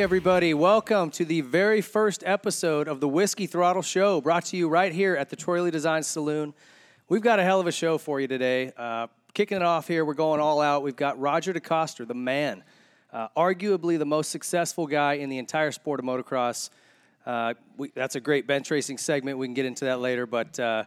[0.00, 4.66] everybody, welcome to the very first episode of the Whiskey Throttle Show, brought to you
[4.66, 6.54] right here at the Troy Lee Design Saloon.
[7.10, 8.72] We've got a hell of a show for you today.
[8.78, 10.82] Uh, kicking it off here, we're going all out.
[10.82, 12.64] We've got Roger DeCoster, the man,
[13.12, 16.70] uh, arguably the most successful guy in the entire sport of motocross.
[17.26, 19.36] Uh, we, that's a great bench racing segment.
[19.36, 20.84] We can get into that later, but uh,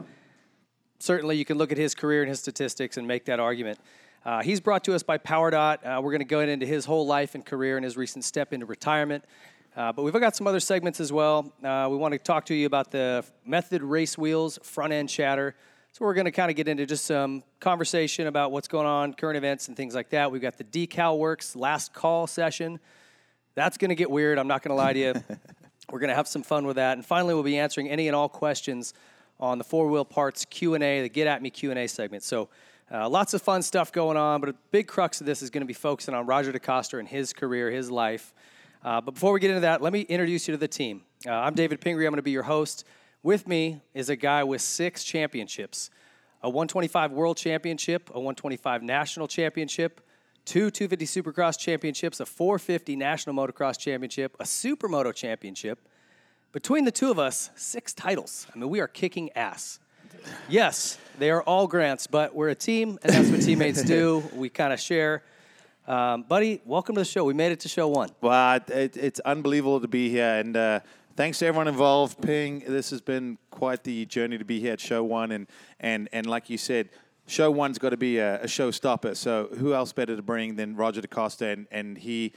[0.97, 3.77] certainly you can look at his career and his statistics and make that argument.
[4.25, 5.85] Uh, he's brought to us by PowerDot.
[5.85, 8.53] Uh, we're going to go into his whole life and career and his recent step
[8.53, 9.25] into retirement.
[9.75, 11.51] Uh, but we've got some other segments as well.
[11.61, 15.55] Uh, we want to talk to you about the Method Race Wheels front end chatter.
[15.91, 19.13] So we're going to kind of get into just some conversation about what's going on,
[19.13, 20.31] current events, and things like that.
[20.31, 22.79] We've got the Decal Works last call session.
[23.55, 24.39] That's going to get weird.
[24.39, 25.13] I'm not going to lie to you.
[25.91, 28.15] We're going to have some fun with that, and finally, we'll be answering any and
[28.15, 28.93] all questions
[29.39, 31.87] on the four wheel parts Q and A, the Get at Me Q and A
[31.87, 32.23] segment.
[32.23, 32.47] So,
[32.91, 34.39] uh, lots of fun stuff going on.
[34.39, 37.07] But a big crux of this is going to be focusing on Roger DeCoster and
[37.07, 38.33] his career, his life.
[38.83, 41.01] Uh, but before we get into that, let me introduce you to the team.
[41.25, 42.05] Uh, I'm David Pingree.
[42.05, 42.85] I'm going to be your host.
[43.21, 45.89] With me is a guy with six championships:
[46.41, 50.01] a 125 World Championship, a 125 National Championship,
[50.43, 55.87] two 250 Supercross championships, a 450 National Motocross Championship, a Supermoto Championship.
[56.51, 58.45] Between the two of us, six titles.
[58.53, 59.79] I mean, we are kicking ass.
[60.49, 64.23] Yes, they are all grants, but we're a team, and that's what teammates do.
[64.33, 65.23] We kind of share.
[65.87, 67.23] Um, buddy, welcome to the show.
[67.23, 68.09] We made it to show one.
[68.21, 70.79] Well, it, it's unbelievable to be here, and uh,
[71.15, 72.21] thanks to everyone involved.
[72.21, 75.47] Ping, this has been quite the journey to be here at Show One, and
[75.79, 76.89] and and like you said,
[77.27, 79.15] Show One's got to be a, a showstopper.
[79.15, 82.33] So who else better to bring than Roger DeCoster, and and he.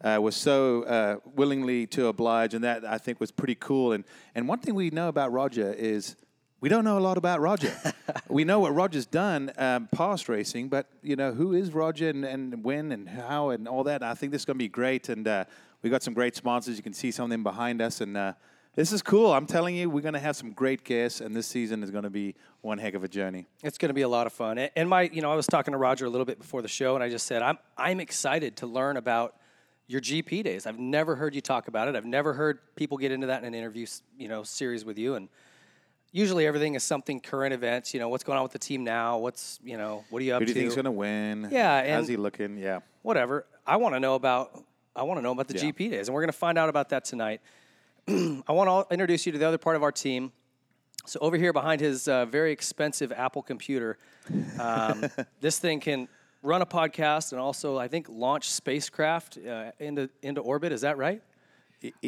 [0.00, 3.90] Uh, was so uh, willingly to oblige, and that I think was pretty cool.
[3.90, 4.04] And
[4.36, 6.14] and one thing we know about Roger is
[6.60, 7.72] we don't know a lot about Roger.
[8.28, 12.24] we know what Roger's done um, past racing, but you know who is Roger and,
[12.24, 14.02] and when and how and all that.
[14.02, 15.44] I think this is going to be great, and uh,
[15.82, 16.76] we got some great sponsors.
[16.76, 18.32] You can see some of them behind us, and uh,
[18.74, 19.32] this is cool.
[19.32, 22.04] I'm telling you, we're going to have some great guests, and this season is going
[22.04, 23.46] to be one heck of a journey.
[23.62, 24.58] It's going to be a lot of fun.
[24.58, 26.96] And my, you know, I was talking to Roger a little bit before the show,
[26.96, 29.36] and I just said I'm I'm excited to learn about
[29.86, 30.66] your GP days.
[30.66, 31.96] I've never heard you talk about it.
[31.96, 33.86] I've never heard people get into that in an interview,
[34.18, 35.14] you know, series with you.
[35.14, 35.28] And
[36.12, 37.92] usually everything is something current events.
[37.94, 39.18] You know, what's going on with the team now?
[39.18, 40.44] What's you know, what are you up to?
[40.44, 40.58] Who do to?
[40.60, 41.48] you think's going to win?
[41.50, 42.58] Yeah, how's he looking?
[42.58, 42.80] Yeah.
[43.02, 43.46] whatever.
[43.66, 44.64] I want to know about.
[44.96, 45.70] I want to know about the Yeah.
[45.70, 47.40] GP days, and we're going to find out about that tonight.
[48.08, 50.32] I want to introduce you to the other part of our team.
[51.06, 53.96] So over here behind his uh, very expensive Apple computer,
[54.58, 55.04] um,
[55.40, 56.08] this thing can
[56.42, 60.72] run a podcast and also I think launch spacecraft uh, into into orbit.
[60.72, 61.22] Is that right?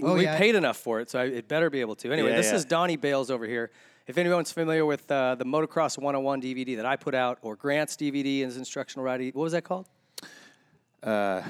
[0.03, 0.37] Oh, we yeah.
[0.37, 2.13] paid enough for it, so I, it better be able to.
[2.13, 2.57] Anyway, Yeah, this yeah.
[2.57, 3.71] is Donnie Bales over here.
[4.07, 7.97] If anyone's familiar with uh, the Motocross 101 DVD that I put out, or Grant's
[7.97, 9.87] DVD and his instructional riding, what was that called?
[11.03, 11.43] Uh,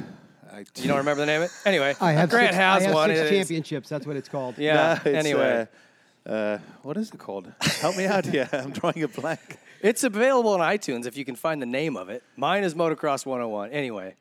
[0.52, 1.52] I, You don't remember the name of it?
[1.64, 3.10] Anyway, I have Grant six, has I have one.
[3.14, 3.88] six championships.
[3.88, 4.58] That's what it's called.
[4.58, 4.94] Yeah.
[5.04, 5.66] it's, anyway,
[6.26, 7.50] uh, uh, what is it called?
[7.80, 8.48] Help me out here.
[8.52, 9.58] I'm drawing a blank.
[9.80, 12.22] it's available on iTunes if you can find the name of it.
[12.36, 13.70] Mine is Motocross 101.
[13.70, 14.14] Anyway,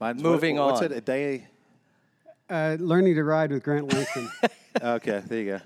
[0.00, 0.92] Mine's Moving what, What's on.
[0.92, 0.96] it?
[0.98, 1.46] A day?
[2.50, 4.30] Uh, learning to ride with Grant Langston.
[4.82, 5.60] Okay, there you go.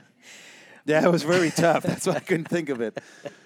[0.84, 1.82] Yeah, it was very tough.
[1.82, 2.98] That's why I couldn't think of it.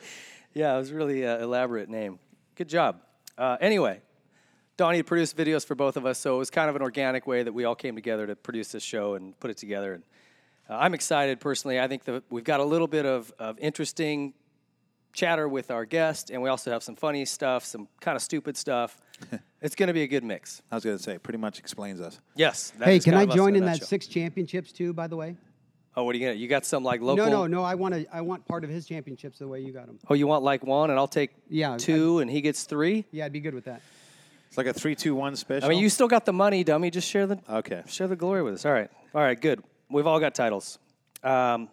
[0.54, 2.18] yeah, it was really uh, elaborate name.
[2.54, 3.00] Good job.
[3.36, 4.00] Uh, anyway,
[4.76, 7.26] Donnie had produced videos for both of us, so it was kind of an organic
[7.26, 9.94] way that we all came together to produce this show and put it together.
[9.94, 10.04] And
[10.68, 11.80] uh, I'm excited personally.
[11.80, 14.34] I think that we've got a little bit of, of interesting
[15.12, 18.56] chatter with our guest, and we also have some funny stuff, some kind of stupid
[18.56, 19.00] stuff.
[19.62, 20.60] it's going to be a good mix.
[20.70, 22.20] I was going to say, pretty much explains us.
[22.34, 22.72] Yes.
[22.82, 23.86] hey, can I join a in that nutshell.
[23.88, 24.92] six championships too?
[24.92, 25.36] By the way.
[25.96, 26.36] Oh, what are you gonna?
[26.38, 27.24] You got some like local?
[27.24, 27.62] No, no, no.
[27.62, 28.06] I want to.
[28.14, 29.98] I want part of his championships the way you got them.
[30.08, 33.04] Oh, you want like one, and I'll take Yeah, I- two, and he gets three.
[33.12, 33.80] Yeah, I'd be good with that.
[34.48, 35.66] It's like a three, two, one special.
[35.66, 36.90] I mean, you still got the money, dummy.
[36.90, 37.82] Just share the Okay.
[37.86, 38.64] share the glory with us.
[38.66, 39.62] All right, all right, good.
[39.90, 40.78] We've all got titles.
[41.22, 41.68] Um,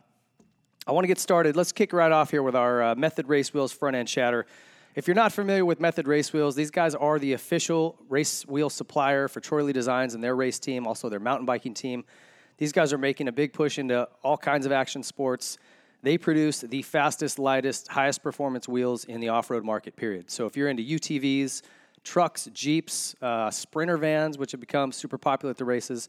[0.88, 1.56] I want to get started.
[1.56, 4.46] Let's kick right off here with our uh, Method Race Wheels front end chatter.
[4.94, 8.70] If you're not familiar with Method Race Wheels, these guys are the official race wheel
[8.70, 12.04] supplier for Troy Lee Designs and their race team, also their mountain biking team.
[12.62, 15.58] These guys are making a big push into all kinds of action sports.
[16.04, 20.30] They produce the fastest, lightest, highest performance wheels in the off road market, period.
[20.30, 21.64] So if you're into UTVs,
[22.04, 26.08] trucks, Jeeps, uh, Sprinter vans, which have become super popular at the races,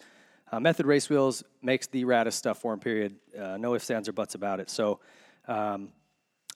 [0.53, 3.17] uh, Method Race Wheels makes the raddest stuff for them, period.
[3.35, 4.69] Uh, no ifs, ands, or buts about it.
[4.69, 5.01] So
[5.49, 5.89] um,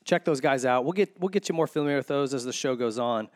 [0.04, 0.84] check those guys out.
[0.84, 3.30] We'll get, we'll get you more familiar with those as the show goes on.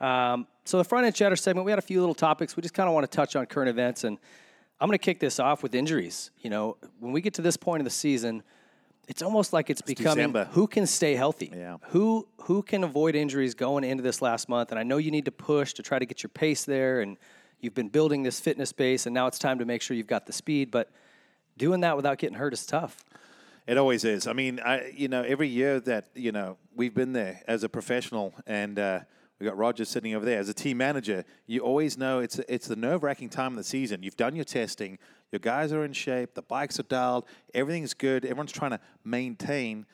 [0.00, 2.54] Um, so the front end chatter segment, we had a few little topics.
[2.54, 4.16] We just kind of want to touch on current events, and
[4.80, 6.30] I'm going to kick this off with injuries.
[6.40, 8.42] You know, when we get to this point of the season,
[9.08, 10.48] it's almost like it's, becoming December.
[10.52, 11.52] who can stay healthy.
[11.54, 11.76] Yeah.
[11.88, 14.70] Who who can avoid injuries going into this last month?
[14.70, 17.16] And I know you need to push to try to get your pace there, and
[17.60, 20.26] you've been building this fitness base, and now it's time to make sure you've got
[20.26, 20.70] the speed.
[20.70, 20.90] But
[21.56, 23.04] doing that without getting hurt is tough.
[23.66, 24.26] It always is.
[24.26, 27.68] I mean, I you know every year that you know we've been there as a
[27.68, 29.00] professional, and uh,
[29.38, 31.24] we got Roger sitting over there as a team manager.
[31.46, 34.02] You always know it's it's the nerve wracking time of the season.
[34.02, 34.98] You've done your testing,
[35.32, 38.24] your guys are in shape, the bikes are dialed, everything's good.
[38.24, 39.86] Everyone's trying to maintain.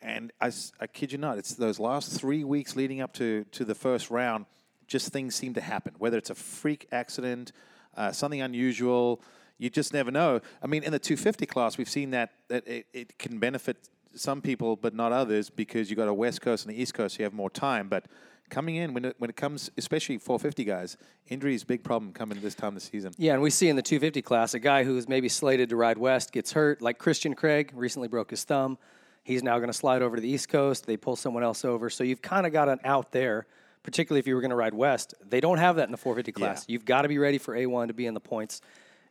[0.00, 3.64] And I, I kid you not, it's those last three weeks leading up to to
[3.64, 4.46] the first round.
[4.86, 5.94] Just things seem to happen.
[5.98, 7.52] Whether it's a freak accident,
[7.96, 9.20] uh, something unusual,
[9.58, 10.40] you just never know.
[10.62, 13.88] I mean, in the 250 class, we've seen that, that it, it can benefit
[14.18, 17.18] some people, but not others, because you've got a West Coast and the East Coast,
[17.18, 17.88] you have more time.
[17.88, 18.06] But
[18.48, 20.96] coming in when it, when it comes, especially 450 guys,
[21.28, 23.12] injury is a big problem coming this time of the season.
[23.18, 25.98] Yeah, and we see in the 250 class a guy who's maybe slated to ride
[25.98, 28.78] west gets hurt, like Christian Craig recently broke his thumb.
[29.22, 30.86] He's now going to slide over to the East Coast.
[30.86, 31.90] They pull someone else over.
[31.90, 33.46] So you've kind of got an out there,
[33.82, 35.12] particularly if you were going to ride west.
[35.22, 36.64] They don't have that in the 450 class.
[36.66, 36.72] Yeah.
[36.72, 38.62] You've got to be ready for A1 to be in the points.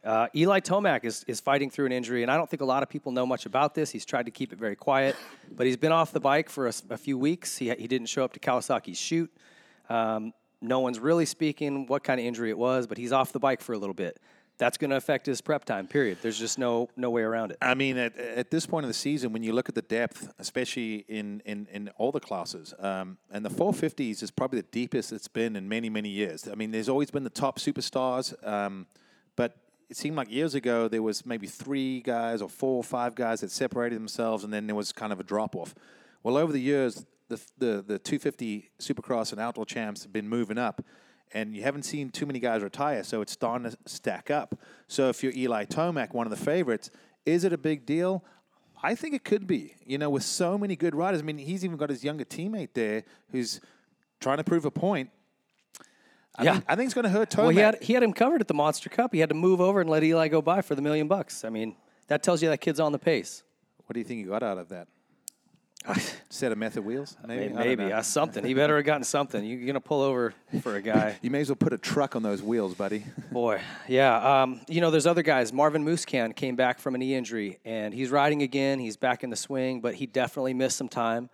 [0.07, 2.81] Uh, Eli Tomac is, is fighting through an injury, and I don't think a lot
[2.81, 3.91] of people know much about this.
[3.91, 5.17] He's tried to keep it very quiet,
[5.51, 7.57] but he's been off the bike for a few weeks.
[7.57, 9.29] He, he didn't show up to Kawasaki's shoot.
[9.89, 13.39] Um, no one's really speaking what kind of injury it was, but he's off the
[13.39, 14.17] bike for a little bit.
[14.57, 15.87] That's going to affect his prep time.
[15.87, 16.19] Period.
[16.21, 17.57] There's just no no way around it.
[17.61, 20.33] I mean, at, at this point of the season, when you look at the depth,
[20.39, 25.11] especially in, in, in all the classes, um, and the 450s is probably the deepest
[25.11, 26.47] it's been in many, many years.
[26.47, 28.97] I mean, there's always been the top superstars, um, but
[29.89, 33.41] it seemed like years ago there was maybe three guys or four or five guys
[33.41, 35.73] that separated themselves, and then there was kind of a drop off.
[36.23, 40.57] Well, over the years, the, the, the 250 Supercross and outdoor champs have been moving
[40.57, 40.81] up
[41.33, 44.57] and you haven't seen too many guys retire, so it's starting to stack up.
[44.87, 46.89] So if you're Eli Tomac, one of the favorites,
[47.25, 48.23] is it a big deal?
[48.81, 49.75] I think it could be.
[49.85, 51.21] You know, with so many good riders.
[51.21, 53.59] I mean, he's even got his younger teammate there who's
[54.19, 55.09] trying to prove a point.
[56.37, 56.53] I Yeah.
[56.53, 57.37] think, I think it's going to hurt Tomac.
[57.37, 59.13] Well, he had he had him covered at the Monster Cup.
[59.13, 61.43] He had to move over and let Eli go by for the million bucks.
[61.43, 61.75] I mean,
[62.07, 63.43] that tells you that kid's on the pace.
[63.85, 64.87] what do you think he got out of that?
[66.29, 67.15] Set of method wheels?
[67.25, 67.45] Maybe.
[67.45, 68.43] I don't Maybe uh, something.
[68.43, 69.43] He better have gotten something.
[69.45, 71.15] You're gonna pull over for a guy.
[71.21, 73.03] You may as well put a truck on those wheels, buddy.
[73.31, 74.41] Boy, yeah.
[74.43, 75.53] Um, you know, there's other guys.
[75.53, 78.79] Marvin Musquin came back from a knee injury, and he's riding again.
[78.79, 81.29] He's back in the swing, but he definitely missed some time.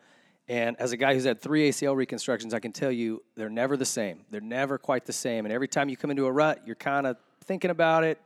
[0.47, 3.77] And as a guy who's had three ACL reconstructions, I can tell you they're never
[3.77, 4.25] the same.
[4.29, 5.45] They're never quite the same.
[5.45, 8.19] And every time you come into a rut, you're kind of thinking about it,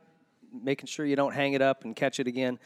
[0.52, 2.58] making sure you don't hang it up and catch it again.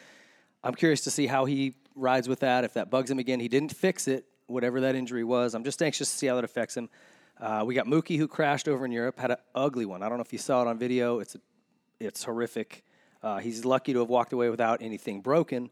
[0.65, 2.65] I'm curious to see how he rides with that.
[2.65, 5.55] If that bugs him again, he didn't fix it, whatever that injury was.
[5.55, 6.89] I'm just anxious to see how that affects him.
[7.39, 10.03] Uh, we got Mookie who crashed over in Europe, had an ugly one.
[10.03, 11.19] I don't know if you saw it on video.
[11.19, 11.41] It's a,
[11.99, 12.85] it's horrific.
[13.23, 15.71] Uh, he's lucky to have walked away without anything broken,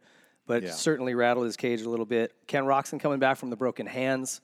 [0.51, 0.71] but Yeah.
[0.73, 2.35] certainly rattled his cage a little bit.
[2.49, 4.41] Ken Roczen coming back from the broken hands,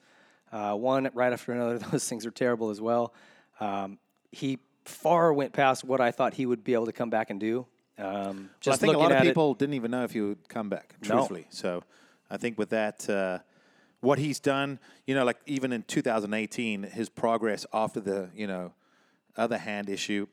[0.53, 1.79] uh, one right after another.
[1.91, 3.13] Those things are terrible as well.
[3.59, 3.99] Um,
[4.31, 7.41] he far went past what I thought he would be able to come back and
[7.41, 7.67] do.
[7.99, 10.13] Um, Well, I just think a lot of at it- people didn't even know if
[10.13, 11.09] he would come back, No.
[11.17, 11.47] truthfully.
[11.51, 11.83] So
[12.31, 13.41] I think with that, uh,
[14.01, 18.75] what he's done, you know, like even in 2018, his progress after the, you know,
[19.37, 20.29] other hand issue,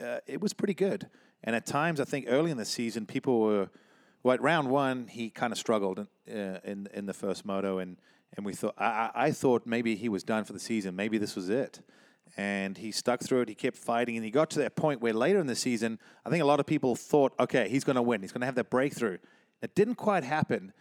[0.00, 1.08] uh, it was pretty good.
[1.42, 3.70] And at times, I think early in the season, people were,
[4.22, 7.78] well, at round one, he kind of struggled in, uh, in in the first moto,
[7.78, 7.96] and
[8.36, 11.34] and we thought, I, I thought maybe he was done for the season, maybe this
[11.34, 11.80] was it,
[12.36, 13.48] and he stuck through it.
[13.48, 16.30] He kept fighting, and he got to that point where later in the season, I
[16.30, 18.54] think a lot of people thought, okay, he's going to win, he's going to have
[18.56, 19.18] that breakthrough.
[19.62, 20.72] It didn't quite happen,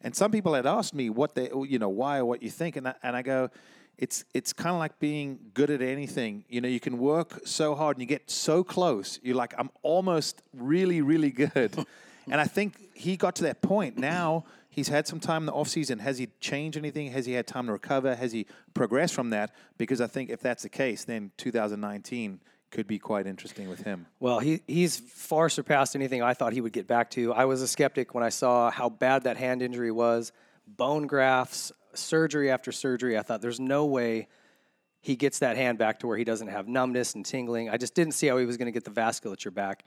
[0.00, 2.76] and some people had asked me what they, you know, why or what you think,
[2.76, 3.50] and I, and I go,
[3.98, 6.44] it's it's kind of like being good at anything.
[6.48, 9.18] You know, you can work so hard and you get so close.
[9.22, 11.84] You're like, I'm almost really, really good.
[12.30, 13.98] and I think he got to that point.
[13.98, 15.98] Now he's had some time in the off season.
[15.98, 17.10] Has he changed anything?
[17.10, 18.14] Has he had time to recover?
[18.14, 19.54] Has he progressed from that?
[19.76, 24.06] Because I think if that's the case, then 2019 could be quite interesting with him.
[24.20, 27.32] Well, he, he's far surpassed anything I thought he would get back to.
[27.32, 30.32] I was a skeptic when I saw how bad that hand injury was
[30.66, 33.18] bone grafts, surgery after surgery.
[33.18, 34.28] I thought there's no way
[35.00, 37.70] he gets that hand back to where he doesn't have numbness and tingling.
[37.70, 39.84] I just didn't see how he was going to get the vasculature back.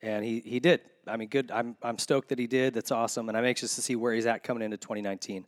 [0.00, 0.80] And he, he did.
[1.06, 1.50] I mean, good.
[1.50, 2.74] I'm I'm stoked that he did.
[2.74, 5.46] That's awesome, and I'm anxious to see where he's at coming into 2019.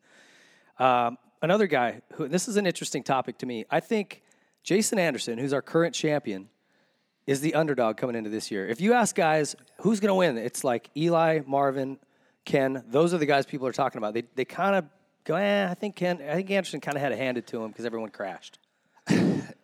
[0.79, 3.65] Um, another guy who this is an interesting topic to me.
[3.71, 4.23] I think
[4.63, 6.49] Jason Anderson, who's our current champion,
[7.27, 8.67] is the underdog coming into this year.
[8.69, 11.99] If you ask guys who's going to win, it's like Eli, Marvin,
[12.45, 12.85] Ken.
[12.89, 14.15] Those are the guys people are talking about.
[14.15, 14.85] They they kind of
[15.25, 17.63] go, eh, I think Ken, I think Anderson kind of had a hand it to
[17.63, 18.59] him because everyone crashed.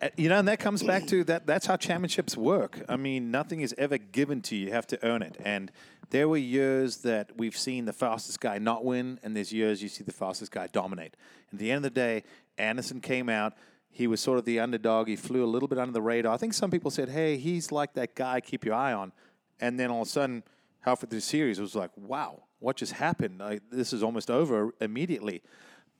[0.01, 1.45] Uh, You know, and that comes back to that.
[1.45, 2.83] That's how championships work.
[2.87, 5.37] I mean, nothing is ever given to you; you have to earn it.
[5.43, 5.71] And
[6.09, 9.89] there were years that we've seen the fastest guy not win, and there's years you
[9.89, 11.15] see the fastest guy dominate.
[11.51, 12.23] At the end of the day,
[12.57, 13.53] Anderson came out.
[13.89, 15.07] He was sort of the underdog.
[15.07, 16.33] He flew a little bit under the radar.
[16.33, 18.41] I think some people said, "Hey, he's like that guy.
[18.41, 19.11] Keep your eye on."
[19.59, 20.43] And then all of a sudden,
[20.81, 23.39] halfway through the series, it was like, "Wow, what just happened?
[23.39, 25.41] Like, this is almost over immediately."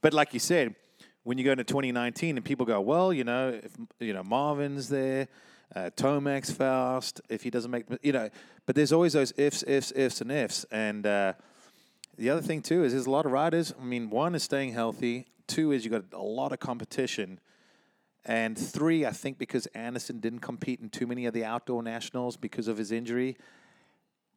[0.01, 0.75] But like you said,
[1.23, 4.89] when you go into 2019 and people go, well, you know, if you know Marvin's
[4.89, 5.27] there,
[5.75, 8.29] uh, Tomac's fast, if he doesn't make, you know,
[8.65, 10.65] but there's always those ifs, ifs, ifs, and ifs.
[10.71, 11.33] And uh,
[12.17, 13.73] the other thing too is there's a lot of riders.
[13.79, 15.27] I mean, one is staying healthy.
[15.47, 17.39] Two is you got a lot of competition.
[18.25, 22.37] And three, I think because Anderson didn't compete in too many of the outdoor nationals
[22.37, 23.35] because of his injury,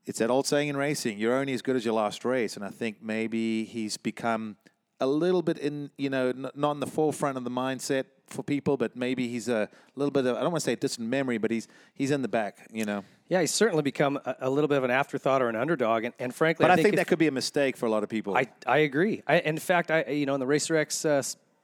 [0.06, 2.56] it's that old saying in racing, you're only as good as your last race.
[2.56, 4.56] And I think maybe he's become
[5.00, 8.42] a little bit in, you know, n- not in the forefront of the mindset for
[8.42, 11.38] people, but maybe he's a little bit of, I don't want to say distant memory,
[11.38, 13.04] but he's he's in the back, you know.
[13.28, 16.14] Yeah, he's certainly become a, a little bit of an afterthought or an underdog, and,
[16.18, 18.08] and frankly, But I think, if- that could be a mistake for a lot of
[18.08, 18.36] people.
[18.36, 19.22] I, I agree.
[19.26, 21.22] I, in fact, I you know in the Racer X uh,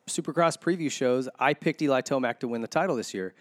[0.08, 3.34] Supercross preview shows, I picked Eli Tomac to win the title this year.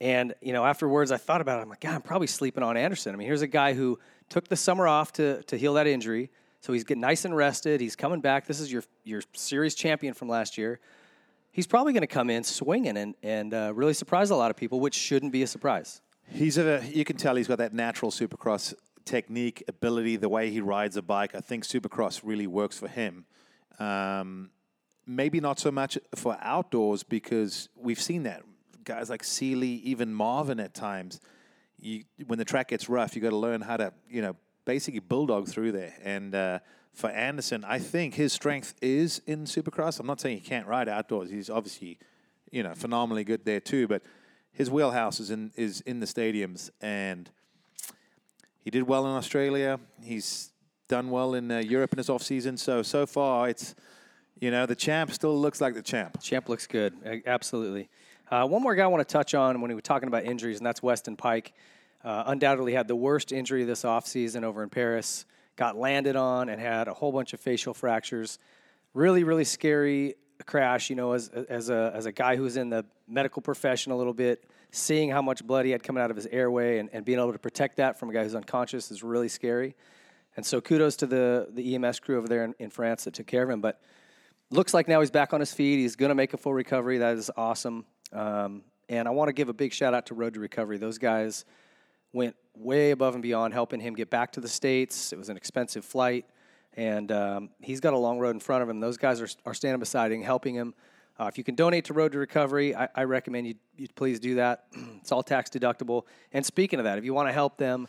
[0.00, 1.62] And you know, afterwards, I thought about it.
[1.62, 3.14] I'm like, God, I'm probably sleeping on Anderson.
[3.14, 3.98] I mean, here's a guy who
[4.28, 6.30] took the summer off to to heal that injury,
[6.62, 7.80] so he's getting nice and rested.
[7.80, 8.46] He's coming back.
[8.46, 10.80] This is your your series champion from last year.
[11.50, 14.56] He's probably going to come in swinging and and uh, really surprise a lot of
[14.56, 16.00] people, which shouldn't be a surprise.
[16.30, 20.60] He's a, you can tell he's got that natural supercross technique, ability, the way he
[20.60, 21.34] rides a bike.
[21.34, 23.26] I think supercross really works for him.
[23.80, 24.50] Um,
[25.04, 28.42] maybe not so much for outdoors because we've seen that.
[28.84, 31.20] Guys like Seely, even Marvin at times,
[31.78, 35.00] you, when the track gets rough, you got to learn how to, you know, basically
[35.00, 35.94] bulldog through there.
[36.02, 36.58] And uh,
[36.92, 39.98] for Anderson, I think his strength is in supercross.
[39.98, 41.30] I'm not saying he can't ride outdoors.
[41.30, 41.98] He's obviously,
[42.50, 43.88] you know, phenomenally good there too.
[43.88, 44.02] But
[44.52, 47.30] his wheelhouse is in is in the stadiums, and
[48.60, 49.80] he did well in Australia.
[50.02, 50.52] He's
[50.88, 52.56] done well in uh, Europe in his off season.
[52.56, 53.74] So so far, it's
[54.40, 56.20] you know the champ still looks like the champ.
[56.20, 57.22] Champ looks good.
[57.26, 57.88] Absolutely.
[58.30, 60.58] Uh, one more guy I want to touch on when we were talking about injuries,
[60.58, 61.52] and that's Weston Peick.
[62.04, 65.24] Uh, undoubtedly had the worst injury this offseason over in Paris.
[65.56, 68.38] Got landed on and had a whole bunch of facial fractures.
[68.94, 70.16] Really, really scary
[70.46, 70.90] crash.
[70.90, 74.14] You know, as as a as a guy who's in the medical profession a little
[74.14, 77.18] bit, seeing how much blood he had coming out of his airway and, and being
[77.18, 79.76] able to protect that from a guy who's unconscious is really scary.
[80.36, 83.26] And so kudos to the the EMS crew over there in, in France that took
[83.26, 83.60] care of him.
[83.60, 83.80] But
[84.50, 85.78] looks like now he's back on his feet.
[85.78, 86.98] He's going to make a full recovery.
[86.98, 87.84] That is awesome.
[88.12, 90.76] Um, and I want to give a big shout out to Road to Recovery.
[90.78, 91.44] Those guys
[92.12, 95.12] went way above and beyond helping him get back to the States.
[95.12, 96.26] It was an expensive flight,
[96.74, 98.80] and um, he's got a long road in front of him.
[98.80, 100.74] Those guys are, are standing beside him, helping him.
[101.18, 104.18] Uh, if you can donate to Road to Recovery, I, I recommend you, you please
[104.18, 104.64] do that.
[105.00, 106.04] it's all tax deductible.
[106.32, 107.88] And speaking of that, if you want to help them,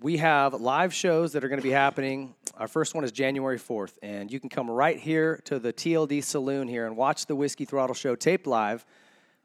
[0.00, 2.34] we have live shows that are going to be happening.
[2.56, 6.24] Our first one is January 4th, and you can come right here to the TLD
[6.24, 8.84] Saloon here and watch the Whiskey Throttle Show taped live.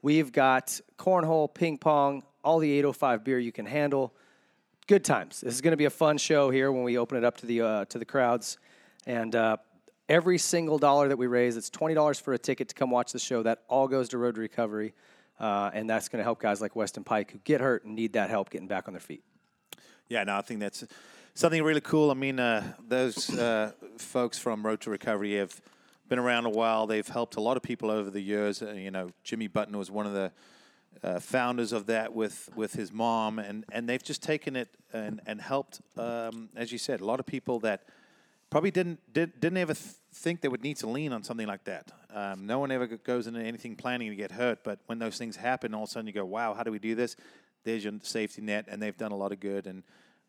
[0.02, 4.14] We've got cornhole, ping pong, all the 805 beer you can handle.
[4.88, 5.42] Good times.
[5.42, 7.46] This is going to be a fun show here when we open it up to
[7.46, 8.58] the uh, to the crowds,
[9.06, 9.58] and uh,
[10.08, 13.12] every single dollar that we raise, it's twenty dollars for a ticket to come watch
[13.12, 13.44] the show.
[13.44, 14.94] That all goes to Road to Recovery,
[15.40, 18.14] uh, and that's going to help guys like Weston Peick who get hurt and need
[18.14, 19.24] that help getting back on their feet.
[20.08, 20.86] Yeah, no, I think that's
[21.34, 22.10] something really cool.
[22.10, 25.60] I mean, uh, those uh, folks from Road to Recovery have
[26.08, 26.88] been around a while.
[26.88, 28.62] They've helped a lot of people over the years.
[28.62, 30.32] Uh, you know, Jimmy Button was one of the
[31.04, 35.22] uh, founders of that with, with his mom, and, and they've just taken it and,
[35.26, 37.84] and helped, um, as you said, a lot of people that
[38.50, 41.64] probably didn't did, didn't ever th- think they would need to lean on something like
[41.66, 41.92] that.
[42.14, 45.36] Um, no one ever goes into anything planning to get hurt, but when those things
[45.36, 47.16] happen, all of a sudden you go, "Wow, how do we do this?"
[47.64, 49.84] There's your safety net, and they've done a lot of good, and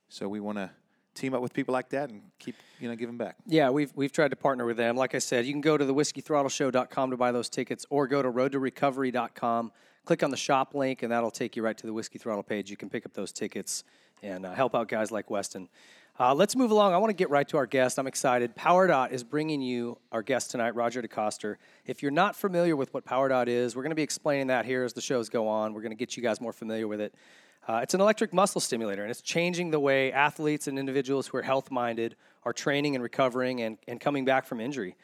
[0.08, 0.70] so we want to
[1.14, 3.36] team up with people like that and keep you know giving back.
[3.46, 4.96] Yeah, we've we've tried to partner with them.
[4.96, 8.22] Like I said, you can go to the whiskeythrottleshow.com to buy those tickets or go
[8.22, 9.72] to roadtorecovery.com,
[10.08, 12.70] click on the shop link and that'll take you right to the Whiskey Throttle page.
[12.70, 13.84] You can pick up those tickets
[14.22, 15.68] and uh, help out guys like Weston.
[16.18, 16.94] Uh, let's move along.
[16.94, 17.98] I want to get right to our guest.
[17.98, 18.56] I'm excited.
[18.56, 21.56] PowerDot is bringing you our guest tonight, Roger DeCoster.
[21.84, 24.82] If you're not familiar with what PowerDot is, we're going to be explaining that here
[24.82, 25.74] as the shows go on.
[25.74, 27.14] We're going to get you guys more familiar with it.
[27.68, 31.36] Uh, it's an electric muscle stimulator, and it's changing the way athletes and individuals who
[31.36, 34.96] are health minded are training and recovering and, and coming back from injury.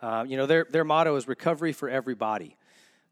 [0.00, 2.56] Uh, you know, their, their motto is recovery for everybody.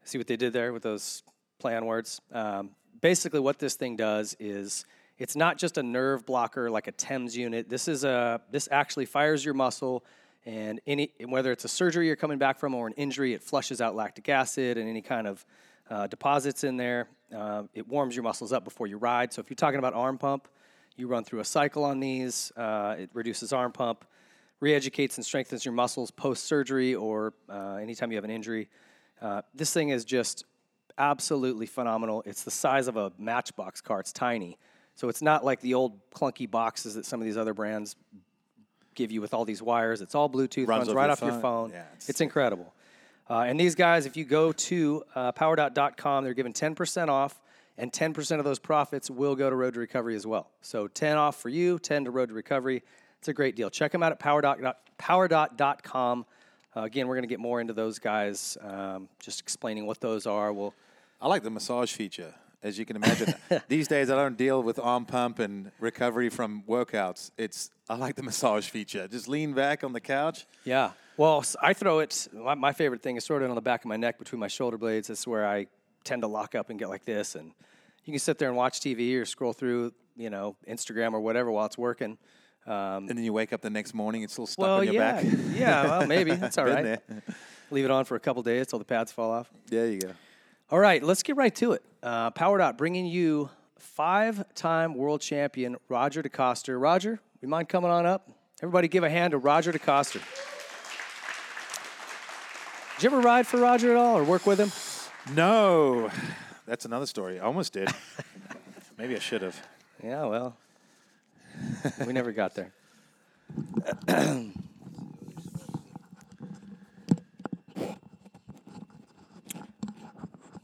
[0.05, 1.23] See what they did there with those
[1.61, 2.19] play on words?
[2.31, 4.85] Um, basically, what this thing does is
[5.17, 7.69] it's not just a nerve blocker like a TENS unit.
[7.69, 10.03] This is a this actually fires your muscle,
[10.45, 13.79] and any whether it's a surgery you're coming back from or an injury, it flushes
[13.79, 15.45] out lactic acid and any kind of
[15.89, 17.07] uh, deposits in there.
[17.35, 19.31] Uh, it warms your muscles up before you ride.
[19.31, 20.47] So if you're talking about arm pump,
[20.97, 22.51] you run through a cycle on these.
[22.57, 24.05] Uh, it reduces arm pump,
[24.59, 28.69] re-educates and strengthens your muscles post surgery or uh, anytime you have an injury.
[29.21, 30.45] Uh, this thing is just
[31.01, 32.23] absolutely phenomenal.
[32.25, 33.99] It's the size of a Matchbox car.
[33.99, 34.57] It's tiny,
[34.95, 37.95] so it's not like the old clunky boxes that some of these other brands
[38.93, 40.01] give you with all these wires.
[40.01, 41.41] It's all Bluetooth, Runs runs, right your off your phone.
[41.41, 41.69] phone.
[41.71, 42.73] Yeah, it's it's incredible.
[43.29, 47.41] Uh, and these guys, if you go to uh, powerdot.com, they're giving 10% off,
[47.77, 50.51] and 10% of those profits will go to Road to Recovery as well.
[50.61, 52.83] So 10 off for you, 10 to Road to Recovery.
[53.19, 53.69] It's a great deal.
[53.69, 56.25] Check them out at powerdot, powerdot.com.
[56.75, 60.25] Uh, again, we're going to get more into those guys, um, just explaining what those
[60.25, 60.51] are.
[60.51, 60.73] We'll,
[61.21, 62.33] I like the massage feature.
[62.63, 63.33] As you can imagine,
[63.67, 67.31] these days I don't deal with arm pump and recovery from workouts.
[67.37, 69.07] It's I like the massage feature.
[69.07, 70.45] Just lean back on the couch.
[70.63, 70.91] yeah.
[71.17, 73.97] Well, I throw it, my, favorite thing is throw it on the back of my
[73.97, 75.09] neck between my shoulder blades.
[75.09, 75.67] That's where I
[76.03, 77.35] tend to lock up and get like this.
[77.35, 77.51] And
[78.05, 81.51] you can sit there and watch TV or scroll through, you know, Instagram or whatever
[81.51, 82.17] while it's working.
[82.65, 84.95] Um, And then you wake up the next morning, it's still stuck well, on your
[84.95, 85.25] yeah, back.
[85.53, 85.83] yeah.
[85.83, 86.83] Well, maybe that's all right.
[86.83, 87.23] there.
[87.69, 89.51] Leave it on for a couple days till the pads fall off.
[89.67, 90.11] There you go.
[90.71, 91.83] All right, let's get right to it.
[92.01, 96.81] Uh, Power Dot bringing you five-time world champion Roger DeCoster.
[96.81, 98.31] Roger, you mind coming on up?
[98.63, 100.21] Everybody, give a hand to Roger DeCoster.
[102.95, 104.71] Did you ever ride for Roger at all, or work with him?
[105.35, 106.09] No,
[106.65, 107.37] that's another story.
[107.37, 107.89] I almost did.
[108.97, 109.61] Maybe I should have.
[110.01, 110.55] Yeah, well,
[112.07, 112.71] we never got there.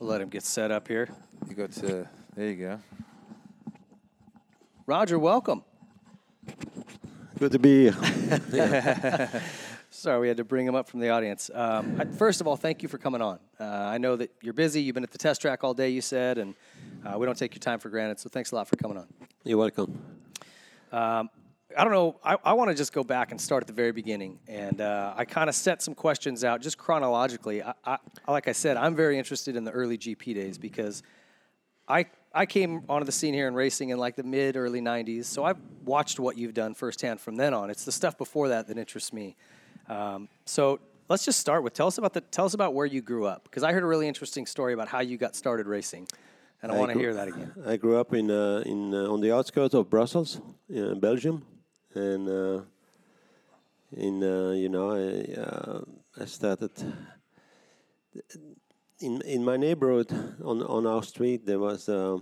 [0.08, 1.10] let him get set up here.
[1.50, 2.50] You go to there.
[2.50, 2.80] You go.
[4.86, 5.64] Roger, welcome.
[7.38, 9.30] Good to be here.
[9.90, 11.52] Sorry, we had to bring him up from the audience.
[11.54, 13.40] Um, I- first of all, thank you for coming on.
[13.60, 14.82] Uh, I know that you're busy.
[14.82, 16.56] You've been at the test track all day, you said, and
[17.06, 18.20] uh, we don't take your time for granted.
[18.20, 19.08] So thanks a lot for coming on.
[19.44, 20.00] You're welcome.
[21.76, 22.16] I don't know.
[22.24, 25.14] I, I want to just go back and start at the very beginning, and uh,
[25.18, 27.62] I kind of set some questions out just chronologically.
[27.62, 31.04] I, I, like I said, I'm very interested in the early GP days because
[31.88, 35.26] I I came onto the scene here in racing in like the mid early '90s,
[35.26, 37.70] so I've watched what you've done firsthand from then on.
[37.70, 39.36] It's the stuff before that that interests me.
[39.90, 43.02] Um, so let's just start with tell us about the tell us about where you
[43.02, 46.08] grew up because I heard a really interesting story about how you got started racing,
[46.62, 47.52] and I, want to hear that again.
[47.66, 51.44] I grew up in uh, in uh, on the outskirts of Brussels, in Belgium,
[51.98, 52.62] and uh,
[53.96, 55.82] in uh, you know I, uh,
[56.22, 56.72] I started
[59.00, 60.12] in in my neighborhood
[60.44, 61.46] on on our street.
[61.46, 62.18] There was uh,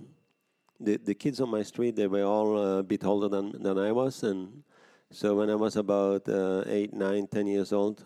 [0.79, 1.95] the the kids on my street.
[1.95, 4.63] They were all uh, a bit older than than I was, and
[5.11, 8.03] so when I was about uh, eight, nine, ten years old.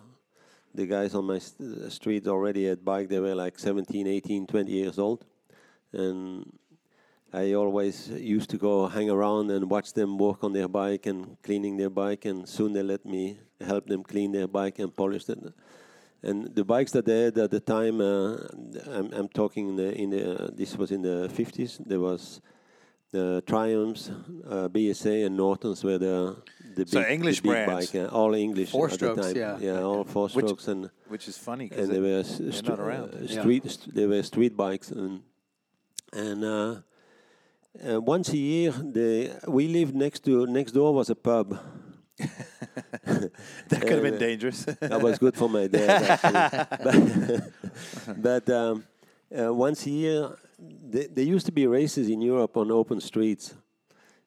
[0.75, 3.09] The guys on my st- street already had bike.
[3.09, 5.25] They were like 17, 18, 20 years old
[5.93, 6.45] and
[7.33, 11.37] I always used to go hang around and watch them work on their bike and
[11.43, 15.29] cleaning their bike, and soon they let me help them clean their bike and polish
[15.29, 15.39] it.
[16.23, 18.37] And the bikes that they had at the time, uh,
[18.91, 21.79] I'm, I'm talking in the, in the this was in the 50s.
[21.85, 22.41] There was
[23.11, 24.09] the Triumphs,
[24.47, 26.35] uh, BSA, and Nortons were the
[26.75, 27.85] the So big, English the big brands.
[27.87, 29.61] bike, yeah, all English Four at strokes, the time.
[29.61, 29.73] yeah.
[29.73, 32.79] yeah, all four Which- strokes and Which is funny because and they were st- not
[32.79, 33.13] around.
[33.13, 33.41] uh, Yeah.
[33.41, 33.63] street.
[33.69, 35.21] St- they were street bikes, and
[36.13, 36.43] and
[37.87, 41.57] uh, once a year, they we lived next to next door was a pub.
[42.19, 44.65] that could have been uh, dangerous.
[44.65, 45.89] that was good for my dad.
[46.23, 47.39] Actually.
[48.17, 48.83] but but um,
[49.37, 50.37] uh, once a year,
[50.91, 53.55] th- there used to be races in Europe on open streets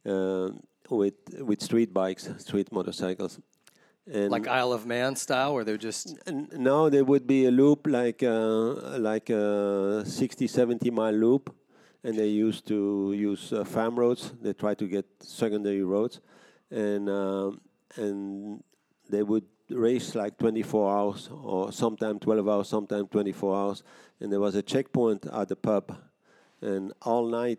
[0.07, 0.51] uh,
[0.89, 3.39] with with street bikes, street motorcycles.
[4.13, 7.51] And Like Isle of Man style, where they're just N- Now there would be a
[7.53, 11.55] loop like uh, like a 60, 70 mile loop,
[12.05, 14.33] and they used to use uh, farm roads.
[14.43, 16.21] They try to get secondary roads,
[16.71, 17.61] and um,
[17.97, 18.63] and
[19.09, 23.83] they would race like 24 hours or sometimes 12 hours, sometimes 24 hours.
[24.21, 25.97] And there was a checkpoint at the pub,
[26.61, 27.59] and all night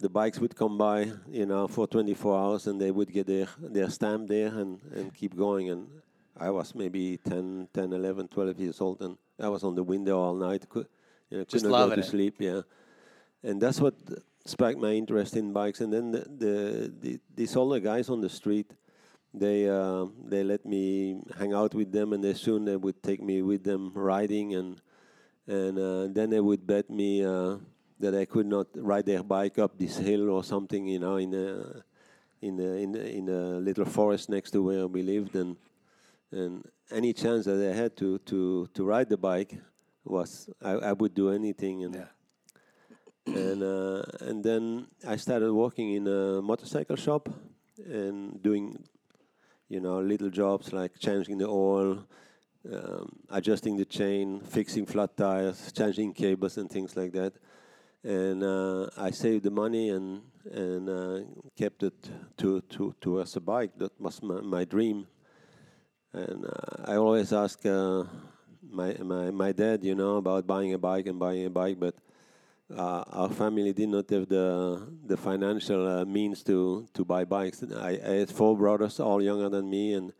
[0.00, 3.48] the bikes would come by, you know, for 24 hours, and they would get their
[3.60, 5.70] their stamp there and and keep going.
[5.70, 5.88] And
[6.40, 10.18] I was maybe 10, 10, 11, 12 years old, and I was on the window
[10.20, 10.68] all night.
[10.68, 10.86] Could,
[11.30, 12.04] you know, Just couldn't go to it.
[12.04, 12.36] sleep.
[12.38, 12.60] Yeah,
[13.42, 13.94] and that's what
[14.44, 15.80] sparked my interest in bikes.
[15.80, 18.72] And then the, the, the these older guys on the street,
[19.32, 23.22] they uh, they let me hang out with them, and they soon they would take
[23.22, 24.80] me with them riding, and
[25.46, 27.56] and uh, then they would bet me uh,
[28.00, 31.34] that I could not ride their bike up this hill or something, you know, in
[31.34, 31.82] a
[32.40, 35.56] in a, in a, in a little forest next to where we lived, and
[36.32, 39.58] and any chance that I had to to to ride the bike
[40.04, 42.06] was I, I would do anything, and
[43.34, 47.28] and uh, and then I started working in a motorcycle shop
[47.86, 48.82] and doing
[49.68, 52.04] you know little jobs like changing the oil
[52.72, 57.32] um, adjusting the chain fixing flat tires changing cables and things like that.
[58.04, 61.20] And uh, I saved the money and and uh,
[61.56, 63.72] kept it to to towards a bike.
[63.76, 65.06] That was my, my dream.
[66.12, 68.04] And uh, I always ask uh,
[68.70, 71.94] my, my my dad you know about buying a bike and buying a bike but
[72.76, 77.62] uh, our family did not have the the financial uh, means to to buy bikes.
[77.62, 80.12] I, I had four brothers, all younger than me, and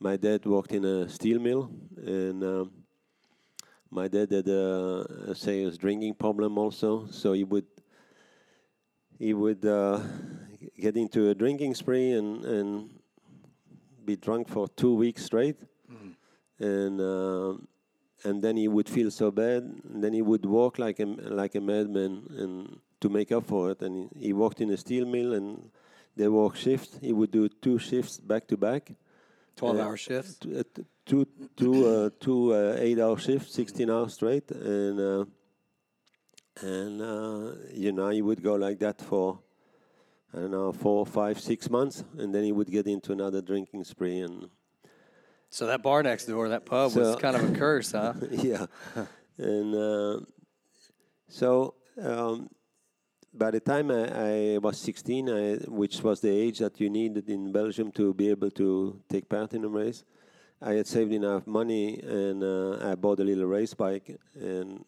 [0.00, 2.70] my dad worked in a steel mill, and um,
[3.90, 7.06] my dad had a, a serious drinking problem also.
[7.10, 7.66] So he would
[9.18, 10.00] he would uh,
[10.78, 12.90] get into a drinking spree and and
[14.04, 15.60] be drunk for two weeks straight,
[16.58, 17.00] and.
[18.24, 19.62] And then he would feel so bad.
[19.92, 21.06] And then he would walk like a
[21.40, 23.82] like a madman, and to make up for it.
[23.82, 25.70] And he, he worked in a steel mill, and
[26.16, 26.98] they work shifts.
[27.00, 28.92] He would do two shifts back to back.
[29.56, 30.34] 12 Uh, hour shifts.
[30.38, 34.98] t- uh, t- Two two uh, two uh, eight hour shifts, sixteen hours straight, and
[34.98, 35.24] uh,
[36.62, 39.38] and uh, you know he would go like that for
[40.32, 43.84] I don't know four, five, six months, and then he would get into another drinking
[43.84, 44.48] spree and.
[45.54, 48.14] So that bar next door, that pub, was kind of a curse, huh?
[48.32, 48.66] yeah.
[49.38, 50.18] and uh,
[51.28, 52.50] so um,
[53.32, 57.30] by the time I, I was 16, I, which was the age that you needed
[57.30, 60.02] in Belgium to be able to take part in a race,
[60.60, 64.18] I had saved enough money and uh, I bought a little race bike.
[64.34, 64.84] And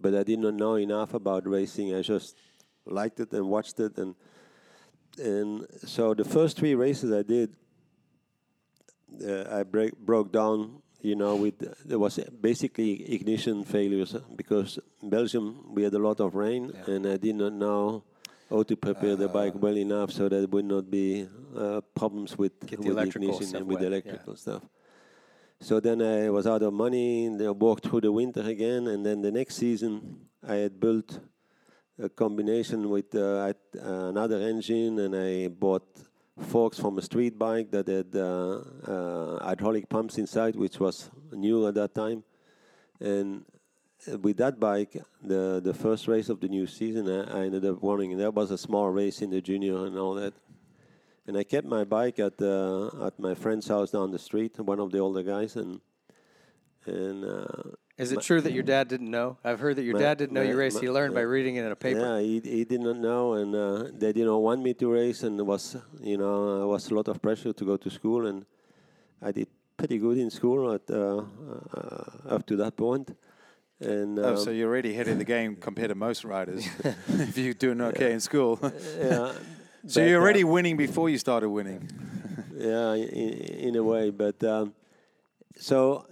[0.00, 1.94] but I did not know enough about racing.
[1.94, 2.36] I just
[2.84, 4.16] liked it and watched it, and
[5.16, 7.54] and so the first three races I did,
[9.50, 10.82] I break, broke down.
[11.00, 16.18] You know, with there was basically ignition failures because in Belgium we had a lot
[16.18, 18.02] of rain, and I did not know
[18.50, 22.52] how to prepare the bike well enough so that would not be uh, problems with,
[22.62, 23.86] with ignition and with wet, yeah.
[23.88, 24.62] electrical stuff.
[25.60, 29.04] So then I was out of money, and I walked through the winter again, and
[29.04, 31.20] then the next season I had built
[32.00, 33.18] a combination with uh,
[33.48, 35.86] uh, another engine, and I bought
[36.40, 41.66] forks from a street bike that had uh, uh, hydraulic pumps inside, which was new
[41.66, 42.24] at that time.
[43.00, 43.44] And
[44.10, 47.64] uh, with that bike, the the first race of the new season, I, I ended
[47.64, 48.12] up winning.
[48.12, 50.34] And that was a small race in the junior and all that.
[51.26, 54.80] And I kept my bike at uh, at my friend's house down the street, one
[54.80, 55.80] of the older guys, and
[56.86, 57.24] and.
[57.24, 59.36] Uh, Is it true that your dad didn't know?
[59.44, 60.76] I've heard that your My- dad didn't know you raced.
[60.76, 61.98] my- He learned by reading it in a paper.
[62.00, 65.36] Yeah, he, he did not know, and uh, they didn't want me to race, and
[65.38, 68.46] there was you know there was a lot of pressure to go to school, and
[69.20, 71.22] I did pretty good in school at uh,
[71.74, 73.06] uh, up to that point.
[73.08, 73.18] point,
[73.80, 76.66] and Oh, um, so you're already ahead of the game compared to most riders.
[77.08, 79.32] if you're doing okay in school, yeah.
[79.86, 81.88] so but, you're uh, already winning before you started winning.
[82.56, 83.30] yeah, in,
[83.66, 84.10] in a way.
[84.10, 84.74] But um,
[85.58, 86.06] so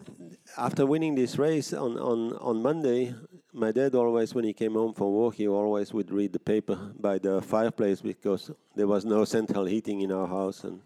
[0.58, 3.14] after winning this race on, on, on Monday,
[3.52, 6.76] my dad always, when he came home from work, he always would read the paper
[6.98, 10.80] by the fireplace because there was no central heating in our house, and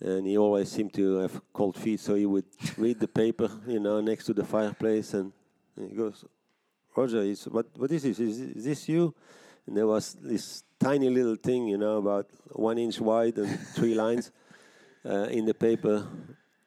[0.00, 2.44] and he always seemed to have cold feet, so he would
[2.76, 5.32] read the paper, you know, next to the fireplace, and,
[5.76, 6.24] and he goes,
[6.94, 8.18] Roger, is what what is this?
[8.20, 9.14] Is, is this you?
[9.66, 13.94] And there was this tiny little thing, you know, about one inch wide and three
[13.94, 14.30] lines
[15.04, 16.06] uh, in the paper.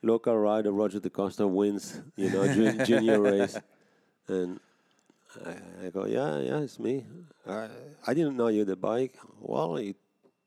[0.03, 3.57] Local rider Roger DeCoster wins, you know, ju- junior race,
[4.27, 4.59] and
[5.45, 7.05] I, I go, yeah, yeah, it's me.
[7.47, 7.67] I,
[8.07, 9.15] I didn't know you had a bike.
[9.39, 9.95] Well, he,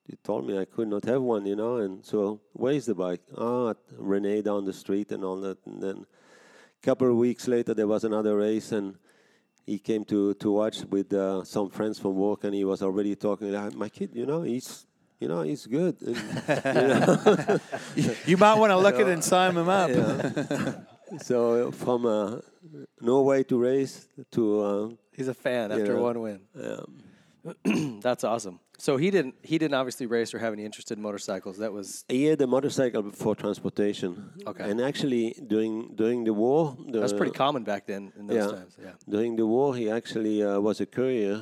[0.09, 3.21] he told me I could not have one, you know, and so where's the bike?
[3.39, 5.59] Ah, Renee down the street and all that.
[5.67, 6.05] And then
[6.83, 8.97] a couple of weeks later, there was another race, and
[9.65, 13.15] he came to, to watch with uh, some friends from work, and he was already
[13.15, 13.53] talking.
[13.53, 14.85] Like, My kid, you know, he's
[15.25, 15.97] you know he's good.
[16.03, 17.61] And,
[17.97, 19.91] you know, You might want to look at it and sign him up.
[21.29, 22.41] so from uh,
[23.01, 26.03] no way to race to uh, He's a fan after know.
[26.09, 26.41] one win.
[26.63, 28.59] um, That's awesome.
[28.77, 31.57] So he didn't he didn't obviously race or have any interest in motorcycles.
[31.59, 34.11] That was He had a motorcycle for transportation.
[34.51, 34.69] Okay.
[34.69, 38.59] And actually, during during the war, the, that's pretty common back then in those yeah,
[38.59, 38.73] times.
[38.87, 38.95] Yeah.
[39.09, 41.37] During the war, he actually uh, was a courier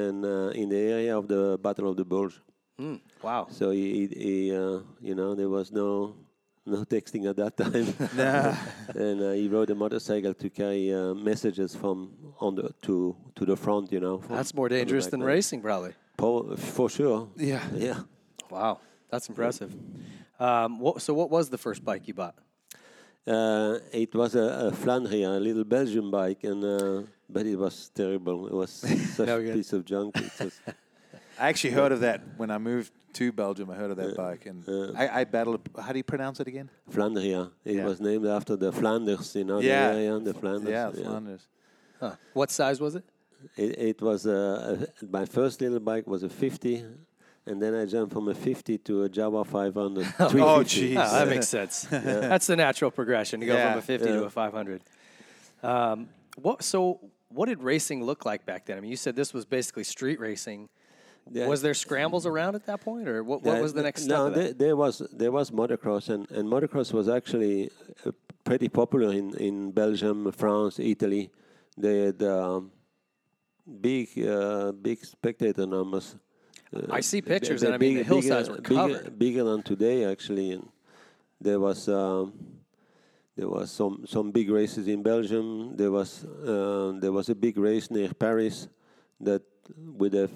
[0.00, 2.40] and uh, in the area of the Battle of the Bulge.
[2.80, 3.46] Mm, wow.
[3.50, 6.14] So he, he, uh, you know, there was no
[6.64, 7.86] no texting at that time.
[8.94, 13.44] and uh, he rode a motorcycle to carry uh, messages from on the to to
[13.44, 13.90] the front.
[13.92, 14.22] You know.
[14.28, 15.28] That's more dangerous than line.
[15.28, 15.92] racing, probably.
[16.16, 17.28] Po- for sure.
[17.36, 17.62] Yeah.
[17.74, 18.00] Yeah.
[18.50, 19.74] Wow, that's impressive.
[20.40, 22.34] Um, what, so, what was the first bike you bought?
[23.26, 27.90] Uh, it was a, a Flandria, a little Belgian bike, and uh, but it was
[27.94, 28.46] terrible.
[28.46, 29.54] It was such No a good.
[29.54, 30.14] piece of junk.
[31.38, 33.70] It was, I actually heard of that when I moved to Belgium.
[33.70, 34.64] I heard of that bike, and
[34.96, 35.60] I, I battled.
[35.80, 36.68] How do you pronounce it again?
[36.90, 37.50] Flandria.
[37.64, 37.84] It Yeah.
[37.84, 39.92] was named after the Flanders, you know, Yeah.
[39.92, 40.70] the area, the Flanders.
[40.70, 41.46] Yeah, Flanders.
[42.00, 42.12] Huh.
[42.34, 43.04] What size was it?
[43.56, 46.84] It, it was a, a, my first little bike was a 50,
[47.46, 50.06] and then I jumped from a 50 to a Jawa 500.
[50.18, 50.94] Oh, 350.
[50.94, 50.96] jeez.
[50.98, 51.82] Oh, that makes sense.
[51.90, 53.70] That's the natural progression to go Yeah.
[53.72, 54.80] from a 50 to a 500.
[55.62, 58.76] Um, what, so, what did racing look like back then?
[58.76, 60.68] I mean, you said this was basically street racing.
[61.30, 61.46] Yeah.
[61.46, 64.16] Was there scrambles around at that point, or what, what Yeah, was the next step?
[64.16, 67.70] No, there, there was there was motocross, and, and motocross was actually
[68.06, 68.12] uh,
[68.44, 71.30] pretty popular in, in Belgium, France, Italy.
[71.76, 72.70] They had um,
[73.80, 76.16] big uh, big spectator numbers.
[76.74, 79.18] Uh, I see pictures, and I mean, the bigger- hillsides were bigger, covered.
[79.18, 80.52] bigger than today, actually.
[80.52, 80.68] And
[81.40, 82.32] there was um,
[83.36, 85.76] there was some some big races in Belgium.
[85.76, 88.68] There was uh, there was a big race near Paris
[89.20, 89.42] that
[89.96, 90.30] with a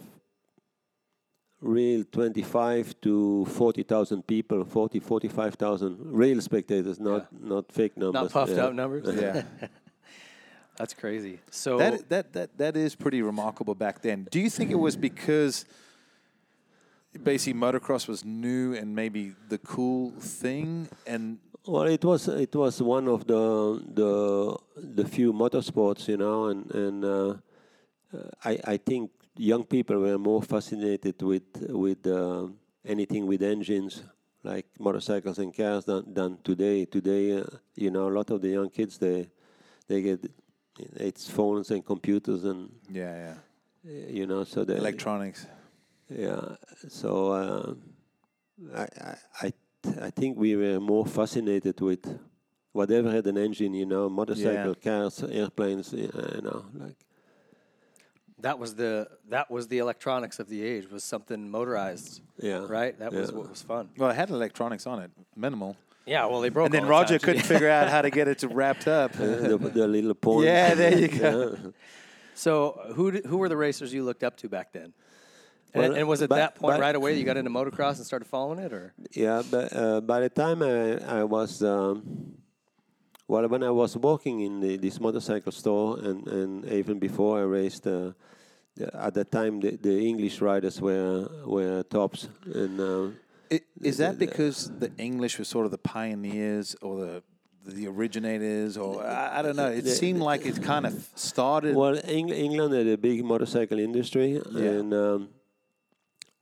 [1.62, 8.22] real 25 to 40,000 people, 40, 45,000 real spectators, not not fake numbers.
[8.22, 8.66] Not puffed yeah.
[8.66, 9.14] up numbers.
[9.22, 9.42] Yeah.
[10.77, 11.38] That's crazy.
[11.51, 14.27] So, That, that that that is pretty remarkable back then.
[14.31, 15.64] Do you think it was because
[17.22, 22.83] basically motocross was new and maybe the cool thing and Well, it was it was
[22.83, 23.44] one of the
[23.94, 27.35] the the few motorsports, you know, and and uh,
[28.12, 32.47] uh, I I think young people were more fascinated with with uh,
[32.85, 34.03] anything with engines
[34.45, 36.85] like motorcycles and cars than than today.
[36.85, 39.31] Today, uh, you know, a lot of the young kids they
[39.88, 40.31] they get
[40.79, 43.35] it's phones and computers and yeah,
[43.85, 43.90] yeah.
[43.90, 45.47] uh, you know so the Electronics.
[46.09, 46.57] yeah.
[46.88, 47.75] So uh,
[48.75, 49.53] I, I I
[50.07, 52.07] I think we were more fascinated with
[52.73, 56.09] whatever had an engine, you know, motorcycle, cars, airplanes, you
[56.42, 56.97] know, like
[58.42, 62.98] that was the that was the electronics of the age was something motorized, yeah, right?
[62.98, 63.88] That was what was fun.
[63.96, 65.76] Well, it had electronics on it, minimal.
[66.05, 66.66] Yeah, well, they broke.
[66.66, 68.88] And then all the Roger time, couldn't figure out how to get it to wrapped
[68.88, 69.12] up.
[69.14, 70.46] the, the little point.
[70.46, 71.57] Yeah, there you go.
[71.62, 71.70] Yeah.
[72.35, 74.92] So, who did, who were the racers you looked up to back then?
[75.74, 77.50] And, Well, and was it but- that point but- right away that you got into
[77.50, 81.62] motocross and started following it, or Yeah, but uh, by the time I, I was,
[81.62, 82.32] um,
[83.29, 87.43] well, when I was working in the, this motorcycle store, and, and even before I
[87.43, 88.13] raced, uh,
[88.95, 93.09] at that time the, the English riders were were tops, and uh,
[93.51, 97.23] I- Is that because the English were sort of the pioneers or the
[97.65, 99.69] the originators, or I, I don't know?
[99.71, 101.77] It the- seemed like it kind of started.
[101.77, 105.29] Well, Eng- England had a big motorcycle industry, and um,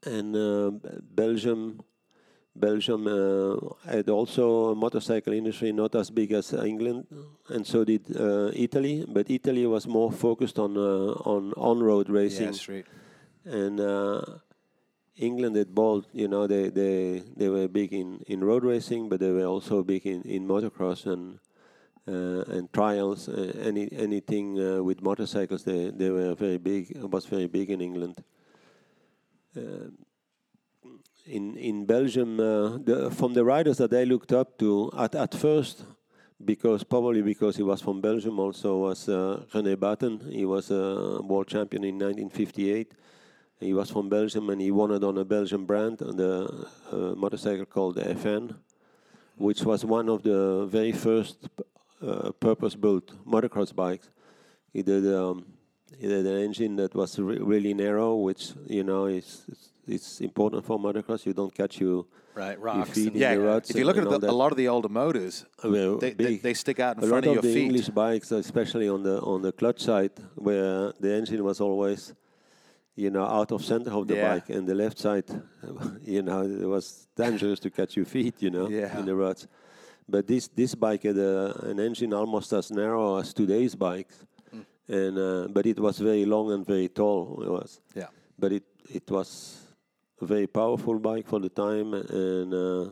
[0.05, 0.71] and uh,
[1.13, 1.81] Belgium,
[2.55, 7.07] Belgium uh, had also a motorcycle industry, not as big as England,
[7.49, 9.05] and so did uh, Italy.
[9.07, 12.51] But Italy was more focused on uh, on on-road racing, yeah,
[13.45, 14.21] and uh,
[15.15, 16.05] England had both.
[16.11, 19.81] You know, they they they were big in in road racing, but they were also
[19.81, 21.39] big in in motocross and
[22.07, 23.29] uh, and trials.
[23.29, 26.97] Uh, any anything uh, with motorcycles, they they were very big.
[27.01, 28.21] Was very big in England.
[31.25, 35.35] In in Belgium, uh, the, from the riders that I looked up to at at
[35.35, 35.85] first,
[36.43, 40.19] because probably because he was from Belgium, also was uh, René Baeten.
[40.31, 42.93] He was a world champion in 1958.
[43.59, 46.95] He was from Belgium and he won it on a Belgian brand, on the uh,
[47.15, 48.55] motorcycle called the FN,
[49.35, 51.47] which was one of the very first
[52.01, 54.09] uh, purpose-built motocross bikes.
[54.73, 55.45] He did um,
[55.99, 60.21] he did an engine that was re- really narrow, which you know is it's, it's
[60.21, 61.25] important for motocross.
[61.25, 62.97] You don't catch you right rocks?
[62.97, 63.33] Yeah,
[63.71, 66.53] if you look at the, a lot of the older motors, Well, they, they, they
[66.53, 67.65] stick out in a front lot of of your the feet.
[67.67, 72.13] English bikes, especially on the on the clutch side, where the engine was always,
[72.95, 74.29] you know, out of center of the Yeah.
[74.33, 75.25] bike, and the left side,
[76.15, 78.99] you know, it was dangerous to catch your feet, you know, Yeah.
[78.99, 79.47] in the ruts.
[80.07, 84.17] But this this bike had a, an engine almost as narrow as today's bikes,
[84.51, 84.63] Hmm.
[84.99, 87.41] and uh, but it was very long and very tall.
[87.45, 87.81] It was.
[87.95, 88.09] Yeah.
[88.39, 89.60] but it it was
[90.21, 92.89] very powerful bike for the time, and uh,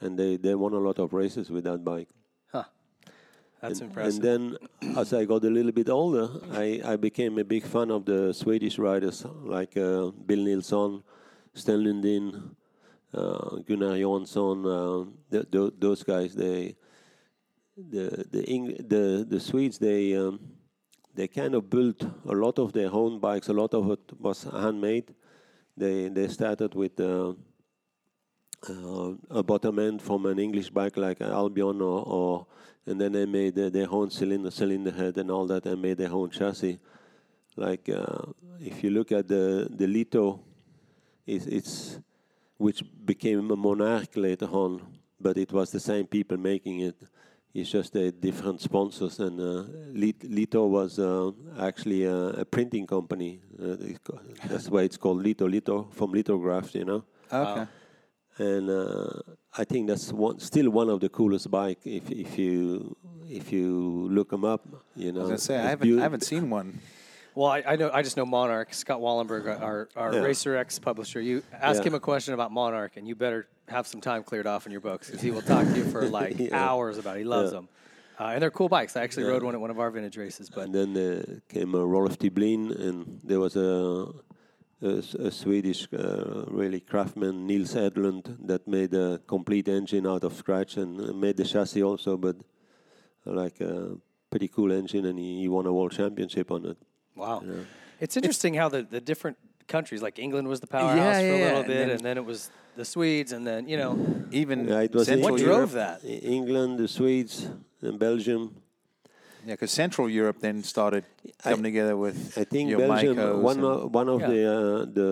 [0.00, 2.08] and they they won a lot of races with that bike.
[2.52, 2.64] Huh.
[3.60, 4.24] That's and, impressive.
[4.24, 7.90] And then, as I got a little bit older, I, I became a big fan
[7.90, 11.02] of the Swedish riders like uh, Bill Nilsson,
[11.54, 12.54] Sten Lundin,
[13.12, 14.64] uh, Gunnar Johansson.
[14.64, 16.76] Uh, th- th- those guys, they,
[17.76, 20.38] the the Eng- the the Swedes, they um,
[21.14, 23.48] they kind of built a lot of their own bikes.
[23.48, 25.14] A lot of it was handmade.
[25.78, 26.98] They they started with.
[27.00, 27.34] Uh,
[28.68, 32.46] uh, a bottom end from an English bike like Albion, or, or
[32.86, 36.10] and then they made their, own cylinder, cylinder head, and all that, and made their
[36.10, 36.78] own chassis.
[37.56, 40.40] Like uh, if you look at the the Lito,
[41.26, 42.00] it's, it's
[42.56, 44.80] which became a Monark later on,
[45.20, 46.96] but it was the same people making it.
[47.54, 53.40] It's just a different sponsors, and uh, Lito was uh, actually a, a printing company.
[53.60, 53.76] Uh,
[54.46, 55.48] that's why it's called Lito.
[55.48, 57.66] Lito from lithographs, you know Okay.
[58.38, 59.10] and uh,
[59.56, 61.80] I think that's one, still one of the coolest bike.
[61.84, 62.96] If if you
[63.28, 65.20] if you look them up, you know.
[65.20, 66.80] I was gonna say I haven't I haven't seen one.
[67.38, 67.88] Well, I, I know.
[67.94, 68.74] I just know Monark.
[68.74, 70.20] Scott Wallenberg, our our Yeah.
[70.22, 71.20] Racer X publisher.
[71.20, 71.88] You ask Yeah.
[71.90, 74.80] him a question about Monark, and you better have some time cleared off in your
[74.80, 76.68] books because he will talk to you for like Yeah.
[76.68, 77.14] hours about.
[77.14, 77.20] it.
[77.20, 77.68] He loves them,
[78.18, 78.96] uh, and they're cool bikes.
[78.96, 80.50] I actually rode one at one of our vintage races.
[80.50, 84.08] But And then uh, came uh, Rolf Tibblin, and there was a
[84.82, 90.76] a Swedish uh, really craftsman, Nils Hedlund, that made a complete engine out of scratch
[90.76, 92.36] and uh, made the chassis also, but
[93.26, 93.96] uh, like a
[94.28, 96.78] pretty cool engine, and he, he won a world championship on it.
[97.18, 97.42] Wow,
[98.00, 101.38] it's interesting how the, the different countries, like England was the powerhouse Yeah, for a
[101.38, 103.92] yeah, little and bit, then- and then it was the Swedes, and then you know,
[104.30, 106.00] Even Yeah, it was Central what in- drove that?
[106.04, 107.48] England, the Swedes,
[107.82, 108.42] and Belgium.
[109.46, 111.04] Yeah, because Central Europe then started
[111.44, 113.16] I- coming together with I think your Belgium.
[113.16, 114.30] Maicos One and- of, one of Yeah.
[114.32, 115.10] the uh, the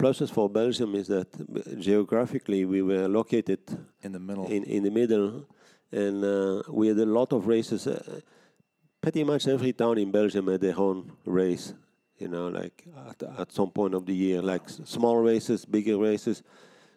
[0.00, 1.28] pluses for Belgium is that
[1.80, 3.60] geographically we were located
[4.02, 4.46] in the middle.
[4.46, 5.44] in, in the middle,
[5.92, 7.86] and uh, we had a lot of races.
[7.86, 8.20] Uh,
[9.08, 11.72] pretty much every town in Belgium had their own race.
[12.18, 16.42] You know, like at, at some point of the year, like small races, bigger races.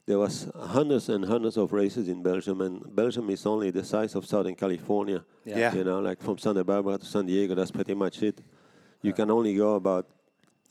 [0.05, 4.15] There was hundreds and hundreds of races in Belgium, and Belgium is only the size
[4.15, 5.23] of Southern California.
[5.45, 5.59] Yeah.
[5.59, 5.75] Yeah.
[5.75, 8.41] You know, like from Santa Barbara to San Diego, that's pretty much it.
[9.01, 10.05] You can only go about,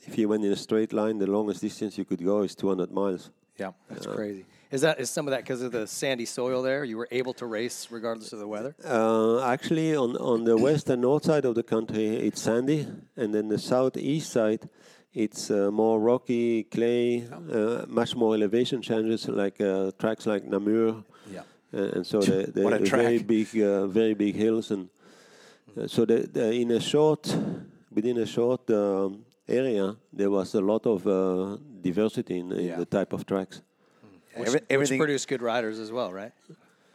[0.01, 2.91] if you went in a straight line, the longest distance you could go is 200
[2.91, 3.31] miles.
[3.57, 3.71] yeah.
[3.89, 4.45] that's uh, crazy.
[4.71, 6.85] Is that is some of that because of the sandy soil there?
[6.85, 8.73] You were able to race regardless of the weather.
[8.85, 13.33] Uh, actually, on, on the west and north side of the country, it's sandy, and
[13.35, 14.69] then the southeast side,
[15.13, 21.03] it's uh, more rocky, clay, uh, much more elevation changes, like uh, tracks like Namur,
[21.29, 21.41] Yeah.
[21.73, 24.87] uh, and so they, they What a very big, uh, very big hills, and
[25.77, 27.35] uh, so the, the, in a short,
[27.93, 32.77] within a short um, area, there was a lot of uh, diversity in, in Yeah.
[32.77, 33.61] the type of tracks.
[34.35, 36.31] Which, Every- which everything- produced good riders as well, right?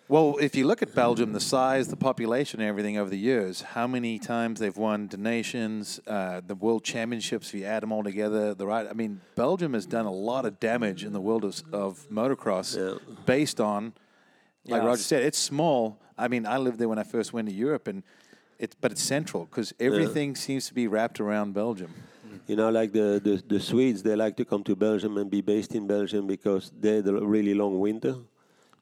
[0.09, 3.89] Well, if you look at Belgium, the size, the population, everything over the years, how
[3.89, 8.05] many times they've won the nations, uh, the world championships, if you add them all
[8.05, 8.87] together, the right.
[8.89, 12.77] I mean, Belgium has done a lot of damage in the world of, of motocross
[12.77, 12.99] Yeah.
[13.27, 13.95] based on,
[14.65, 15.99] like Yeah, Roger said, it's small.
[16.17, 18.05] I mean, I lived there when I first went to Europe, and
[18.61, 21.93] it's but it's central because everything seems to be wrapped around Belgium.
[22.47, 25.41] You know, like the, the, the Swedes, they like to come to Belgium and be
[25.41, 28.17] based in Belgium because they had a really long winter.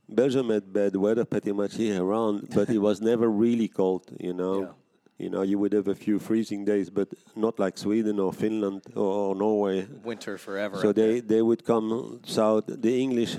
[0.09, 4.35] Belgium had bad weather pretty much year around, but it was never really cold, you
[4.35, 4.61] know.
[4.61, 4.69] Yeah.
[5.17, 8.83] You know, you would have a few freezing days, but not like Sweden or Finland
[8.95, 9.87] or, or Norway.
[10.03, 10.77] Winter forever.
[10.77, 11.07] So there.
[11.07, 12.65] they, they would come south.
[12.67, 13.37] The English,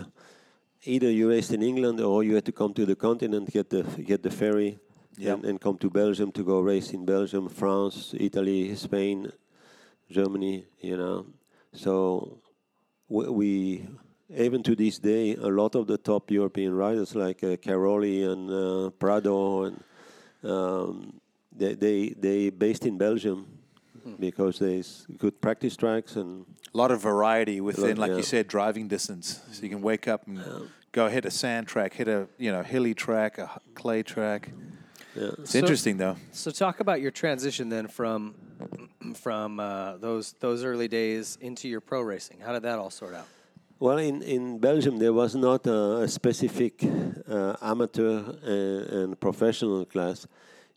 [0.85, 3.83] either you raced in England or you had to come to the continent, get the
[3.83, 4.79] get the ferry,
[5.17, 5.35] Yep.
[5.35, 9.31] and, and come to Belgium to go race in Belgium, France, Italy, Spain,
[10.09, 10.65] Germany.
[10.81, 11.25] You know,
[11.73, 12.39] so
[13.09, 13.87] we, we
[14.35, 18.49] even to this day, a lot of the top European riders like uh, Cairoli and
[18.51, 19.83] uh, Prado and
[20.43, 21.13] um,
[21.55, 23.45] they they they based in Belgium
[24.19, 28.17] because there's good practice tracks and A lot of variety within, like yeah.
[28.17, 29.41] you said, driving distance.
[29.51, 30.39] So you can wake up and
[30.91, 34.51] go hit a sand track, hit a you know hilly track, a clay track.
[35.15, 35.31] yeah.
[35.39, 36.17] It's So- interesting though.
[36.31, 38.35] So talk about your transition then from
[39.13, 42.39] from uh, those those early days into your pro racing.
[42.39, 43.27] How did that all sort out?
[43.79, 46.81] Well, in, in Belgium, there was not a, a specific
[47.29, 50.27] uh, amateur and, and professional class.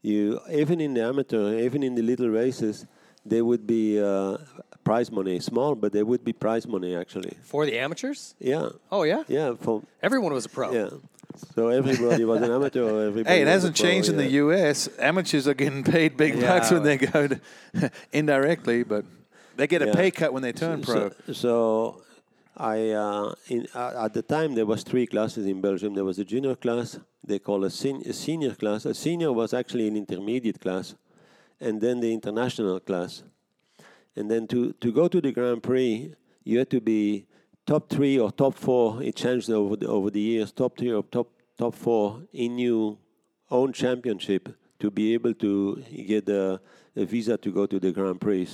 [0.03, 2.87] You even in the amateur, even in the little races,
[3.25, 4.39] there would be uh,
[4.85, 7.37] prize money, small, but there would be prize money actually.
[7.43, 8.35] For the amateurs?
[8.41, 9.23] Yeah, Oh yeah.
[9.29, 10.73] yeah, for Everyone was a pro.
[10.73, 10.91] yeah.
[11.55, 12.83] So everybody was an amateur.
[12.83, 14.29] Or everybody Hey, it hasn't pro, changed in the.
[14.43, 14.89] U.S.
[14.99, 17.41] Amateurs are getting paid big Yeah, bucks when they go to
[18.13, 19.05] indirectly, but
[19.57, 19.95] They get a Yeah.
[19.95, 21.11] pay cut when they turn pro.
[21.27, 22.03] So, so
[22.57, 25.95] I uh, in, uh, at the time there was three classes in Belgium.
[25.95, 26.99] There was a junior class.
[27.25, 28.85] They call a, sen- a senior class.
[28.87, 30.95] A senior was actually an intermediate class,
[31.61, 33.23] and then the international class.
[34.17, 37.27] And then to, to go to the Grand Prix, you had to be
[37.69, 39.03] top three or top four.
[39.03, 40.51] It changed over the, over the years.
[40.53, 42.97] Top three or top top four in your
[43.51, 44.49] own championship
[44.81, 46.61] to be able to get a,
[46.97, 48.49] a visa to go to the Grand Prix.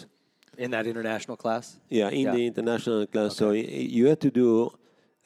[0.58, 1.78] In that international class?
[1.88, 2.32] Yeah, in Yeah.
[2.32, 3.36] the international class.
[3.36, 4.70] So you had to do.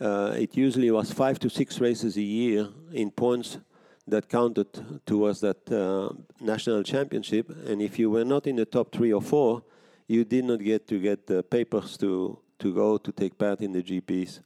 [0.00, 3.58] Uh, it usually was five to six races a year in points
[4.06, 4.68] that counted
[5.06, 6.08] towards that uh,
[6.40, 7.50] national championship.
[7.68, 9.62] And if you were not in the top three or four,
[10.06, 13.72] you did not get to get the papers to to go to take part in
[13.72, 14.40] the GPs.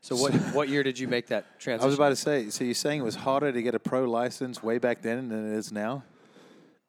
[0.00, 1.84] So what what year did you make that transition?
[1.84, 4.04] I was about to say, so you're saying it was harder to get a pro
[4.04, 6.02] license way back then than it is now?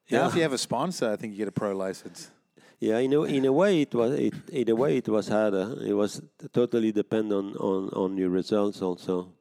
[0.10, 0.28] Now, Yeah.
[0.28, 2.32] if you have a sponsor, I think you get a pro license.
[2.80, 5.76] Yeah, in a, in a way it was it, in a way it was harder.
[5.82, 6.22] It was
[6.54, 9.34] totally depend on, on, on your results also.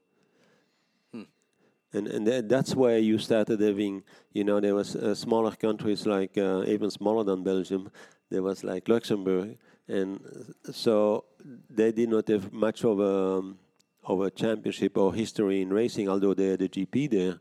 [1.92, 4.02] And and tha- that's where you started having,
[4.32, 7.90] you know, there was uh, smaller countries like uh, even smaller than Belgium.
[8.28, 9.56] There was like Luxembourg,
[9.88, 10.20] and
[10.68, 11.24] uh, so
[11.70, 13.42] they did not have much of a
[14.04, 17.40] of a championship or history in racing, although they had a GP there.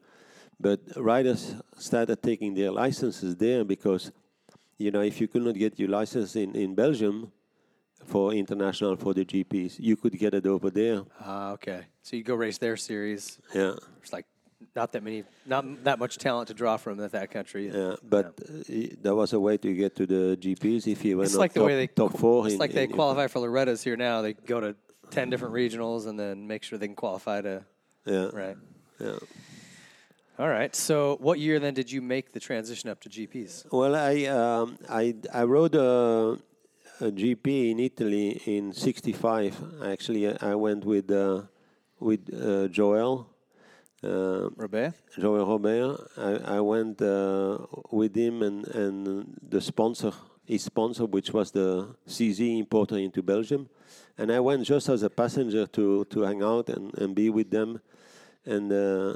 [0.59, 4.11] But riders started taking their licenses there because
[4.77, 7.31] you know, if you could not get your license in, in Belgium
[8.05, 11.03] for international for the GPs, you could get it over there.
[11.19, 11.85] Ah, okay.
[12.01, 13.39] So you go race their series.
[13.53, 14.25] Yeah, It's like
[14.75, 17.69] not that many, not that much talent to draw from in that country.
[17.73, 17.95] yeah.
[18.03, 21.23] But uh, y- there was a way to get to the GPs if you were
[21.23, 22.45] It's like the top, way they top four.
[22.45, 24.21] It's in, like they in- qualify for Loretta's here now.
[24.21, 24.75] They go to
[25.11, 27.63] ten different regionals and then make sure they can qualify to
[28.05, 28.57] Yeah, right.
[28.99, 29.15] yeah.
[30.37, 30.75] All right.
[30.75, 33.65] So what year then did you make the transition up to GPS?
[33.71, 36.37] Well, I um, I I rode a,
[36.99, 39.55] a GP in Italy in '65.
[39.85, 41.43] Actually, I I went with uh,
[42.01, 43.29] with uh, Joel.
[44.05, 44.93] Uh, Robert?
[45.17, 45.97] Joel Robert.
[46.17, 47.57] I, I went uh,
[47.89, 50.11] with him and, and the sponsor,
[50.45, 53.67] his sponsor, which was the CZ importer into Belgium.
[54.17, 57.49] And I went just as a passenger to, to hang out and, and be with
[57.49, 57.81] them.
[58.45, 59.15] And uh,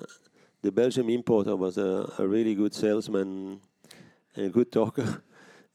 [0.62, 3.62] the Belgium importer was a, a really good salesman
[4.36, 5.24] and a good talker.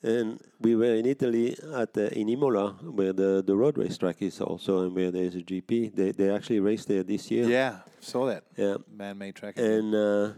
[0.05, 4.21] And we were in Italy at uh, in Imola, where the, the road race track
[4.21, 5.97] is also, and where there's a GP.
[5.97, 7.49] They they actually raced there this year.
[7.49, 8.45] Yeah, saw that.
[8.55, 8.77] Yeah.
[8.93, 9.57] Man-made track.
[9.57, 10.33] And uh,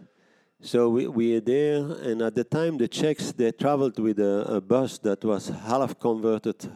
[0.60, 4.56] so we, we are there, and at the time the Czechs they traveled with a,
[4.56, 6.70] a bus that was half converted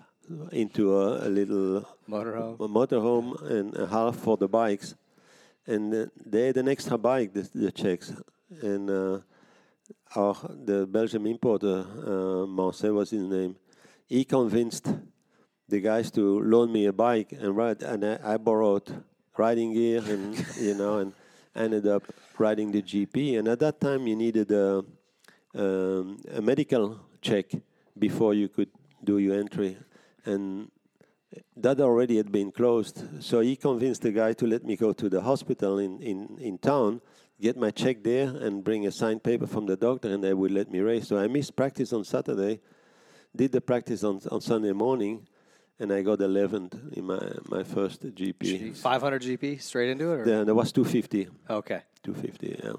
[0.51, 2.59] into a, a little Motorhome.
[2.59, 4.97] a motorhome and a half for the bikes,
[5.64, 8.12] and uh, they had an extra bike, the, the Czechs,
[8.62, 9.18] and uh,
[10.14, 10.34] our
[10.64, 13.57] the Belgian importer, uh, was his name,
[14.07, 14.88] he convinced
[15.68, 19.05] the guys to loan me a bike and ride, and I, I borrowed
[19.36, 21.12] riding gear and you know and
[21.55, 22.03] ended up
[22.38, 23.38] riding the GP.
[23.38, 24.84] And at that time, you needed a,
[25.55, 27.47] um, a medical check
[27.99, 28.70] before you could
[29.03, 29.76] do your entry,
[30.24, 30.70] and
[31.57, 33.22] that already had been closed.
[33.22, 36.59] So he convinced the guy to let me go to the hospital in, in, in
[36.59, 37.01] town,
[37.41, 40.51] get my check there, and bring a signed paper from the doctor, and they would
[40.51, 41.09] let me race.
[41.09, 42.61] So I missed practice on Saturday,
[43.34, 45.26] did the practice on, on Sunday morning,
[45.78, 48.76] and I got 11th in my, my first GP.
[48.76, 51.28] 500 GP straight into it, or There, there was 250.
[51.49, 51.82] okay?
[52.03, 52.72] 250, yeah.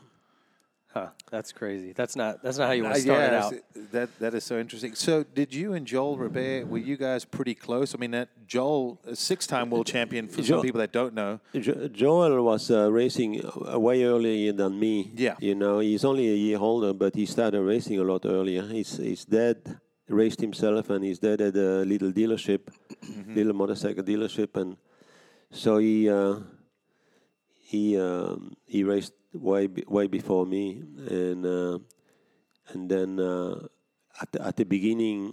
[0.93, 1.07] Huh.
[1.29, 1.93] That's crazy.
[1.93, 2.43] That's not.
[2.43, 3.53] That's not how you want Uh, to start it out.
[3.93, 4.93] That that is so interesting.
[4.95, 7.95] So, did you and Joel Robert were you guys pretty close?
[7.95, 10.27] I mean, that Joel, six-time world champion.
[10.27, 14.77] For some people that don't know, Jo- Joel was uh, racing uh, way earlier than
[14.77, 15.11] me.
[15.15, 15.35] Yeah.
[15.39, 18.63] You know, he's only a year older, but he started racing a lot earlier.
[18.63, 19.57] His, his dad
[20.09, 22.67] raced himself, and his dad had a little dealership,
[23.27, 24.75] little motorcycle dealership, and
[25.51, 26.35] so he uh,
[27.71, 31.79] he um, he raced way way before me, and uh,
[32.73, 33.55] and then uh,
[34.21, 35.31] at the, at the beginning,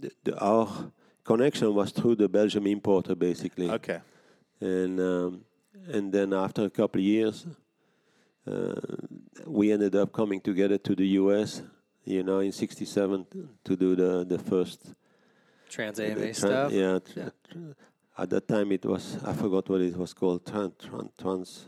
[0.00, 0.90] the, the, our
[1.22, 4.00] connection was through the Belgium importer, basically okay,
[4.60, 5.44] and um,
[5.86, 7.46] and then after a couple of years,
[8.44, 8.74] uh,
[9.46, 11.62] we ended up coming together to the U.S.
[12.04, 13.26] You know, in '67
[13.62, 14.92] to do the the first
[15.68, 16.72] Trans AMA stuff.
[16.72, 17.74] Yeah, tr- tr-
[18.18, 21.66] at that time it was I forgot what it was called trans trans trans,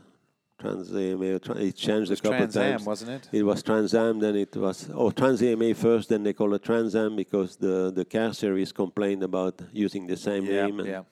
[0.60, 1.24] trans AMA.
[1.24, 2.86] it changed it a couple Trans of Am, times.
[2.86, 3.28] wasn't it?
[3.32, 6.62] It was Trans Am, then it was oh Trans AMA first, then they call it
[6.62, 10.80] Trans Am because the the car series complained about using the same Yeah, name.
[10.80, 11.02] yeah.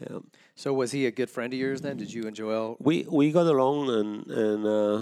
[0.00, 0.18] yeah.
[0.54, 1.96] So was he a good friend of yours then?
[1.96, 2.76] Did you and Joel?
[2.80, 4.98] we we got along and and uh,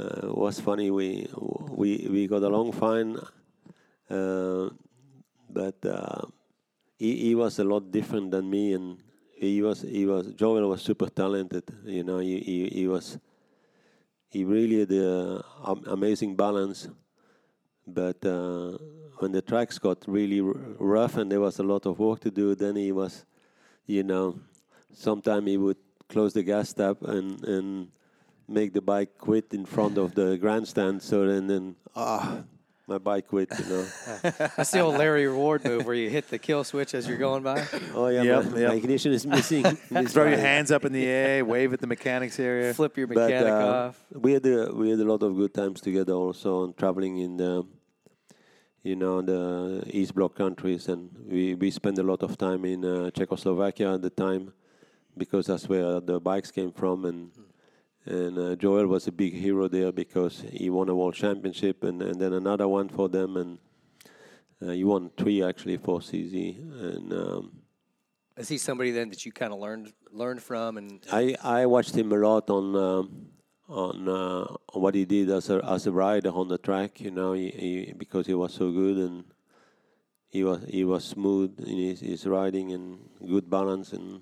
[0.00, 0.90] uh, was funny.
[0.90, 1.28] We
[1.80, 3.10] we we got along fine
[4.10, 4.68] Uh,
[5.48, 6.22] but uh,
[6.96, 8.98] he, he was a lot different than me, and
[9.36, 11.64] he was he was Joel was super talented.
[11.84, 13.18] You know, he he, he was
[14.28, 16.88] he really had a um, amazing balance.
[17.86, 18.78] But uh,
[19.18, 22.30] when the tracks got really r- rough and there was a lot of work to
[22.30, 23.26] do, then he was,
[23.86, 24.40] you know,
[24.92, 25.76] sometime he would
[26.08, 27.88] close the gas tap and and
[28.48, 31.02] make the bike quit in front of the grandstand.
[31.02, 32.42] So then then ah,
[32.86, 33.48] my bike quit.
[33.58, 33.86] You know.
[34.22, 37.42] That's the old Larry Reward move where you hit the kill switch as you're going
[37.42, 37.64] by.
[37.94, 38.68] Oh yeah, Yep, my, yep.
[38.70, 39.62] my ignition is missing.
[39.90, 42.74] This Throw your hands up in the air, wave at the mechanics area.
[42.74, 44.04] Flip your But, mechanic uh, off.
[44.12, 47.36] We had a, we had a lot of good times together also and traveling in
[47.36, 47.64] the
[48.82, 52.84] you know the East Bloc countries and we, we spent a lot of time in
[52.84, 54.52] uh, Czechoslovakia at the time
[55.16, 57.30] because that's where the bikes came from and
[58.06, 62.02] and uh, Joel was a big hero there because he won a world championship and,
[62.02, 63.58] and then another one for them and
[64.62, 67.52] uh, he won three actually for CZ and um,
[68.36, 71.94] Is he somebody then that you kind of learned learned from and I, I watched
[71.94, 73.26] him a lot on um,
[73.68, 77.00] on uh, on what he did as a as a rider on the track.
[77.00, 79.24] You know, he, he, because he was so good and
[80.28, 84.20] he was he was smooth in his, his riding and good balance and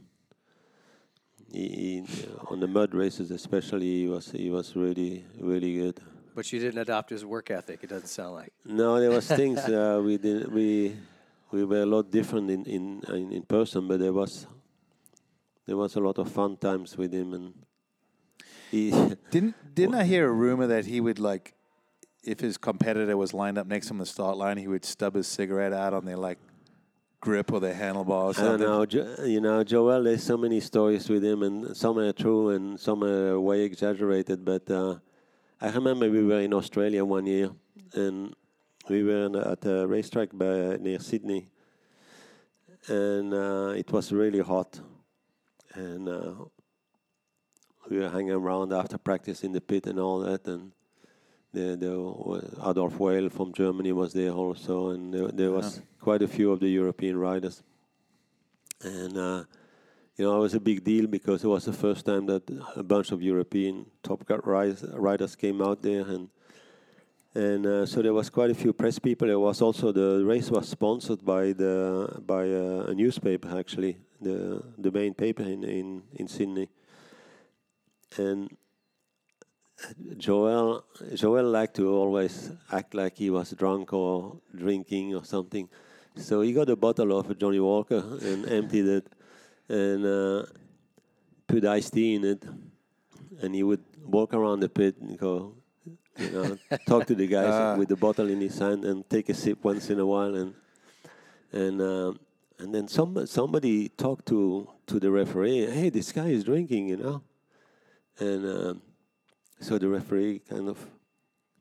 [1.52, 6.00] he, he, on the mud races especially he was he was really really good.
[6.34, 7.78] but you didn't adopt his work ethic?
[7.82, 8.52] It doesn't sound like.
[8.64, 10.96] No, there was things uh, we did we
[11.50, 14.46] we were a lot different in, in in in person, but there was
[15.66, 17.54] there was a lot of fun times with him and
[18.70, 18.90] he.
[19.30, 21.54] Didn't didn't I hear a rumor that he would like,
[22.24, 24.84] if his competitor was lined up next to him on the start line, he would
[24.84, 26.38] stub his cigarette out on their like
[27.22, 28.84] grip or their handlebar or I don't know.
[28.84, 30.02] Jo- you know, Joel.
[30.02, 34.44] There's so many stories with him, and some are true and some are way exaggerated.
[34.44, 34.96] But uh,
[35.60, 37.50] I remember we were in Australia one year,
[37.94, 38.34] and
[38.90, 41.48] we were in, at a racetrack by, near Sydney,
[42.88, 44.80] and uh, it was really hot,
[45.74, 46.34] and uh,
[47.88, 50.72] we were hanging around after practice in the pit and all that, and.
[51.52, 56.28] The, the Adolf Weil from Germany was there also, and there, there was quite a
[56.28, 57.62] few of the European riders
[58.84, 59.44] and uh,
[60.16, 62.42] you know it was a big deal because it was the first time that
[62.76, 66.28] a bunch of European top cut riders, riders came out there, and
[67.34, 69.28] and uh, so there was quite a few press people.
[69.28, 74.62] There was also the race was sponsored by the by uh, a newspaper actually, the
[74.78, 76.68] the main paper in in, in Sydney,
[78.16, 78.56] and.
[80.16, 85.68] Joel Joel liked to always act like he was drunk or drinking or something.
[86.16, 89.06] So he got a bottle of Johnnie Walker and emptied it
[89.68, 90.46] and uh,
[91.46, 92.44] put iced tea in it.
[93.40, 95.54] And he would walk around the pit and go,
[96.18, 99.34] you know, talk to the guys with the bottle in his hand and take a
[99.34, 100.34] sip once in a while.
[100.34, 100.54] And
[101.52, 102.20] and um,
[102.58, 105.70] and then some somebody talked to to the referee.
[105.70, 107.22] Hey, this guy is drinking, you know.
[108.18, 108.82] And um,
[109.62, 110.78] so the referee kind of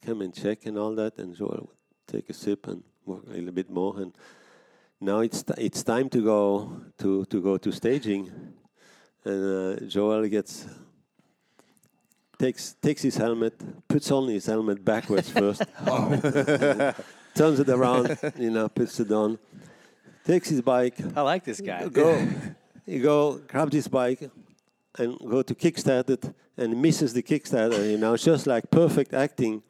[0.04, 1.78] came and check and all that, and Joel would
[2.08, 3.98] take a sip and work a little bit more.
[4.00, 4.14] And
[5.00, 8.32] now it's t- it's time to go to to go to staging,
[9.24, 10.68] and uh, Joel gets
[12.40, 13.54] takes takes his helmet,
[13.88, 15.64] puts on his helmet backwards first,
[17.36, 19.38] turns it around, you know, puts it on,
[20.26, 21.88] takes his bike, I like this guy.
[21.88, 22.28] go,
[22.86, 24.30] you go, grabs his bike,
[24.98, 27.90] and go to kickstart it, and misses the kickstarter.
[27.90, 29.64] You know, it's just like perfect acting.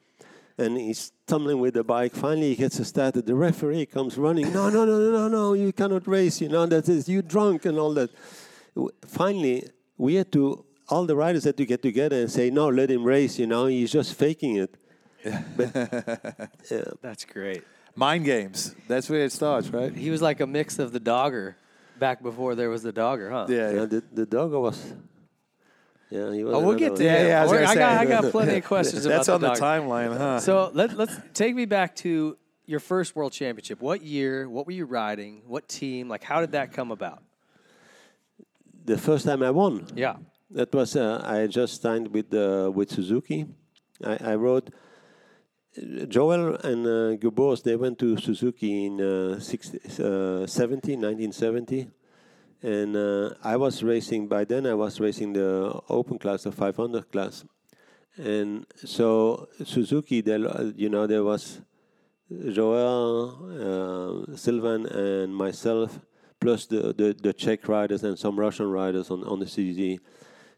[0.57, 2.13] And he's tumbling with the bike.
[2.13, 3.25] Finally, he gets it started.
[3.25, 4.51] The referee comes running.
[4.53, 5.53] No, no, no, no, no, no!
[5.53, 6.41] You cannot race.
[6.41, 8.11] You know that is you drunk and all that.
[9.07, 10.65] Finally, we had to.
[10.89, 13.65] All the riders had to get together and say, "No, let him race." You know,
[13.67, 14.75] he's just faking it.
[16.69, 16.83] Yeah.
[17.01, 17.63] That's great.
[17.95, 18.75] Mind games.
[18.87, 19.93] That's where it starts, right?
[19.93, 21.57] He was like a mix of the dogger
[21.99, 23.45] back before there was the dogger, huh?
[23.49, 23.55] Yeah.
[23.57, 23.85] Yeah, yeah.
[23.85, 24.93] the, the dog was.
[26.11, 26.53] Yeah, he was.
[26.53, 28.31] Oh, we'll get to another- Yeah, yeah, I was We're- gonna I, got, I got
[28.31, 29.61] plenty of questions about That's on the dogger.
[29.61, 30.39] timeline, huh?
[30.41, 33.81] So let, let's take me back to your first world championship.
[33.81, 34.47] What year?
[34.49, 35.41] What were you riding?
[35.47, 36.09] What team?
[36.09, 37.23] Like, how did that come about?
[38.85, 39.87] The first time I won.
[39.95, 40.17] Yeah.
[40.51, 43.45] That was uh, I just signed with uh, with Suzuki.
[44.03, 44.73] I, I rode.
[46.09, 51.87] Joel and uh, Geboers, they went to Suzuki in uh, 60, uh, 70, 1970.
[52.63, 57.11] And uh, I was racing, by then I was racing the open class, the 500
[57.11, 57.43] class.
[58.17, 60.39] And so Suzuki, there,
[60.75, 61.61] you know, there was
[62.51, 65.99] Joel, uh, Sylvain, and myself,
[66.39, 69.99] plus the, the, the Czech riders and some Russian riders on, on the CZ.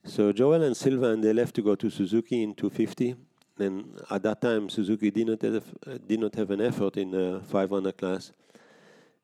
[0.06, 3.16] So Joel and Sylvain, they left to go to Suzuki in 250,
[3.60, 5.64] and at that time Suzuki did not have
[6.08, 8.32] did not have an effort in the 500 class.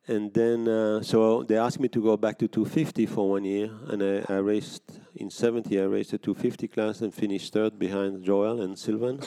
[0.08, 3.70] And then, uh, so they asked me to go back to 250 for one year,
[3.90, 5.80] and I, I raced in 70.
[5.80, 9.20] I raced the 250 class and finished third behind Joel and Sylvain.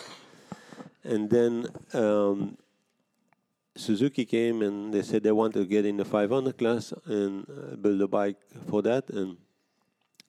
[1.04, 2.56] And then um,
[3.76, 7.76] Suzuki came and they said they want to get in the 500 class and uh,
[7.76, 8.36] build a bike
[8.68, 9.08] for that.
[9.10, 9.36] And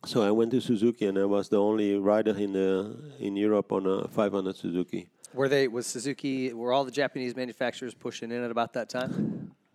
[0.05, 3.71] so I went to Suzuki, and I was the only rider in the in Europe
[3.71, 5.07] on a 500 Suzuki.
[5.33, 6.53] Were they was Suzuki?
[6.53, 9.32] Were all the Japanese manufacturers pushing in at about that time?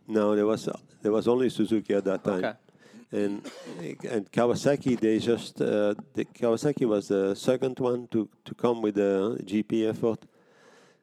[0.08, 0.68] No, there was
[1.02, 2.44] there was only Suzuki at that time.
[2.44, 2.54] Okay.
[3.10, 3.50] And
[4.10, 8.96] and Kawasaki, they just uh, the Kawasaki was the second one to, to come with
[8.96, 10.24] the GP effort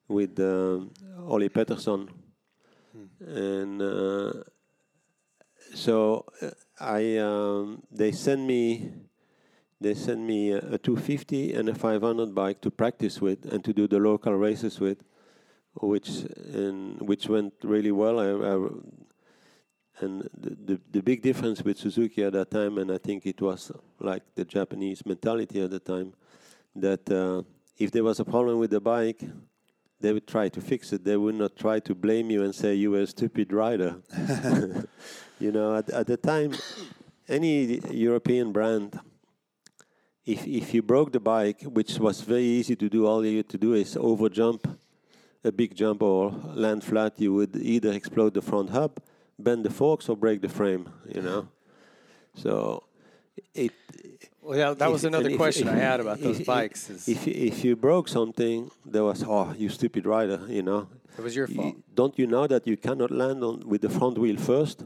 [0.08, 0.92] with um,
[1.28, 2.10] Olle Pettersson,
[3.20, 4.34] and uh,
[5.74, 6.50] so uh,
[6.80, 8.92] I um, they sent me
[9.82, 13.74] they sent me a, a 250 and a 500 bike to practice with and to
[13.74, 15.04] do the local races with,
[15.82, 16.10] which
[16.54, 18.20] and which went really well.
[18.20, 18.70] I, I,
[20.02, 23.42] and the, the the big difference with Suzuki at that time, and I think it
[23.42, 26.14] was like the Japanese mentality at the time,
[26.76, 27.44] that uh,
[27.78, 29.22] if there was a problem with the bike,
[30.02, 31.04] they would try to fix it.
[31.04, 33.96] They would not try to blame you and say you were a stupid rider.
[35.40, 36.54] you know, at, at the time,
[37.28, 39.00] any European brand,
[40.26, 43.50] if if you broke the bike, which was very easy to do, all you had
[43.50, 44.68] to do is over jump
[45.46, 47.14] a big jump or land flat.
[47.18, 48.92] You would either explode the front hub,
[49.38, 50.84] bend the forks, or break the frame.
[51.16, 51.48] You know,
[52.44, 52.84] so
[53.54, 53.72] it.
[54.42, 56.90] Well, yeah, that if- was another and if- question I had about those if- bikes.
[56.90, 60.82] Is If you- if you broke something, there was oh you stupid rider, you know.
[61.18, 61.76] it was your You- fault.
[62.00, 64.84] don't you know that you cannot land on with the front wheel first?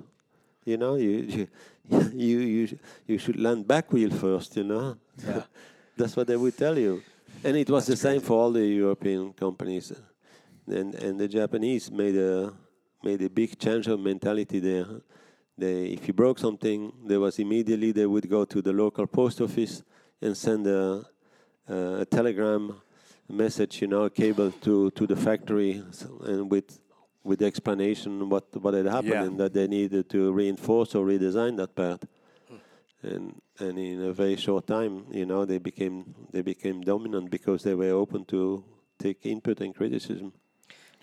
[0.66, 1.48] You know, you you
[2.26, 2.68] you you,
[3.10, 4.56] you should land back wheel first.
[4.56, 4.96] You know,
[5.28, 5.44] Yeah.
[5.98, 7.02] that's what they would tell you.
[7.44, 9.92] And it was the same for all the European companies,
[10.72, 12.54] and and the Japanese made a
[13.04, 14.86] made a big change of mentality there.
[15.58, 19.42] They, if you broke something, there was immediately they would go to the local post
[19.42, 19.84] office
[20.22, 21.04] and send a,
[21.68, 22.82] a telegram
[23.28, 26.80] message, you know, a cable to, to the factory, s- and with
[27.24, 29.24] with explanation what what had happened Yeah.
[29.24, 32.04] and that they needed to reinforce or redesign that part.
[32.48, 33.08] Hmm.
[33.08, 37.64] And and in a very short time, you know, they became they became dominant because
[37.64, 38.64] they were open to
[38.98, 40.32] take input and criticism.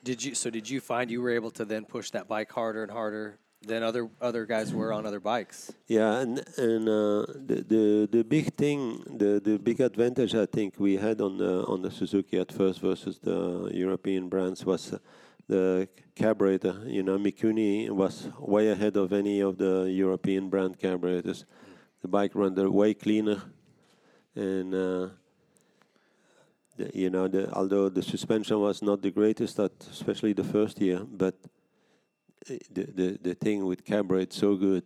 [0.07, 0.37] Did you?
[0.37, 3.41] So did you find you were able to then push that bike harder and harder
[3.67, 5.73] than other other guys were on other bikes?
[5.89, 10.79] Yeah, and and uh, the, the the big thing, the the big advantage I think
[10.79, 14.95] we had on the on the Suzuki at first versus the European brands was
[15.49, 16.85] the carburetor.
[16.87, 21.45] You know, Mikuni was way ahead of any of the European brand carburetors.
[22.03, 23.43] The bike ran way cleaner,
[24.37, 25.09] and uh,
[26.77, 30.81] the, you know, the, although the suspension was not the greatest, at especially the first
[30.81, 31.35] year, but
[32.51, 34.85] uh, the the, the thing with carburetor so good,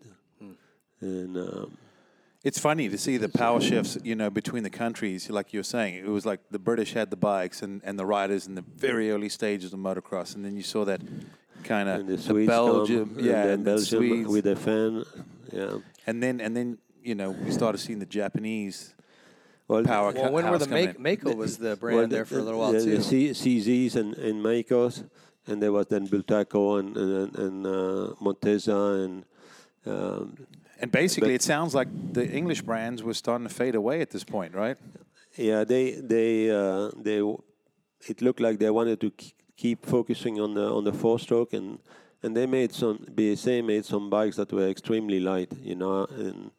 [1.01, 1.76] and um,
[2.43, 5.28] It's funny to see the power shifts, you know, between the countries.
[5.28, 8.07] Like you were saying, it was like the British had the bikes and, and the
[8.07, 11.03] riders in the very early stages of motocross, and then you saw that
[11.64, 15.05] kind of the the Belgium, come, yeah, and and the Belgium Swedes, with a fan,
[15.53, 15.78] yeah.
[16.07, 18.95] and then and then you know we started seeing the Japanese
[19.71, 20.12] Well, power.
[20.12, 20.99] Well, when were the Make.
[20.99, 22.97] Maico was the brand well, there for a little while the, too.
[22.97, 25.05] The C- CZs and, and Maicos,
[25.47, 29.25] and there was then Bultaco and and, and uh, Montesa and
[29.87, 30.47] um,
[30.81, 34.25] And basically, it sounds like the English brands were starting to fade away at this
[34.25, 34.77] point, right?
[35.37, 37.43] yeah, they they uh, they w-
[38.09, 39.12] it looked like they wanted to
[39.57, 41.79] keep focusing on the on the four stroke and
[42.25, 46.51] and they made some BSA made some bikes that were extremely light, you know, and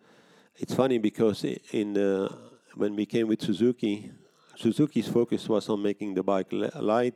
[0.56, 2.32] it's funny because in the
[2.76, 4.12] when we came with Suzuki,
[4.56, 7.16] Suzuki's focus was on making the bike light,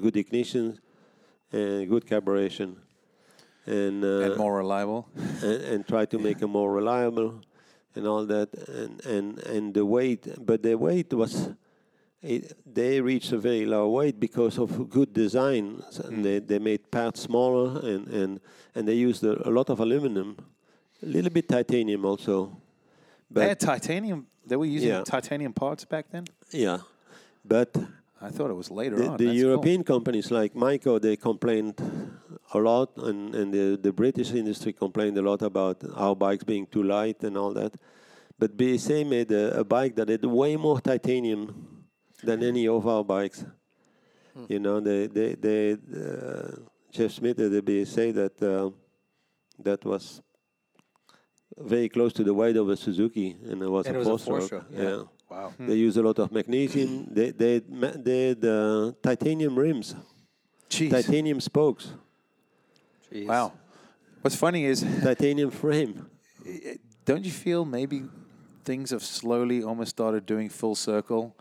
[0.00, 0.78] good ignition,
[1.52, 2.76] and good carburation,
[3.66, 5.08] and uh, and more reliable.
[5.42, 7.40] and, and try to make it more reliable
[7.94, 11.48] and all that and and and the weight but the weight was
[12.22, 16.90] it, they reached a very low weight because of good design and they, they made
[16.90, 18.40] parts smaller and and
[18.74, 20.36] and they used a, a lot of aluminum
[21.02, 22.60] a little bit titanium also
[23.30, 24.26] they had titanium.
[24.46, 25.02] They were using Yeah.
[25.04, 26.24] titanium parts back then.
[26.52, 26.78] yeah
[27.44, 27.76] but
[28.20, 29.16] I thought it was later the, on.
[29.16, 29.48] the That's cool.
[29.50, 31.74] European companies like Maico, they complained
[32.54, 36.66] a lot, and, and the, the British industry complained a lot about our bikes being
[36.66, 37.74] too light and all that.
[38.38, 41.84] But BSA made a, a bike that had way more titanium
[42.24, 43.44] than any of our bikes.
[44.48, 46.56] You know, they, they, they uh,
[46.90, 48.70] Jeff Smith at the BSA that uh,
[49.62, 50.20] that was
[51.58, 54.24] very close to the weight of a Suzuki, and it was And a it was
[54.24, 54.50] four-stroke.
[54.50, 55.02] four-stroke, yeah.
[55.28, 55.52] Wow.
[55.58, 57.08] They use a lot of magnesium.
[57.10, 59.94] They they ma- they had uh, titanium rims,
[60.70, 60.90] Jeez.
[60.90, 61.92] titanium spokes,
[63.12, 63.26] Jeez.
[63.26, 63.52] Wow.
[64.22, 66.06] What's funny is, titanium frame.
[67.04, 68.02] don't you feel maybe
[68.64, 71.34] things have slowly almost started doing full circle?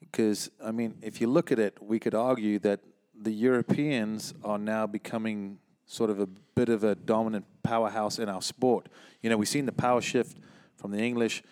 [0.00, 2.80] Because, I mean, if you look at it, we could argue that
[3.22, 8.40] the Europeans are now becoming sort of a bit of a dominant powerhouse in our
[8.42, 8.88] sport.
[9.20, 10.38] You know, we've seen the power shift
[10.74, 11.42] from the English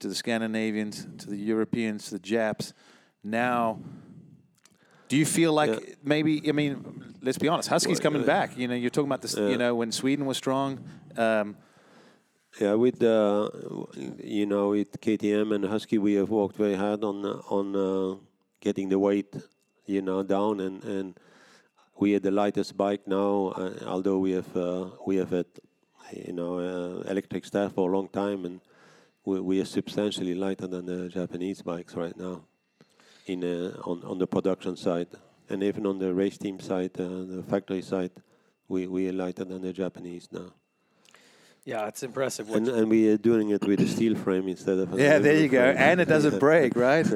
[0.00, 2.72] to the Scandinavians to the Europeans to the Japs.
[3.22, 3.78] Now,
[5.08, 5.94] do you feel like Yeah.
[6.02, 6.42] maybe?
[6.48, 6.74] I mean,
[7.22, 7.68] let's be honest.
[7.68, 8.58] Husky's coming back.
[8.58, 9.36] You know, you're talking about this.
[9.36, 10.78] You know, when Sweden was strong.
[11.16, 11.56] Um,
[12.60, 13.50] Yeah, with uh,
[14.24, 17.16] you know, with KTM and Husky, we have worked very hard on
[17.56, 18.16] on uh,
[18.60, 19.32] getting the weight,
[19.86, 21.14] you know, down, and and
[21.98, 23.52] we had the lightest bike now.
[23.56, 25.46] Uh, although we have uh, we have had,
[26.12, 28.60] you know, uh, electric start for a long time, and
[29.24, 32.42] we, we are substantially lighter than the Japanese bikes right now,
[33.26, 35.08] in uh, on on the production side,
[35.48, 38.12] and even on the race team side, uh, the factory side,
[38.68, 40.52] we we are lighter than the Japanese now.
[41.64, 42.48] Yeah, it's impressive.
[42.54, 44.90] And, and we are doing it with a steel frame instead of.
[44.90, 45.60] an yeah, there you go.
[45.60, 45.76] frame.
[45.76, 47.06] And it doesn't break, right?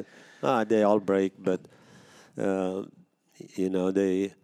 [0.43, 1.61] ah, they all break, but
[2.37, 2.83] uh,
[3.57, 4.35] you know they.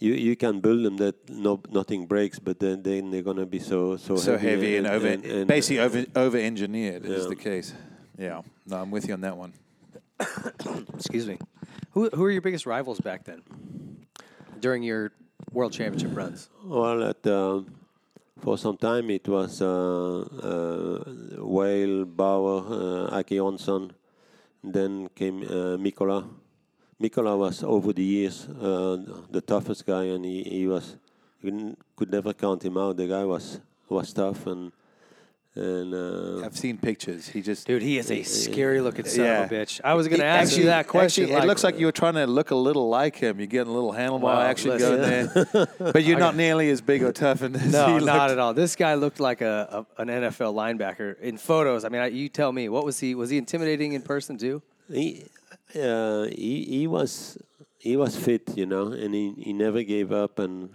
[0.00, 3.58] You, you can build them that no nothing breaks, but then, then they're gonna be
[3.58, 7.74] so so, so heavy and, over, and- and- basically over over engineered is the case.
[8.16, 9.52] Yeah, no, I'm with you on that one.
[10.94, 11.38] excuse me.
[11.92, 13.42] Who who are your biggest rivals back then?
[14.60, 15.10] During your
[15.52, 16.48] world championship runs?
[16.64, 17.66] Well, at um,
[18.40, 22.62] for some time it was uh, uh, Weil, Bauer,
[23.10, 23.90] uh, Aki Jonsson.
[24.62, 26.24] Then came uh, Mikkola.
[27.00, 28.96] Mikkola was over the years uh,
[29.30, 30.96] the toughest guy, and he, he was
[31.42, 32.96] you could never count him out.
[32.96, 34.72] The guy was was tough, and
[35.54, 37.28] and uh, I've seen pictures.
[37.28, 39.42] He just Dude, he is a scary looking son Yeah.
[39.44, 39.80] of a bitch.
[39.82, 41.24] I was going to He- ask you that question.
[41.24, 43.38] Actually, it looks like you were trying to look a little like him.
[43.38, 44.98] You're getting a little handlebar Wow, action listen.
[44.98, 47.42] going there, but you're not nearly as big or tough.
[47.42, 48.54] And as No, he not at all.
[48.54, 51.84] This guy looked like a, a an NFL linebacker in photos.
[51.84, 52.68] I mean, I, you tell me.
[52.68, 53.14] What was he?
[53.14, 54.62] Was he intimidating in person too?
[54.92, 55.24] he,
[55.74, 57.38] uh, he he was
[57.78, 60.38] he was fit, you know, and he, he never gave up.
[60.38, 60.70] And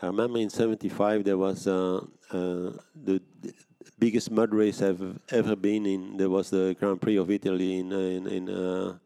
[0.00, 1.98] I remember in '75 there was uh,
[2.30, 3.54] uh, the, the
[3.98, 6.16] biggest mud race I've ever been in.
[6.16, 8.98] There was the Grand Prix of Italy in uh, in in, uh,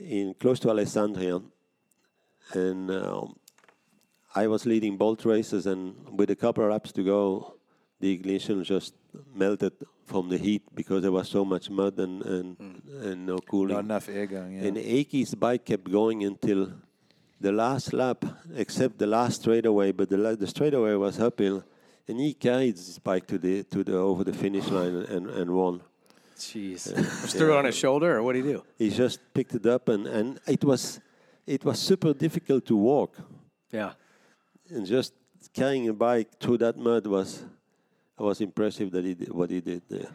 [0.00, 1.42] in close to Alessandria,
[2.52, 3.36] and um,
[4.34, 7.54] I was leading both races, and with a couple of laps to go,
[8.00, 8.94] the ignition just
[9.34, 9.72] melted
[10.06, 13.02] from the heat because there was so much mud and and, hmm.
[13.02, 13.74] and no cooling.
[13.74, 14.52] Not enough air going.
[14.52, 14.66] Yeah.
[14.66, 16.72] And Aki's bike kept going until
[17.40, 19.92] the last lap, except the last straightaway.
[19.92, 21.64] But the la- the straightaway was uphill,
[22.08, 25.50] and he carried his bike to the to the over the finish line and, and
[25.50, 25.82] won.
[26.36, 28.62] Jeez, uh, just threw it on his shoulder, or what did he do?
[28.78, 31.00] He just picked it up, and, and it was
[31.46, 33.16] it was super difficult to walk,
[33.72, 33.92] Yeah,
[34.68, 35.14] and just
[35.54, 37.42] carrying a bike through that mud was
[38.22, 40.08] was impressive that he did what he did there.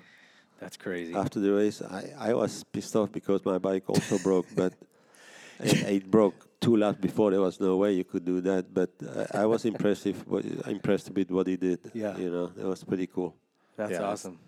[0.59, 1.13] that's crazy.
[1.13, 4.73] After the race, I, I was pissed off because my bike also broke, but
[5.59, 7.31] it, it broke two laps before.
[7.31, 8.73] There was no way you could do that.
[8.73, 8.89] But
[9.33, 11.79] I, I was impressive, what- impressed with what he did.
[11.93, 12.17] Yeah.
[12.17, 13.35] you know, it was pretty cool.
[13.77, 14.03] That's Yeah.
[14.03, 14.39] awesome.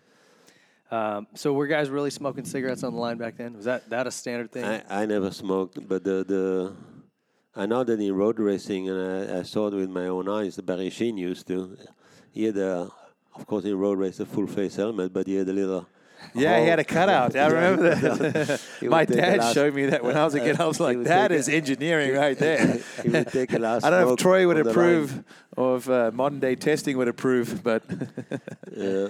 [0.92, 3.56] Um, so were guys really smoking cigarettes on the line back then?
[3.56, 4.64] Was that that a standard thing?
[4.64, 6.74] I, I never smoked, but the the
[7.56, 9.00] I know that in road racing, and
[9.32, 10.58] I, I saw it with my own eyes.
[10.62, 11.78] Barry Sheene used to.
[12.32, 12.92] He had a,
[13.36, 15.88] of course, in road race a full face helmet, but he had a little.
[16.34, 16.94] yeah, he had a hole.
[17.06, 17.36] cutout.
[17.36, 18.62] I remember that.
[18.82, 20.60] My would take a dad showed me that when I was a kid.
[20.60, 23.60] I was like, would "That take is a- engineering right there." He would take a
[23.60, 25.24] last I don't know if Troy would approve
[25.58, 27.84] or if uh, modern day testing would approve, but
[28.76, 29.08] Yeah.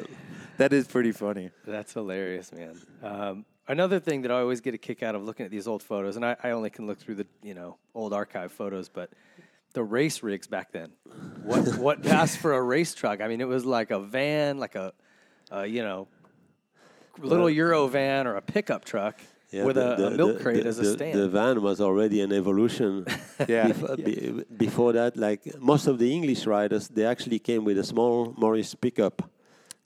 [0.57, 1.51] that is pretty funny.
[1.65, 2.81] That's hilarious, man.
[3.03, 5.83] Um, another thing that I always get a kick out of looking at these old
[5.83, 9.09] photos, and I, I only can look through the you know old archive photos, but
[9.73, 10.89] the race rigs back then.
[11.43, 13.21] What what passed for a race truck?
[13.21, 14.93] I mean, it was like a van, like a,
[15.51, 16.07] a you know,
[17.19, 19.19] little Euro van or a pickup truck
[19.51, 21.19] Yeah, with the- a, the- a milk the- crate the- as a the- stand.
[21.19, 23.05] The van was already an evolution.
[23.47, 23.67] Yeah.
[23.67, 27.83] Before, be- before that, like most of the English riders, they actually came with a
[27.83, 29.23] small Morris pickup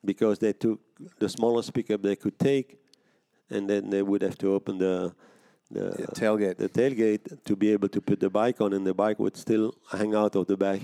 [0.04, 0.80] because they took
[1.18, 2.78] the smallest pickup they could take,
[3.50, 5.14] and then they would have to open the
[5.72, 6.57] the Yeah, tailgate.
[6.57, 9.74] the tailgate to be able to put the bike on, and the bike would still
[9.91, 10.82] hang out of the back.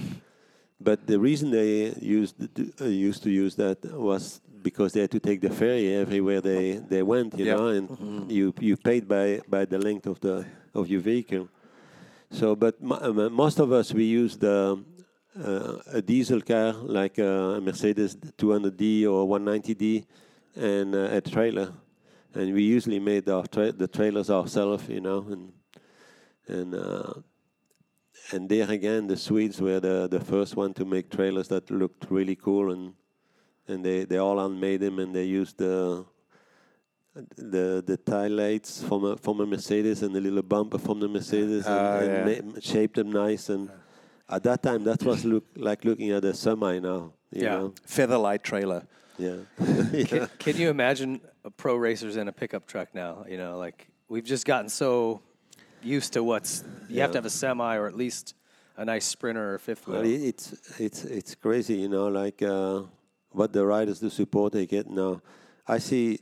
[0.79, 2.35] But the reason they used
[2.81, 6.77] uh, used to use that was because they had to take the ferry everywhere they,
[6.89, 7.55] they went, you Yeah.
[7.55, 11.47] know, and you you paid by by the length of the of your vehicle.
[12.31, 14.85] So, but mo- uh, most of us we used um,
[15.37, 20.05] uh, a diesel car like a Mercedes 200D or 190D
[20.55, 21.71] and uh, a trailer,
[22.35, 25.53] and we usually made our tra- the trailers ourselves, you know, and
[26.47, 27.13] and uh,
[28.31, 32.09] and there again, the Swedes were the the first one to make trailers that looked
[32.09, 32.93] really cool, and
[33.67, 36.05] and they they all handmade them, and they used the
[37.37, 41.07] the the tail lights from a from a Mercedes and the little bumper from the
[41.07, 42.41] Mercedes, and, Oh, and yeah.
[42.41, 43.49] ma- shaped them nice.
[43.49, 43.69] And
[44.29, 47.13] at that time, that was look like looking at a semi now.
[47.31, 47.55] You Yeah.
[47.57, 47.73] Know?
[47.87, 48.87] Featherlight trailer.
[49.17, 49.35] Yeah.
[50.05, 53.25] Can, can you imagine a pro racers in a pickup truck now?
[53.29, 55.21] You know, like we've just gotten so
[55.83, 58.33] used to what's you have to have a semi or at least
[58.77, 60.01] a nice sprinter or fifth wheel.
[60.01, 62.81] Well, it's it's it's crazy, you know, like uh,
[63.31, 65.21] what the riders, the support they get now.
[65.67, 66.19] I see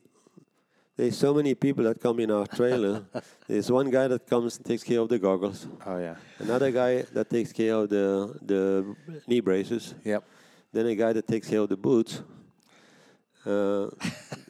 [0.98, 3.06] there's so many people that come in our trailer.
[3.48, 5.68] there's one guy that comes and takes care of the goggles.
[5.86, 6.16] Oh yeah.
[6.39, 8.96] Another guy that takes care of the the
[9.28, 9.96] knee braces.
[10.04, 10.24] Yep.
[10.74, 12.22] Then a guy that takes care of the boots.
[13.46, 13.89] Uh,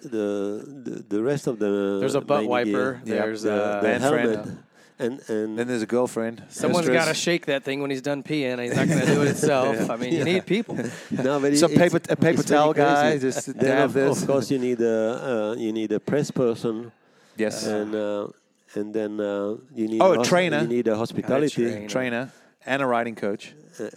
[0.04, 3.02] the, the the rest of the There's a butt main gear, wiper.
[3.06, 4.58] There's the, uh, the band helmet, friend.
[5.00, 6.44] and and Then there's a girlfriend.
[6.50, 8.62] Someone's got to shake that thing when he's done peeing.
[8.62, 9.90] He's not going to do it himself.
[9.90, 10.76] I mean, you need people.
[11.12, 14.22] no, but it- Some it's- paper- a paper towel guy just then of, this.
[14.22, 16.92] of course you need a uh, you need a press person
[17.38, 17.66] Yes.
[17.66, 18.28] and uh,
[18.76, 20.62] and then uh, you need Oh, a hos- trainer.
[20.64, 21.64] You need a hospitality.
[21.64, 21.88] trainer.
[21.88, 22.32] trainer
[22.66, 23.92] and a riding coach and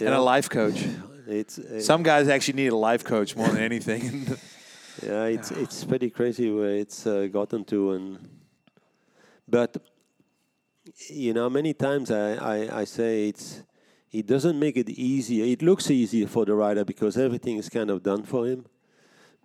[0.00, 0.16] yeah.
[0.16, 0.80] a life coach.
[1.26, 4.26] It's uh, Some guys actually need a life coach more than anything.
[5.02, 8.28] yeah, it's it's pretty crazy where it's uh, gotten to, and
[9.48, 9.76] but
[11.08, 13.62] you know many times I, I, I say it's
[14.10, 15.44] it doesn't make it easier.
[15.46, 18.66] It looks easier for the rider because everything is kind of done for him,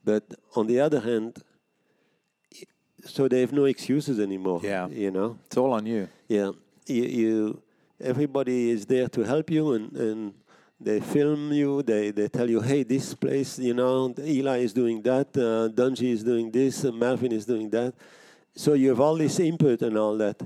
[0.03, 0.23] but
[0.55, 1.37] on the other hand.
[3.05, 4.59] So they have no excuses anymore.
[4.63, 4.87] Yeah.
[4.87, 5.37] you know.
[5.45, 6.09] it's all on you.
[6.27, 6.51] Yeah,
[6.87, 7.61] you, you
[8.01, 10.33] everybody is there to help you, and, and
[10.79, 11.81] they film you.
[11.81, 16.11] They they tell you, hey, this place, you know, Eli is doing that, uh, Dungey
[16.11, 17.93] is doing this, uh, Melvin is doing that.
[18.55, 20.41] So you have all this input and all that.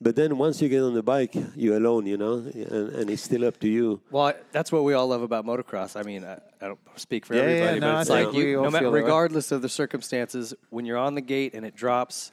[0.00, 3.22] But then once you get on the bike, you're alone, you know, and, and it's
[3.22, 4.00] still up to you.
[4.10, 5.96] Well, I- that's what we all love about motocross.
[5.98, 8.32] I mean, I, I don't speak for Yeah, yeah, everybody, no, but I it's like
[8.34, 9.00] you, no matter, feel that way.
[9.02, 12.32] regardless of the circumstances, when you're on the gate and it drops,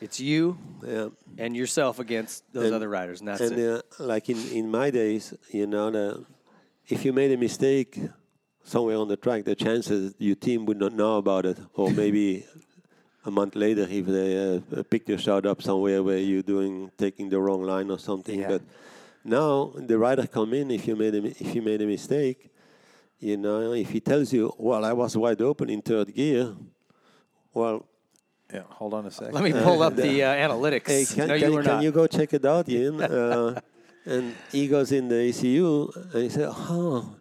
[0.00, 0.56] it's you
[0.86, 1.08] Yeah.
[1.36, 3.84] and yourself against those And- other riders, and that's and it.
[3.98, 6.24] uh, like in, in my days, you know, the,
[6.90, 7.98] if you made a mistake
[8.64, 12.44] somewhere on the track, the chances your team would not know about it, or maybe
[13.24, 17.28] a month later if they uh, a picture showed up somewhere where you're doing taking
[17.28, 18.40] the wrong line or something.
[18.40, 18.48] Yeah.
[18.48, 18.62] But
[19.24, 22.50] now the rider come in if you made a, if you made a mistake,
[23.20, 26.54] you know, if he tells you, "Well, I was wide open in third gear,"
[27.54, 27.86] well,
[28.52, 29.34] Yeah, hold on a second.
[29.34, 30.88] Let me pull up the uh, analytics.
[30.88, 33.00] Hey, can, no, can, you can you go check it out, Ian?
[34.06, 37.16] Uh, and he goes in the ECU and he said, Oh,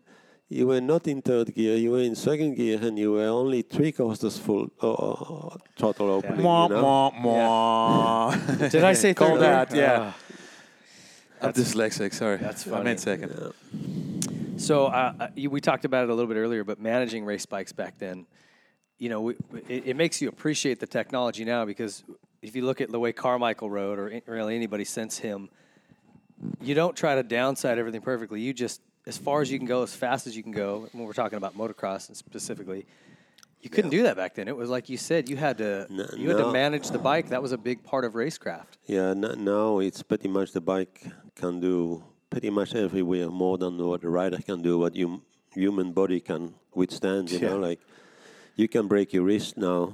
[0.48, 3.62] you were not in third gear, you were in second gear, and you were only
[3.62, 6.40] three coasters full uh, uh, throttle opening.
[6.40, 6.84] Mwah, you know?
[6.84, 8.72] mwah, mwah.
[8.72, 9.52] Did I say third Called gear?
[9.52, 10.14] out, yeah.
[10.14, 10.18] Ah.
[11.42, 12.38] I'm dyslexic, sorry.
[12.38, 12.74] That's fine.
[12.74, 13.54] I meant second.
[14.58, 17.72] So uh, uh, we talked about it a little bit earlier, but managing race bikes
[17.72, 18.26] back then,
[18.98, 19.38] you know, it,
[19.70, 22.04] it makes you appreciate the technology now because
[22.42, 25.50] if you look at the way Carmichael rode, or really anybody since him,
[26.62, 28.42] you don't try to downside everything perfectly.
[28.42, 30.88] You just as far as you can go, as fast as you can go.
[30.92, 32.86] When we're talking about motocross and specifically,
[33.62, 34.48] you couldn't do that back then.
[34.48, 37.30] It was like you said, you had to No- you had to manage the bike.
[37.30, 38.78] That was a big part of racecraft.
[38.86, 43.78] Yeah, n- now it's pretty much the bike can do pretty much everywhere more than
[43.78, 45.22] what the rider can do, what you
[45.54, 47.32] human body can withstand.
[47.32, 47.80] You know, like
[48.56, 49.94] you can break your wrist now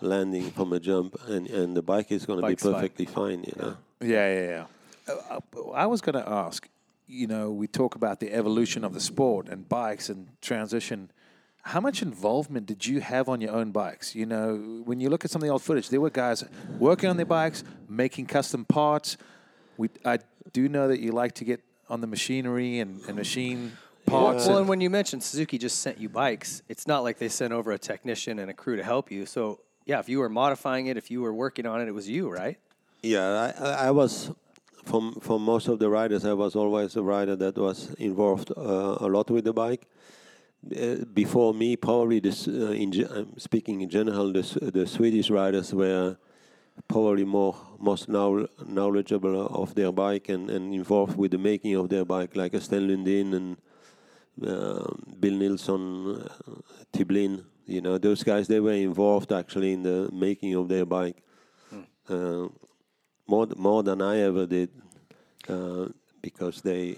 [0.00, 2.74] landing from a jump, and, and the bike is going to be Bike's fine.
[2.74, 3.44] perfectly fine.
[3.44, 3.76] You know.
[4.00, 4.64] Yeah, yeah, yeah.
[5.08, 6.68] Uh, uh, I was going to ask,
[7.06, 11.10] you know, we talk about the evolution of the sport and bikes and transition.
[11.62, 14.14] How much involvement did you have on your own bikes?
[14.14, 16.44] You know, when you look at some of the old footage, there were guys
[16.78, 19.16] working on their bikes, making custom parts.
[19.76, 20.18] We, I
[20.52, 23.72] do know that you like to get on the machinery and, and machine
[24.06, 24.44] parts.
[24.46, 27.28] Well, and- and when you mentioned Suzuki just sent you bikes, it's not like they
[27.28, 29.26] sent over a technician and a crew to help you.
[29.26, 32.08] So, yeah, if you were modifying it, if you were working on it, it was
[32.08, 32.58] you, right?
[33.02, 34.30] Yeah, I, I- I was
[34.88, 36.24] from from most of the riders.
[36.24, 39.86] I was always a rider that was involved uh, a lot with the bike.
[40.64, 42.48] Uh, before me, probably this.
[42.48, 46.16] Uh, in I'm speaking in general, the the Swedish riders were
[46.88, 51.88] probably more most knowl- knowledgeable of their bike and, and involved with the making of
[51.88, 53.56] their bike, like a Sten Lundin and
[54.46, 55.82] um Bill Nilsson,
[56.16, 56.28] uh,
[56.92, 57.44] Tibblin.
[57.66, 61.22] You know, those guys they were involved actually in the making of their bike.
[62.08, 62.48] Uh,
[63.28, 64.70] more th- more than I ever did,
[65.48, 65.86] uh,
[66.22, 66.96] because they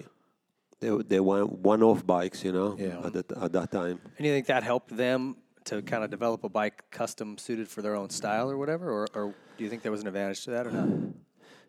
[0.79, 3.05] they they were one-off bikes, you know, Yeah.
[3.05, 3.99] at that at that time.
[4.17, 7.81] And you think that helped them to kind of develop a bike custom suited for
[7.83, 9.25] their own style or whatever, or, or
[9.57, 10.87] do you think there was an advantage to that or not?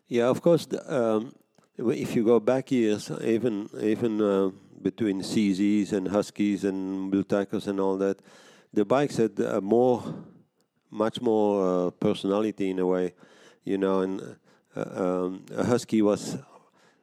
[0.07, 0.65] Yeah, of course.
[0.65, 1.33] the, Um,
[1.77, 4.49] if you go back years, even even uh,
[4.81, 8.17] between CZs and Huskies and Bultacos and all that,
[8.73, 10.01] the bikes had uh, more,
[10.89, 11.51] much more
[11.87, 13.13] uh, personality in a way,
[13.63, 14.01] you know.
[14.01, 14.21] And
[14.75, 16.37] um, a Husky was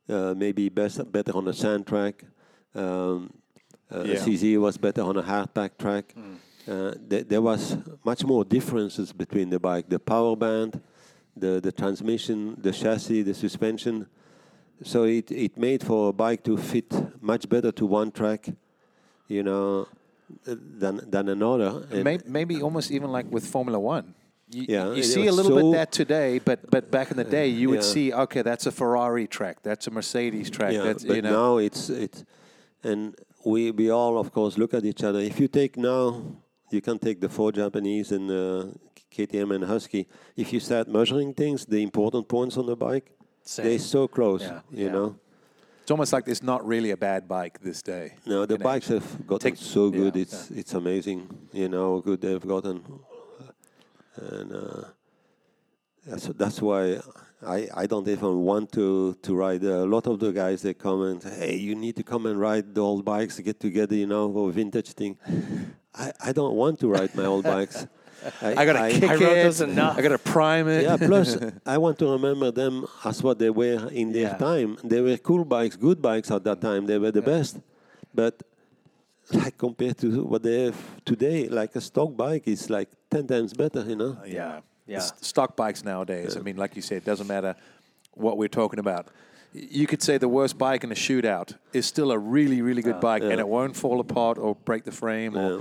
[0.09, 2.25] uh, maybe best, better on a sand track.
[2.75, 3.33] Um,
[3.93, 4.15] uh, Yeah.
[4.15, 6.15] A CZ was better on a hardpack track.
[6.69, 10.81] Uh, there, there was much more differences between the bike, the power band,
[11.37, 14.07] the, the transmission, the chassis, the suspension.
[14.83, 18.49] So it, it made for a bike to fit much better to one track,
[19.29, 19.89] you know,
[20.47, 21.85] uh, than than another.
[21.91, 24.15] Maybe, maybe almost even like with Formula One.
[24.53, 27.25] You, Yeah, you see a little so- bit that today, but but back in the
[27.25, 27.93] day, you would Yeah.
[27.95, 31.31] see okay, that's a Ferrari track, that's a Mercedes track, yeah, that's but you know.
[31.31, 32.25] now it's it's,
[32.83, 35.21] and we we all of course look at each other.
[35.21, 36.23] If you take now,
[36.71, 38.65] you can take the four Japanese and uh,
[39.17, 40.07] KTM and Husky.
[40.37, 43.13] If you start measuring things, the important points on the bike,
[43.57, 44.43] they're so close.
[44.43, 44.93] Yeah, You yeah.
[44.93, 45.17] know.
[45.83, 48.15] It's almost like it's not really a bad bike this day.
[48.27, 50.17] No, the bikes have gotten so good.
[50.17, 51.21] it's it's amazing.
[51.53, 52.83] You know good they've gotten,
[54.21, 54.85] and uh,
[56.07, 56.99] that's that's why
[57.47, 59.63] I, I don't even want to to ride.
[59.65, 62.75] A lot of the guys they come comment, hey, you need to come and ride
[62.75, 65.17] the old bikes, get together, you know, for vintage thing.
[65.95, 67.87] I, I don't want to ride my old bikes.
[68.43, 69.61] I got to kick I it.
[69.61, 69.97] enough.
[69.99, 70.83] I got to prime it.
[70.85, 74.37] yeah, plus I want to remember them as what they were in their Yeah.
[74.37, 74.77] time.
[74.85, 76.87] They were cool bikes, good bikes at that time.
[76.87, 77.59] They were the best.
[78.15, 78.43] But
[79.33, 83.53] like compared to what they have today, like a stock bike is like ten times
[83.53, 84.17] better, you know.
[84.27, 84.97] Yeah, yeah.
[84.99, 86.37] S- Stock bikes nowadays.
[86.37, 87.55] I mean, like you said, it doesn't matter
[88.15, 89.07] what we're talking about.
[89.53, 93.01] You could say the worst bike in a shootout is still a really, really good
[93.01, 95.61] bike, and it won't fall apart or break the frame or Yeah.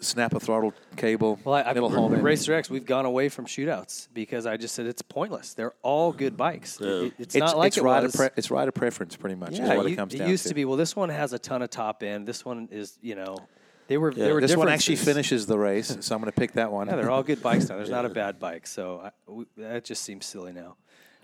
[0.00, 1.38] Snap a throttle cable.
[1.44, 2.24] Well, I, It'll I, hold with in.
[2.24, 5.54] Racer X, we've gone away from shootouts because I just said it's pointless.
[5.54, 6.80] They're all good bikes.
[6.80, 8.16] It- it- it's, It's, not like it's, it rider was.
[8.16, 9.52] pre- it's rider preference, pretty much.
[9.52, 10.54] is yeah, what you- it comes it down used to.
[10.54, 10.64] be.
[10.64, 12.26] Well, this one has a ton of top end.
[12.26, 13.36] This one is, you know,
[13.88, 14.12] they were.
[14.12, 14.24] Yeah.
[14.26, 16.86] They were This one actually finishes the race, so I'm going to pick that one.
[16.88, 17.76] Yeah, they're all good bikes now.
[17.76, 20.76] There's not a bad bike, so I, we, that just seems silly now.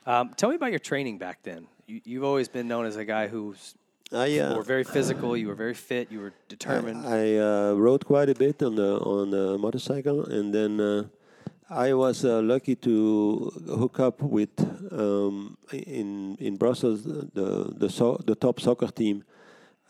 [0.06, 1.66] Um, tell me about your training back then.
[1.86, 3.74] You, you've always been known as a guy who's
[4.12, 5.36] I, you uh, were very physical.
[5.36, 6.10] You were very fit.
[6.10, 7.06] You were determined.
[7.06, 11.04] I uh, rode quite a bit on the on the motorcycle, and then uh,
[11.68, 14.50] I was uh, lucky to hook up with
[14.90, 19.24] um, in in Brussels the the so, the top soccer team.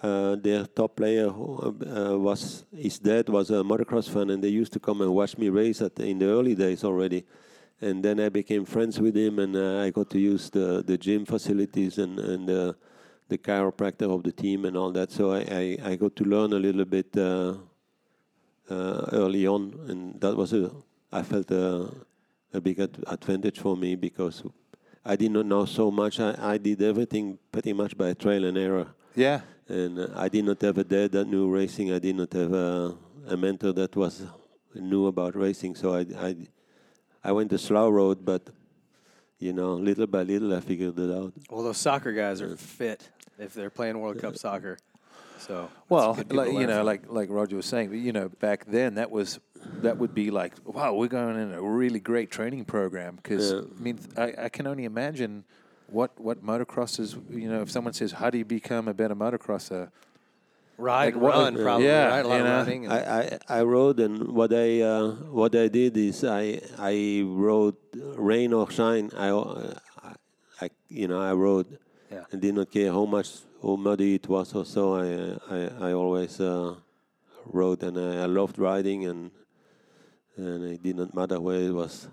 [0.03, 4.49] Uh, their top player who, uh, was his dad was a motocross fan, and they
[4.49, 7.23] used to come and watch me race at in the early days already.
[7.83, 10.99] And then I became friends with him, and uh, I got to use the the
[10.99, 12.75] gym facilities and and.
[13.31, 15.13] The chiropractor of the team and all that.
[15.13, 17.55] So I, I, I got to learn a little bit uh,
[18.69, 20.71] uh, early on, and that was a
[21.13, 21.91] I felt a,
[22.53, 24.43] a big ad- advantage for me because
[25.05, 26.19] I did not know so much.
[26.19, 29.41] I, I did everything pretty much by trial and error, Yeah.
[29.69, 31.93] and uh, I did not have a dad that knew racing.
[31.93, 32.97] I did not have a,
[33.29, 34.25] a mentor that was
[34.75, 35.77] knew about racing.
[35.77, 36.37] So I, I
[37.23, 38.43] I went the slow road, but
[39.39, 41.33] you know, little by little, I figured it out.
[41.49, 43.09] well, those soccer guys are fit
[43.41, 44.79] if they're playing World Cup soccer.
[45.39, 49.11] So Well, like, you know, like like Roger was saying, you know, back then that
[49.11, 49.41] was
[49.83, 53.61] that would be like, wow, we're going in a really great training program because Yeah.
[53.61, 55.45] I mean, I, I can only imagine
[55.87, 57.17] what what motocross is.
[57.31, 59.91] You know, if someone says, "How do you become a better motocrosser?"
[60.77, 61.87] ride, like what- run, probably.
[61.87, 62.25] yeah, right?
[62.25, 62.89] A lot you of running.
[62.91, 67.77] I, I, I rode and what I uh, what I did is I I rode
[67.95, 69.11] rain or shine.
[69.17, 70.13] I, uh, I,
[70.61, 71.79] I you know I rode
[72.11, 72.25] Yeah.
[72.33, 73.29] and did not care how much
[73.63, 74.95] how muddy it was or so.
[74.97, 76.75] I I, I always uh,
[77.47, 79.31] rode and I, I loved riding and
[80.37, 82.09] and it did not matter where it was.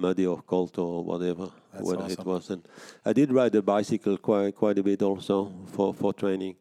[0.00, 2.62] Muddy or cold or whatever, That's whether it was, and
[3.04, 6.54] I did ride a bicycle quite quite a bit also for, for training,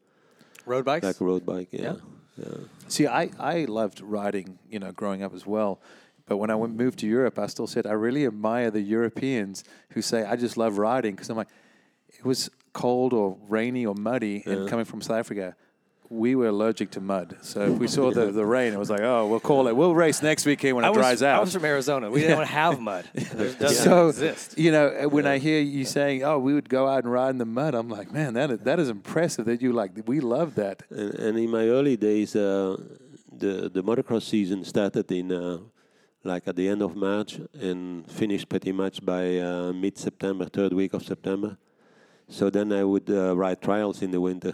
[0.65, 1.05] road bikes.
[1.05, 1.67] like a road bike.
[1.71, 1.93] Yeah, Yeah.
[2.37, 2.57] yeah.
[2.87, 5.79] See, I, I loved riding, you know, growing up as well.
[6.25, 9.63] But when I went, moved to Europe, I still said I really admire the Europeans
[9.91, 11.53] who say I just love riding because I'm like, it
[12.27, 15.55] was cold or rainy or muddy, and coming from South Africa,
[16.09, 17.37] we were allergic to mud.
[17.41, 19.75] So if we saw the, the rain, it was like, oh, we'll call it.
[19.75, 21.37] We'll race next weekend when I it was, dries out.
[21.37, 22.09] I was from Arizona.
[22.09, 23.05] We didn't have mud.
[23.13, 24.57] It doesn't so exist.
[24.57, 27.31] you know uh, when I hear you saying, "Oh, we would go out and ride
[27.31, 29.91] in the mud," I'm like, "Man, that is, that is impressive that you like.
[30.05, 32.77] We love that." And, and in my early days, uh,
[33.31, 35.59] the the motocross season started in uh,
[36.23, 40.73] like at the end of March and finished pretty much by uh, mid September, third
[40.73, 41.57] week of September.
[42.29, 44.53] So then I would uh, ride trials in the winter,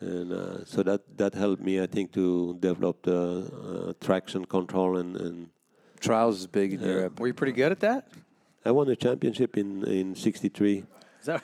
[0.00, 4.96] and uh, so that that helped me, I think, to develop the uh, traction control
[4.98, 5.48] and, and
[6.00, 6.86] Trials is big in Yeah.
[6.94, 7.20] Europe.
[7.20, 8.08] Were you pretty good at that?
[8.64, 10.84] I won a championship in in '63.
[11.20, 11.42] Is that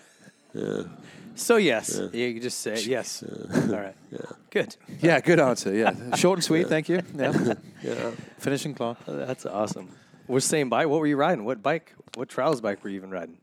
[0.55, 0.83] Yeah,
[1.35, 1.57] so?
[1.57, 2.27] Yes, yeah.
[2.27, 2.87] you just say it.
[2.87, 3.23] yes.
[3.55, 3.95] All right.
[4.13, 4.19] yeah,
[4.51, 4.77] Good.
[5.01, 5.73] Yeah, good answer.
[5.75, 6.69] Yeah, short and sweet.
[6.69, 7.03] Thank you.
[7.17, 8.11] Yeah, yeah.
[8.39, 8.99] finishing clock.
[9.07, 9.89] That's awesome.
[10.27, 10.89] We're same bike.
[10.89, 11.45] What were you riding?
[11.45, 11.93] What bike?
[12.17, 13.39] What trials bike were you even riding?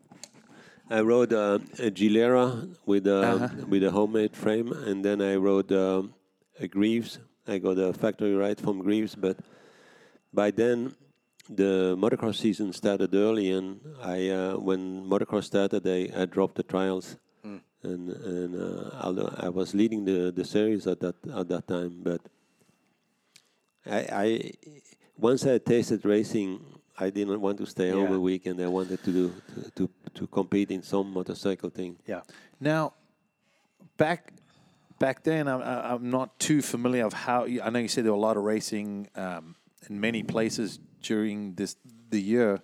[0.90, 3.66] I rode uh, a Gilera with a Uh-huh.
[3.68, 6.14] with a homemade frame, and then I rode um,
[6.60, 7.20] a Greaves.
[7.48, 9.38] I got a factory ride from Greaves, but
[10.34, 10.94] by then
[11.50, 16.64] the motocross season started early, and I uh, when motocross started, I, I dropped the
[16.64, 17.18] trials,
[17.84, 22.02] and and uh, although I was leading the, the series at that at that time,
[22.04, 22.22] but
[23.86, 24.52] I, I
[25.18, 26.60] once I tasted racing,
[26.98, 28.14] I didn't want to stay Yeah.
[28.14, 31.98] a week, and I wanted to do to, to to compete in some motorcycle thing.
[32.08, 32.22] Yeah.
[32.60, 32.94] Now,
[33.98, 34.32] back
[35.00, 37.46] back then, I'm, I- I'm not too familiar of how.
[37.46, 39.56] you- I know you said there were a lot of racing um,
[39.90, 41.76] in many places during this
[42.10, 42.62] the year.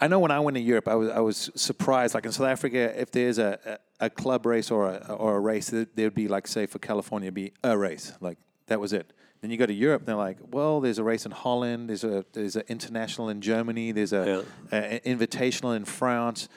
[0.00, 2.14] I know when I went to Europe, I was I was surprised.
[2.14, 5.40] Like in South Africa, if there's a, a, a club race or a or a
[5.40, 8.12] race, there- there'd be like say for California, be a race.
[8.20, 9.12] Like that was it.
[9.40, 12.24] Then you go to Europe, they're like, well, there's a race in Holland, there's a
[12.32, 16.48] there's an international in Germany, there's a, a, an invitational in France,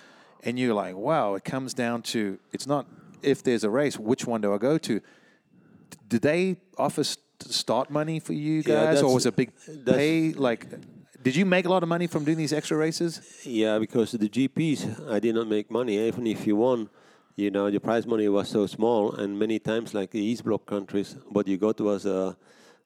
[0.43, 2.87] and you're like, wow, it comes down to it's not
[3.21, 4.99] if there's a race, which one do I go to?
[6.09, 9.51] Did they offer st- start money for you Yeah, guys, or that's- was it big
[9.85, 10.33] pay?
[10.33, 10.65] Like,
[11.21, 13.21] did you make a lot of money from doing these extra races?
[13.45, 15.99] Yeah, because the GPs, I did not make money.
[16.07, 16.89] Even if you won,
[17.35, 20.65] you know, the prize money was so small, and many times, like the East Bloc
[20.65, 22.33] countries, what you got was uh,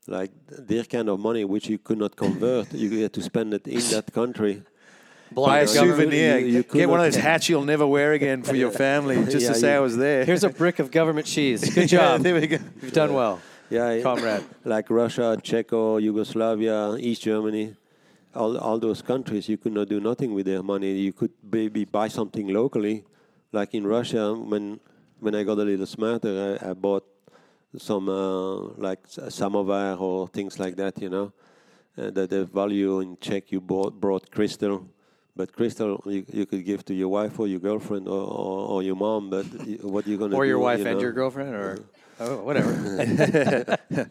[0.07, 2.71] like their kind of money which you could not convert.
[2.73, 4.61] you had to spend it in that country.
[5.31, 6.37] Buy a souvenir.
[6.39, 9.41] you- you Get one of those hats you'll never wear again for your family, just
[9.41, 10.23] Yeah, to say you- I was there.
[10.25, 11.61] Here's a brick of government cheese.
[11.75, 12.21] Good Yeah, job.
[12.21, 12.57] there we go.
[12.81, 13.39] You've done well.
[13.69, 14.43] Yeah, Comrade.
[14.63, 17.73] Like Russia, Czechia, Yugoslavia, East Germany,
[18.35, 20.91] all, all those countries, you could not do nothing with their money.
[20.99, 23.03] You could maybe buy something locally.
[23.51, 24.79] Like in Russia, when
[25.19, 27.05] when I got a little smarter, I, I bought
[27.77, 31.31] some uh, like samovar or things like that, you know.
[31.97, 34.85] Uh, that the value in Czech you bought, brought crystal,
[35.33, 38.83] but crystal you, you could give to your wife or your girlfriend or, or, or
[38.83, 39.29] your mom.
[39.29, 39.45] But
[39.81, 40.35] what are you gonna do?
[40.35, 40.49] Or do?
[40.49, 41.79] your wife you and your girlfriend, or
[42.19, 42.71] oh, whatever.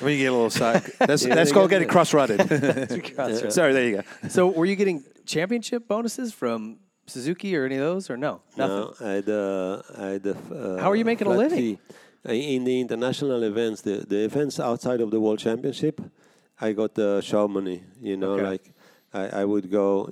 [0.00, 1.92] When you get a little side, that's, Yeah, that's they called get getting it.
[1.92, 3.52] cross-rutted.
[3.52, 4.28] Sorry, there you go.
[4.28, 8.42] so, were you getting championship bonuses from Suzuki or any of those, or no?
[8.56, 8.76] Nothing.
[8.76, 11.58] No, I had, uh, I had uh, How are you making a living?
[11.58, 11.78] fee.
[12.26, 16.00] Uh, In the international events, the, the events outside of the World Championship,
[16.60, 17.82] I got uh, show money.
[18.00, 18.44] You know, Okay.
[18.44, 18.72] like
[19.12, 20.08] I, I would go.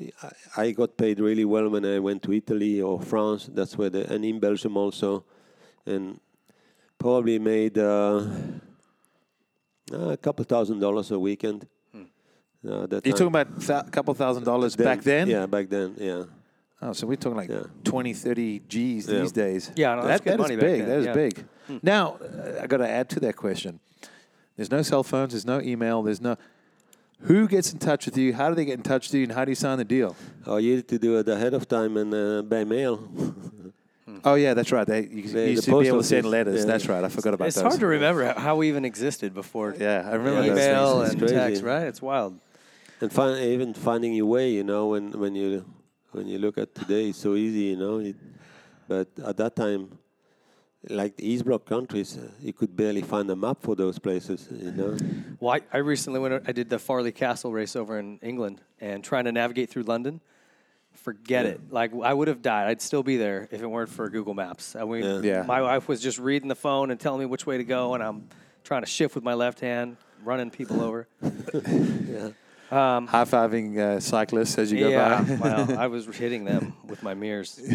[0.57, 3.49] I, I got paid really well when I went to Italy or France.
[3.53, 5.25] That's where the and in Belgium also,
[5.87, 6.21] and
[6.99, 8.25] probably made uh,
[9.93, 11.67] a couple thousand dollars a weekend.
[12.65, 13.33] Uh, that You're time.
[13.33, 15.29] talking about a couple thousand dollars back then?
[15.29, 15.97] Yeah, back then.
[15.99, 16.25] Yeah.
[16.85, 17.63] Oh, so we're talking like Yeah.
[17.85, 19.21] 20, 30 G's Yeah.
[19.21, 19.71] these days.
[19.77, 20.79] Yeah, no, that's that, good that is money back big.
[20.81, 21.13] then, That is yeah.
[21.15, 21.45] big.
[21.83, 23.79] Now, uh, I got to add to that question.
[24.57, 25.33] There's no cell phones.
[25.33, 26.03] There's no email.
[26.03, 26.37] There's no.
[27.23, 28.35] Who gets in touch with you?
[28.35, 29.23] How do they get in touch with you?
[29.23, 30.17] And how do you sign the deal?
[30.45, 33.09] Oh, you need to do it ahead of time and uh, by mail.
[34.25, 34.87] Oh yeah, that's right.
[34.87, 36.61] They you, The- you used the to be post able to send letters.
[36.61, 36.67] yeah.
[36.67, 37.03] That's right.
[37.03, 37.49] I forgot about that.
[37.49, 37.65] it's those.
[37.65, 41.01] hard to remember how- how we even existed before Yeah, I remember Yeah, that's- email
[41.03, 41.35] and crazy.
[41.35, 41.63] text.
[41.63, 41.87] Right?
[41.87, 42.39] It's wild.
[43.01, 45.65] and find, even finding your way, you know, when, when you
[46.13, 47.99] when you look at today, it's so easy, you know.
[47.99, 48.17] It,
[48.89, 49.99] but at that time,
[50.89, 54.49] like the East Bloc countries, uh, you could barely find a map for those places,
[54.51, 54.97] you know.
[55.41, 56.43] Well, I, I recently went.
[56.47, 60.21] I did the Farleigh Castle race over in England, and trying to navigate through London.
[60.95, 61.53] Forget Yeah.
[61.53, 61.61] it.
[61.73, 62.69] Like I would have died.
[62.69, 64.77] I'd still be there if it weren't for Google Maps.
[64.77, 65.21] I mean, Yeah.
[65.23, 65.43] Yeah.
[65.43, 68.03] my wife was just reading the phone and telling me which way to go, and
[68.03, 68.29] I'm
[68.63, 71.09] trying to shift with my left hand, running people over.
[71.23, 72.31] yeah.
[72.73, 75.35] High fiving uh, cyclists as you go yeah, by.
[75.37, 77.61] well, I was hitting them with my mirrors.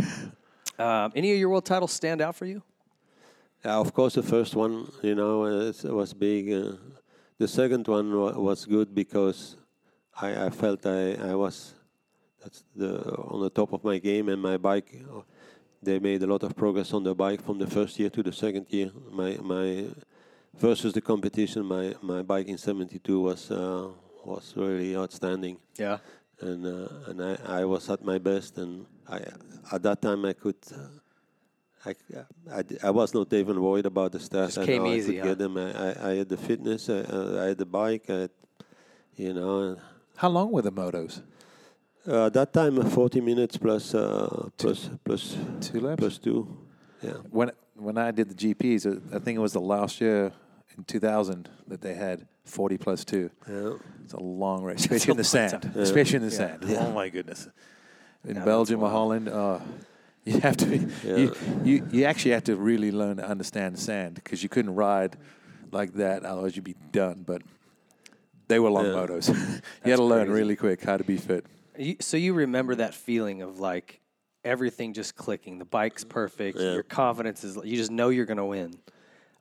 [0.80, 2.62] Um, any of your world titles stand out for you?
[3.66, 6.54] Uh, of course, the first one, you know, it was big.
[6.54, 6.74] Uh,
[7.40, 9.56] the second one wa- was good because
[10.22, 11.74] I, I felt I, I was
[12.44, 13.02] that's the
[13.34, 15.02] on the top of my game and my bike.
[15.12, 15.22] uh,
[15.82, 18.32] They made a lot of progress on the bike from the first year to the
[18.32, 18.92] second year.
[19.12, 19.86] My my
[20.54, 23.90] versus the competition, my, my bike in '72 was uh,
[24.28, 25.98] was really outstanding Yeah.
[26.42, 29.18] and uh, and I, I was at my best, and I
[29.72, 30.56] at that time I could.
[30.72, 31.00] Uh,
[31.86, 31.94] I,
[32.52, 34.48] I, d- I was not even worried about the start.
[34.48, 35.28] Just I came know I easy, could huh?
[35.30, 35.58] get them.
[35.58, 36.90] I, I, I had the fitness.
[36.90, 38.10] I, uh, I had the bike.
[38.10, 38.32] I had,
[39.16, 39.78] you know,
[40.18, 41.22] How long were the motos?
[42.08, 46.00] uh, at that time uh, 40 minutes plus uh, plus plus Two laps.
[46.00, 46.48] plus two.
[47.02, 47.14] Yeah.
[47.32, 50.34] When when I did the GPs, uh, I think it was the last year
[50.78, 53.30] in 2000 that they had 40 plus two.
[53.50, 53.74] Yeah.
[54.04, 55.64] It's a long race, especially in the sand.
[55.64, 55.74] time.
[55.76, 56.38] Especially in the Yeah.
[56.60, 56.66] sand.
[56.68, 57.48] Oh my goodness.
[58.28, 58.90] In that's Belgium or.
[58.90, 59.62] Holland, oh,
[60.26, 63.80] you have to be, you, you you actually have to really learn to understand the
[63.82, 65.18] sand because you couldn't ride
[65.72, 67.24] like that, otherwise you'd be done.
[67.26, 67.42] But
[68.48, 68.92] they were long Yeah.
[68.94, 69.30] motos.
[69.86, 70.40] you had to learn crazy.
[70.42, 71.46] really quick how to be fit.
[71.78, 74.00] You, so you remember that feeling of like
[74.44, 75.60] everything just clicking.
[75.60, 76.58] The bike's perfect.
[76.60, 76.74] Yeah.
[76.74, 77.58] Your confidence is.
[77.64, 78.74] You just know you're going to win.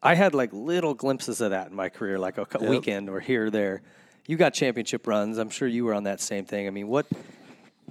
[0.06, 2.70] I had like little glimpses of that in my career, like a Yep.
[2.70, 3.82] weekend or here or there.
[4.26, 5.38] You got championship runs.
[5.38, 6.66] I'm sure you were on that same thing.
[6.66, 7.06] I mean, what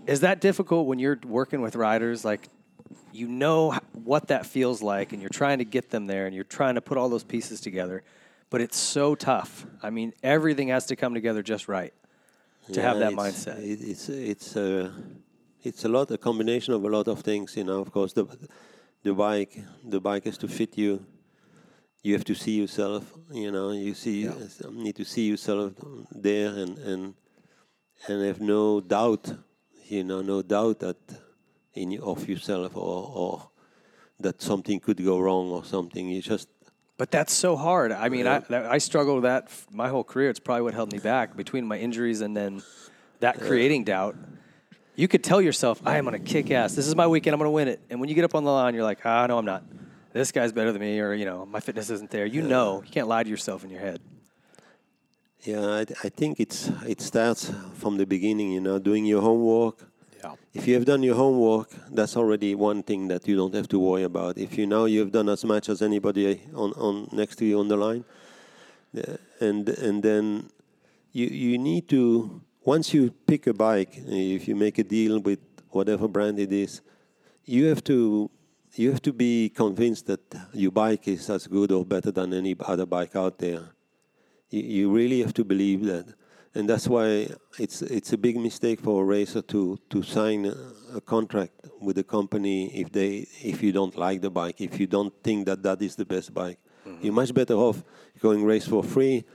[0.08, 2.24] is that difficult when you're working with riders?
[2.26, 2.50] Like,
[3.12, 3.74] you know
[4.04, 6.82] what that feels like, and you're trying to get them there, and you're trying to
[6.82, 8.04] put all those pieces together.
[8.50, 9.66] But it's so tough.
[9.82, 11.94] I mean, everything has to come together just right
[12.74, 13.60] to have that it's- mindset.
[13.60, 14.92] It, it's it's uh,
[15.64, 17.56] it's a lot a combination of a lot of things.
[17.58, 18.26] You know, of course, the
[19.04, 21.00] the bike the bike has to fit you.
[22.06, 23.04] You have to see yourself.
[23.32, 24.32] You know, you see you
[24.72, 25.74] need to see yourself
[26.12, 27.16] there and and
[28.08, 29.34] and have no doubt.
[29.88, 30.98] You know, no doubt that
[31.74, 33.50] in of yourself or or
[34.20, 36.08] that something could go wrong or something.
[36.08, 36.48] You just
[36.96, 37.92] But that's so hard.
[37.92, 38.38] I mean, I
[38.76, 40.30] I struggled with that my whole career.
[40.30, 42.62] It's probably what held me back between my injuries and then
[43.20, 44.16] that creating doubt.
[44.96, 46.76] You could tell yourself, I am going to kick ass.
[46.76, 47.34] This is my weekend.
[47.34, 47.80] I'm going to win it.
[47.90, 49.64] And when you get up on the line, you're like, ah, no, I'm not.
[50.16, 52.26] This guy's better than me, or you know, my fitness isn't there.
[52.26, 54.00] You know, you can't lie to yourself in your head.
[55.42, 58.54] Yeah, I, I think it's it starts from the beginning.
[58.54, 59.76] You know, doing your homework.
[60.24, 60.36] Yeah.
[60.54, 63.78] If you have done your homework, that's already one thing that you don't have to
[63.78, 64.38] worry about.
[64.38, 67.68] If you know you've done as much as anybody on, on next to you on
[67.68, 68.06] the line,
[69.42, 70.50] and and then
[71.12, 75.40] you you need to once you pick a bike, if you make a deal with
[75.72, 76.80] whatever brand it is,
[77.44, 78.32] you have to
[78.78, 82.56] you have to be convinced that your bike is as good or better than any
[82.60, 83.62] other bike out there.
[84.50, 86.14] You, you really have to believe that,
[86.54, 87.28] and that's why
[87.58, 90.46] it's it's a big mistake for a racer to to sign
[90.94, 94.88] a, contract with a company if they if you don't like the bike, if you
[94.88, 96.60] don't think that that is the best bike.
[96.88, 97.04] Mm-hmm.
[97.04, 97.84] You're much better off
[98.22, 99.26] going race for free,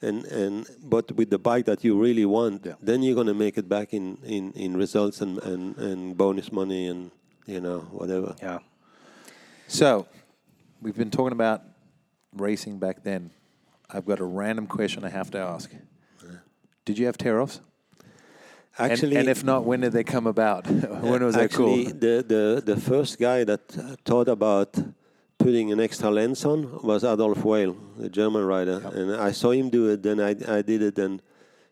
[0.00, 3.68] and and but with the bike that you really want, then you're gonna make it
[3.68, 7.10] back in in in results and and and bonus money and
[7.46, 8.34] you know whatever.
[8.42, 8.58] Yeah.
[9.72, 10.06] So,
[10.82, 11.62] we've been talking about
[12.36, 13.30] racing back then.
[13.88, 15.70] I've got a random question I have to ask.
[16.84, 17.62] Did you have tear offs?
[18.78, 20.66] Actually, and, if not, when did they come about?
[21.00, 21.94] when was that Actually, cool?
[21.94, 24.76] the, the, the first guy that uh, thought about
[25.38, 28.78] putting an extra lens on was Adolf Weil, the German rider.
[28.92, 31.22] And I saw him do it, then I, I did it, and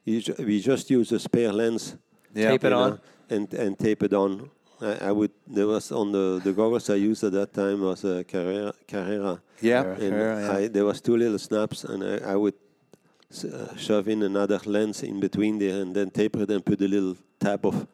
[0.07, 1.97] ju- we just used a spare lens.
[2.35, 2.53] Yeah.
[2.53, 3.01] Tape it you on?
[3.29, 4.49] And, and tape it on.
[4.83, 5.31] I, I would.
[5.47, 8.73] There was on the, the goggles I used at that time was a Carrera.
[8.89, 9.41] Carrera.
[9.61, 10.01] Yeah, Carrera.
[10.01, 10.53] And Carrera, yeah.
[10.65, 12.55] I, there was two little snaps, and I, I would
[13.31, 16.81] s- uh, shove in another lens in between there, and then taper it and put
[16.81, 17.87] a little tab of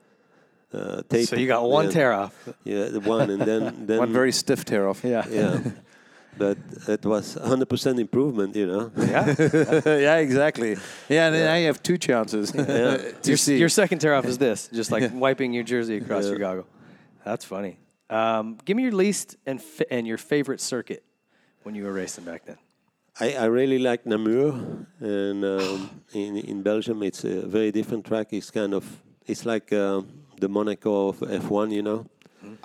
[0.73, 1.29] uh, tape.
[1.29, 2.35] So you got one tear off.
[2.65, 5.03] Yeah, the one, and then then One very stiff tear off.
[5.05, 5.25] Yeah.
[5.29, 5.61] yeah.
[6.39, 8.91] But it was 100% improvement, you know.
[8.99, 9.35] Yeah.
[9.87, 10.77] yeah, exactly.
[11.09, 13.57] Yeah, and then now you have two chances to your, see.
[13.57, 16.67] your second tear off is this, just like wiping your jersey across your goggle.
[17.27, 17.77] That's funny.
[18.09, 21.03] Um, give me your least and fa- and your favorite circuit
[21.65, 22.57] when you were racing back then.
[23.19, 24.53] I, I really like Namur,
[25.01, 28.29] and um, in in Belgium it's a very different track.
[28.33, 28.85] It's kind of
[29.27, 30.07] it's like um
[30.41, 32.07] the Monaco of F1, you know.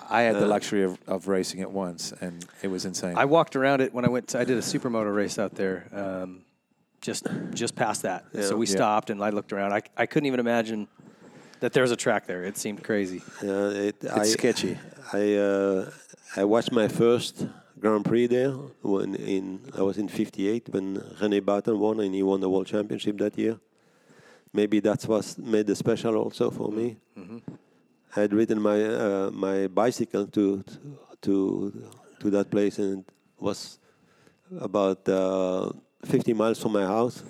[0.08, 3.16] I had the luxury of, of racing it once, and it was insane.
[3.16, 4.28] I walked around it when I went.
[4.28, 6.42] To, I did a supermoto race out there, um,
[7.00, 8.22] just just past that.
[8.32, 8.76] So we Yeah.
[8.76, 9.72] stopped and I looked around.
[9.72, 10.86] I I couldn't even imagine
[11.62, 12.42] that there was a track there.
[12.42, 13.22] It seemed crazy.
[13.40, 14.76] Uh, it, it's sketchy.
[15.12, 15.90] I uh,
[16.36, 17.46] I watched my first
[17.78, 18.50] Grand Prix there
[18.82, 22.66] when in I was in '58 when René Baeten won and he won the World
[22.66, 23.60] Championship that year.
[24.52, 26.96] Maybe that's what made the special also for me.
[28.16, 30.64] I had ridden my uh, my bicycle to
[31.22, 31.72] to
[32.20, 33.78] to that place and it was
[34.60, 35.70] about uh,
[36.04, 37.22] 50 miles from my house.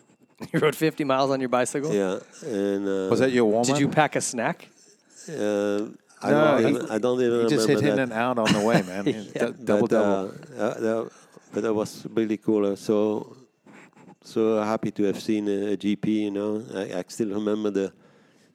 [0.52, 1.92] You rode 50 miles on your bicycle.
[1.94, 3.66] Yeah, and uh, was that your warm up?
[3.66, 4.68] Did you pack a snack?
[5.28, 5.32] Uh,
[6.24, 8.38] I, No, don't he- even, I don't even You just remember hit in and out
[8.38, 9.04] on the way, man.
[9.04, 9.30] D-
[9.64, 10.34] double but, double.
[10.56, 11.10] Uh, uh, that,
[11.52, 12.66] but that was really cool.
[12.72, 13.36] Uh, So,
[14.22, 16.06] so happy to have seen a, a GP.
[16.06, 17.92] You know, I, I still remember the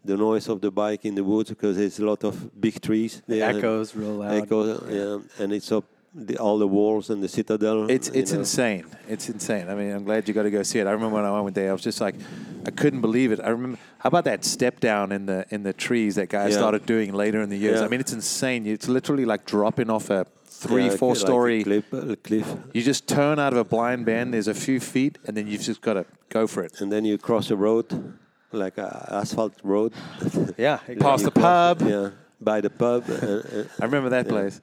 [0.05, 3.21] the noise of the bike in the woods because there's a lot of big trees.
[3.27, 4.31] There and Echoes real loud.
[4.43, 4.59] Echo,
[4.89, 5.83] yeah, and it's up
[6.15, 7.89] the, all the walls and the citadel.
[7.89, 8.39] It's it's know.
[8.39, 8.85] insane.
[9.07, 9.69] It's insane.
[9.69, 10.87] I mean, I'm glad you got to go see it.
[10.87, 12.15] I remember when I went there, I was just like,
[12.65, 13.39] I couldn't believe it.
[13.43, 16.57] I remember how about that step down in the in the trees that guys Yeah.
[16.59, 17.79] started doing later in the years.
[17.79, 17.85] Yeah.
[17.85, 18.65] I mean, it's insane.
[18.65, 21.63] It's literally like dropping off a three, Yeah, four like story.
[21.63, 21.85] cliff,
[22.23, 24.33] cliff, You just turn out of a blind bend.
[24.33, 26.81] There's a few feet, and then you've just got to go for it.
[26.81, 27.85] and then you cross a road,
[28.51, 29.93] like a asphalt road.
[30.57, 31.81] Yeah, Past the pub.
[31.83, 32.09] Yeah,
[32.41, 33.03] by the pub.
[33.07, 34.59] and, and- I remember that place.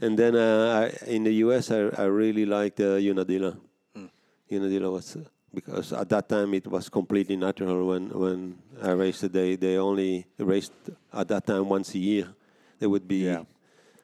[0.00, 3.56] And then uh, I, in the US, I, I really liked uh, Unadilla.
[3.94, 4.06] Hmm.
[4.50, 5.20] Unadilla was uh,
[5.52, 7.86] because at that time it was completely natural.
[7.86, 10.72] When when I raced, they they only raced
[11.12, 12.28] at that time once a year.
[12.78, 13.44] There would be Yeah.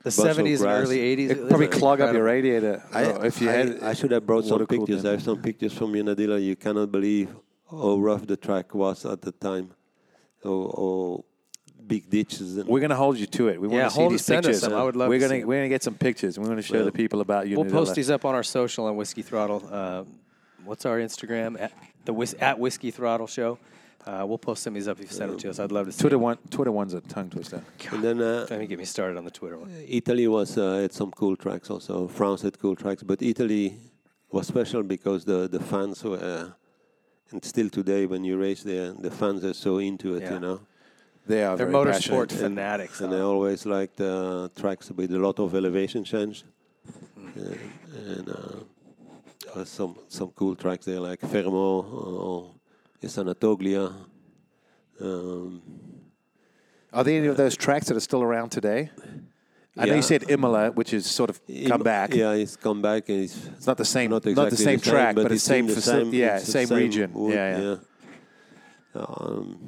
[0.03, 1.31] The bunch 70s and early 80s.
[1.31, 2.83] It probably was clog up your radiator.
[2.91, 5.05] I, Oh, if you I, had, I should have brought some water-cooled pictures.
[5.05, 6.39] I have some pictures from Unadilla.
[6.39, 7.29] You cannot believe
[7.71, 9.73] how rough the track was at the time.
[10.43, 11.25] Or, or
[11.91, 12.57] big ditches.
[12.57, 13.61] And We're going to hold you to it.
[13.61, 14.61] We Yeah, want to see hold these us, send us pictures.
[14.62, 14.73] some.
[14.75, 15.49] I would love we're to gonna, see 'em.
[15.49, 16.39] We're going to get some pictures.
[16.39, 16.85] We want to show Yeah.
[16.85, 17.57] the people about you.
[17.59, 19.61] We'll post these up on our social on Whiskey Throttle.
[19.71, 20.05] Uh,
[20.65, 21.61] what's our Instagram?
[21.61, 21.73] At
[22.05, 23.59] the whis- at Whiskey Throttle Show.
[24.07, 25.59] Uh, we'll post some of these up if you send them to us.
[25.59, 26.01] I'd love to see.
[26.01, 26.23] Twitter them.
[26.23, 26.39] one.
[26.57, 27.61] Twitter one's a tongue twister.
[27.93, 29.71] and then uh, Don't even get me started on the Twitter one.
[30.01, 32.09] Italy was uh, had some cool tracks also.
[32.09, 33.75] France had cool tracks, but Italy
[34.31, 36.49] was special because the the fans were, uh,
[37.31, 40.35] and still today when you race there, the fans are so into it, Yeah.
[40.35, 40.61] you know.
[41.27, 42.33] They are They're very motorsport passionate.
[42.33, 43.01] fanatics.
[43.01, 46.45] And I always liked uh, tracks with a lot of elevation change,
[47.17, 47.55] uh,
[48.07, 52.51] and uh, some some cool tracks there like Fermo or
[53.03, 53.93] Esanatoglia.
[55.01, 55.63] Um,
[56.93, 58.91] Are there any of those tracks that are still around today?
[59.79, 62.13] I know you said Imola, which is sort of come back.
[62.13, 64.81] Yeah, it's come back and it's It's not the same, not not, exactly the same
[64.81, 67.13] track, but, it's same, in the faci- yeah, it's the same, region.
[67.15, 67.77] wood, yeah, yeah.
[68.95, 69.59] Um,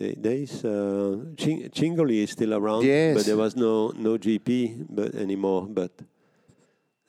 [0.00, 3.14] there, there is uh, Ching- Cingoli is still around, Yes.
[3.16, 5.62] but there was no no GP but anymore.
[5.78, 5.92] But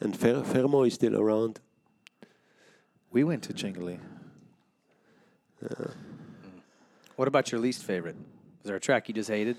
[0.04, 1.60] and Fer- Fermo is still around.
[3.12, 3.98] We went to Cingoli.
[7.16, 8.16] What about your least favorite?
[8.62, 9.58] Was there a track you just hated?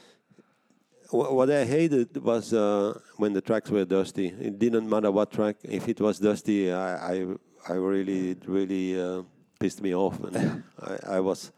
[1.12, 4.28] Wha- What I hated was uh, when the tracks were dusty.
[4.48, 5.56] It didn't matter what track.
[5.62, 7.26] If it was dusty, I I,
[7.68, 9.22] I really really uh,
[9.60, 11.52] pissed me off, and I, I was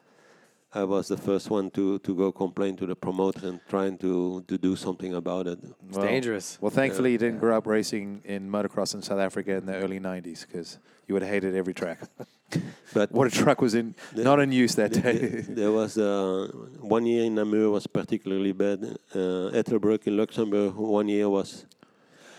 [0.77, 4.43] I was the first one to, to go complain to the promoter and trying to,
[4.49, 5.59] to do something about it.
[5.89, 6.59] It's dangerous.
[6.61, 10.01] Well, thankfully, you didn't grow up racing in motocross in South Africa in the early
[10.01, 11.99] 90s because you would have hated every track.
[12.93, 15.19] But What a truck was in, The- not in use that the- day.
[15.19, 16.49] the- there was uh,
[16.81, 18.79] one year in Namur was particularly bad.
[19.15, 21.67] Uh, Ettelbruck in Luxembourg one year was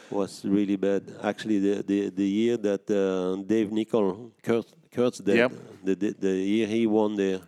[0.10, 1.04] was really bad.
[1.24, 5.52] Actually, the the, the year that uh, Dave Nicoll Kurt, Kurt's dead, Yep.
[5.84, 7.42] the, the the year he won there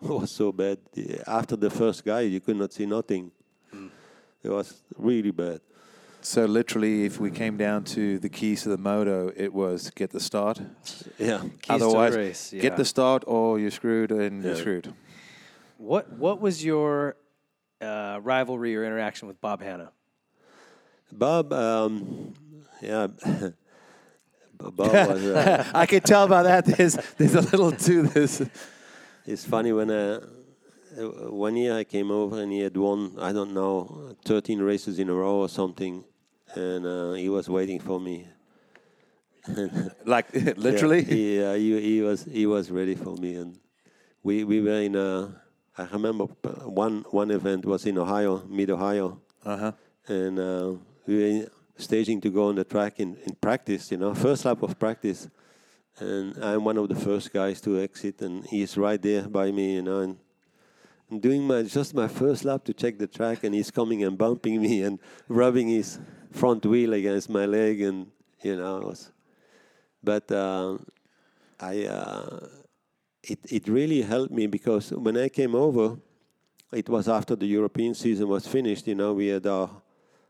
[0.20, 0.78] was so bad.
[1.26, 3.30] After the first guy, you could not see nothing.
[4.42, 5.60] It was really bad.
[6.22, 10.10] so, literally, if we came down to the keys to the moto, it was get
[10.10, 10.60] the start.
[11.18, 11.40] Yeah.
[11.40, 12.62] Keys to the Otherwise, race, yeah.
[12.62, 14.94] get the start or you're screwed and you're screwed.
[15.76, 17.16] What What was your
[17.80, 19.92] uh, rivalry or interaction with Bob Hannah?
[21.12, 22.34] Bob, um,
[22.80, 23.08] yeah.
[24.58, 25.24] Bob was.
[25.24, 28.42] Uh, I can tell by that there's, there's a little to this.
[29.30, 30.26] It's funny when uh,
[30.98, 34.98] uh, one year I came over and he had won I don't know 13 races
[34.98, 36.02] in a row or something,
[36.54, 38.26] and uh, he was waiting for me.
[40.04, 40.26] Like,
[40.56, 41.02] literally.
[41.02, 43.58] yeah, he, he, he was he was ready for me, and
[44.22, 45.40] we we were in a.
[45.78, 46.24] I remember
[46.84, 49.72] one one event was in Ohio, mid Ohio, Uh huh.
[50.08, 50.72] and uh,
[51.06, 51.46] we were
[51.78, 55.28] staging to go on the track in, in practice, you know, first lap of practice.
[55.98, 59.74] And I'm one of the first guys to exit, and he's right there by me,
[59.74, 59.98] you know.
[59.98, 60.18] And
[61.10, 64.16] I'm doing my just my first lap to check the track, and he's coming and
[64.16, 64.98] bumping me and
[65.28, 65.98] rubbing his
[66.30, 68.06] front wheel against my leg, and
[68.42, 69.12] you know, was.
[70.02, 70.78] But uh,
[71.58, 72.46] I, uh,
[73.22, 75.98] it it really helped me because when I came over,
[76.72, 78.86] it was after the European season was finished.
[78.86, 79.68] You know, we had our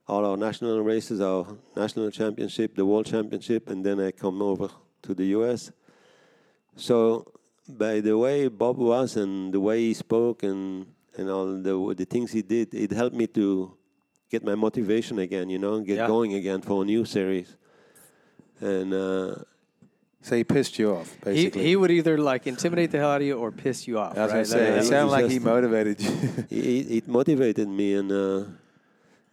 [0.09, 1.47] all our national races, our
[1.77, 4.71] national championship, the world championship, and then I come over
[5.03, 5.73] to the US.
[6.77, 7.27] So
[7.69, 10.87] by the way Bob was and the way he spoke and
[11.17, 13.73] and all the the things he did, it helped me to
[14.31, 15.51] get my motivation again.
[15.51, 16.07] You know, and get Yeah.
[16.07, 17.57] going again for a new series.
[18.61, 19.35] And uh,
[20.23, 21.65] So he pissed you off, He, basically.
[21.65, 24.13] he would either like intimidate the hell out of you or piss you off.
[24.19, 24.33] I was right?
[24.33, 26.11] going to say, That- it that sounded like he motivated you.
[26.51, 28.45] it, it motivated me and uh,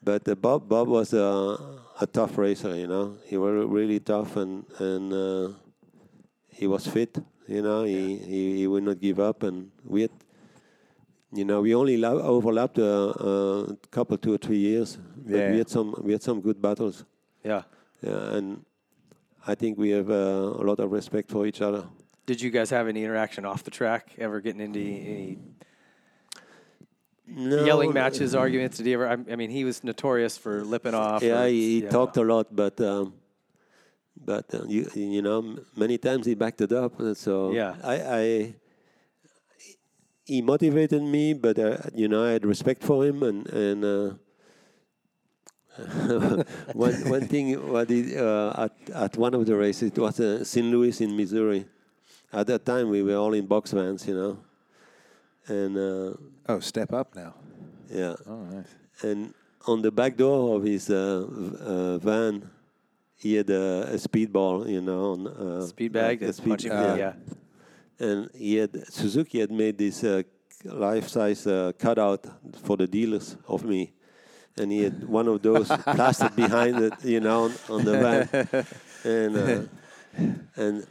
[0.04, 1.58] but uh, Bob Bob was a,
[2.02, 5.50] a tough racer you know he was really tough and and uh,
[6.50, 7.18] he was fit
[7.48, 10.12] you know he, he he would not give up and we had
[11.34, 15.52] you know we only overlapped a, a couple two or three years but Yeah.
[15.52, 17.06] we had some we had some good battles
[17.44, 17.64] yeah.
[18.02, 18.64] yeah and
[19.46, 21.84] I think we have uh, a lot of respect for each other
[22.26, 24.04] Did you guys have any interaction off the track?
[24.18, 25.38] Ever getting into any
[27.28, 28.78] No, yelling matches, arguments?
[28.78, 29.08] Did he ever?
[29.08, 31.22] I, I mean, he was notorious for lipping off.
[31.22, 31.90] Yeah, or- he, yeah.
[31.90, 33.14] talked a lot, but um,
[34.26, 37.00] but uh, you you know many times he backed it up.
[37.00, 37.76] uh, So Yeah.
[37.84, 38.56] I, I
[40.26, 44.14] he motivated me, but uh, you know I had respect for him, and and uh,
[46.74, 50.44] one one thing what he, uh, at at one of the races it was uh,
[50.44, 50.66] St.
[50.66, 51.66] Louis in Missouri.
[52.34, 54.40] At that time we were all in box vans, you know,
[55.48, 56.14] and uh,
[56.50, 57.34] Oh, step up now.
[57.90, 58.68] yeah Oh, nice.
[59.04, 59.34] and
[59.68, 62.50] on the back door of his uh, v- uh, van,
[63.16, 66.22] he had a, a speedball, you know, on, uh, speed bag.
[66.22, 66.72] like a speed- punching.
[66.72, 66.96] yeah.
[66.96, 67.14] yeah.
[68.00, 70.22] And he had Suzuki had made this uh,
[70.64, 72.26] life-size uh, cutout
[72.64, 73.92] for the dealers of me,
[74.58, 78.66] and he had one of those plastered behind it, you know, on, on the van,
[79.04, 79.62] and uh,
[80.56, 80.88] and.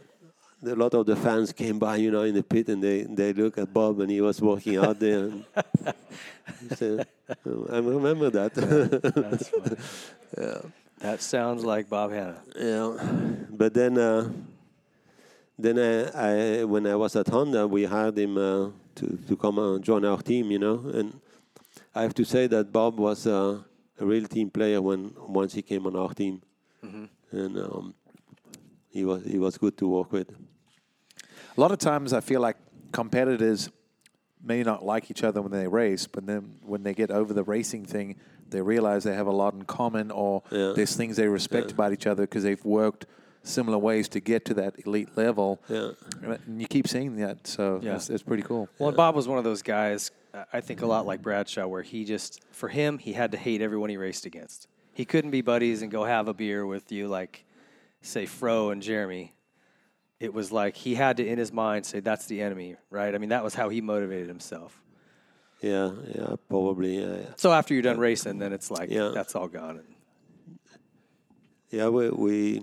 [0.65, 3.31] A lot of the fans came by, you know, in the pit, and they, they
[3.31, 5.25] look at Bob, and he was walking out there.
[5.25, 5.45] And
[7.45, 9.77] "Oh, "I remember that." That's funny.
[10.99, 12.41] That sounds like Bob Hannah.
[12.55, 12.97] Yeah,
[13.51, 14.31] but then, uh,
[15.59, 19.59] then I, I, when I was at Honda, we hired him uh, to to come
[19.59, 20.79] and join our team, you know.
[20.91, 21.21] And
[21.93, 23.61] I have to say that Bob was uh,
[23.99, 26.41] a real team player when once he came on our team,
[27.31, 27.93] and um,
[28.89, 30.33] he was he was good to work with.
[31.57, 32.57] A lot of times I feel like
[32.91, 33.69] competitors
[34.43, 37.43] may not like each other when they race, but then when they get over the
[37.43, 38.15] racing thing,
[38.49, 40.73] they realize they have a lot in common or Yeah.
[40.75, 43.07] there's things they respect about each other because they've worked
[43.43, 45.59] similar ways to get to that elite level.
[45.67, 45.91] Yeah.
[46.21, 47.95] And you keep seeing that, so Yeah.
[47.95, 48.69] it's, it's pretty cool.
[48.77, 50.11] Well, and Bob was one of those guys.
[50.53, 53.61] I think a lot like Bradshaw, where he just for him he had to hate
[53.61, 54.67] everyone he raced against.
[54.93, 57.43] He couldn't be buddies and go have a beer with you like,
[58.01, 59.33] say, Fro and Jeremy.
[60.19, 63.13] It was like he had to, in his mind, say that's the enemy, right?
[63.13, 64.81] I mean, that was how he motivated himself.
[65.61, 67.03] Yeah, yeah, probably.
[67.03, 69.11] Uh, So after you're done racing, then it's like Yeah.
[69.13, 69.81] that's all gone.
[71.69, 72.61] yeah, we, we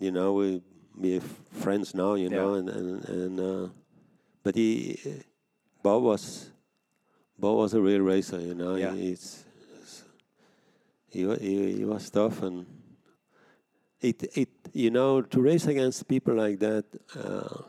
[0.00, 0.62] you know, we
[0.96, 1.20] we
[1.52, 2.36] friends now, you Yeah.
[2.36, 3.68] know, and and, and uh,
[4.42, 4.98] but he,
[5.82, 6.50] Bob was,
[7.38, 8.74] Bob was a real racer, you know.
[8.76, 8.92] Yeah.
[8.94, 9.44] He, he's,
[11.10, 12.66] he, he he was tough, and
[14.02, 16.84] it it you know to race against people like that
[17.16, 17.62] uh,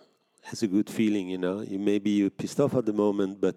[0.43, 1.61] has a good feeling, you know.
[1.61, 3.55] You maybe you're pissed off at the moment, but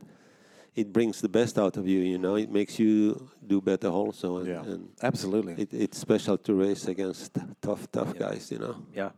[0.75, 2.37] it brings the best out of you, you know.
[2.37, 5.55] It makes you do better also, and, Yeah, and absolutely.
[5.55, 8.77] it, it's special to race against tough, tough guys, you know.
[8.95, 9.11] Yeah.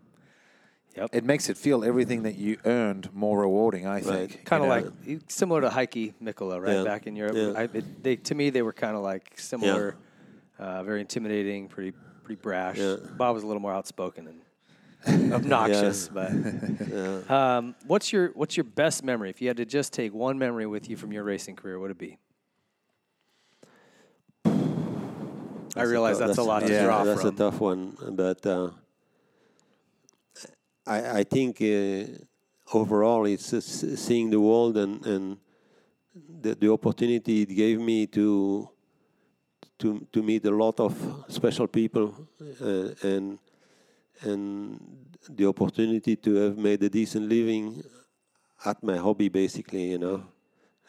[0.97, 1.11] Yep.
[1.13, 4.45] it makes it feel everything that you earned more rewarding, I think.
[4.45, 4.75] kind of know?
[5.09, 6.77] like similar to Heikki Mikkola, right?
[6.79, 6.85] Yeah.
[6.85, 7.53] Back in Europe, Yeah.
[7.61, 9.97] I, it, they to me they were kind of like similar,
[10.59, 11.93] uh, very intimidating, pretty
[12.29, 12.77] pretty brash.
[12.77, 12.97] Yeah.
[13.17, 14.29] Bob was a little more outspoken
[15.07, 16.31] and obnoxious, but.
[17.29, 19.29] Um, what's your What's your best memory?
[19.31, 21.89] If you had to just take one memory with you from your racing career, what
[21.89, 22.19] would it be?
[25.77, 27.35] I realize tou- that's, a lot to yeah, draw That's from.
[27.35, 28.71] a tough one, but uh,
[30.87, 32.05] I I think uh,
[32.73, 35.37] overall it's uh, seeing the world and and
[36.43, 38.71] the, the opportunity it gave me to
[39.79, 40.95] to to meet a lot of
[41.29, 42.15] special people
[42.61, 43.39] uh, and
[44.23, 44.81] and
[45.29, 47.83] the opportunity to have made a decent living
[48.65, 50.23] at my hobby basically you know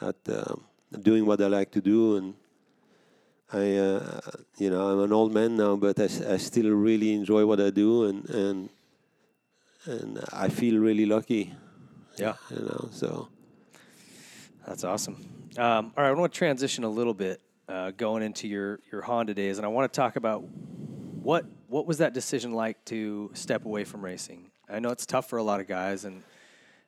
[0.02, 0.64] at um,
[1.02, 2.34] doing what I like to do and
[3.52, 4.22] I, uh,
[4.58, 7.72] you know, I'm an old man now, but I, I still really enjoy what I
[7.72, 8.70] do, and and
[9.86, 11.54] and I feel really lucky.
[12.18, 12.36] Yeah.
[12.52, 12.90] you know.
[12.92, 13.30] So
[14.68, 15.16] That's awesome.
[15.58, 19.02] Um, all right, I want to transition a little bit, uh, going into your your
[19.02, 23.30] Honda days, and I want to talk about what what was that decision like to
[23.34, 24.50] step away from racing.
[24.68, 26.24] I know it's tough for a lot of guys, and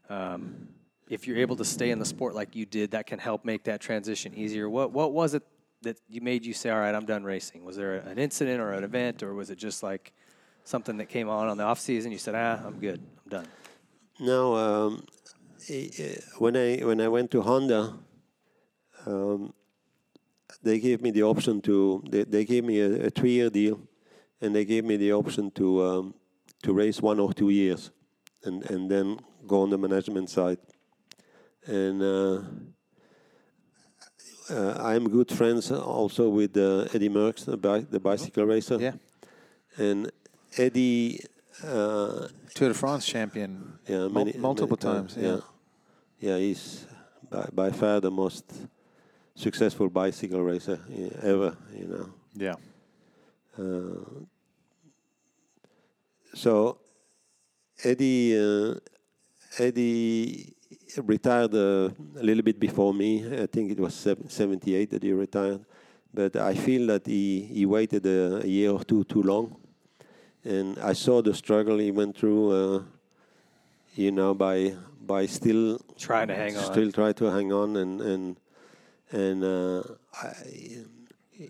[0.09, 0.69] um,
[1.07, 3.63] if you're able to stay in the sport like you did, that can help make
[3.65, 4.69] that transition easier.
[4.69, 5.43] What what was it
[5.83, 7.63] that you made you say, "All right, I'm done racing"?
[7.63, 10.13] Was there an incident or an event, or was it just like
[10.63, 12.11] something that came on on the off season?
[12.11, 13.47] You said, "Ah, I'm good, I'm done."
[14.19, 15.05] No, um,
[16.39, 17.93] when I when I went to Honda,
[19.05, 19.53] um,
[20.63, 23.79] they gave me the option to they, they gave me a, a three year deal,
[24.41, 26.13] and they gave me the option to um,
[26.63, 27.91] to race one or two years,
[28.43, 30.59] and and then go on the management side,
[31.65, 32.01] and.
[32.01, 32.41] Uh,
[34.49, 38.77] uh, I'm good friends also with uh, Eddie Merckx, the, bi- the bicycle racer.
[38.79, 38.93] Yeah.
[39.77, 40.11] And
[40.57, 41.21] Eddie,
[41.63, 45.15] uh, Tour de France champion yeah, many, multiple many times.
[45.17, 45.37] Yeah.
[46.19, 46.85] yeah, he's
[47.29, 48.45] by, by far the most
[49.41, 51.57] successful bicycle racer uh, ever.
[51.75, 52.09] You know.
[52.35, 52.55] Yeah.
[53.57, 54.23] Uh,
[56.33, 56.77] so
[57.83, 58.75] Eddie, uh,
[59.57, 60.53] Eddie
[61.03, 61.89] retired uh,
[62.19, 63.25] a little bit before me.
[63.43, 63.93] I think it was
[64.27, 65.65] 78 that he retired.
[66.13, 69.55] But I feel that he, he waited a, a year or two too long.
[70.43, 72.83] And I saw the struggle he went through, uh,
[73.95, 76.63] you know, by by still Trying to hang on.
[76.63, 78.35] still try to hang on and and
[79.11, 79.83] and uh,
[80.13, 80.33] I,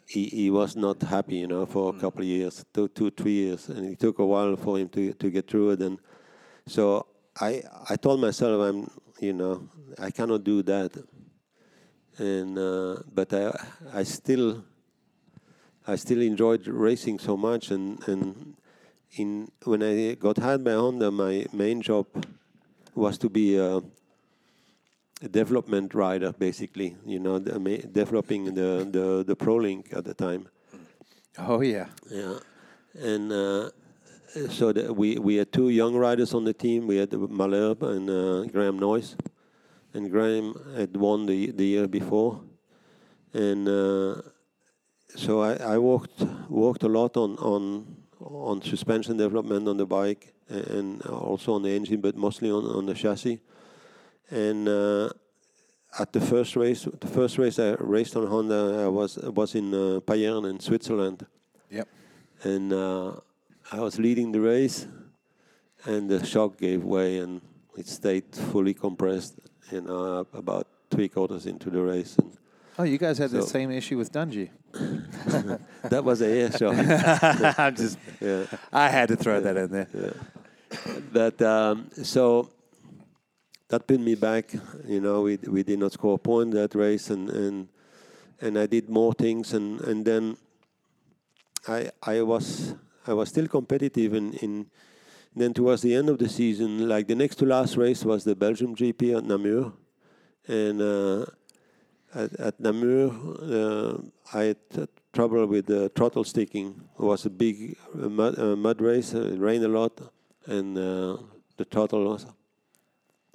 [0.07, 3.33] he, he was not happy, you know, for a couple of years, two, two, three
[3.33, 5.81] years, and it took a while for him to to get through it.
[5.81, 5.99] And
[6.65, 7.07] so
[7.39, 8.89] I I told myself, I'm,
[9.19, 9.69] you know,
[9.99, 10.91] I cannot do that.
[12.17, 13.51] And uh, but I
[13.93, 14.63] I still
[15.87, 18.55] I still enjoyed racing so much, and and
[19.13, 22.07] in when I got hired by Honda, my main job
[22.93, 23.81] was to be a,
[25.29, 26.95] development rider, basically.
[27.05, 30.47] You know, the, ma- developing the, the the ProLink at the time.
[31.37, 31.87] Oh yeah.
[32.09, 32.39] Yeah,
[32.99, 33.69] and uh,
[34.49, 36.87] so the, we we had two young riders on the team.
[36.87, 39.15] We had Malherbe and uh, Graham Noyce,
[39.93, 42.41] and Graham had won the the year before,
[43.33, 44.21] and uh,
[45.15, 50.33] so I, I worked worked a lot on on on suspension development on the bike
[50.49, 53.39] and also on the engine, but mostly on on the chassis,
[54.31, 54.67] and.
[54.67, 55.09] Uh,
[55.99, 59.73] at the first race, the first race I raced on Honda, I was was in
[59.73, 61.25] uh, Payerne in Switzerland,
[61.69, 61.85] Yep.
[62.43, 63.11] and uh,
[63.73, 64.87] I was leading the race,
[65.83, 67.41] and the shock gave way, and
[67.77, 69.33] it stayed fully compressed.
[69.69, 72.31] You know, about three quarters into the race, and
[72.79, 74.49] Oh, you guys had the same issue with Dungey.
[75.89, 76.73] that was a air shock.
[77.59, 77.97] I'm just.
[78.21, 78.45] yeah.
[78.71, 79.87] I had to throw that in there.
[81.11, 82.49] But um, so
[83.71, 84.53] that put me back.
[84.85, 87.67] You know, we we did not score a point that race, and and
[88.41, 90.37] and I did more things, and and then
[91.67, 92.75] I I was
[93.07, 94.67] I was still competitive in in.
[95.33, 98.35] Then towards the end of the season, like the next to last race was the
[98.35, 99.71] Belgium GP at Namur,
[100.45, 101.25] and uh,
[102.13, 103.07] at, at Namur
[103.39, 103.97] uh,
[104.33, 106.81] I had trouble with the throttle sticking.
[106.99, 109.13] It was a big uh, mud, uh, mud race.
[109.13, 110.01] It rained a lot,
[110.47, 111.15] and uh,
[111.55, 112.25] the throttle was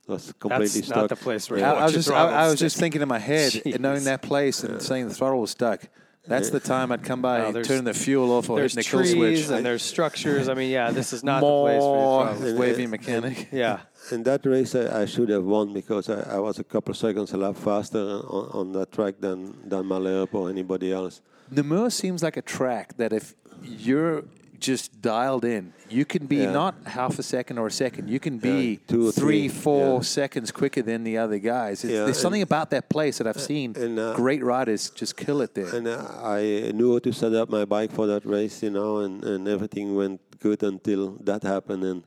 [0.06, 0.96] was completely That's stuck.
[0.96, 3.02] not the place where you I, want I was just, I, I was just thinking
[3.02, 3.78] in my head, Jeez.
[3.80, 5.82] knowing that place and seeing the throttle was stuck.
[6.28, 8.74] That's the time I'd come by, Oh, and there's- turn the fuel off, or There's
[8.74, 9.56] hitting the kill trees switch.
[9.56, 10.48] and there's structures.
[10.48, 12.58] I mean, yeah, this is not the place for More your throttle.
[12.58, 13.48] wavy mechanic.
[13.52, 13.78] Yeah.
[14.10, 16.96] In that race, I, I should have won because I, I was a couple of
[16.96, 21.20] seconds a lap faster on, on that track than than Malherbe or anybody else.
[21.50, 24.24] Namur seems like a track that if you're
[24.60, 26.52] just dialed in, you can be Yeah.
[26.52, 28.08] not half a second or a second.
[28.08, 30.00] You can be Yeah, two or three, three, four yeah.
[30.00, 31.82] seconds quicker than the other guys.
[31.82, 35.54] There's something about that place that I've seen and, uh, great riders just kill it
[35.54, 35.74] there.
[35.74, 38.98] And uh, I knew how to set up my bike for that race, you know,
[38.98, 41.84] and, and everything went good until that happened.
[41.84, 42.02] And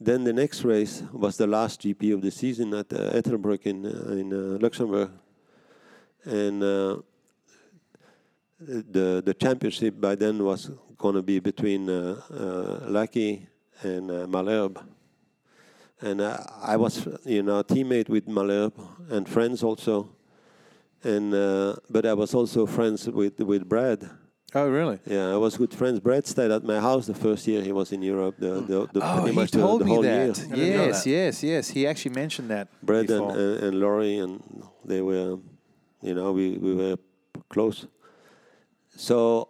[0.00, 3.86] then the next race was the last GP of the season at uh, Ettelbruck in
[3.86, 5.10] uh, in uh, Luxembourg,
[6.24, 6.96] and uh,
[8.58, 10.70] the the championship by then was
[11.04, 13.46] going to be between uh, uh, Lucky
[13.82, 14.78] and uh, Malherbe.
[16.00, 18.72] And uh, I was, you know, a teammate with Malherbe
[19.10, 20.08] and friends also
[21.02, 24.00] and uh, but I was also friends with with Brad.
[24.54, 24.98] oh, really?
[25.14, 26.00] Yeah, I was good friends.
[26.00, 28.36] Brad stayed at my house the first year he was in Europe.
[28.38, 30.38] The, the, the Oh, pretty he much the- told the, me whole that.
[30.56, 30.56] year.
[30.56, 31.10] Yes, that.
[31.10, 31.64] yes, yes.
[31.76, 32.66] He actually mentioned that.
[32.82, 34.32] Brad and, and, and Laurie and
[34.90, 35.30] they were,
[36.08, 36.96] you know, we, we were
[37.54, 37.78] close.
[38.96, 39.48] So,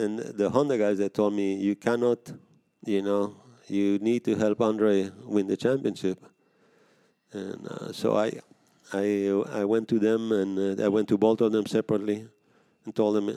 [0.00, 2.32] and the Honda guys they told me you cannot,
[2.84, 3.34] you know,
[3.68, 6.18] you need to help Andre win the championship.
[7.32, 8.32] And uh, so I,
[8.92, 12.26] I, I went to them and uh, I went to both of them separately
[12.84, 13.36] and told them,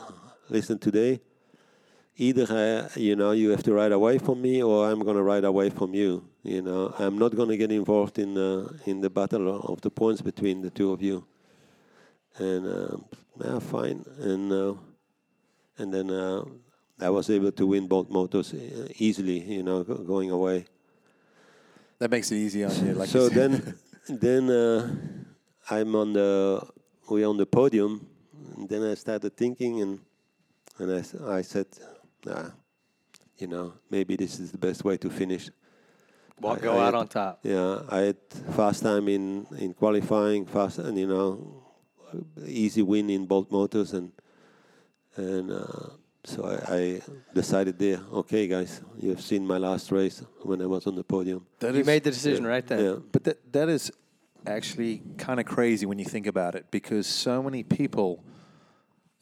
[0.50, 1.20] listen, today,
[2.16, 5.24] either uh, you know you have to ride away from me or I'm going to
[5.24, 6.24] ride away from you.
[6.44, 9.92] You know, I'm not going to get involved in uh, in the battle of the
[9.92, 11.26] points between the two of you.
[12.38, 12.98] And uh,
[13.44, 14.06] yeah, fine.
[14.20, 14.74] And uh,
[15.78, 16.44] and then uh,
[17.00, 19.40] I was able to win both motors uh, easily.
[19.42, 20.66] You know, going away.
[22.00, 22.94] that makes it easy on you.
[22.94, 23.76] Like so you then,
[24.10, 24.96] then uh,
[25.70, 26.62] I'm on the
[27.10, 28.08] we're on the podium.
[28.58, 30.00] And then I started thinking, and
[30.80, 31.66] and I, s- I said,
[32.26, 32.50] nah,
[33.38, 35.50] you know, maybe this is the best way to finish.
[36.40, 37.40] Well, I- go I out had- on top.
[37.44, 38.18] Yeah, I had
[38.56, 41.64] fast time in in qualifying, fast and you know,
[42.46, 44.12] easy win in both motors, and
[45.16, 45.90] and uh,
[46.26, 47.02] so I, I
[47.34, 48.00] decided there.
[48.12, 51.46] Okay, guys, you have seen my last race when I was on the podium.
[51.60, 52.80] That You is- made the decision right then.
[52.84, 52.96] Yeah.
[53.12, 53.92] But that that is
[54.46, 58.24] actually kind of crazy when you think about it, because so many people,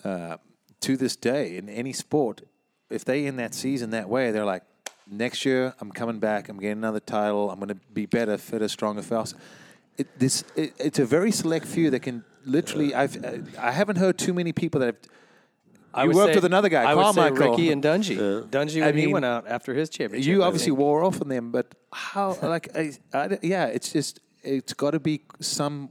[0.03, 0.37] uh,
[0.81, 2.41] to this day, in any sport,
[2.89, 4.63] if they end that season that way, they're like,
[5.07, 8.67] next year I'm coming back, I'm getting another title, I'm going to be better, fitter,
[8.67, 9.37] stronger, faster.
[9.97, 12.95] it, this it, it's a very select few that can literally.
[12.95, 14.97] I've uh, I haven't heard too many people that have.
[15.93, 18.17] I you worked say- with another guy, I would say Ricky and Dungey.
[18.49, 20.27] Dungey when I he went out after his championship.
[20.29, 22.37] You obviously wore off on them, but how?
[22.41, 25.89] Like, I, I, yeah, it's just it's got to be some.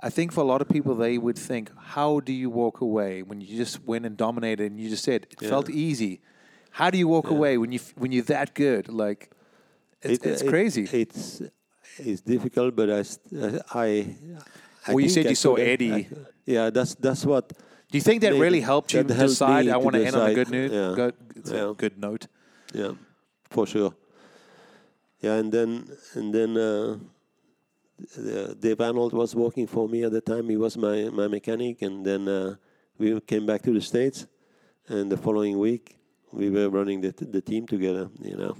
[0.00, 3.22] I think for a lot of people, they would think, "How do you walk away
[3.22, 6.20] when you just went and dominated?" And you just said it felt easy.
[6.70, 8.88] How do you walk away when you f- when you're that good?
[8.88, 9.30] Like,
[10.02, 10.84] it's, It- it's it- crazy.
[10.92, 11.42] It's
[11.98, 13.02] it's difficult, but I
[13.74, 13.88] I.
[14.86, 15.92] I Well, you think said I you saw Eddie.
[15.92, 16.08] I-
[16.46, 17.52] yeah, that's that's what.
[17.90, 19.68] Do you think that maybe really helped you that helped decide?
[19.68, 20.70] I want to end on a good note.
[20.72, 20.92] yeah.
[20.94, 21.14] Good,
[21.54, 21.72] Yeah.
[21.76, 22.26] good note.
[22.74, 22.92] Yeah,
[23.50, 23.92] for sure.
[25.20, 25.70] Yeah, and then
[26.14, 26.98] and then uh,
[28.18, 30.48] uh, Dave Arnold was working for me at the time.
[30.48, 32.54] He was my my mechanic, and then uh,
[32.98, 34.26] we came back to the states,
[34.88, 35.96] and the following week
[36.32, 38.08] we were running the the team together.
[38.22, 38.56] You know.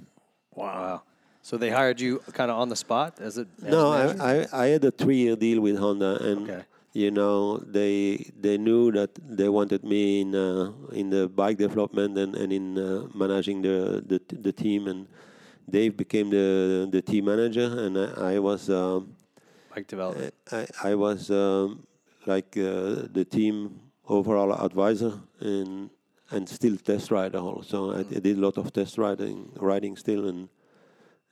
[0.55, 1.03] Wow.
[1.43, 3.93] So they hired you kind of on the spot as a as No.
[3.93, 6.63] I, I, I had a three-year deal with Honda, and Okay.
[6.93, 12.17] You know they they knew that they wanted me in uh, in the bike development
[12.19, 15.07] and, and in uh, managing the, the the team, and
[15.69, 19.15] Dave became the the team manager, and I, I was um,
[19.75, 20.35] Bike development.
[20.51, 21.87] I, I was um,
[22.27, 25.91] like uh, the team overall advisor and
[26.31, 27.93] and still test rider also.
[27.93, 30.49] I, I did a lot of test riding riding still and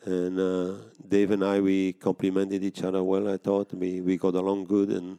[0.05, 0.75] and uh,
[1.09, 3.29] Dave and I we complemented each other well.
[3.29, 5.19] I thought we, we got along good and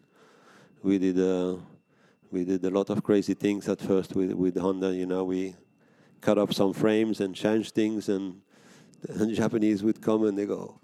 [0.84, 1.56] we did uh,
[2.32, 4.94] we did a lot of crazy things at first with with Honda.
[4.94, 5.56] You know we
[6.22, 8.42] cut up some frames and changed things and
[9.02, 10.80] the Japanese would come and they go.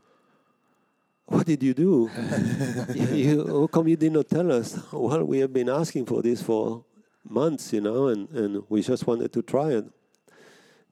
[1.25, 2.09] What did you do?
[2.93, 4.77] you, you, how come you did not tell us?
[4.91, 6.83] Well, we have been asking for this for
[7.27, 9.85] months, you know, and, and we just wanted to try it.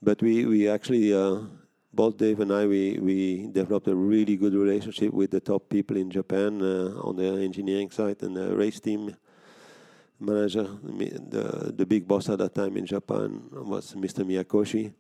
[0.02, 1.42] But we, we actually, uh,
[1.94, 5.98] both Dave and I, we, we developed a really good relationship with the top people
[5.98, 9.16] in Japan uh, on the engineering side and the race team
[10.20, 10.64] manager.
[10.64, 14.24] The, the big boss at that time in Japan was Mr.
[14.24, 14.94] Miyakoshi.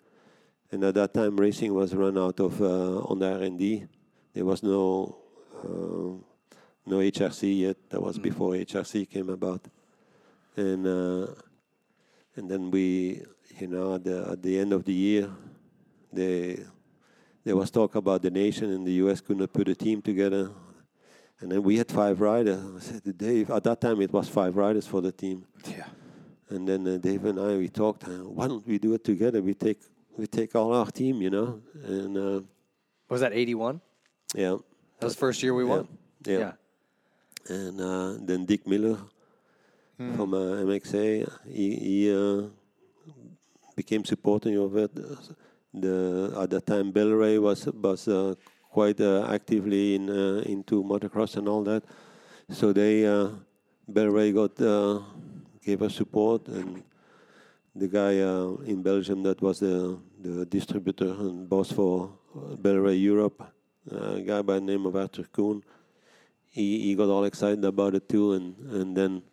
[0.71, 3.85] And at that time, racing was run out of uh, on the R&D.
[4.33, 5.17] There was no
[5.63, 6.15] uh,
[6.85, 7.77] no HRC yet.
[7.89, 9.67] That was before HRC came about,
[10.55, 11.27] and uh,
[12.37, 13.21] and then we,
[13.59, 15.29] you know, at the at the end of the year,
[16.13, 16.59] they
[17.43, 19.21] there was talk about the nation, and the U.S.
[19.21, 20.51] could not put a team together.
[21.39, 22.59] And then we had five riders.
[22.77, 25.45] I said to Dave, at that time it was five riders for the team.
[25.65, 25.87] Yeah.
[26.49, 28.03] And then uh, Dave and I we talked.
[28.03, 29.41] Uh, why don't we do it together?
[29.41, 29.79] We take
[30.17, 32.41] we take all our team, you know, and uh,
[33.09, 33.81] Was that 81?
[34.35, 34.57] yeah,
[34.99, 35.87] That was the first year we won?
[36.25, 36.53] yeah.
[37.49, 38.97] and uh, then Dick Miller
[40.15, 42.43] from uh, MXA, he, he uh,
[43.75, 44.91] became supporting of it.
[45.73, 48.35] The at that time, Bel-Ray was was uh,
[48.69, 51.83] quite uh, actively in uh, into motocross and all that.
[52.49, 53.03] So they
[53.87, 54.55] Bel-Ray got
[55.63, 56.83] gave us support, and
[57.75, 58.13] the guy
[58.65, 62.11] in Belgium that was the the distributor and boss for
[62.59, 63.41] Bel-Ray Europe,
[63.89, 65.63] a guy by the name of Arthur Kuhn
[66.51, 69.23] he, he got all excited about it too, and, and then,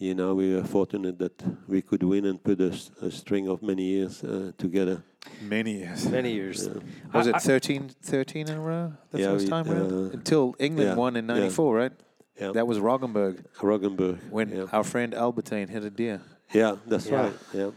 [0.00, 3.84] you know, we were fortunate that we could win and put a string of many
[3.84, 5.02] years uh, together.
[5.42, 6.06] Many years.
[6.08, 6.68] Many years.
[7.12, 9.92] Was I- it I- 13, 13 in a row the Yeah, first we- time around?
[9.92, 11.34] uh, Until England yeah, won in yeah.
[11.34, 11.92] 94, right?
[12.40, 12.52] Yeah.
[12.52, 14.18] That was Roggenburg Roggenburg.
[14.30, 14.64] when yeah.
[14.72, 16.22] our friend Albertyn hit a deer.
[16.54, 17.20] yeah, that's Yeah.
[17.22, 17.32] right.
[17.52, 17.70] Yeah.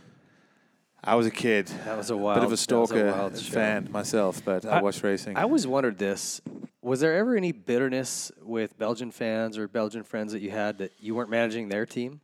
[1.04, 1.68] I was a kid.
[1.86, 3.54] That was a wild Bit of a that was stalker wild show.
[3.54, 5.36] fan myself, but I, I- watched racing.
[5.38, 6.42] I always wondered this.
[6.82, 10.92] Was there ever any bitterness with Belgian fans or Belgian friends that you had that
[11.00, 12.20] you weren't managing their team?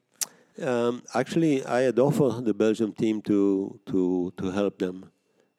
[0.62, 5.10] Um, actually, I had offered the Belgium team to to to help them,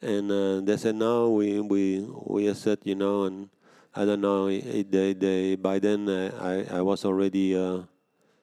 [0.02, 1.30] and uh, they said no.
[1.32, 3.48] We we we are set, you know, and
[3.96, 4.48] I don't know.
[4.48, 7.84] It, they they by then uh, I I was already uh,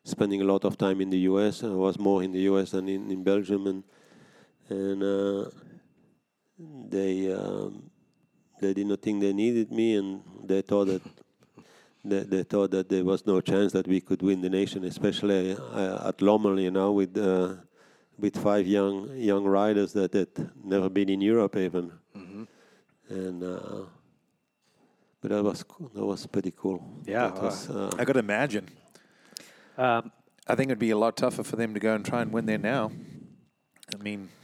[0.03, 1.63] spending a lot of time in the U.S.
[1.63, 2.71] I was more in the U.S.
[2.71, 3.83] than in, in Belgium, and
[4.69, 5.49] and uh,
[6.89, 7.89] they um,
[8.60, 11.02] they did not think they needed me, and they thought that
[12.06, 15.53] they, they thought that there was no chance that we could win the nation, especially
[15.53, 17.56] uh, at Lommel, you know, with uh,
[18.18, 21.91] with five young young riders that had never been in Europe even,
[23.10, 23.85] and uh,
[25.22, 25.91] but that was cool.
[25.94, 26.84] that was pretty cool.
[27.06, 28.68] Yeah, That was, uh, I could imagine.
[29.77, 30.11] Um,
[30.48, 32.45] I think it'd be a lot tougher for them to go and try and win
[32.45, 32.91] there now.
[33.94, 34.36] I mean, we,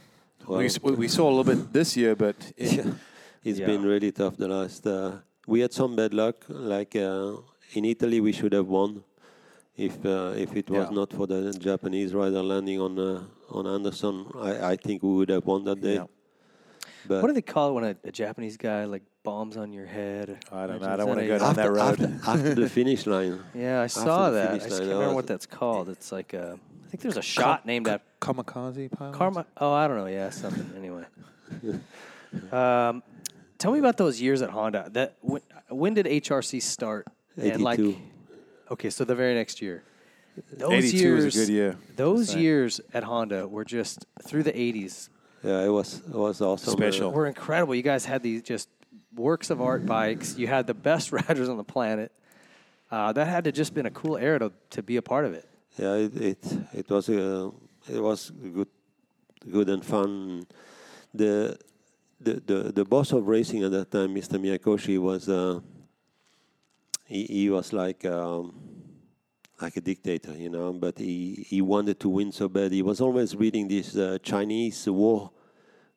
[0.46, 2.92] Well- s- we we saw a little bit this year, but it, yeah,
[3.44, 3.66] it's Yeah.
[3.66, 4.86] been really tough the last.
[4.86, 5.12] Uh,
[5.46, 6.36] we had some bad luck.
[6.48, 7.36] Like uh,
[7.74, 9.02] in Italy, we should have won.
[9.76, 10.94] If uh, if it was Yeah.
[11.00, 15.30] not for the Japanese rider landing on uh, on Anderson, I, I think we would
[15.30, 15.94] have won that day.
[15.94, 16.06] Yeah.
[17.06, 19.84] But What do they call it when a, a Japanese guy like bombs on your
[19.86, 20.38] head?
[20.50, 20.88] I don't know.
[20.88, 22.00] I don't want to go down after, that road.
[22.00, 24.52] after, after the finish line, Yeah, I saw that.
[24.52, 25.88] I just line, can't I remember what that's called.
[25.90, 29.14] It's like a, I think there's a shot named after Kamikaze pilot.
[29.14, 29.46] Karma.
[29.56, 30.06] Oh, I don't know.
[30.06, 30.70] Yeah, something.
[30.76, 31.04] Anyway,
[32.52, 33.02] um,
[33.58, 34.88] tell me about those years at Honda.
[34.92, 37.06] That when, when did HRC start?
[37.36, 38.00] And like, 82.
[38.72, 39.82] okay, so the very next year.
[40.52, 41.76] Those 82 was a years, good year.
[41.96, 42.40] Those Same.
[42.40, 45.08] years at Honda were just through the 80s
[45.44, 46.72] yeah, it was it was awesome.
[46.72, 47.12] Special.
[47.12, 47.74] were incredible.
[47.74, 48.68] You guys had these just
[49.14, 50.36] works of art bikes.
[50.38, 52.10] You had the best riders on the planet.
[52.90, 55.34] Uh, that had to just been a cool era to, to be a part of
[55.34, 55.46] it.
[55.78, 57.50] Yeah, it it, it was a
[57.88, 58.68] it was good
[59.50, 60.46] good and fun.
[61.12, 61.58] The
[62.20, 64.38] the the, the boss of racing at that time, Mr.
[64.38, 65.60] Miyakoshi, was uh,
[67.06, 68.54] he, he was like um,
[69.60, 70.72] like a dictator, you know.
[70.72, 72.72] But he, he wanted to win so bad.
[72.72, 75.30] He was always reading these uh, Chinese war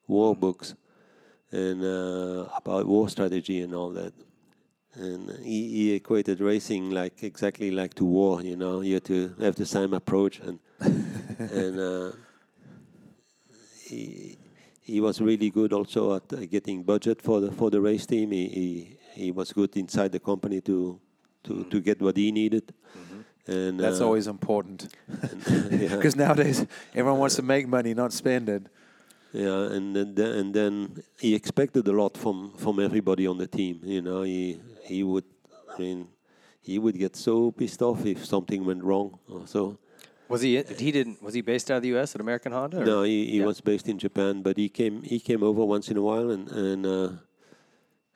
[0.07, 0.75] war books
[1.51, 4.13] and uh, about war strategy and all that.
[4.93, 8.41] And he, he equated racing like exactly like to war.
[8.41, 10.59] You know, you have to have the same approach, and
[11.61, 12.11] and uh,
[13.83, 14.37] he
[14.81, 18.31] he was really good also at uh, getting budget for the for the race team.
[18.31, 20.99] He he, he was good inside the company to
[21.43, 22.73] to, to get what he needed.
[23.47, 24.89] And That's uh, always important.
[25.71, 25.95] yeah.
[25.95, 28.63] Because nowadays, everyone wants to make money, not spend it.
[29.31, 33.47] Yeah, and then, then and then he expected a lot from from everybody on the
[33.47, 33.79] team.
[33.83, 35.25] You know, he he would,
[35.73, 36.07] I mean,
[36.61, 39.19] he would get so pissed off if something went wrong.
[39.29, 39.77] Or so
[40.29, 40.61] Was he?
[40.61, 41.21] He didn't.
[41.23, 42.13] Was he based out of the U.S.
[42.15, 42.81] at American Honda?
[42.81, 43.45] or- no, he, he Yeah.
[43.45, 46.49] was based in Japan, but he came he came over once in a while, and
[46.51, 47.09] and uh,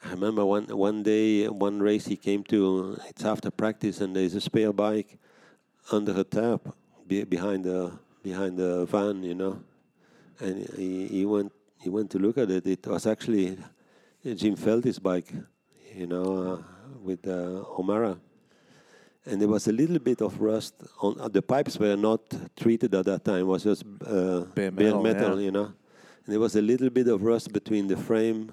[0.04, 2.98] I remember one one day one race he came to.
[3.10, 5.18] It's after practice, and there's a spare bike
[5.92, 6.62] under a tap
[7.08, 7.92] be, behind the
[8.24, 9.64] behind the van, you know,
[10.40, 11.52] and he, he went
[11.82, 12.68] he went to look at it.
[12.68, 13.58] It was actually
[14.36, 15.32] Jim Felty's bike,
[15.96, 16.58] you know, uh,
[17.02, 18.18] with uh, O'Mara
[19.26, 22.22] and there was a little bit of rust on uh, the pipes were not
[22.56, 25.46] treated at that time It was just uh, Bare metal, yeah.
[25.46, 25.74] you know
[26.26, 28.52] and there was a little bit of rust between the frame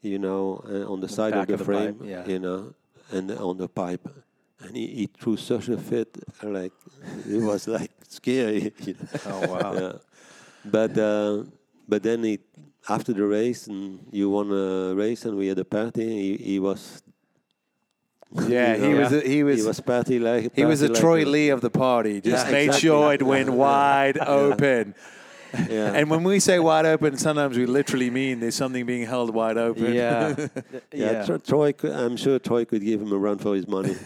[0.00, 2.26] you know uh, on the, side of the of the frame pipe, yeah.
[2.26, 2.74] you know
[3.10, 4.08] and on the pipe
[4.60, 6.72] and he, he threw such a fit like
[7.28, 9.20] it was like scary you know.
[9.26, 9.72] Oh wow.
[9.80, 9.92] yeah.
[10.64, 11.44] but uh,
[11.88, 12.38] but then he
[12.88, 16.58] after the race and you won a race and we had a party he, he
[16.58, 17.01] was
[18.48, 18.98] Yeah, he Yeah.
[18.98, 19.12] was.
[19.12, 19.60] A, he was.
[19.60, 22.20] he was party like he was a party Troy a- Lee of the party.
[22.20, 22.88] Just Yeah, made exactly.
[22.88, 24.94] sure it went wide open.
[25.68, 25.92] Yeah.
[25.98, 29.58] And when we say wide open, sometimes we literally mean there's something being held wide
[29.58, 29.92] open.
[29.92, 30.34] Yeah.
[30.92, 31.24] Yeah, yeah.
[31.26, 31.72] Tro- Troy.
[31.72, 33.96] Could, I'm sure Troy could give him a run for his money.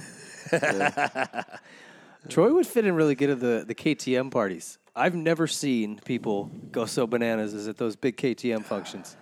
[2.29, 4.79] Troy would fit in really good at the, the KTM parties.
[4.97, 9.17] I've never seen people go so bananas as at those big KTM functions.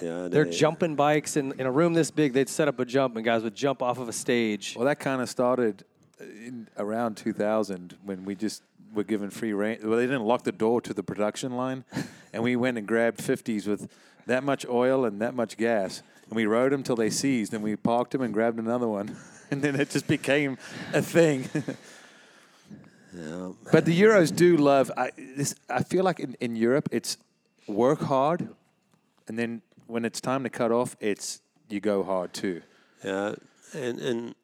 [0.00, 2.32] Yeah, They're they- jumping bikes in, in a room this big.
[2.32, 4.74] They'd set up a jump, and guys would jump off of a stage.
[4.76, 5.84] Well, that kind of started
[6.20, 8.62] uh, in around 2000 when we just
[8.94, 9.78] were given free reign.
[9.82, 11.84] Well, they didn't lock the door to the production line,
[12.32, 13.90] and we went and grabbed 50s with
[14.26, 17.62] that much oil and that much gas, and we rode them till they seized, and
[17.62, 19.16] we parked them and grabbed another one,
[19.50, 20.56] and then it just became
[20.92, 21.48] a thing.
[23.16, 23.52] Yeah.
[23.70, 24.90] But the Euros do love.
[24.96, 27.16] I, this, I feel like in, in Europe, it's
[27.68, 28.48] work hard,
[29.28, 32.62] and then when it's time to cut off, it's you go hard too.
[33.04, 33.34] Yeah,
[33.74, 34.34] and and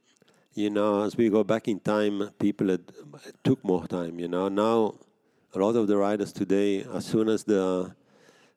[0.55, 2.83] you know, as we go back in time, people had,
[3.45, 4.19] took more time.
[4.19, 4.95] You know, now
[5.55, 7.95] a lot of the riders today, as soon as the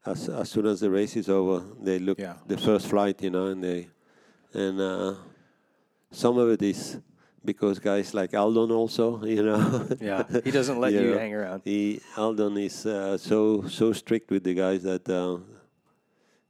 [0.06, 2.36] as, as soon as the race is over, they look Yeah.
[2.48, 3.22] the first flight.
[3.22, 3.88] You know, and they
[4.54, 5.16] and uh,
[6.12, 7.00] some of it is
[7.46, 9.24] because guys like Aldon also.
[9.24, 11.62] You know, Yeah, he doesn't let you know, hang around.
[11.64, 15.38] He Aldon is uh, so so strict with the guys that uh,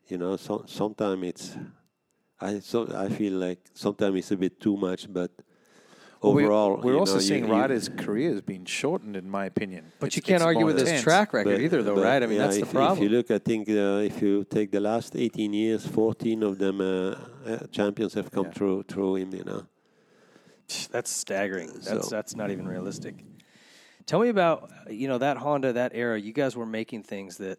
[0.07, 0.35] you know.
[0.38, 1.57] So, sometimes it's
[2.41, 5.31] I so I feel like sometimes it's a bit too much, but
[6.21, 9.91] Well, we- overall, we're also know, seeing you- riders' careers being shortened, in my opinion.
[9.99, 12.21] But It's- you can't argue more with his track record but- either, though, but, right?
[12.23, 12.97] I mean, yeah, that's the if, problem.
[12.97, 16.57] If you look, I think uh, if you take the last 18 years, 14 of
[16.57, 17.15] them uh,
[17.45, 18.51] uh, champions have come Yeah.
[18.57, 19.34] through through him.
[19.34, 19.63] You know.
[20.91, 21.71] That's staggering.
[21.73, 23.15] That's So- that's not even realistic.
[24.05, 26.19] Tell me about you know that Honda, that era.
[26.19, 27.57] You guys were making things that,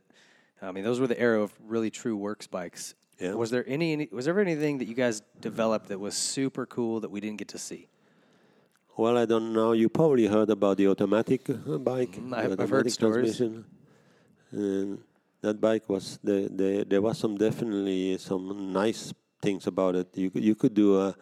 [0.62, 2.94] I mean, those were the era of really true works bikes.
[3.20, 3.34] Yeah.
[3.34, 3.92] Was there any?
[3.92, 7.36] any- Was there anything that you guys developed that was super cool that we didn't
[7.38, 7.88] get to see?
[8.96, 9.72] Well, I don't know.
[9.72, 12.12] You probably heard about the automatic uh, bike.
[12.12, 13.40] Mm, I've- I've heard automatic stories.
[14.52, 14.98] And
[15.42, 19.12] that bike was the, the there was some definitely some nice
[19.42, 20.08] things about it.
[20.16, 21.14] You could, you could do a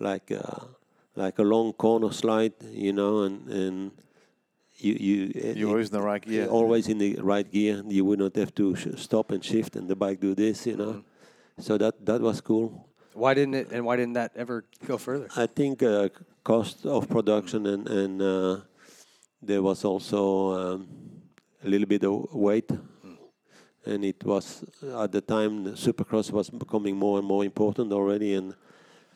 [0.00, 0.66] like a,
[1.14, 3.90] like a long corner slide, you know, and and
[4.82, 6.46] you you You're always in the right gear.
[6.48, 7.82] always in the right gear.
[7.88, 10.76] You would not have to sh- stop and shift, and the bike do this, you
[10.76, 11.04] know.
[11.58, 12.88] So that that was cool.
[13.14, 13.72] Why didn't it?
[13.72, 15.28] And why didn't that ever go further?
[15.36, 16.08] I think uh,
[16.44, 18.56] cost of production and and uh,
[19.42, 20.20] there was also
[20.74, 20.88] um,
[21.64, 22.70] a little bit of weight,
[23.84, 24.64] and it was
[25.04, 28.54] at the time the Supercross was becoming more and more important already, and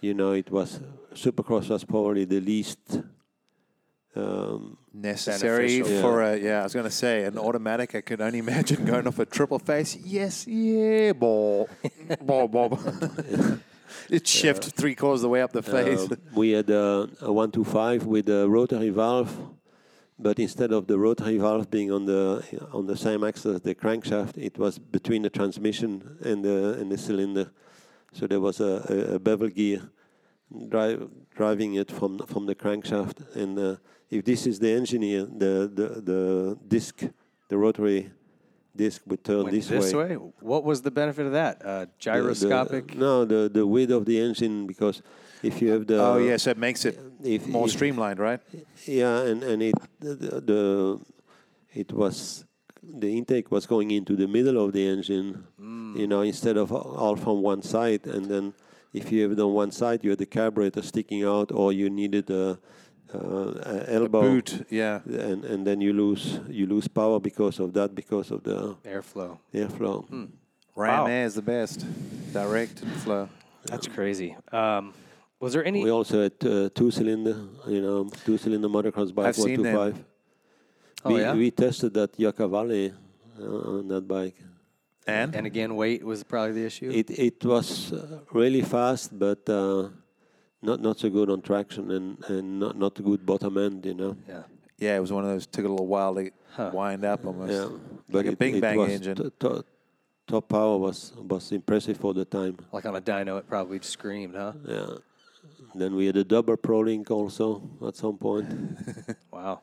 [0.01, 0.81] you know it was
[1.15, 3.01] Supercross was probably the least.
[4.17, 6.01] Um, necessary Beneficial.
[6.01, 6.61] for a yeah.
[6.61, 7.95] I was going to say an automatic.
[7.95, 9.97] I could only imagine going off a triple face.
[9.97, 11.69] Yes, yeah, ball,
[12.23, 12.81] ball, ball.
[14.09, 16.11] it shifted three quarters of the way up the face.
[16.11, 19.37] Uh, we had a, a one two five with a rotary valve,
[20.19, 23.75] but instead of the rotary valve being on the on the same axis as the
[23.75, 27.51] crankshaft, it was between the transmission and the and the cylinder.
[28.13, 29.91] So there was a, a, a bevel gear
[30.69, 33.37] drive, driving it from from the crankshaft.
[33.37, 33.77] And uh,
[34.11, 35.01] if this is the engine
[35.39, 37.03] the the the disc,
[37.49, 38.11] the rotary
[38.75, 40.15] disc would turn Went this, this way.
[40.41, 41.63] What was the benefit of that?
[41.65, 42.97] Uh, The- the- gyroscopic.
[42.97, 45.03] no, the the width of the engine because
[45.43, 48.41] if you have the oh yes, it makes it if- more if- streamlined, right?
[48.87, 51.01] Yeah, and and it the, the, the
[51.75, 52.45] it was
[52.83, 55.45] the intake was going into the middle of the engine,
[55.97, 58.07] you know, instead of all from one side.
[58.07, 58.55] And then
[58.93, 61.91] if you have it on one side, you had the carburetor sticking out, or you
[61.91, 62.59] needed a,
[63.15, 65.01] uh, a elbow Boot, yeah.
[65.07, 69.39] and and then you lose you lose power because of that, because of the Airflow.
[69.55, 70.29] airflow.
[70.77, 71.07] Ram Wow.
[71.07, 71.87] Air is the best.
[72.33, 73.29] Direct flow.
[73.65, 74.37] That's crazy.
[74.53, 74.93] Um,
[75.41, 75.83] was there any?
[75.85, 79.57] We also had uh, two cylinder, you know, two cylinder motocross bike, I've one seen
[79.57, 79.77] two them.
[79.77, 80.05] five.
[81.05, 81.35] Oh, we, yeah?
[81.35, 82.93] we tested that Yucca Valley
[83.41, 84.37] uh, on that bike.
[85.07, 86.91] And, and again, weight was probably the issue.
[86.93, 89.89] It it was uh, really fast, but uh,
[90.67, 94.17] not not so good on traction and, and not not good bottom end, you know.
[94.29, 94.43] yeah.
[94.85, 96.71] yeah, it was one of those took a little while to Huh.
[96.73, 97.53] wind up almost.
[97.53, 97.69] Yeah,
[98.17, 99.17] Like a Big Bang was engine.
[99.17, 99.65] t- to-
[100.27, 102.57] top power was was impressive for the time.
[102.73, 104.53] Like on a dyno, it probably screamed, huh?
[104.67, 104.87] Yeah.
[105.75, 107.47] Then we had a double Pro Link also
[107.87, 108.47] at some point.
[109.33, 109.61] Wow.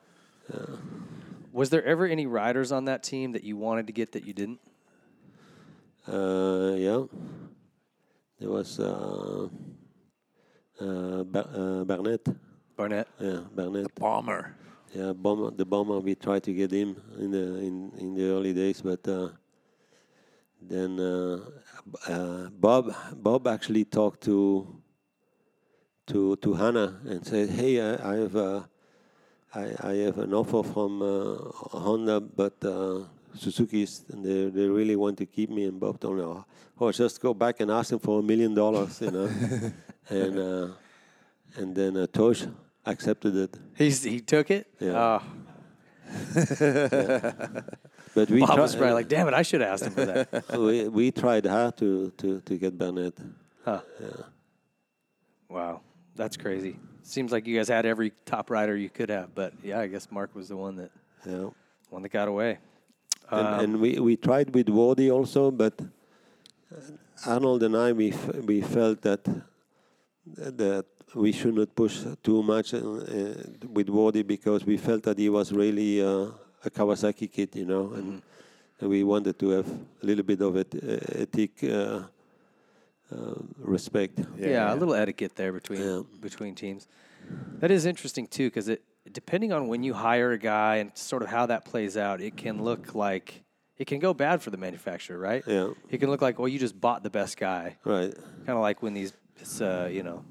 [0.52, 0.76] Yeah.
[1.52, 4.32] Was there ever any riders on that team that you wanted to get that you
[4.32, 4.60] didn't?
[6.06, 7.02] Uh, yeah.
[8.38, 9.48] There was uh,
[10.80, 12.26] uh, Bar- uh, Barnett.
[12.76, 13.08] Barnett.
[13.20, 13.94] Yeah, Barnett.
[13.94, 14.54] Bomber.
[14.94, 15.98] Yeah, bomber, the bomber.
[16.00, 19.28] We tried to get him in the in, in the early days, but uh,
[20.60, 21.40] then uh,
[22.08, 24.66] uh, Bob Bob actually talked to
[26.06, 28.68] to to Hannah and said, "Hey, I, I have a,
[29.54, 31.36] I, I have an offer from uh,
[31.78, 36.16] Honda, but uh, Suzuki's and they they really want to keep me." And Bob told
[36.18, 36.44] me, "Oh,
[36.80, 39.28] oh, just go back and ask them for a million dollars," you know,
[40.08, 40.68] and uh,
[41.56, 42.44] and then uh, Tosh
[42.86, 43.56] accepted it.
[43.76, 44.66] He's, he took it?
[44.80, 45.20] Yeah.
[45.20, 45.22] Oh,
[48.14, 50.58] But we Bob was probably like, damn it, I should have asked him for that.
[50.58, 53.14] we, we tried hard to, to, to get Barnett.
[53.64, 53.80] Huh.
[55.48, 55.80] Wow.
[56.14, 56.76] That's crazy.
[57.02, 60.10] Seems like you guys had every top rider you could have, but yeah, I guess
[60.10, 60.90] Mark was the one that
[61.26, 61.48] Yeah.
[61.90, 62.58] one that got away.
[63.30, 66.80] And, Um, and we, we tried with Wardy also, but uh,
[67.26, 69.26] Arnold and I we f- we felt that
[70.26, 73.34] that we should not push too much uh, uh,
[73.72, 76.28] with Wardy because we felt that he was really uh,
[76.64, 78.22] a Kawasaki kid, you know, and,
[78.80, 82.00] and we wanted to have a little bit of et- uh, ethic uh,
[83.14, 84.18] uh, respect.
[84.38, 86.02] yeah, a little etiquette there between Yeah.
[86.20, 86.88] between teams.
[87.60, 88.82] That is interesting too, because it
[89.12, 92.36] depending on when you hire a guy and sort of how that plays out, it
[92.36, 93.42] can look like
[93.76, 95.42] it can go bad for the manufacturer, right?
[95.46, 95.70] Yeah.
[95.90, 98.14] It can look like, well, you just bought the best guy, Right.
[98.46, 100.24] kind of like when these, it's, uh, you know,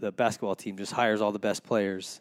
[0.00, 2.20] the basketball team just hires all the best players.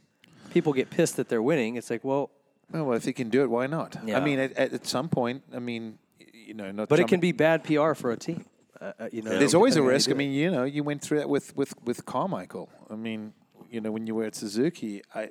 [0.51, 1.75] People get pissed that they're winning.
[1.75, 2.31] It's like, well,
[2.73, 3.95] Oh, well, if he can do it, why not?
[4.05, 4.17] Yeah.
[4.17, 5.99] I mean, at, at, at some point, I mean,
[6.33, 6.89] you know, not.
[6.89, 8.45] but it can be bad PR for a team.
[8.79, 10.09] Uh, uh, you know, There's always a depending on how you risk.
[10.11, 12.69] I mean, you know, you went through that with with with Carmichael.
[12.89, 13.33] I mean,
[13.71, 15.29] you know, when you were at Suzuki, I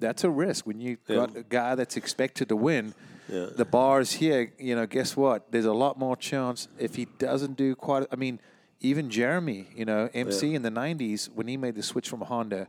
[0.00, 1.16] that's a risk when you Yeah.
[1.16, 2.94] got a guy that's expected to win.
[3.28, 3.46] Yeah.
[3.54, 4.52] The bar is here.
[4.58, 5.52] You know, guess what?
[5.52, 8.06] There's a lot more chance if he doesn't do quite.
[8.10, 8.40] I mean,
[8.80, 12.66] even Jeremy, you know, MC in the '90s when he made the switch from Honda,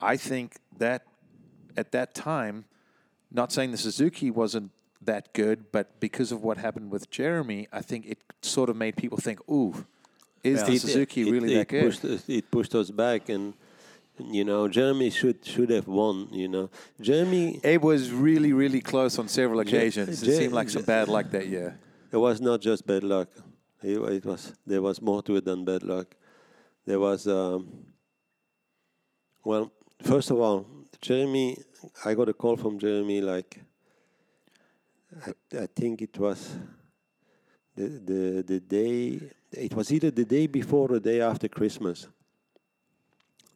[0.00, 1.06] I think that
[1.76, 2.64] at that time,
[3.30, 4.70] not saying the Suzuki wasn't
[5.00, 8.96] that good, but because of what happened with Jeremy, I think it sort of made
[8.96, 9.86] people think, "Ooh,
[10.44, 13.28] is the It- Suzuki it- really it that good?" Pushed us, it pushed us back,
[13.28, 13.54] and
[14.18, 16.28] you know, Jeremy should should have won.
[16.30, 16.70] You know,
[17.00, 17.58] Jeremy.
[17.64, 20.22] It was really, really close on several occasions.
[20.22, 21.78] It Je- seemed like some bad luck that year.
[22.12, 23.28] It was not just bad luck.
[23.82, 26.14] It, it was there was more to it than bad luck.
[26.86, 27.86] There was, um,
[29.44, 29.72] well,
[30.02, 30.66] first of all,
[31.00, 31.56] Jeremy
[32.04, 33.60] I got a call from Jeremy like
[35.26, 36.56] I, I think it was
[37.76, 39.20] the the the day
[39.52, 42.06] it was either the day before or the day after Christmas.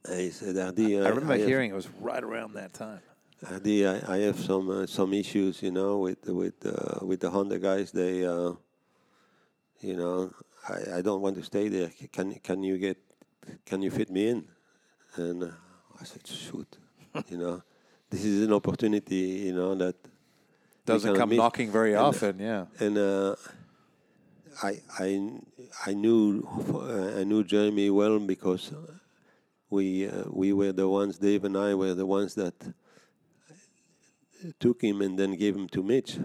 [0.08, 3.00] He said, Adi, I remember have- hearing it was right around that time.
[3.50, 7.30] Adi, I, I have some uh, some issues, you know, with with uh, with the
[7.30, 7.90] Honda guys.
[7.92, 8.52] They, uh,
[9.80, 10.30] you know,
[10.68, 11.90] I, I don't want to stay there.
[12.12, 12.98] Can can you get
[13.64, 14.48] can you fit me in?
[15.16, 15.50] And uh,
[16.00, 16.76] I said, shoot,
[17.28, 17.62] you know,
[18.10, 19.96] this is an opportunity, you know, that
[20.84, 21.38] Doesn't come miss.
[21.38, 22.66] knocking very And- often, yeah.
[22.80, 23.34] and uh,
[24.62, 25.08] I I
[25.86, 26.42] I knew
[26.74, 28.72] uh, I knew Jeremy well because
[29.70, 32.54] we uh, we were the ones Dave and I were the ones that
[34.60, 36.18] took him and then gave him to Mitch,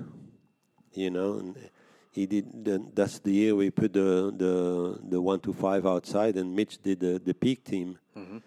[0.94, 1.40] you know.
[1.40, 1.56] And
[2.12, 2.66] he did.
[2.66, 6.82] Then that's the year we put the the the one to five outside, and Mitch
[6.82, 7.98] did the the peak team.
[8.16, 8.38] Mm-hmm.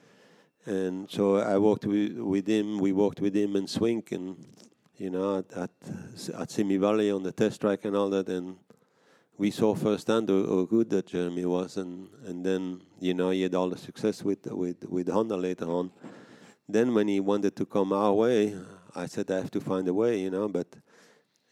[0.66, 2.78] And so I worked with, with him.
[2.78, 4.36] We worked with him in Swink and
[4.96, 5.70] you know at at,
[6.38, 8.28] at Simi Valley on the test track and all that.
[8.28, 8.56] And
[9.36, 11.76] we saw firsthand how, how good that Jeremy was.
[11.76, 15.66] And, and then you know he had all the success with with with Honda later
[15.66, 15.90] on.
[16.66, 18.56] Then when he wanted to come our way,
[18.94, 20.48] I said I have to find a way, you know.
[20.48, 20.68] But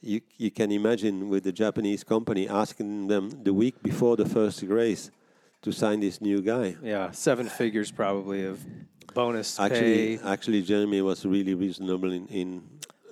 [0.03, 4.63] you you can imagine with the Japanese company asking them the week before the first
[4.63, 5.11] race
[5.63, 6.77] to sign this new guy.
[6.83, 8.59] Yeah, seven figures probably of
[9.15, 10.25] bonus Actually, pay.
[10.25, 12.27] actually, Jeremy was really reasonable in.
[12.29, 12.49] in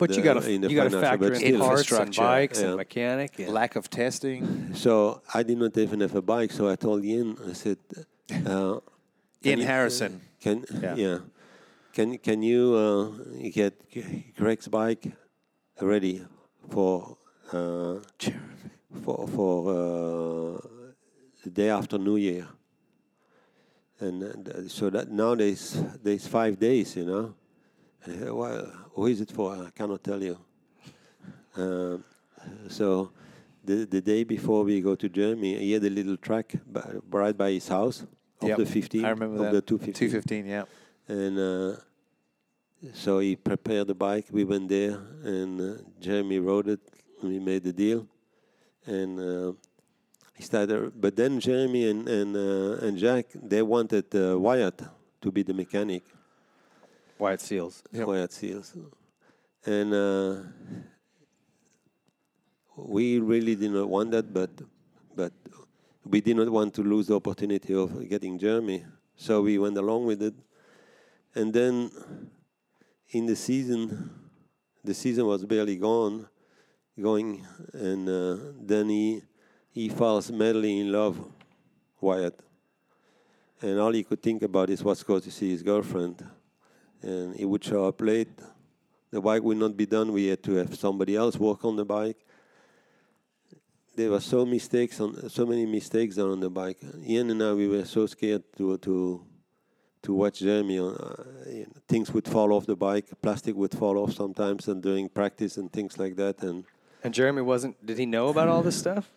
[0.01, 1.61] But the, you got to you got to financial, factor but in still.
[1.61, 2.67] parts and Infrastructure, bikes yeah.
[2.69, 3.31] and mechanic.
[3.39, 4.41] And Lack of testing.
[4.75, 6.51] So I did not even have a bike.
[6.59, 7.79] So I told Ian, I said,
[8.47, 8.81] uh,
[9.47, 10.13] Ian you- Harrison.
[10.41, 10.95] "Can Yeah.
[11.05, 11.19] yeah,
[11.93, 13.03] can can you uh,
[13.59, 13.73] get
[14.41, 15.05] Greg's bike
[15.81, 16.25] ready
[16.69, 17.17] for
[17.53, 17.97] uh,
[19.03, 20.59] for for uh,
[21.45, 22.47] the day after New Year?"
[24.01, 27.35] And uh, so that now there's there's five days, you know.
[28.05, 29.53] And I well, who is it for?
[29.55, 30.39] I cannot tell you.
[31.57, 32.05] Um,
[32.69, 33.11] so
[33.65, 37.37] the the day before we go to Germany, he had a little track by, right
[37.37, 38.07] by his house
[38.41, 39.67] of Yep, the 15, I remember of that.
[39.67, 39.93] the 215.
[39.93, 40.65] 215, yeah.
[41.09, 41.77] And uh,
[42.93, 44.27] so he prepared the bike.
[44.31, 46.81] We went there, and uh, Jeremy rode it.
[47.21, 48.07] And we made the deal,
[48.87, 49.53] and uh,
[50.35, 50.93] he started.
[50.99, 54.81] But then Jeremy and and uh, and Jack they wanted uh, Wyatt
[55.21, 56.03] to be the mechanic.
[57.19, 57.83] Wyatt Seals.
[57.93, 58.07] Yep.
[58.07, 58.75] Wyatt Seals,
[59.67, 60.37] and uh,
[62.75, 64.51] we really did not want that, but
[65.15, 65.33] but
[66.07, 70.07] we did not want to lose the opportunity of getting Jeremy, so we went along
[70.07, 70.35] with it.
[71.35, 71.91] And then
[73.13, 74.11] in the season,
[74.85, 76.29] the season was barely gone,
[77.01, 79.23] going, and uh, then he
[79.73, 81.19] he falls madly in love,
[82.01, 82.39] Wyatt,
[83.63, 86.25] and all he could think about is what's going to see his girlfriend,
[87.03, 88.31] and he would show up late.
[89.11, 90.13] The bike would not be done.
[90.13, 92.19] We had to have somebody else work on the bike.
[93.97, 96.79] There were so mistakes on so many mistakes on the bike.
[97.05, 99.27] Ian and I we were so scared to to
[100.03, 100.79] to watch Jeremy.
[100.79, 100.93] Uh,
[101.47, 105.09] you know, things would fall off the bike, plastic would fall off sometimes, and during
[105.09, 106.43] practice and things like that.
[106.43, 106.65] And
[107.03, 107.75] And Jeremy wasn't.
[107.85, 109.11] Did he know about all this stuff?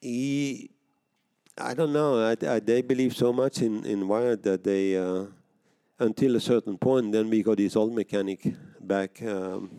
[0.00, 0.70] he,
[1.58, 2.20] I don't know.
[2.30, 5.24] I, I, they believe so much in in Wyatt that they, uh,
[5.98, 9.22] until a certain point, then we got his old mechanic back.
[9.22, 9.70] Um,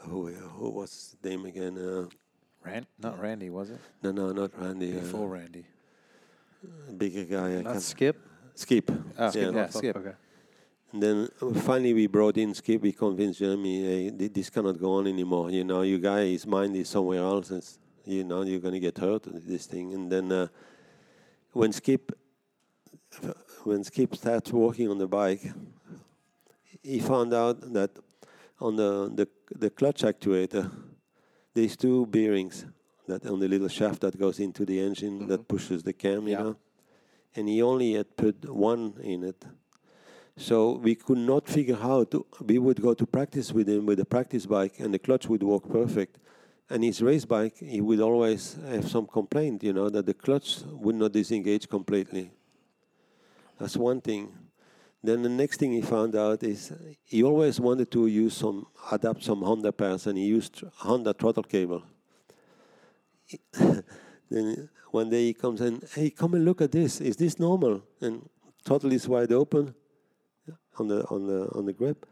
[0.00, 0.26] who
[0.58, 1.78] who was his name again?
[1.78, 2.06] Uh,
[2.64, 3.80] Rand, not Randy, was it?
[4.02, 4.96] no, no, not Randy.
[4.96, 5.64] Uh, Before Randy.
[6.96, 7.58] Bigger guy.
[7.58, 8.16] I Not can't- Skip.
[8.54, 8.90] Skip.
[9.18, 9.96] Oh, Skip, yeah, Oh, Skip.
[9.96, 10.12] Okay.
[10.92, 12.80] And then uh, finally we brought in Skip.
[12.82, 15.50] We convinced Jeremy, hey, this cannot go on anymore.
[15.50, 17.50] You know, you guy, his mind is somewhere else.
[17.50, 19.92] It's, you know, you're going to get hurt with this thing.
[19.94, 20.48] And then uh,
[21.52, 22.12] when Skip,
[23.64, 25.42] when Skip starts working on the bike,
[26.82, 27.90] he found out that
[28.60, 29.28] on the the,
[29.58, 30.70] the clutch actuator,
[31.54, 32.64] there's two bearings
[33.08, 35.28] that on the little shaft that goes into the engine mm-hmm.
[35.28, 36.28] that pushes the cam.
[36.28, 36.42] You Yeah.
[36.42, 36.56] know,
[37.34, 39.44] and he only had put one in it.
[40.36, 42.24] So we could not figure how to.
[42.44, 45.42] We would go to practice with him with a practice bike, and the clutch would
[45.42, 46.18] work perfect.
[46.70, 50.60] And his race bike, he would always have some complaint, you know, that the clutch
[50.66, 52.30] would not disengage completely.
[53.58, 54.32] That's one thing.
[55.02, 56.72] Then the next thing he found out is
[57.04, 61.44] he always wanted to use some adapt some Honda pairs, and he used Honda throttle
[61.44, 61.82] cable.
[64.30, 67.00] then one day he comes and hey, come and look at this.
[67.00, 67.82] Is this normal?
[68.00, 68.28] And
[68.64, 69.74] throttle is wide open
[70.78, 72.06] on the on the on the grip,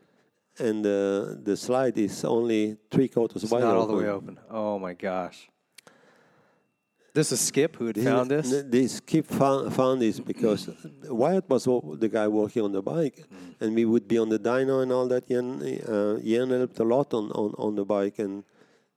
[0.59, 3.81] and uh, the slide is only three quarters It's wide not open.
[3.81, 4.39] all the way open.
[4.51, 5.49] Oh my gosh.
[7.15, 8.63] This is Skip who had This found is- this.
[8.69, 10.69] This Skip found, found this because
[11.09, 13.55] Wyatt was the guy working on the bike, Mm.
[13.61, 15.27] and we would be on the dyno and all that.
[15.27, 18.45] Jan, uh, Jan helped a lot on, on, on the bike, and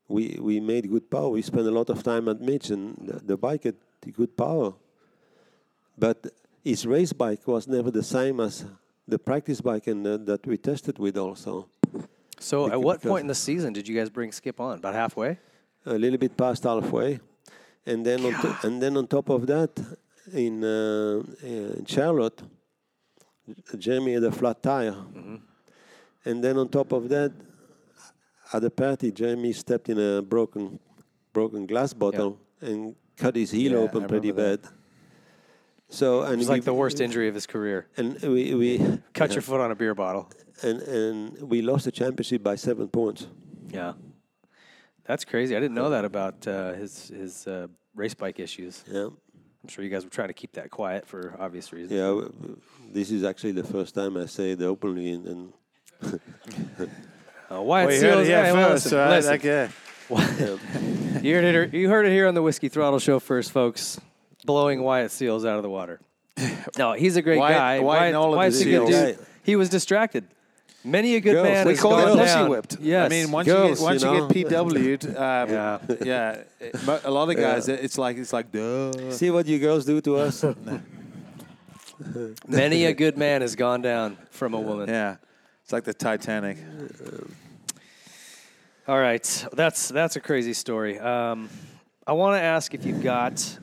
[0.10, 1.30] we we made good power.
[1.30, 3.76] We spent a lot of time at Mitch, and the, the bike had
[4.11, 4.73] good power.
[5.98, 6.27] But
[6.64, 8.65] his race bike was never the same as
[9.07, 11.68] the practice bike and uh, that we tested with also.
[12.40, 14.80] So, at what point in the season did you guys bring Skip on?
[14.80, 15.38] About halfway.
[15.86, 17.19] a little bit past halfway,
[17.86, 19.72] and then on to, and then on top of that,
[20.34, 22.41] in uh, in Charlotte,
[23.77, 24.95] Jeremy had a flat tire,
[26.26, 27.31] and then on top of that,
[28.54, 30.80] at the party, Jeremy stepped in a broken
[31.34, 34.60] broken glass bottle and cut his heel Yeah, open I pretty bad.
[35.90, 37.88] So and It was like the worst injury of his career.
[37.98, 38.78] And we we
[39.14, 40.30] Cut yeah, your foot on a beer bottle.
[40.64, 43.28] and and we lost the championship by seven points.
[43.72, 43.94] Yeah.
[45.06, 45.56] That's crazy.
[45.56, 48.84] I didn't know that about uh, his his uh, race bike issues.
[48.88, 49.10] Yeah.
[49.64, 51.92] I'm sure you guys were trying to keep that quiet for obvious reasons.
[52.00, 52.62] Yeah, w- w-
[52.94, 55.54] this is actually the first time I say it openly, and, and
[57.52, 59.10] Uh, Wyatt Well, you heard Seals, it here hey, first, listen, right?
[59.10, 59.32] listen.
[59.32, 61.22] Like, yeah.
[61.22, 61.74] You heard it.
[61.74, 64.00] You heard it here on the Whiskey Throttle Show first, folks.
[64.46, 66.00] Blowing Wyatt Seals out of the water.
[66.78, 67.80] No, he's a great Wyatt- guy.
[67.82, 69.20] Wyatt and all of Wyatt's a good dude.
[69.44, 70.26] He was distracted.
[70.86, 71.44] Many a good Girls.
[71.44, 72.78] man We has call it pussy whipped.
[72.80, 73.06] Yes.
[73.06, 75.80] I mean, once Girls, you get once you you, get PW'd, um, Yeah.
[76.06, 79.12] yeah, it- a lot of guys, it's like it's like duh.
[79.12, 80.46] see what you girls do to us.
[82.48, 84.88] Many a good man has gone down from a woman.
[84.88, 85.18] Yeah,
[85.70, 86.58] it's like the Titanic.
[88.88, 90.98] All right, that's that's a crazy story.
[90.98, 91.48] Um,
[92.08, 93.60] I want to ask if you've got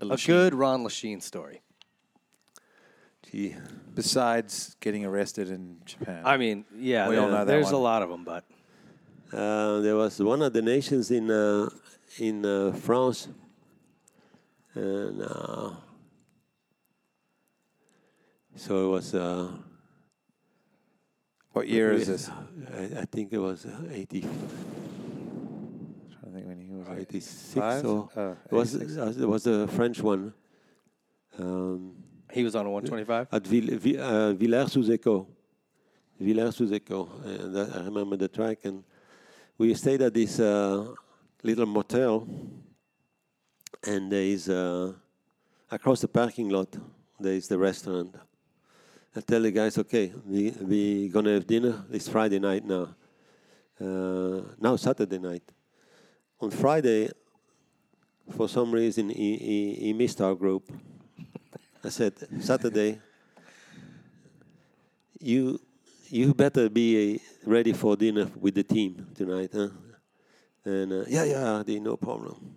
[0.00, 1.60] a good Ron Lechien story.
[3.30, 3.54] Gee,
[3.94, 8.00] Besides getting arrested in Japan, I mean, yeah, We all know that there's a lot
[8.00, 8.46] of them, but
[9.30, 11.68] uh, there was one of the nations in uh,
[12.18, 13.28] in uh, France,
[14.72, 15.70] and uh,
[18.56, 19.14] so it was.
[21.54, 22.28] What year is this?
[22.28, 24.30] I, I think it was uh, 80, trying
[26.24, 27.84] to think when he was 86 five?
[27.86, 28.98] or Oh, it was 86.
[28.98, 30.34] uh, it was a French one.
[31.38, 31.94] Um,
[32.32, 33.28] he was on a 125.
[33.30, 35.26] at Vill- Vi- uh, Villars-sous-Écot.
[36.20, 37.08] Villars-sous-Écot.
[37.24, 38.58] And that, I remember the track.
[38.64, 38.82] And
[39.56, 40.92] we stayed at this uh,
[41.44, 42.26] little motel.
[43.86, 44.92] And there is, uh,
[45.70, 46.74] across the parking lot,
[47.20, 48.16] there is the restaurant.
[49.16, 51.84] I tell the guys, okay, we we gonna have dinner.
[51.92, 52.88] It's Friday night now.
[53.80, 55.44] Uh, now Saturday night.
[56.40, 57.10] On Friday,
[58.36, 60.68] for some reason, he, he, he missed our group.
[61.84, 62.98] I said, Saturday,
[65.20, 65.60] you
[66.08, 69.68] you better be uh, ready for dinner with the team tonight, huh?
[70.64, 72.56] And uh, yeah, yeah, no problem.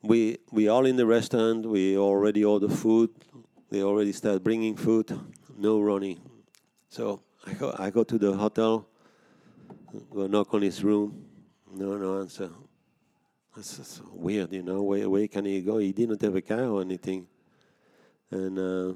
[0.00, 1.66] We we all in the restaurant.
[1.66, 3.10] We already order food.
[3.68, 5.18] They already start bringing food.
[5.60, 6.18] No running.
[6.88, 8.88] So I go I go to the hotel.
[10.10, 11.22] Go knock on his room.
[11.70, 12.48] No, no answer.
[13.54, 14.80] That's weird, you know.
[14.82, 15.76] Where where can he go?
[15.76, 17.26] He didn't have a car or anything.
[18.30, 18.94] And uh,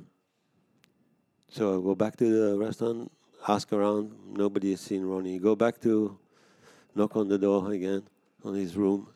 [1.50, 3.12] so I go back to the restaurant,
[3.46, 4.12] ask around.
[4.26, 5.38] Nobody has seen Ronnie.
[5.38, 6.18] Go back to
[6.94, 8.04] knock on the door again
[8.42, 9.06] on his room.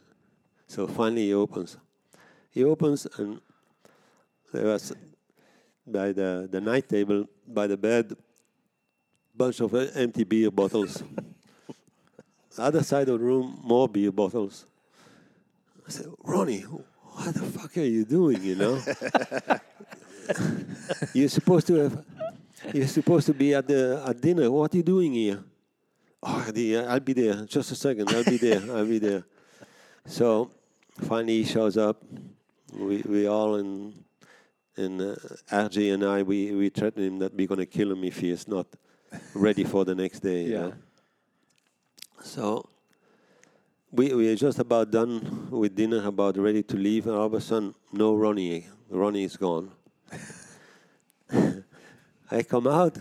[0.67, 1.79] So finally he opens.
[2.51, 3.41] He opens and
[4.53, 4.93] there was
[5.93, 8.15] by the, the night table, by the bed,
[9.35, 11.03] bunch of empty beer bottles.
[12.59, 14.67] Other side of the room, more beer bottles.
[15.87, 18.83] I said, Ronnie, what the fuck are you doing, you know?
[21.15, 22.05] you're supposed to have
[22.75, 24.51] you're supposed to be at the at dinner.
[24.51, 25.43] What are you doing here?
[26.23, 27.45] Oh, the, I'll be there.
[27.47, 28.11] Just a second.
[28.11, 28.61] I'll be there.
[28.75, 29.25] I'll be there.
[30.05, 30.51] So
[31.03, 32.03] finally he shows up.
[32.73, 33.95] We we all in
[34.79, 35.15] and uh,
[35.51, 38.47] RJ and I we we threaten him that we're gonna kill him if he is
[38.49, 38.67] not
[39.35, 40.45] ready for the next day.
[40.45, 40.61] you Yeah.
[40.69, 40.73] know.
[42.23, 42.69] So
[43.93, 47.35] we we are just about done with dinner, about ready to leave, and all of
[47.35, 48.67] a sudden, no Ronnie.
[48.91, 49.71] Ronnie is gone.
[52.31, 52.97] I come out,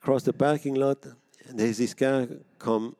[0.00, 1.04] cross the parking lot,
[1.48, 2.26] and there's this car
[2.58, 2.96] come,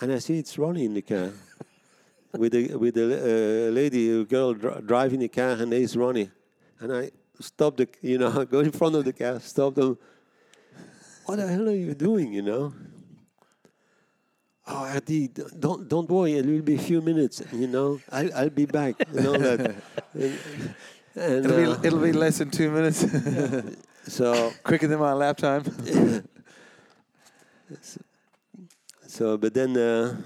[0.00, 1.30] and I see it's Ronnie in the car,
[2.36, 6.30] with a with a uh, lady, a girl dri- driving a car, and there's Ronnie,
[6.80, 7.10] and I
[7.40, 9.98] stop the, you know, go in front of the car, stop them.
[11.26, 12.72] What the hell are you doing, you know?
[14.66, 16.34] Oh, Adi, don't don't worry.
[16.34, 17.42] It will be a few minutes.
[17.52, 18.94] You know, I'll I'll be back.
[19.12, 19.60] You know that.
[20.14, 20.38] and,
[21.16, 23.04] and, It'll uh, be it'll be less than two minutes.
[24.06, 25.64] so Quicker than my lap time.
[29.06, 30.16] so, but then uh,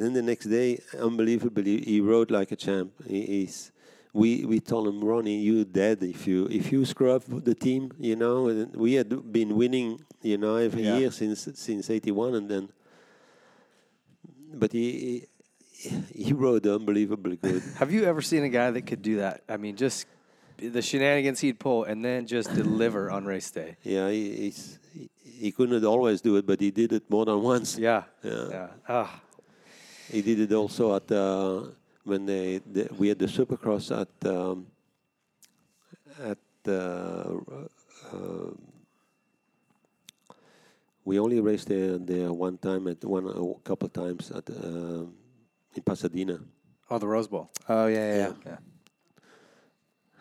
[0.00, 2.92] then the next day, unbelievably, he rode like a champ.
[3.06, 3.72] He, he's,
[4.12, 7.92] we we told him, Ronnie, you dead if you if you screw up the team.
[7.98, 10.98] You know, we had been winning, you know, every Yeah.
[10.98, 12.68] year since since '81, and then.
[14.52, 15.26] But he
[15.72, 15.90] he,
[16.26, 17.62] he rode unbelievably good.
[17.78, 19.42] Have you ever seen a guy that could do that?
[19.48, 20.06] I mean, just
[20.58, 23.76] the shenanigans he'd pull and then just deliver on race day.
[23.82, 27.40] yeah, he, he's, he he couldn't always do it, but he did it more than
[27.42, 27.78] once.
[27.78, 28.02] Yeah.
[28.22, 28.48] Yeah.
[28.50, 28.68] Yeah.
[28.88, 29.22] Ah,
[30.10, 31.62] He did it also at uh,
[32.02, 34.66] when they, the, we had the Supercross at um,
[36.20, 37.38] at uh,
[38.12, 38.50] uh,
[41.04, 45.14] we only raced there there one time at one a couple of times at um
[45.74, 46.40] in Pasadena.
[46.90, 47.50] oh, the Rose Bowl.
[47.68, 48.32] Oh yeah, yeah.
[48.44, 48.56] Yeah.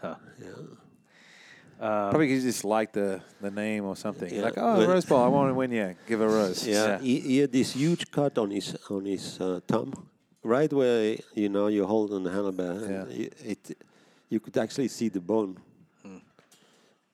[0.02, 0.16] Huh.
[1.80, 4.34] Probably 'cause you just like the, the name or something.
[4.34, 4.43] Yeah.
[4.43, 5.72] Like, oh, Rose Bowl, I want to win.
[5.72, 6.68] Yeah, give a rose.
[6.68, 9.93] Yeah, He, he had this huge cut on his on his uh, thumb,
[10.43, 12.73] right where you know you hold on the handlebar.
[12.89, 13.51] Yeah.
[13.51, 13.77] It,
[14.30, 15.57] you could actually see the bone.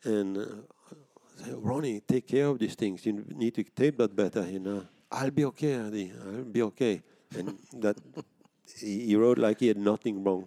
[0.04, 3.06] And uh, Ronnie, take care of these things.
[3.06, 4.48] You need to tape that better.
[4.50, 6.12] You know, I'll be okay, Eddie.
[6.26, 7.02] I'll be okay.
[7.36, 7.98] And that
[8.80, 10.46] he, wrote like he had nothing wrong.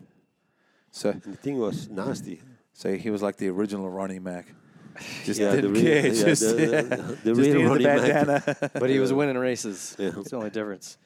[0.93, 2.40] So, And the thing was nasty.
[2.79, 4.47] So he was like the original Ronnie Mac.
[5.25, 6.07] Just Yeah, the didn't real- care.
[6.07, 8.45] yeah, just the- the- the just real needed Ronnie the Mac.
[8.47, 8.71] bandana.
[8.75, 9.97] But he was winning races.
[9.99, 10.11] Yeah.
[10.11, 10.97] That's the only difference.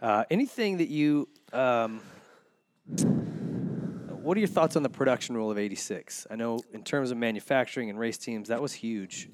[0.00, 1.28] Uh, anything that you.
[1.54, 2.00] Um,
[4.22, 6.26] what are your thoughts on the production rule of 86?
[6.30, 9.28] I know in terms of manufacturing and race teams, that was huge.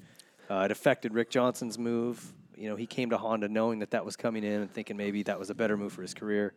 [0.49, 2.33] Uh, it affected Rick Johnson's move.
[2.55, 5.23] You know, he came to Honda knowing that that was coming in and thinking maybe
[5.23, 6.53] that was a better move for his career,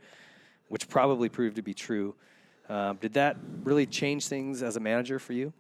[0.69, 2.15] which probably proved to be true.
[2.69, 5.53] Um, did that really change things as a manager for you?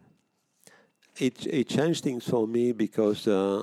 [1.18, 3.62] It, it changed things for me because uh,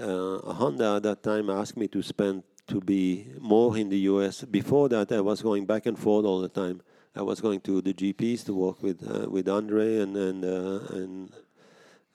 [0.00, 4.42] uh, Honda at that time asked me to spend to be more in the US.
[4.44, 6.80] Before that, I was going back and forth all the time.
[7.14, 10.96] I was going to the GPs to work with uh, with Andre and and uh,
[10.96, 11.32] and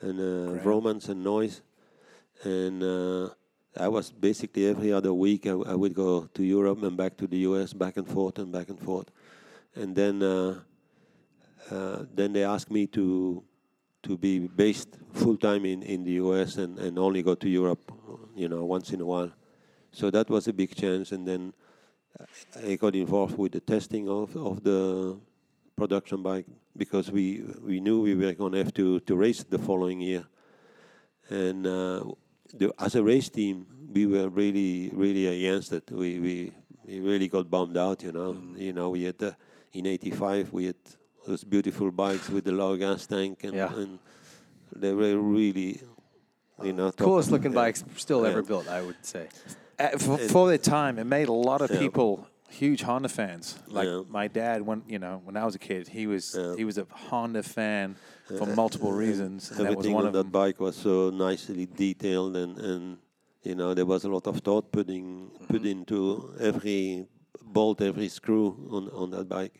[0.01, 1.61] and uh, Romans and Noyce,
[2.43, 3.29] and uh,
[3.75, 7.27] I was basically every other week I, I would go to Europe and back to
[7.27, 9.11] the US, back and forth and back and forth,
[9.75, 10.61] and then uh,
[11.71, 13.43] uh, then they asked me to
[14.03, 17.91] to be based full time in, in the US and, and only go to Europe,
[18.35, 19.31] you know, once in a while.
[19.91, 21.11] So that was a big change.
[21.11, 21.53] And then
[22.65, 25.19] I got involved with the testing of, of the
[25.75, 26.45] production bike
[26.75, 30.25] because we we knew we were going to have to, to race the following year.
[31.29, 32.03] And uh,
[32.53, 35.91] the, as a race team, we were really really against it.
[35.91, 36.51] We we,
[36.85, 38.03] we really got bummed out.
[38.03, 39.31] You know, you know we had uh,
[39.73, 40.75] in '85 we had
[41.27, 43.73] those beautiful bikes with the low gas tank, and, Yeah.
[43.81, 43.99] and
[44.75, 45.81] they were really,
[46.63, 47.63] you know, top- Coolest looking yeah.
[47.63, 48.47] bikes still ever Yeah.
[48.47, 49.27] built, I would say.
[49.79, 53.59] Uh, for, for their time, it made a lot of people huge Honda fans.
[53.67, 54.01] Like Yeah.
[54.09, 56.55] my dad, when you know, when I was a kid, he was Yeah.
[56.55, 57.95] he was a Honda fan
[58.37, 61.65] for multiple reasons, and that was Everything one on of that bike was so nicely
[61.85, 62.83] detailed, and, and
[63.43, 65.65] you know there was a lot of thought putting put Mm-hmm.
[65.75, 65.97] into
[66.39, 67.05] every
[67.43, 69.55] bolt, every screw on on that bike.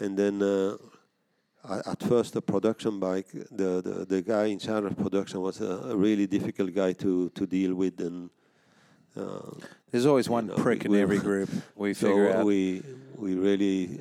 [0.00, 0.76] And then uh,
[1.86, 5.96] at first, the production bike, the, the the guy in charge of production was a,
[5.96, 8.30] really difficult guy to to deal with, and
[9.16, 9.50] uh,
[9.90, 11.50] There's always one know, prick in every group.
[11.76, 12.44] We so figure out.
[12.44, 12.82] we
[13.16, 14.00] we really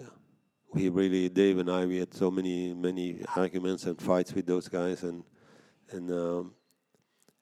[0.73, 4.67] we really Dave and I we had so many many arguments and fights with those
[4.67, 5.23] guys and
[5.91, 6.53] and um,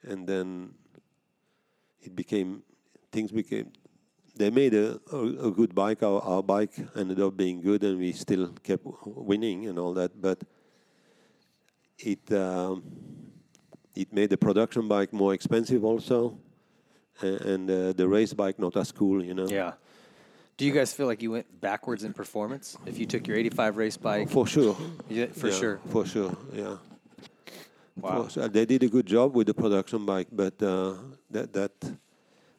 [0.03, 0.75] and then
[2.01, 2.63] it became
[3.11, 3.71] things became
[4.35, 7.99] they made a, a, a good bike our, our bike ended up being good and
[7.99, 10.43] we still kept winning and all that but
[11.99, 12.83] it um,
[13.95, 16.37] it made the production bike more expensive also
[17.21, 19.73] and, and uh, the race bike not as cool you know Yeah.
[20.57, 23.75] Do you guys feel like you went backwards in performance if you took your 85
[23.75, 24.29] race bike?
[24.29, 24.77] For sure.
[25.09, 25.79] Yeah, for Yeah, sure.
[25.91, 26.77] For sure, yeah.
[27.99, 28.23] Wow.
[28.23, 28.47] For sure.
[28.47, 30.93] They did a good job with the production bike, but uh,
[31.29, 31.71] that that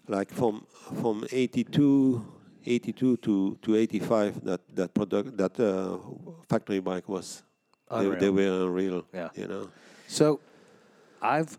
[0.08, 0.66] like from
[1.00, 2.24] from 82,
[2.64, 5.98] 82 to, to 85, that that product that uh,
[6.48, 7.42] factory bike was
[7.90, 9.04] they, they were unreal.
[9.14, 9.28] Yeah.
[9.34, 9.68] You know.
[10.08, 10.40] So,
[11.20, 11.58] I've,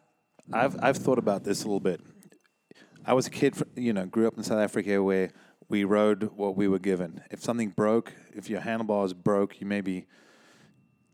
[0.53, 1.99] I've, I've thought about this a little bit.
[3.06, 5.32] I was a kid, fr- you know, grew up in South Africa where
[5.69, 7.22] we rode what we were given.
[7.32, 10.06] If something broke, if your handlebars broke, you maybe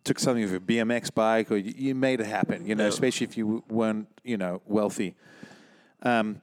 [0.03, 2.65] took something of your BMX bike or you, you made it happen.
[2.67, 2.89] You know, Yeah.
[2.89, 5.15] especially if you w- weren't, you know, wealthy.
[6.03, 6.41] Um,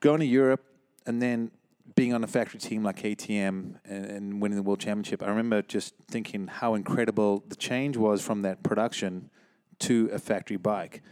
[0.00, 0.64] going to Europe
[1.06, 1.50] and then
[1.94, 5.62] being on a factory team like KTM and, and winning the world championship, I remember
[5.62, 9.30] just thinking how incredible the change was from that production
[9.80, 11.02] to a factory bike.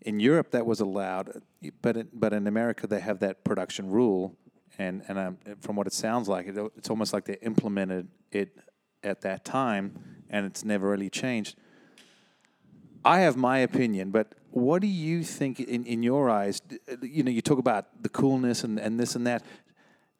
[0.00, 1.42] In Europe, that was allowed,
[1.80, 4.36] but in, but in America, they have that production rule,
[4.78, 8.58] and and um, from what it sounds like, it, it's almost like they implemented it
[9.04, 11.56] at that time, and it's never really changed.
[13.04, 16.60] I have my opinion, but what do you think in, in your eyes?
[16.90, 19.42] Uh, you know, you talk about the coolness and, and this and that.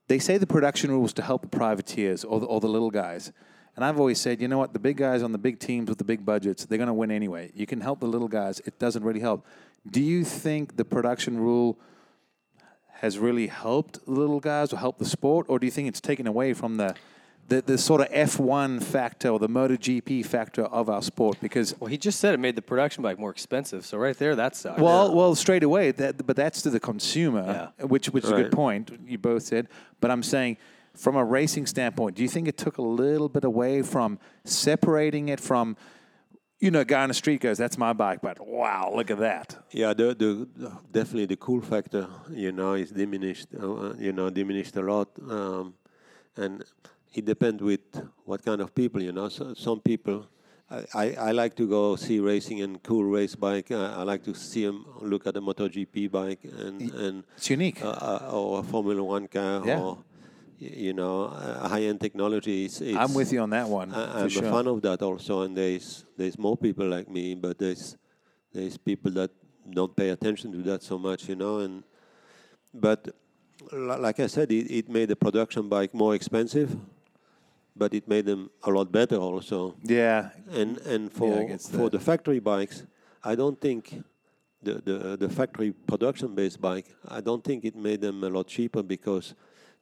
[0.09, 3.33] They say the production rules to help the privateers or the, or the little guys.
[3.77, 5.99] And I've always said, you know what, the big guys on the big teams with
[5.99, 7.51] the big budgets, they're going to win anyway.
[7.55, 9.47] You can help the little guys, it doesn't really help.
[9.91, 11.79] Do you think the production rule
[13.03, 16.01] has really helped the little guys or helped the sport, or do you think it's
[16.01, 16.95] taken away from the
[17.53, 21.39] the, the sort of F1 factor or the MotoGP factor of our sport?
[21.41, 23.85] Because Well, he just said it made the production bike more expensive.
[23.85, 24.81] So right there, that sucks.
[24.81, 27.87] well, well, straight away, that, but that's to the consumer, Yeah.
[27.87, 28.91] which which is a good point.
[29.07, 29.69] You both said,
[30.01, 30.57] but I'm saying,
[30.95, 35.29] from a racing standpoint, do you think it took a little bit away from separating
[35.29, 35.77] it from,
[36.61, 39.19] you know, a guy on the street goes, "That's my bike," but wow, look at
[39.19, 39.47] that.
[39.73, 40.31] Yeah, the, the
[40.99, 43.49] definitely the cool factor, you know, is diminished.
[43.59, 45.75] Uh, you know, diminished a lot, um,
[46.37, 46.63] and
[47.15, 47.81] it depends with
[48.25, 49.03] what kind of people.
[49.03, 50.27] You know, so some people.
[50.71, 53.71] I, I, I like to go see racing and cool race bike.
[53.71, 57.85] Uh, I like to see them look at a MotoGP bike and and It's unique.
[57.85, 59.81] uh, uh, or a Formula One car Yeah.
[59.81, 59.99] or
[60.59, 62.65] you know high end technology.
[62.65, 63.93] It's, it's, I'm with you on that one.
[63.93, 64.47] I, I'm sure.
[64.47, 67.97] a fan of that also, and there's there's more people like me, but there's
[68.55, 69.31] there's people that
[69.71, 71.59] don't pay attention to that so much, you know.
[71.59, 71.83] And
[72.73, 73.09] but
[73.73, 76.77] like I said, it, it made the production bike more expensive,
[77.77, 79.75] but it made them a lot better also.
[79.83, 82.85] Yeah, And and for guess for the factory bikes,
[83.25, 84.03] I don't think
[84.63, 88.47] the, the the factory production based bike, I don't think it made them a lot
[88.47, 89.35] cheaper because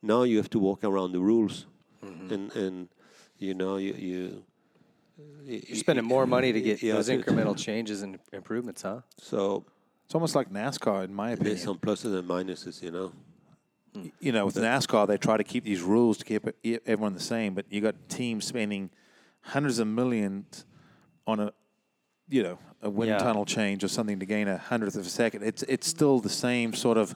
[0.03, 1.67] now you have to walk around the rules,
[2.03, 2.33] Mm-hmm.
[2.35, 2.89] and and
[3.39, 4.43] you know you you.
[5.45, 9.01] You're spending more money to get Yeah, those incremental changes and improvements, huh?
[9.19, 9.65] So
[10.07, 11.55] it's almost like NASCAR, in my opinion.
[11.57, 13.12] there's some pluses and minuses, you know.
[14.21, 16.47] You know, with NASCAR, they try to keep these rules to keep
[16.87, 18.91] everyone the same, but you got teams spending
[19.43, 20.65] hundreds of millions
[21.27, 21.53] on a,
[22.29, 23.19] you know, a wind Yeah.
[23.19, 25.43] tunnel change or something to gain a hundredth of a second.
[25.43, 27.15] It's it's still the same sort of.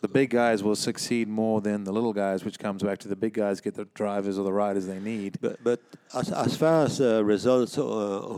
[0.00, 3.14] The big guys will succeed more than the little guys, which comes back to the
[3.14, 5.38] big guys get the drivers or the riders they need.
[5.40, 5.80] But but
[6.12, 7.82] as as far as uh, results, uh,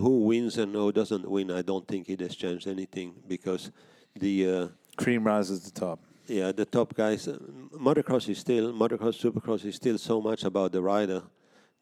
[0.03, 3.71] who wins and who doesn't win, I don't think it has changed anything because
[4.15, 4.51] the.
[4.51, 4.69] Uh,
[4.99, 5.99] Cream rises to the top.
[6.29, 7.29] Yeah, the top guys.
[7.29, 7.39] uh,
[7.73, 11.23] Motocross is still motocross, supercross is still so much about the rider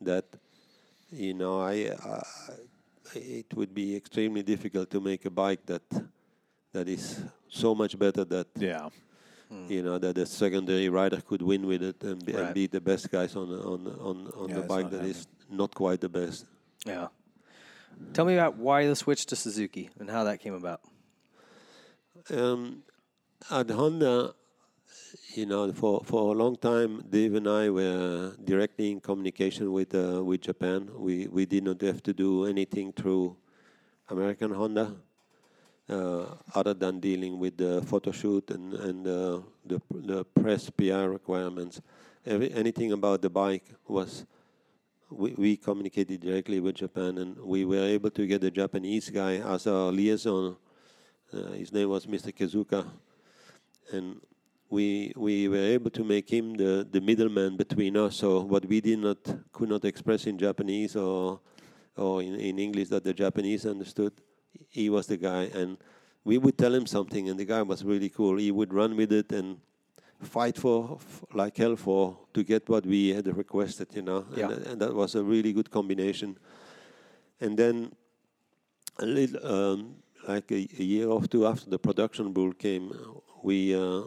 [0.00, 0.24] that
[1.10, 2.22] you know I uh,
[3.14, 5.82] it would be extremely difficult to make a bike that
[6.72, 8.88] that is so much better that Yeah.
[9.68, 12.42] you know that a secondary rider could win with it and, be, Right.
[12.46, 15.26] and beat the best guys on the- on on on Yeah, the bike that is
[15.48, 16.44] not quite the best.
[16.86, 17.08] Yeah.
[18.12, 20.80] Tell me about why the switch to Suzuki and how that came about.
[22.30, 22.82] Um,
[23.50, 24.34] at Honda,
[25.34, 29.94] you know, for, for a long time, Dave and I were directly in communication with
[29.94, 30.88] uh, with Japan.
[30.96, 33.36] We we did not have to do anything through
[34.08, 34.94] American Honda,
[35.88, 41.08] uh, other than dealing with the photo shoot and and uh, the the press PR
[41.08, 41.80] requirements.
[42.26, 44.24] Every, anything about the bike was.
[45.10, 49.36] We, we communicated directly with Japan, and we were able to get a Japanese guy
[49.36, 50.56] as our liaison
[51.34, 52.32] uh, his name was Mr.
[52.32, 52.86] Kazuka,
[53.93, 54.20] and
[54.70, 58.16] we we were able to make him the, the middleman between us.
[58.16, 59.19] So what we did not
[59.52, 61.40] could not express in Japanese or
[61.97, 64.12] or in, in English that the Japanese understood,
[64.69, 65.51] he was the guy.
[65.55, 65.78] And
[66.24, 68.39] we would tell him something, and the guy was really cool.
[68.39, 69.59] He would run with it and
[70.20, 74.24] fight for f- like hell for to get what we had requested, you know.
[74.35, 74.51] Yeah.
[74.51, 76.39] And, and that was a really good combination.
[77.40, 77.93] And then
[78.98, 79.97] a little, um,
[80.27, 82.93] like a, a year or two after the production rule came,
[83.44, 84.02] we uh,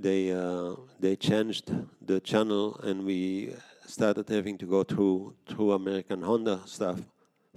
[0.00, 1.70] they uh, they changed
[2.00, 3.52] the channel and we
[3.86, 7.00] started having to go through through American Honda stuff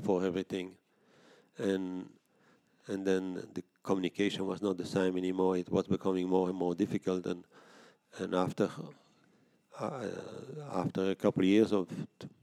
[0.03, 0.75] for everything,
[1.57, 2.09] and
[2.87, 5.57] and then the communication was not the same anymore.
[5.57, 7.45] It was becoming more and more difficult, and
[8.17, 8.69] and after
[9.79, 10.07] uh,
[10.73, 11.87] after a couple of years of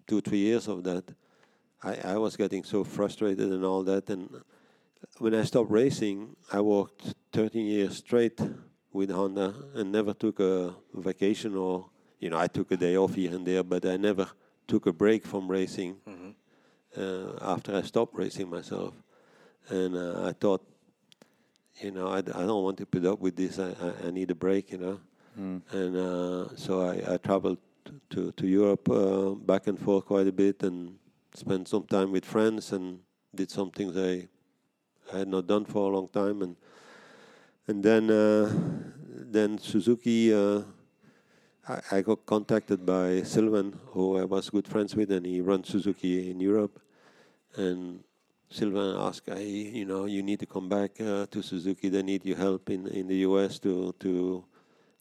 [0.06, 1.04] two three years of that,
[1.82, 4.08] I, I was getting so frustrated and all that.
[4.08, 4.30] And
[5.18, 8.40] when I stopped racing, I worked 13 years straight
[8.94, 13.14] with Honda and never took a vacation or, you know, I took a day off
[13.14, 14.26] here and there, but I never
[14.66, 15.96] took a break from racing
[16.96, 18.94] uh, after I stopped racing myself.
[19.68, 20.64] And uh, I thought,
[21.82, 23.58] you know, I, d- I don't want to put up with this.
[23.58, 25.00] I, I, I need a break, you know.
[25.72, 27.58] And uh, so I, I traveled
[28.12, 30.96] to, to Europe uh, back and forth quite a bit and
[31.34, 33.00] spent some time with friends and
[33.34, 34.26] did some things I,
[35.14, 36.40] I had not done for a long time.
[36.40, 36.56] And
[37.68, 38.52] and then uh,
[39.09, 40.62] then Suzuki, uh,
[41.68, 45.68] I, I got contacted by Sylvain, who I was good friends with, and he runs
[45.68, 46.80] Suzuki in Europe.
[47.56, 48.05] And
[48.51, 51.88] Sylvain asked, "Hey, you know, you need to come back uh, to Suzuki.
[51.88, 54.44] They need your help in in the US to to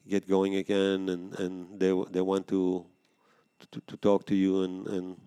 [0.07, 2.85] get going again, and and they they want to
[3.71, 5.17] to, to talk to you and and."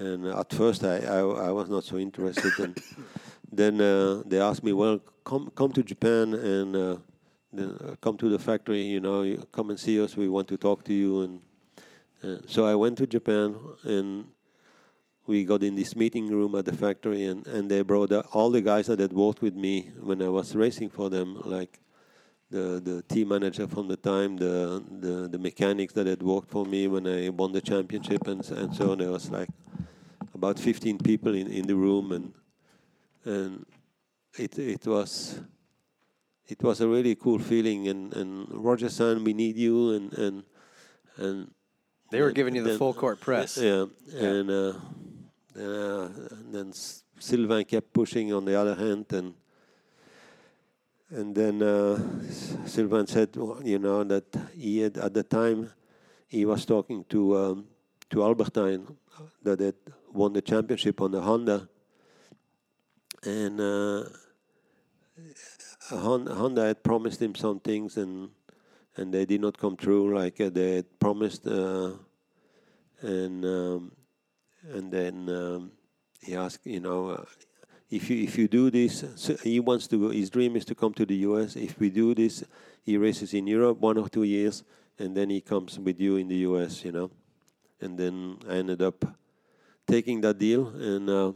[0.00, 2.52] And at first, I, I, I was not so interested.
[2.60, 2.80] and
[3.50, 6.96] then uh, they asked me, "Well, come come to Japan and uh,
[8.00, 8.82] come to the factory.
[8.82, 10.16] You know, come and see us.
[10.16, 11.40] We want to talk to you." And
[12.22, 14.26] uh, so I went to Japan, and
[15.26, 18.62] we got in this meeting room at the factory, and, and they brought all the
[18.62, 21.78] guys that had worked with me when I was racing for them, like
[22.50, 26.64] the the team manager from the time, the the, the mechanics that had worked for
[26.66, 28.98] me when I won the championship, and and so on.
[28.98, 29.50] There was like
[30.34, 32.32] about 15 people in, in the room, and
[33.28, 33.66] and
[34.38, 35.40] it it was
[36.48, 37.88] it was a really cool feeling.
[37.88, 40.36] And and Roger San, we need you, and and
[41.16, 41.36] and
[42.10, 43.58] They were giving you the full court press.
[43.58, 43.86] Yeah,
[44.16, 44.72] and uh,
[45.54, 46.08] then, uh,
[46.40, 49.34] and then S- Sylvain kept pushing on the other hand, and
[51.10, 51.98] and then uh,
[52.66, 55.70] Sylvain said, well, you know, that he had at the time
[56.28, 57.64] he was talking to um,
[58.10, 59.76] to Albertyn uh, that had
[60.12, 61.68] won the championship on the Honda,
[63.24, 64.04] and uh,
[65.90, 68.30] Honda had promised him some things, and
[68.96, 71.46] and they did not come true like uh, they had promised.
[71.46, 71.92] Uh,
[73.00, 73.92] and um,
[74.72, 75.70] and then um,
[76.20, 77.24] he asked, you know, uh,
[77.90, 80.08] if you if you do this, so he wants to.
[80.10, 81.56] His dream is to come to the U.S.
[81.56, 82.44] If we do this,
[82.82, 84.64] he races in Europe one or two years,
[84.98, 86.84] and then he comes with you in the U.S.
[86.84, 87.10] You know,
[87.80, 89.04] and then I ended up
[89.86, 91.32] taking that deal, and uh,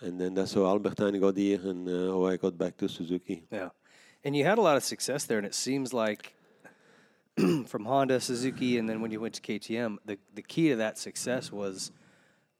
[0.00, 3.42] and then that's how Albertyn got here, and uh, how I got back to Suzuki.
[3.50, 3.70] Yeah.
[4.24, 6.34] And you had a lot of success there, and it seems like
[7.66, 10.98] from Honda, Suzuki, and then when you went to KTM, the, the key to that
[10.98, 11.92] success was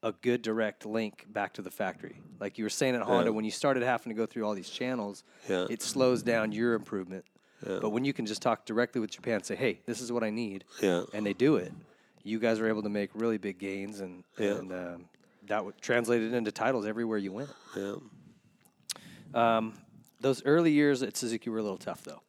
[0.02, 2.20] a good direct link back to the factory.
[2.38, 4.68] Like you were saying at Honda, when you started having to go through all these
[4.68, 5.66] channels, Yeah.
[5.70, 7.24] it slows down your improvement.
[7.64, 10.22] But when you can just talk directly with Japan, and say, "Hey, this is what
[10.22, 11.04] I need," Yeah.
[11.14, 11.72] and they do it,
[12.22, 14.58] you guys were able to make really big gains, and Yeah.
[14.58, 15.04] and um,
[15.48, 17.50] that translated into titles everywhere you went.
[17.76, 17.96] Yeah.
[19.34, 19.74] Um,
[20.20, 22.22] those early years at Suzuki were a little tough, though.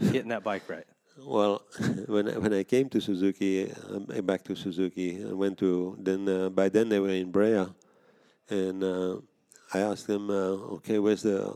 [0.00, 0.86] Getting that bike right.
[1.24, 1.62] Well,
[2.06, 6.28] when I, when I came to Suzuki, uh, back to Suzuki, I went to then.
[6.28, 7.66] Uh, by then they were in Brea,
[8.48, 9.16] and uh,
[9.74, 11.54] I asked them, uh, "Okay, where's the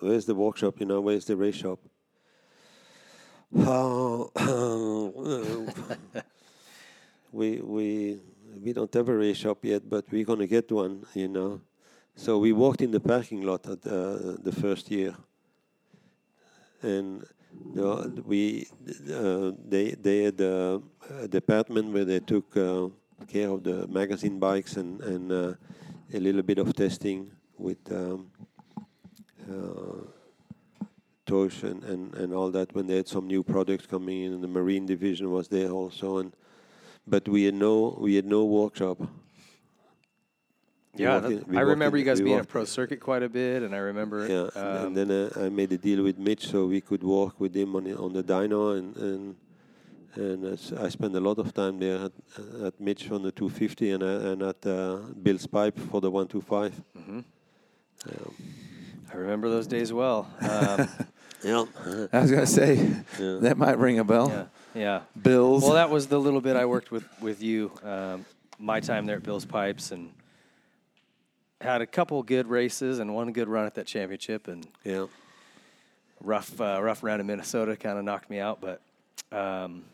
[0.00, 0.78] where's the workshop?
[0.78, 1.80] You know, where's the race shop?"
[3.56, 4.30] Oh,
[7.32, 8.20] we we
[8.62, 11.04] we don't have a race shop yet, but we're gonna get one.
[11.14, 11.60] You know,
[12.14, 15.14] so we walked in the parking lot at uh, the first year,
[16.82, 17.24] and
[18.24, 18.68] we
[19.12, 20.78] uh, they they had uh,
[21.20, 22.88] a department where they took uh,
[23.28, 25.54] care of the magazine bikes and and uh,
[26.12, 28.30] a little bit of testing with um,
[29.50, 30.06] uh,
[31.26, 34.32] Tosh and, and, and all that when they had some new products coming in.
[34.34, 36.18] And the marine division was there also.
[36.18, 36.32] And
[37.06, 38.98] but we had no we had no workshop.
[39.00, 39.06] We
[40.96, 43.62] Yeah, that- in- I remember in- you guys being at Pro Circuit quite a bit,
[43.62, 44.26] and I remember.
[44.28, 47.40] yeah, um, and then uh, I made a deal with Mitch so we could work
[47.40, 49.36] with him on the, on the dyno, and and
[50.16, 52.12] and s- I spent a lot of time there at,
[52.66, 56.72] at Mitch on the 250 and uh, and at uh, Bill's pipe for the 125.
[59.12, 60.28] I remember those days well.
[60.40, 60.88] Um,
[61.44, 61.66] Yeah,
[62.10, 62.76] I was gonna say
[63.20, 63.36] Yeah.
[63.42, 64.28] that might ring a bell.
[64.30, 64.44] yeah,
[64.74, 65.02] yeah.
[65.20, 65.62] Bills.
[65.62, 67.72] Well, that was the little bit I worked with with you.
[67.82, 68.24] Um,
[68.58, 70.10] my time there at Bill's Pipes, and
[71.60, 75.06] had a couple good races and one good run at that championship, and yeah.
[76.20, 78.60] rough uh, rough round in Minnesota kind of knocked me out.
[78.60, 78.80] But
[79.32, 79.84] um,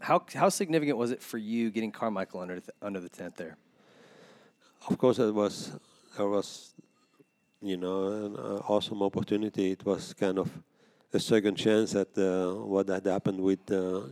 [0.00, 3.56] how how significant was it for you getting Carmichael under the, under the tent there?
[4.88, 5.72] Of course, it was
[6.18, 6.74] it was
[7.60, 9.72] you know an uh, awesome opportunity.
[9.72, 10.50] It was kind of
[11.14, 13.70] a second chance at uh, what had happened with.
[13.70, 14.02] Uh,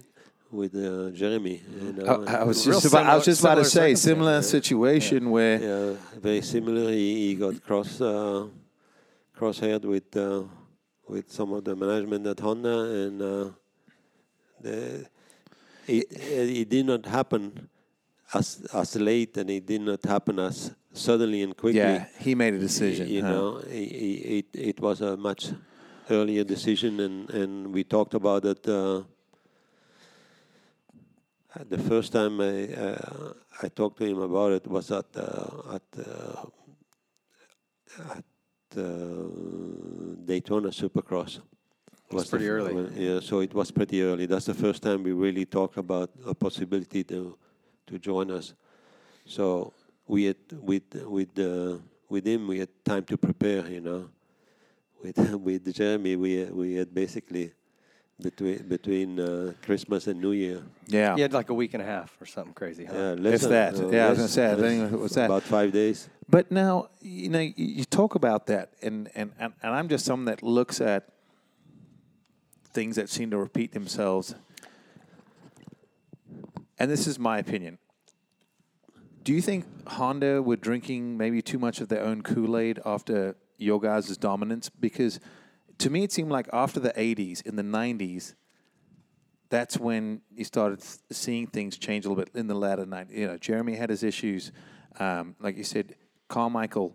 [0.53, 3.55] with uh, Jeremy, you know, I, I was Real just about, I was just about
[3.55, 4.51] to similar say similar circumstances.
[4.51, 6.91] situation where Yeah, very similar.
[6.91, 8.49] He, he got cross uh,
[9.33, 10.43] cross-haired with uh,
[11.07, 13.51] with some of the management at Honda, and uh,
[14.61, 15.07] the,
[15.87, 17.69] it, it did not happen
[18.35, 21.79] as as late, and it did not happen as suddenly and quickly.
[21.79, 23.07] yeah he made a decision.
[23.09, 23.29] You huh?
[23.31, 25.53] know, i- i- it it was a much
[26.11, 28.67] earlier decision, and and we talked about it.
[28.69, 29.03] Uh,
[31.55, 33.33] uh, the first time I uh,
[33.63, 36.47] I talked to him about it was at uh, at uh,
[38.17, 38.25] at
[38.77, 38.85] uh,
[40.25, 41.41] Daytona Supercross
[42.13, 42.75] was pretty early.
[42.75, 44.27] when- yeah, so it was pretty early.
[44.27, 47.37] That's the first time we really talked about a possibility to
[47.87, 48.55] to join us.
[49.27, 49.73] So
[50.07, 51.79] we had with with uh,
[52.09, 53.67] with him we had time to prepare.
[53.69, 54.11] You know,
[55.03, 57.53] with with Jeremy we we had basically
[58.21, 60.63] between between uh, Christmas and New Year.
[60.87, 61.17] Yeah.
[61.17, 62.93] You had like a week and a half or something crazy, huh?
[62.95, 63.75] Yeah, If less than- that.
[63.81, 65.25] uh, Yeah, I was gonna say, I less- think it was that.
[65.27, 66.09] about five days.
[66.29, 70.05] But now, you know, you you talk about that, and, and, and, and I'm just
[70.05, 71.09] someone that looks at
[72.73, 74.35] things that seem to repeat themselves.
[76.79, 77.79] And this is my opinion.
[79.25, 83.37] Do you think Honda were drinking maybe too much of their own Kool Aid after
[83.61, 84.69] your guys' dominance?
[84.69, 85.21] Because
[85.79, 88.35] to me, it seemed like after the 80s, in the 90s,
[89.49, 93.09] that's when you started seeing things change a little bit in the latter night.
[93.11, 94.53] You know, Jeremy had his issues.
[94.99, 95.97] Um, like you said,
[96.29, 96.95] Carmichael,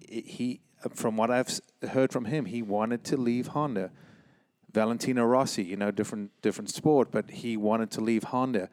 [0.00, 0.60] he,
[0.94, 1.60] from what I've
[1.90, 3.90] heard from him, he wanted to leave Honda.
[4.72, 8.68] Valentino Rossi, you know, different different sport, but he wanted to leave Honda.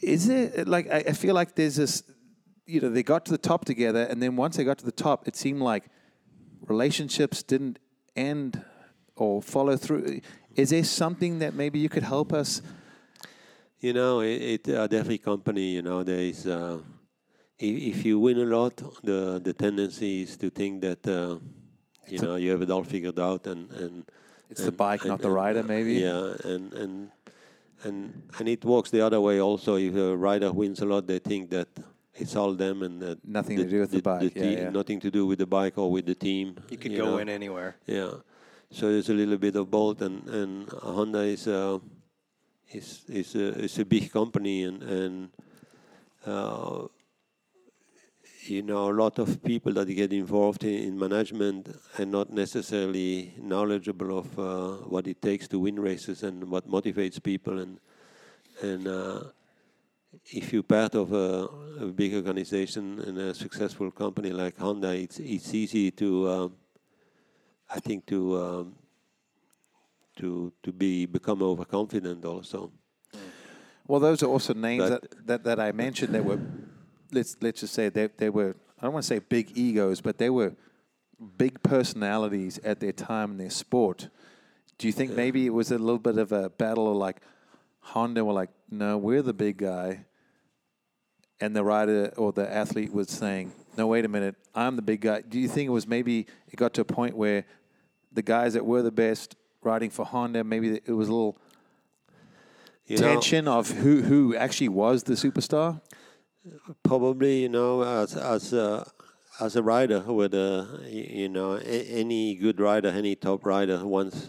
[0.00, 2.04] Is it like I, I feel like there's this,
[2.66, 4.92] you know, they got to the top together, and then once they got to the
[4.92, 5.84] top, it seemed like
[6.66, 7.78] relationships didn't
[8.16, 8.62] end
[9.16, 10.20] or follow through.
[10.54, 12.62] Is there something that maybe you could help us?
[13.80, 16.46] You know, it, it uh, every company, you know, there is.
[16.46, 16.78] Uh,
[17.58, 21.38] if, if you win a lot, the the tendency is to think that uh,
[22.08, 24.04] you know you have it all figured out, and and
[24.50, 25.94] It's the and- bike, not the rider, maybe?
[25.94, 27.10] Yeah, and and
[27.84, 29.76] and and it works the other way also.
[29.76, 31.68] If a rider wins a lot, they think that
[32.14, 34.70] it's all them and that Nothing to do with the bike, yeah, team- yeah.
[34.70, 36.56] Nothing to do with the bike or with the team.
[36.68, 37.18] You could you go know.
[37.18, 37.76] in anywhere.
[37.86, 38.10] Yeah,
[38.70, 41.78] so there's a little bit of both, and and Honda is uh,
[42.70, 45.28] is is a is a big company, and and
[46.26, 46.86] uh,
[48.46, 53.34] you know a lot of people that get involved in, in management are not necessarily
[53.38, 57.78] knowledgeable of uh, what it takes to win races and what motivates people, and
[58.60, 58.86] and.
[60.26, 61.48] If you're part of a,
[61.80, 66.52] a big organization and a successful company like Honda, it's it's easy to um,
[67.70, 68.74] I think to um,
[70.16, 72.72] to to be become overconfident also.
[73.88, 76.40] Well, those are also names But- that, that, that I mentioned that were,
[77.10, 80.18] let's let's just say they they were I don't want to say big egos, but
[80.18, 80.52] they were
[81.38, 84.08] big personalities at their time in their sport.
[84.78, 87.20] Do you think maybe it was a little bit of a battle of like
[87.82, 90.06] Honda were like, no, we're the big guy,
[91.40, 95.00] and the rider or the athlete was saying, no, wait a minute, I'm the big
[95.02, 95.22] guy.
[95.22, 97.44] Do you think it was maybe it got to a point where
[98.12, 101.36] the guys that were the best riding for Honda, maybe it was a little
[102.86, 105.80] You know, tension of who who actually was the superstar?
[106.82, 108.84] probably you know as as a,
[109.40, 111.60] as a rider with a y- you know a,
[112.02, 114.28] any good rider, any top rider wants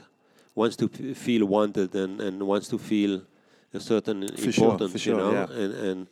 [0.56, 3.22] wants to feel wanted and, and wants to feel
[3.74, 5.02] a certain For sure, importance.
[5.02, 5.48] sure, you know, yeah.
[5.64, 6.08] and and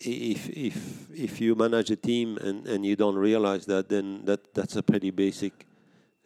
[0.00, 4.54] if if if you manage a team and, and you don't realize that, then that
[4.54, 5.66] that's a pretty basic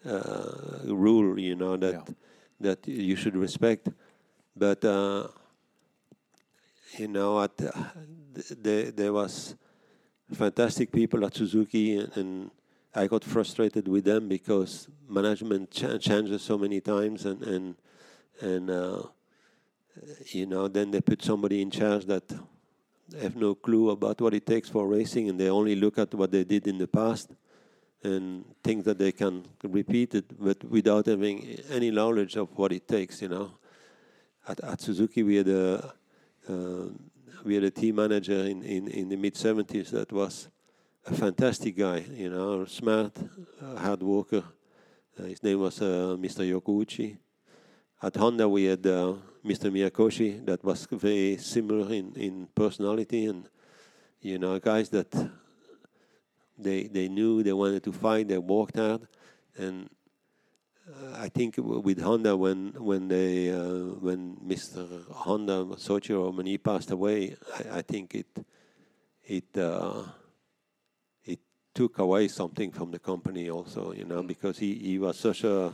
[0.05, 2.15] uh, rule, you know that Yeah.
[2.61, 3.89] that you should respect.
[4.57, 5.29] But uh,
[6.99, 7.71] you know, at uh,
[8.35, 9.55] th- there there was
[10.33, 12.51] fantastic people at Suzuki, and, and
[12.95, 17.75] I got frustrated with them because management ch- changes so many times, and and
[18.41, 19.03] and uh,
[20.27, 22.25] you know, then they put somebody in charge that
[23.21, 26.31] have no clue about what it takes for racing, and they only look at what
[26.31, 27.31] they did in the past
[28.05, 32.89] and think that they can repeat it, but without having any knowledge of what it
[32.89, 33.23] takes.
[33.23, 33.51] You know,
[34.49, 35.95] at, at Suzuki we had a
[36.49, 36.87] uh,
[37.45, 40.49] we had a team manager in, in, in the mid 70s that was
[41.07, 42.05] a fantastic guy.
[42.15, 43.17] You know, smart,
[43.61, 44.45] uh, hard worker.
[45.19, 46.49] Uh, his name was uh, Mr.
[46.49, 47.19] Yokuuchi.
[48.03, 49.15] At Honda, we had uh,
[49.45, 49.71] Mr.
[49.71, 53.49] Miyakoshi that was very similar in, in personality and,
[54.21, 55.13] you know, guys that
[56.59, 59.07] they they knew they wanted to fight, they worked hard.
[59.57, 59.91] And
[60.89, 65.11] uh, I think with Honda, when when they uh, when Mr.
[65.11, 68.47] Honda Soichiro when he passed away, I, I think it
[69.25, 70.05] it uh,
[71.25, 71.41] it
[71.75, 75.73] took away something from the company also, you know, because he, he was such a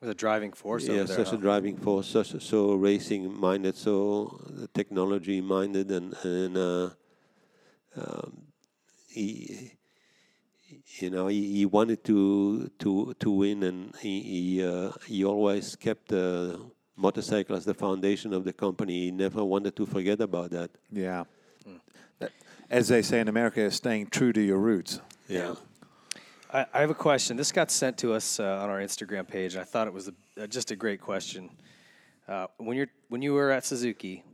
[0.00, 1.16] It was a driving force yeah, over there.
[1.16, 1.36] such huh?
[1.36, 4.40] a driving force, such a- so racing minded, so
[4.72, 6.90] technology minded, and and uh,
[7.96, 8.46] um,
[9.10, 9.72] he,
[11.00, 15.76] you know, he, he wanted to to to win, and he he, uh, he always
[15.76, 16.58] kept the
[16.96, 19.04] motorcycle as the foundation of the company.
[19.04, 20.70] He never wanted to forget about that.
[20.90, 21.24] Yeah.
[22.20, 22.32] That-
[22.70, 25.00] As they say in America, staying true to your roots.
[25.28, 25.56] Yeah.
[26.52, 27.36] I, I have a question.
[27.36, 30.08] This got sent to us uh, on our Instagram page, and I thought it was
[30.08, 31.50] a, uh, just a great question.
[32.26, 34.24] Uh, when you're when you were at Suzuki,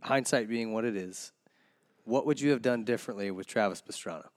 [0.00, 1.32] hindsight being what it is,
[2.04, 4.28] what would you have done differently with Travis Pastrana?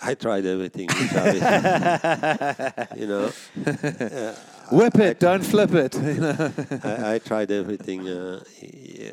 [0.00, 0.88] I tried everything.
[2.96, 3.32] you know,
[4.72, 5.96] Whip it, don't flip it.
[6.84, 8.08] I, I tried everything.
[8.08, 9.12] Uh, yeah.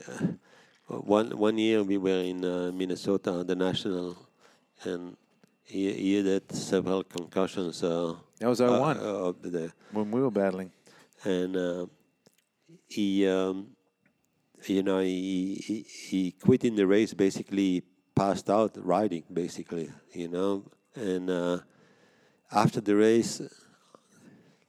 [0.88, 4.18] One one year we were in uh, Minnesota, on the national,
[4.84, 5.16] and
[5.64, 7.84] he, he had several concussions.
[7.84, 8.98] Uh, That was uh, 01.
[8.98, 9.72] uh, up there.
[9.92, 10.72] when we were battling.
[11.24, 11.86] and uh,
[12.88, 13.68] he, um,
[14.68, 17.14] you know, he, he he quit in the race.
[17.14, 17.84] Basically,
[18.16, 19.24] passed out riding.
[19.32, 20.64] Basically, you know,
[20.96, 21.60] and uh,
[22.52, 23.42] after the race,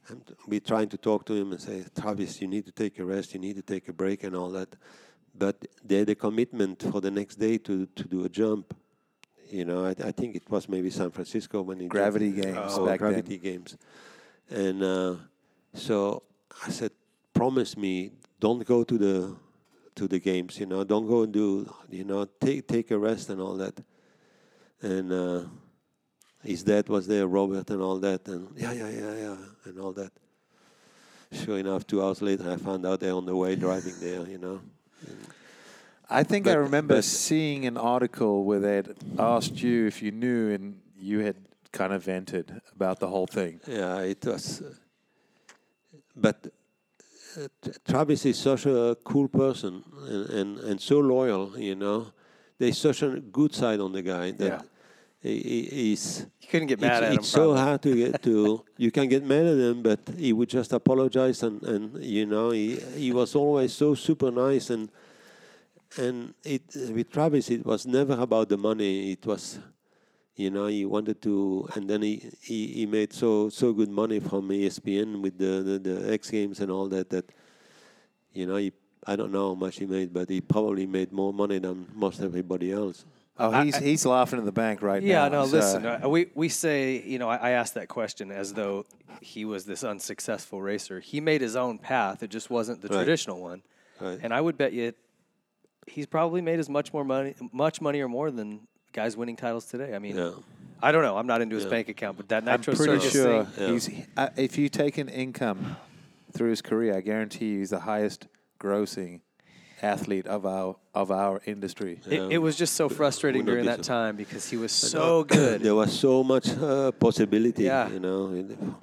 [0.09, 3.05] I'm- we trying to talk to him and say, Travis, you need to take a
[3.05, 3.35] rest.
[3.35, 4.77] You need to take a break and all that.
[5.35, 8.75] But they had a commitment for the next day to to do a jump.
[9.53, 11.93] You know, I, I think it was maybe San Francisco when he jumped.
[11.93, 13.11] Gravity games Oh, back then.
[13.13, 13.77] gravity games.
[14.51, 15.17] And uh,
[15.75, 16.23] so
[16.67, 16.91] I said,
[17.35, 19.37] promise me, don't go to the
[19.95, 20.59] to the games.
[20.59, 21.69] You know, don't go and do.
[21.91, 23.79] You know, take take a rest and all that.
[24.81, 25.45] And uh,
[26.43, 28.27] his dad was there, Robert, and all that.
[28.29, 30.13] And yeah, yeah, yeah, yeah, and all that.
[31.31, 34.27] Sure enough, two hours later, I found out they're on the way driving there.
[34.27, 34.61] You know.
[36.21, 40.81] I think I remember seeing an article where they'd asked you if you knew, and
[40.99, 41.37] you had
[41.73, 43.61] kind of vented about the whole thing.
[43.67, 44.61] Yeah, it was.
[44.63, 44.75] uh,
[46.17, 46.37] But
[47.39, 47.49] uh,
[47.89, 52.07] Travis is such a cool person and, and, and so loyal, you know.
[52.59, 54.61] There's such a good side on the guy that Yeah.
[55.23, 56.27] he, he- he's.
[56.43, 57.19] You couldn't get It's, mad at him.
[57.21, 57.61] it's so probably.
[57.61, 58.65] hard to get to.
[58.77, 62.51] You can get mad at him, but he would just apologize, and, and you know
[62.51, 64.89] he he was always so super nice, and
[65.99, 66.63] and it
[66.95, 69.13] with Travis it was never about the money.
[69.13, 69.59] It was
[70.35, 74.19] you know he wanted to and then he, he, he made so so good money
[74.19, 77.31] from espn with the, the, the x games and all that that
[78.33, 78.73] you know he
[79.07, 82.23] i don't know how much he made but he probably made more money than most
[82.23, 83.05] everybody else
[83.39, 85.23] Oh, he's he's laughing in the bank right Yeah, now.
[85.25, 85.87] Yeah, no, so- listen.
[85.87, 88.85] Uh, we we say, you know, I, I asked that question as though
[89.23, 91.01] he was this unsuccessful racer.
[91.01, 92.23] He made his own path.
[92.23, 92.97] It just wasn't the Right.
[92.99, 93.63] traditional one.
[93.99, 94.19] Right.
[94.23, 94.93] And I would bet you,
[95.87, 98.61] he's probably made as much more money, much money or more than
[98.93, 99.95] guys winning titles today.
[99.95, 100.33] I mean, Yeah.
[100.83, 101.17] I don't know.
[101.17, 101.71] I'm not into his Yeah.
[101.71, 103.65] bank account, but that I'm Nitro pretty Circus sure thing.
[103.67, 103.73] Yeah.
[103.73, 103.91] he's.
[104.17, 105.77] Uh, if you take an income
[106.33, 108.27] through his career, I guarantee you he's the highest
[108.59, 109.21] grossing
[109.81, 112.01] athlete of our of our industry.
[112.07, 115.61] It, it was just so frustrating during that so- time because he was so good,
[115.63, 117.89] there was so much uh, possibility Yeah.
[117.91, 118.75] you know and,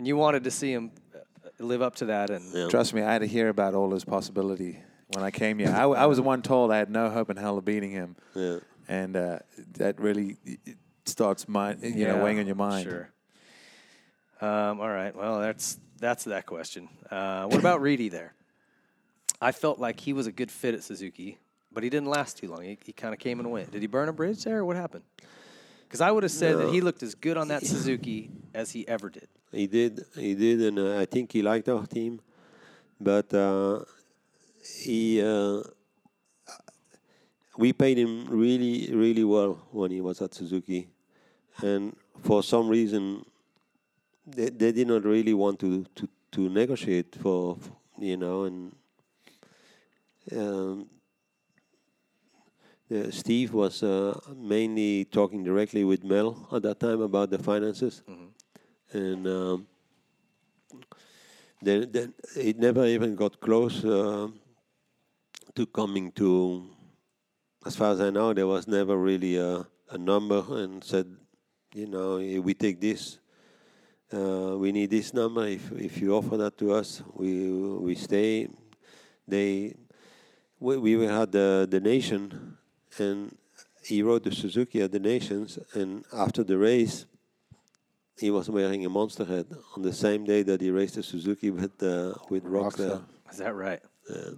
[0.00, 1.18] you wanted to see him uh,
[1.58, 2.30] live up to that.
[2.30, 2.68] And yeah.
[2.68, 4.78] Trust me, I had to hear about all his possibility
[5.14, 5.70] when I came here.
[5.70, 8.58] I was the one told I had no hope in hell of beating him, yeah.
[8.88, 9.38] and uh,
[9.74, 10.36] that really
[11.04, 12.84] starts mind, you know, weighing on your mind.
[12.84, 13.10] Sure.
[14.40, 15.14] Um, all right.
[15.14, 16.88] Well, that's that's that question.
[17.10, 18.34] Uh, what about Reedy there?
[19.40, 21.38] I felt like he was a good fit at Suzuki,
[21.72, 22.62] but he didn't last too long.
[22.62, 23.70] He, he kind of came and went.
[23.72, 25.04] Did he burn a bridge there, or what happened?
[25.84, 28.86] Because I would have said that he looked as good on that Suzuki as he
[28.88, 29.28] ever did.
[29.52, 32.20] He did, he did, and uh, I think he liked our team,
[32.98, 33.80] but uh,
[34.62, 35.62] he, uh,
[37.58, 40.88] we paid him really, really well when he was at Suzuki,
[41.62, 43.24] and for some reason,
[44.26, 47.58] they, they did not really want to to, to negotiate for,
[47.98, 48.74] you know, and
[50.36, 50.88] um,
[52.92, 58.02] uh, Steve was uh, mainly talking directly with Mel at that time about the finances.
[58.92, 59.66] And um,
[61.62, 64.28] then, then it never even got close uh,
[65.54, 66.64] to coming to.
[67.64, 71.06] As far as I know, there was never really a, a number and said,
[71.74, 73.18] you know, we take this,
[74.12, 75.46] uh, we need this number.
[75.46, 78.48] If if you offer that to us, we we stay.
[79.28, 79.74] They
[80.58, 82.58] we, we had the the nation,
[82.98, 83.36] and
[83.84, 87.06] he rode the Suzuki at the nations, and after the race
[88.18, 91.50] he was wearing a monster head on the same day that he raced the Suzuki
[91.50, 93.02] with uh, with Rockstar.
[93.30, 93.80] Is that right?
[94.08, 94.32] Uh,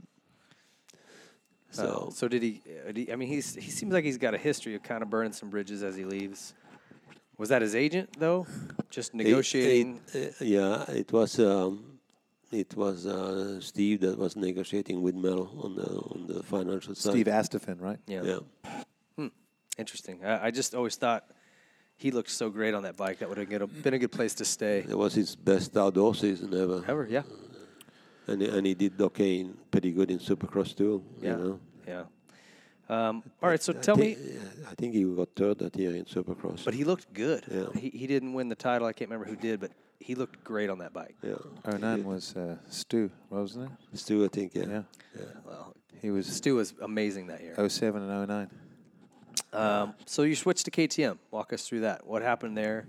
[2.14, 3.12] so did he, uh, did he?
[3.12, 5.50] I mean, he's he seems like he's got a history of kind of burning some
[5.50, 6.54] bridges as he leaves.
[7.38, 8.46] Was that his agent though?
[8.90, 10.00] Just negotiating.
[10.12, 11.98] it- uh, yeah, it was um,
[12.52, 17.10] it was uh, Steve that was negotiating with Mel on the on the financial side.
[17.12, 17.98] Steve Astephen, right?
[18.06, 18.22] yeah.
[19.16, 19.28] Yeah,
[19.76, 20.24] Interesting.
[20.24, 21.24] I, I just always thought
[21.96, 23.18] he looked so great on that bike.
[23.18, 24.84] That would have been a good place to stay.
[24.88, 27.22] it was his best outdoor season ever, Ever, yeah,
[28.26, 31.02] and he- and he did okay, in, pretty good in Supercross too.
[31.20, 31.60] yeah, You know?
[31.86, 32.04] yeah.
[32.86, 34.16] Um, all right, so I tell me.
[34.70, 36.64] I think he got third that year in Supercross.
[36.64, 37.42] But he looked good.
[37.50, 37.80] Yeah.
[37.80, 38.86] He, he didn't win the title.
[38.86, 39.70] I can't remember who did, but
[40.00, 41.16] he looked great on that bike.
[41.22, 41.36] Yeah.
[41.66, 43.98] 09 was uh, Stu, wasn't it?
[43.98, 44.54] Stu, I think.
[44.54, 44.82] Yeah.
[45.18, 45.22] Yeah.
[45.46, 47.54] Well, He was Stu was amazing that year.
[47.68, 48.50] 07 and 09.
[49.54, 51.16] Um, so you switched to KTM.
[51.30, 52.06] Walk us through that.
[52.06, 52.86] What happened there?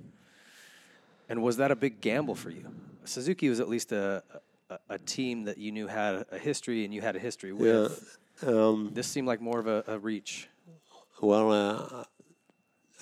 [1.30, 2.66] And was that a big gamble for you?
[3.06, 4.24] Suzuki was at least a
[4.69, 7.88] a, a team that you knew had a history and you had a history Yeah.
[7.88, 8.18] with.
[8.44, 10.50] Um, This seemed like more of a, a reach.
[11.22, 12.03] well, uh,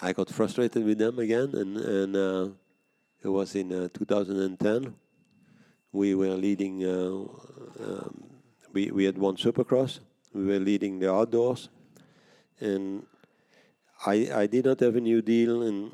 [0.01, 2.47] I got frustrated with them again, and and uh,
[3.23, 4.93] it was in uh, 2010.
[5.91, 6.83] We were leading.
[6.83, 7.25] Uh,
[7.83, 8.23] um,
[8.73, 9.99] we we had won Supercross.
[10.33, 11.69] We were leading the outdoors,
[12.59, 13.05] and
[14.05, 15.91] I I did not have a new deal in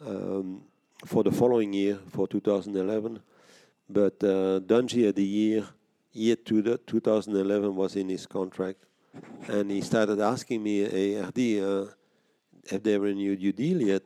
[0.00, 0.62] um,
[1.06, 3.20] for the following year for 2011,
[3.88, 5.68] but uh, Dungey had the year
[6.12, 8.84] year the 2011 was in his contract,
[9.48, 11.86] and he started asking me, "Hey, RD, uh,
[12.70, 14.02] have they renewed your deal yet?"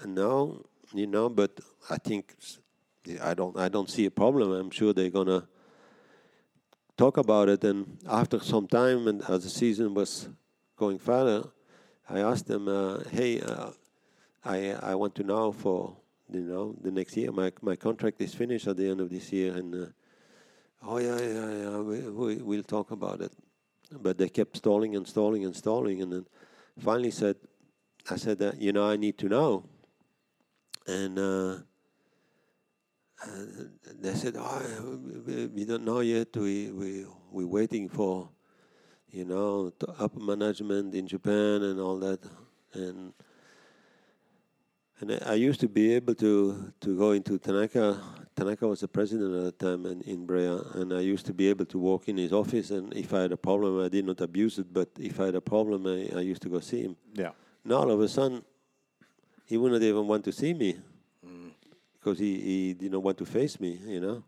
[0.00, 2.34] And no, you know, but I think
[3.22, 4.52] I don't I don't see a problem.
[4.52, 5.46] I'm sure they're gonna
[6.96, 7.64] talk about it.
[7.64, 10.28] And after some time, and as the season was
[10.76, 11.48] going further,
[12.08, 13.70] I asked them, uh, "Hey, uh,
[14.44, 15.96] I I want to know for
[16.34, 17.32] you know the next year.
[17.32, 19.86] My my contract is finished at the end of this year, and uh,
[20.82, 23.32] oh yeah yeah yeah we, we we'll talk about it."
[23.90, 26.26] But they kept stalling and stalling and stalling, and then
[26.78, 27.36] finally said,
[28.10, 29.64] "I said that you know I need to know,"
[30.86, 31.18] and.
[31.18, 31.58] Uh,
[33.24, 33.70] and
[34.00, 34.98] they said, "Oh,
[35.54, 36.36] we, don't know yet.
[36.36, 38.28] We we we're waiting for,
[39.10, 42.18] you know, upper management in Japan and all that."
[42.74, 43.12] And
[45.02, 48.00] and I- I used to be able to to go into Tanaka.
[48.34, 51.48] Tanaka was the president at the time in, in Brea, and I used to be
[51.50, 52.70] able to walk in his office.
[52.70, 54.72] And if I had a problem, I did not abuse it.
[54.72, 56.96] But if I had a problem, I, I used to go see him.
[57.14, 57.32] Yeah.
[57.64, 58.42] Now all of a sudden,
[59.44, 60.78] he wouldn't even want to see me
[61.98, 64.24] because he, he didn't want to face me, you know.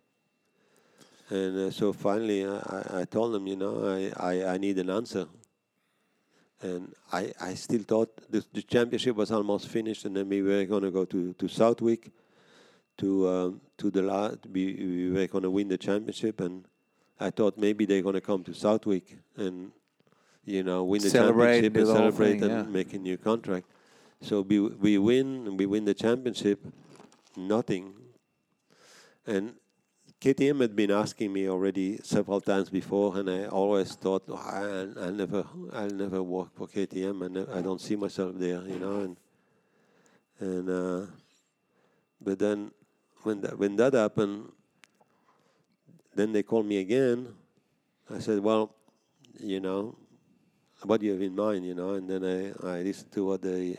[1.30, 4.78] And uh, so finally, I, I- I told him, you know, I, I, I need
[4.78, 5.26] an answer.
[6.64, 10.64] And I, I still thought the, the championship was almost finished, and then we were
[10.64, 12.10] going to go to, to Southwick
[12.96, 16.64] to um, to the la- we, we were going to win the championship, and
[17.20, 19.72] I thought maybe they're going to come to Southwick and
[20.46, 22.72] you know win the Celebrate, championship and celebrate thing, and yeah.
[22.72, 23.66] make a new contract.
[24.22, 26.64] So we we win and we win the championship,
[27.36, 27.92] nothing.
[29.26, 29.54] And
[30.24, 34.98] KTM had been asking me already several times before, and I always thought "Oh, I'll,
[34.98, 37.26] I'll never I'll never work for KTM.
[37.26, 39.00] and I don't see myself there, you know.
[39.00, 39.16] And
[40.40, 41.06] and uh,
[42.22, 42.70] but then
[43.22, 44.50] when that when that happened,
[46.14, 47.28] then they called me again.
[48.08, 48.74] I said, well,
[49.38, 49.94] you know,
[50.84, 52.00] what do you have in mind, you know?
[52.00, 53.76] And then I, I listened to what they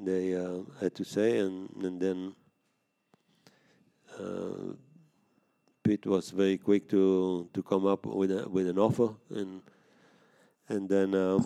[0.00, 2.34] they uh, had to say, and, and then
[4.18, 4.72] uh,
[5.90, 9.60] Pete was very quick to to come up with a, with an offer, and
[10.68, 11.44] and then um,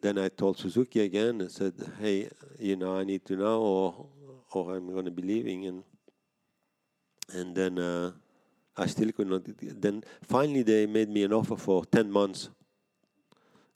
[0.00, 4.06] then I told Suzuki again and said, hey, you know, I need to know, or
[4.52, 5.84] or I'm going to be leaving, and
[7.34, 8.12] and then uh,
[8.78, 9.42] I still could not.
[9.60, 12.48] Then finally they made me an offer for ten months,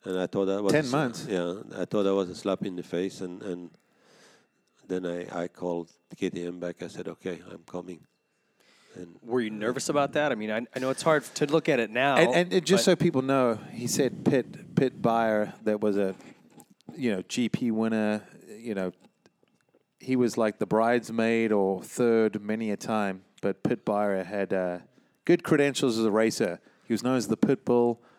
[0.03, 1.27] and I thought that was 10 a months?
[1.29, 3.69] Yeah, I thought that was a slap in the face, and and
[4.87, 6.81] then I I called KTM back.
[6.81, 7.99] I said, okay, I'm coming,
[8.97, 10.31] and Were you nervous about that?
[10.31, 12.15] I mean, I, I know it's hard to look at it now.
[12.15, 16.15] And, and it, just so people know, he said Pitt Pit Beirer that was a
[16.95, 18.23] you know GP winner.
[18.57, 18.91] You know,
[19.99, 23.23] he was like the bridesmaid or third many a time.
[23.41, 24.79] But Pit Beirer had uh,
[25.25, 26.59] good credentials as a racer.
[26.85, 28.01] He was known as the Pit Bull.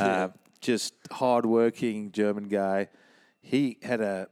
[0.00, 0.28] Uh,
[0.62, 2.88] just hardworking German guy.
[3.42, 4.28] He had a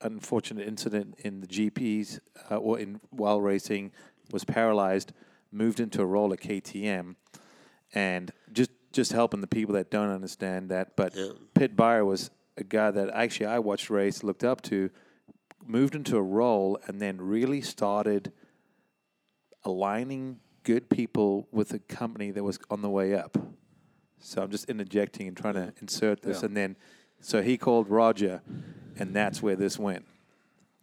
[0.00, 3.92] unfortunate incident in the GPs uh, or in while racing,
[4.30, 5.12] was paralyzed,
[5.50, 7.16] moved into a role at KTM,
[7.94, 10.96] and just just helping the people that don't understand that.
[10.96, 11.32] But Yeah.
[11.54, 14.90] Pit Beirer was a guy that actually I watched race, looked up to,
[15.66, 18.32] moved into a role, and then really started
[19.64, 23.36] aligning good people with a company that was on the way up.
[24.20, 26.46] So I'm just interjecting and trying to insert this, Yeah.
[26.46, 26.76] and then
[27.20, 28.42] so he called Roger,
[28.96, 30.06] and that's where this went.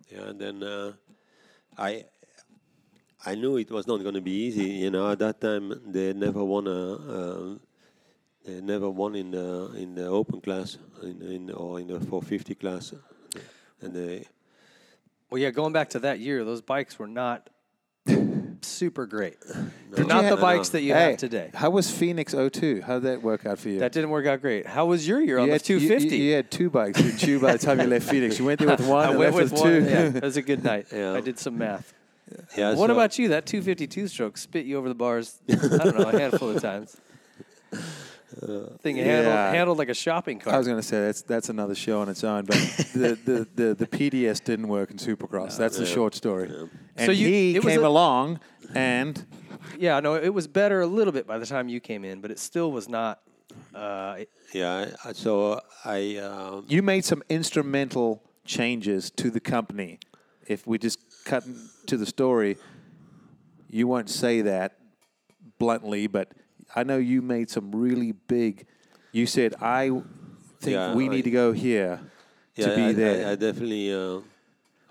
[0.09, 0.93] Yeah, and then uh,
[1.77, 2.05] I
[3.25, 4.65] I knew it was not going to be easy.
[4.83, 7.55] You know, at that time they never won a uh,
[8.45, 12.55] they never won in the in the open class in, in or in the 450
[12.55, 12.93] class,
[13.81, 14.25] and they
[15.31, 17.49] well, yeah, going back to that year, those bikes were not
[18.61, 19.37] super great.
[19.91, 21.49] They're not you the ha- bikes that you Hey, have today.
[21.53, 22.81] How was Phoenix 02?
[22.85, 23.79] How did that work out for you?
[23.79, 24.67] That didn't work out great.
[24.67, 26.15] How was your year on you the had, you- 250?
[26.17, 28.37] You, you had two bikes, didn't you, by the time you left Phoenix?
[28.37, 29.69] You went there with one I and went left with with one.
[29.83, 29.89] two.
[29.89, 30.87] Yeah, it was a good night.
[30.93, 31.13] Yeah.
[31.13, 31.93] I did some math.
[32.57, 32.73] Yeah.
[32.75, 33.29] what so- about you?
[33.29, 35.39] That 252 stroke spit you over the bars.
[35.49, 36.95] I don't know, a handful of times.
[38.81, 39.51] Thing handled, yeah.
[39.51, 40.55] handled like a shopping cart.
[40.55, 42.55] I was going to say that's that's another show on its own, but
[42.93, 45.57] the, the, the, the PDS didn't work in Supercross.
[45.57, 46.49] That's the short story.
[46.97, 48.39] And So you- he it came a- along,
[48.73, 49.25] and
[49.77, 52.29] yeah, no, it was better a little bit by the time you came in, but
[52.31, 53.21] it still was not.
[53.73, 54.95] Uh, it- Yeah.
[55.05, 56.17] I- So I.
[56.17, 59.99] Um, you made some instrumental changes to the company.
[60.47, 61.43] If we just cut
[61.87, 62.57] to the story,
[63.69, 64.77] you won't say that
[65.59, 66.29] bluntly, but
[66.75, 68.65] I know you made some really big.
[69.11, 69.89] You said, "I
[70.61, 71.99] think Yeah, we I- need to go here
[72.55, 73.91] yeah, to be I, there." I, I definitely.
[73.93, 74.21] Uh,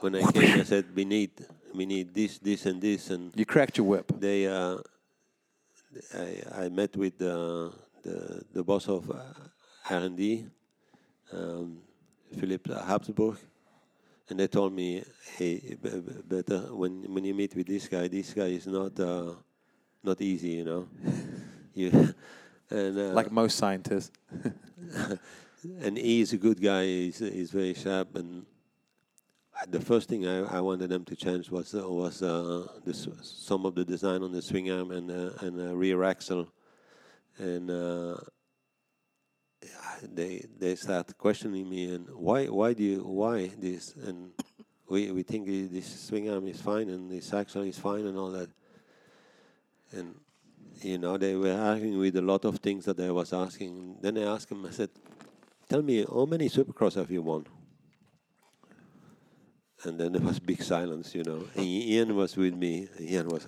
[0.00, 1.30] when I came, I said we need
[1.74, 4.12] we need this, this, and this, and you cracked your whip.
[4.20, 4.76] they uh,
[6.14, 7.72] I, I met with the
[8.02, 9.22] the, the boss of uh,
[9.88, 10.44] R&D,
[11.32, 11.78] um,
[12.38, 13.36] Philipp Habsburg,
[14.28, 15.02] and they told me,
[15.36, 15.76] hey,
[16.26, 19.34] better when when you meet with this guy, this guy is not uh,
[20.02, 20.88] not easy, you know.
[21.74, 21.90] you
[22.70, 24.12] and uh, like most scientists.
[25.80, 26.84] and he is a good guy.
[26.84, 28.16] He's he's very sharp.
[28.16, 28.46] And
[29.70, 33.08] the first thing I, I wanted them to change was uh, was uh, the, s-
[33.22, 36.48] some of the design on the swing arm and uh, and uh, rear axle,
[37.38, 38.16] and uh,
[40.02, 44.32] they they start questioning me and why why do you why this and
[44.88, 48.30] we we think this swing arm is fine and this axle is fine and all
[48.30, 48.50] that,
[49.92, 50.14] and
[50.82, 53.96] you know, they were arguing with a lot of things that I was asking.
[54.00, 54.90] Then I asked him, I said,
[55.68, 57.46] Tell me, how many supercross have you won?
[59.84, 61.44] And then there was big silence, you know.
[61.54, 62.88] And Ian was with me.
[63.00, 63.46] Ian was,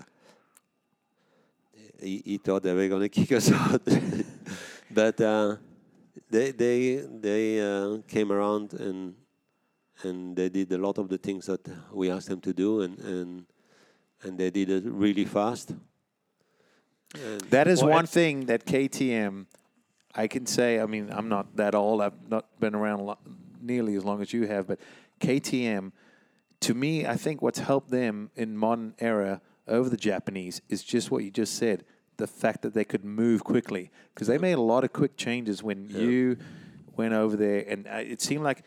[2.00, 3.82] he, he thought they were going to kick us out.
[4.90, 5.56] but uh,
[6.30, 9.14] they, they, they uh, came around and,
[10.02, 12.98] and they did a lot of the things that we asked them to do, and,
[12.98, 13.46] and,
[14.22, 15.74] and they did it really fast.
[17.14, 19.46] And That is Well, one thing that KTM,
[20.14, 20.80] I can say.
[20.80, 22.00] I mean, I'm not that old.
[22.00, 23.20] I've not been around lot,
[23.60, 24.66] nearly as long as you have.
[24.66, 24.80] But
[25.20, 25.92] KTM,
[26.60, 31.10] to me, I think what's helped them in modern era over the Japanese is just
[31.10, 31.84] what you just said.
[32.18, 35.62] The fact that they could move quickly because they made a lot of quick changes
[35.62, 36.38] when you
[36.96, 38.64] went over there, and uh, it seemed like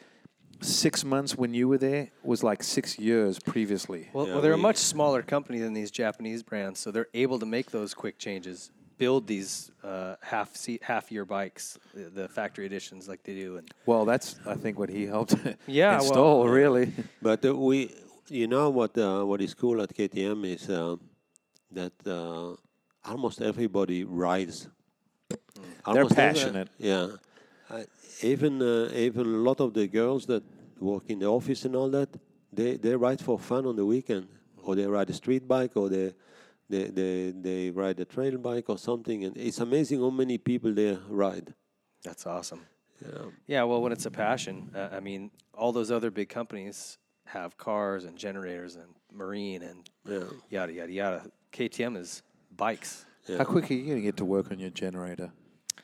[0.61, 4.09] six months when you were there was like six years previously.
[4.13, 7.39] well, Yeah, well, they're a much smaller company than these Japanese brands, so they're able
[7.39, 12.27] to make those quick changes, build these uh, half seat, half year bikes, the, the
[12.27, 15.35] factory editions like they do, and Well, that's I think what he helped
[15.67, 16.91] Yeah, well- install really.
[17.21, 17.95] But uh, we,
[18.27, 18.97] you know what?
[18.97, 20.97] Uh, what is cool at KTM is uh,
[21.71, 22.55] that uh,
[23.05, 24.67] almost everybody rides.
[25.85, 26.69] Almost every- passionate.
[26.77, 27.07] yeah,
[27.69, 27.83] uh,
[28.23, 30.43] even uh, even a lot of the girls that
[30.79, 32.09] work in the office and all that,
[32.51, 34.27] they they ride for fun on the weekend,
[34.63, 36.13] or they ride a street bike, or they.
[36.71, 40.71] They, they, they ride a trail bike or something, and it's amazing how many people
[40.71, 41.55] there ride.
[42.03, 42.61] that's awesome.
[43.01, 43.25] Yeah.
[43.47, 47.57] Yeah, well, when it's a passion, uh, I mean, all those other big companies have
[47.57, 50.29] cars and generators and marine and Yeah.
[50.51, 51.31] yada yada yada.
[51.51, 52.21] KTM is
[52.59, 53.05] bikes.
[53.27, 55.31] How quick are you going to get to work on your generator?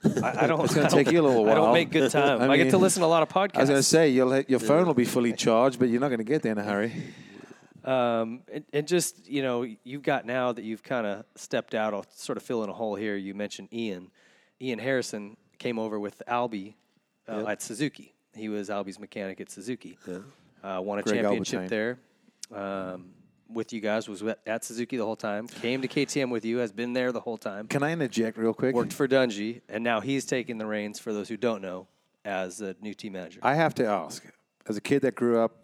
[0.03, 0.63] I, I don't.
[0.63, 1.53] It's gonna take you a little while.
[1.53, 2.41] I don't make good time.
[2.41, 3.55] I, I get to listen to a lot of podcasts.
[3.55, 6.09] I was going to say you'll your phone will be fully charged, but you're not
[6.09, 6.93] going to get there in a hurry.
[7.83, 11.93] Um, and, and just you know, you've got now that you've kind of stepped out.
[11.93, 13.15] I'll sort of fill in a hole here.
[13.15, 14.11] You mentioned Ian.
[14.61, 16.75] Ian Harrison came over with Albie
[17.27, 18.13] uh, at Suzuki.
[18.35, 19.97] He was Albie's mechanic at Suzuki.
[20.63, 21.69] Uh, won a Greg championship Albertyn.
[21.69, 21.99] there.
[22.53, 23.11] Um,
[23.49, 25.47] with you guys was at- Suzuki the whole time.
[25.47, 26.57] Came to KTM with you.
[26.57, 27.67] Has been there the whole time.
[27.67, 28.75] Can I interject real quick?
[28.75, 30.99] Worked for Dungey, and now he's taking the reins.
[30.99, 31.87] For those who don't know,
[32.25, 33.39] as a new team manager.
[33.43, 34.25] I have to ask,
[34.67, 35.57] as a kid that grew up,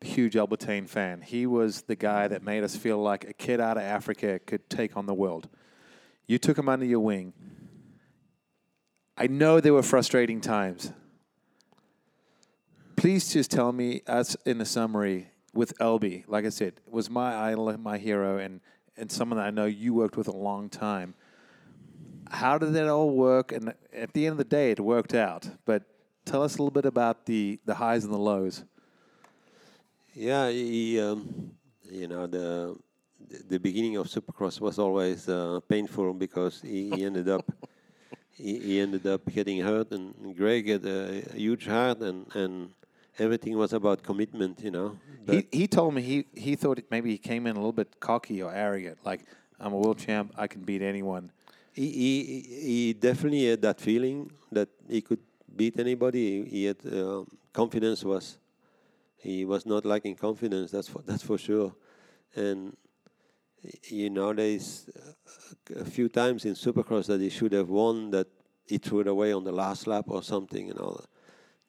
[0.00, 3.76] huge Albertyn fan, he was the guy that made us feel like a kid out
[3.76, 5.48] of Africa could take on the world.
[6.26, 7.34] You took him under your wing.
[9.16, 10.92] I know there were frustrating times.
[12.96, 17.50] Please just tell me, as in a summary, with LB, like I said, was my
[17.50, 18.60] idol, my hero, and,
[18.96, 21.14] and someone that I know you worked with a long time.
[22.30, 23.50] How did that all work?
[23.52, 25.48] And at the end of the day, it worked out.
[25.64, 25.82] But
[26.24, 28.64] tell us a little bit about the, the highs and the lows.
[30.14, 31.52] Yeah, he, um,
[31.90, 32.76] you know, the
[33.48, 37.44] the beginning of Supercross was always uh, painful because he, he ended up
[38.32, 42.70] he, he ended up getting hurt, and Greg had a huge heart, and and
[43.18, 44.96] everything was about commitment, you know.
[45.26, 48.00] He, he told me he, he thought it- maybe he came in a little bit
[48.00, 49.20] cocky or arrogant, like
[49.58, 51.30] I'm a world champ, I can beat anyone.
[51.72, 55.20] He, he he definitely had that feeling that he could
[55.54, 56.42] beat anybody.
[56.44, 58.38] He, he had uh, confidence was
[59.18, 60.70] he was not lacking confidence.
[60.70, 61.72] That's for, that's for sure.
[62.34, 62.76] And
[63.88, 64.88] you know, there's
[65.76, 68.26] a few times in Supercross that he should have won that
[68.66, 70.92] he threw it away on the last lap or something, you know.
[70.98, 71.06] That,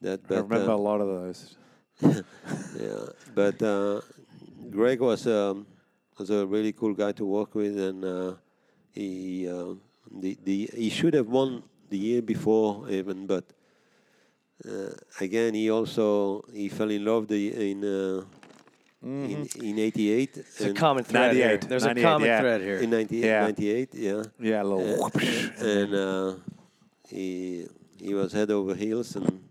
[0.04, 1.56] I but, remember uh, a lot of those.
[2.02, 3.06] yeah,
[3.36, 4.02] but uh,
[4.72, 5.68] Greg was um,
[6.18, 8.34] was a really cool guy to work with, and uh,
[8.92, 9.76] he uh,
[10.20, 13.44] the the he should have won the year before even, but
[14.68, 14.90] uh,
[15.20, 17.84] again he also he fell in love the, in.
[17.84, 18.24] Uh,
[19.04, 21.48] in, in 88 There's a common thread here.
[21.58, 22.40] 98, There's a common yeah.
[22.40, 22.78] thread here.
[22.78, 23.42] in 98, Yeah.
[23.42, 25.06] 98 yeah Yeah, a little.
[25.06, 26.34] uh, and uh,
[27.10, 27.66] he
[27.98, 29.42] he was head over heels and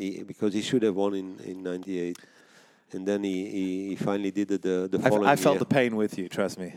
[0.00, 2.18] he, because he should have won in, in 98
[2.92, 5.54] and then he, he, he finally did it the, the I, f- following I felt
[5.54, 5.58] year.
[5.58, 6.28] the pain with you.
[6.28, 6.74] Trust me.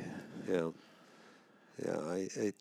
[0.48, 0.70] yeah
[1.86, 2.54] yeah I, I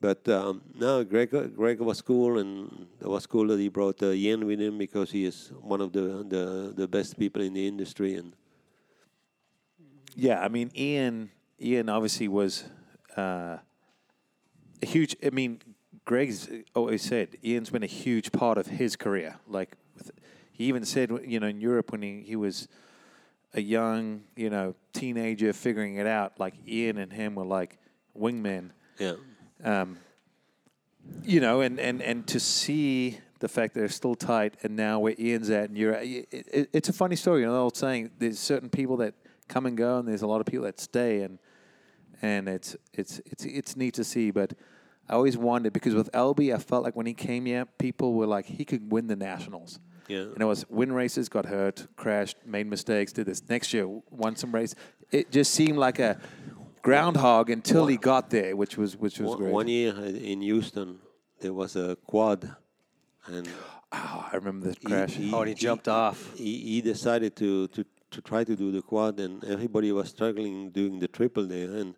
[0.00, 4.06] but um, no Greg Greg was cool and it was cool that he brought uh,
[4.12, 7.66] Ian with him because he is one of the, the the best people in the
[7.66, 8.32] industry and
[10.16, 11.30] Yeah, I mean, Ian.
[11.60, 12.64] Ian obviously was
[13.16, 13.58] uh,
[14.82, 15.16] a huge.
[15.24, 15.60] I mean,
[16.10, 19.36] Greg's always said Ian's been a huge part of his career.
[19.46, 20.10] Like, with,
[20.50, 22.66] he even said, you know, in Europe when he, he was
[23.54, 27.78] a young, you know, teenager figuring it out, like Ian and him were like
[28.18, 28.70] wingmen.
[28.98, 29.14] yeah
[29.62, 29.98] Um,
[31.22, 34.98] you know, and, and, and to see the fact that they're still tight, and now
[34.98, 37.42] where Ian's at, and you're, at, it, it, it's a funny story.
[37.42, 39.14] You know, the old saying: there's certain people that
[39.46, 41.38] come and go, and there's a lot of people that stay, and
[42.20, 44.32] and it's it's it's it's neat to see.
[44.32, 44.54] But
[45.10, 48.26] I always wondered because with Elby, I felt like when he came here, people were
[48.26, 49.80] like he could win the nationals.
[50.06, 50.20] Yeah.
[50.20, 53.42] And it was win races, got hurt, crashed, made mistakes, did this.
[53.48, 54.74] Next year, won some race.
[55.10, 56.18] It just seemed like a
[56.82, 59.52] groundhog until he got there, which was which was one, great.
[59.52, 59.94] one year
[60.30, 60.98] in Houston
[61.40, 62.54] there was a quad
[63.26, 63.48] and
[63.92, 65.14] Oh, I remember the crash.
[65.14, 66.34] he- Oh, and he jumped off.
[66.36, 70.70] he, he decided to, to, to try to do the quad, and everybody was struggling
[70.70, 71.72] doing the triple there.
[71.72, 71.96] And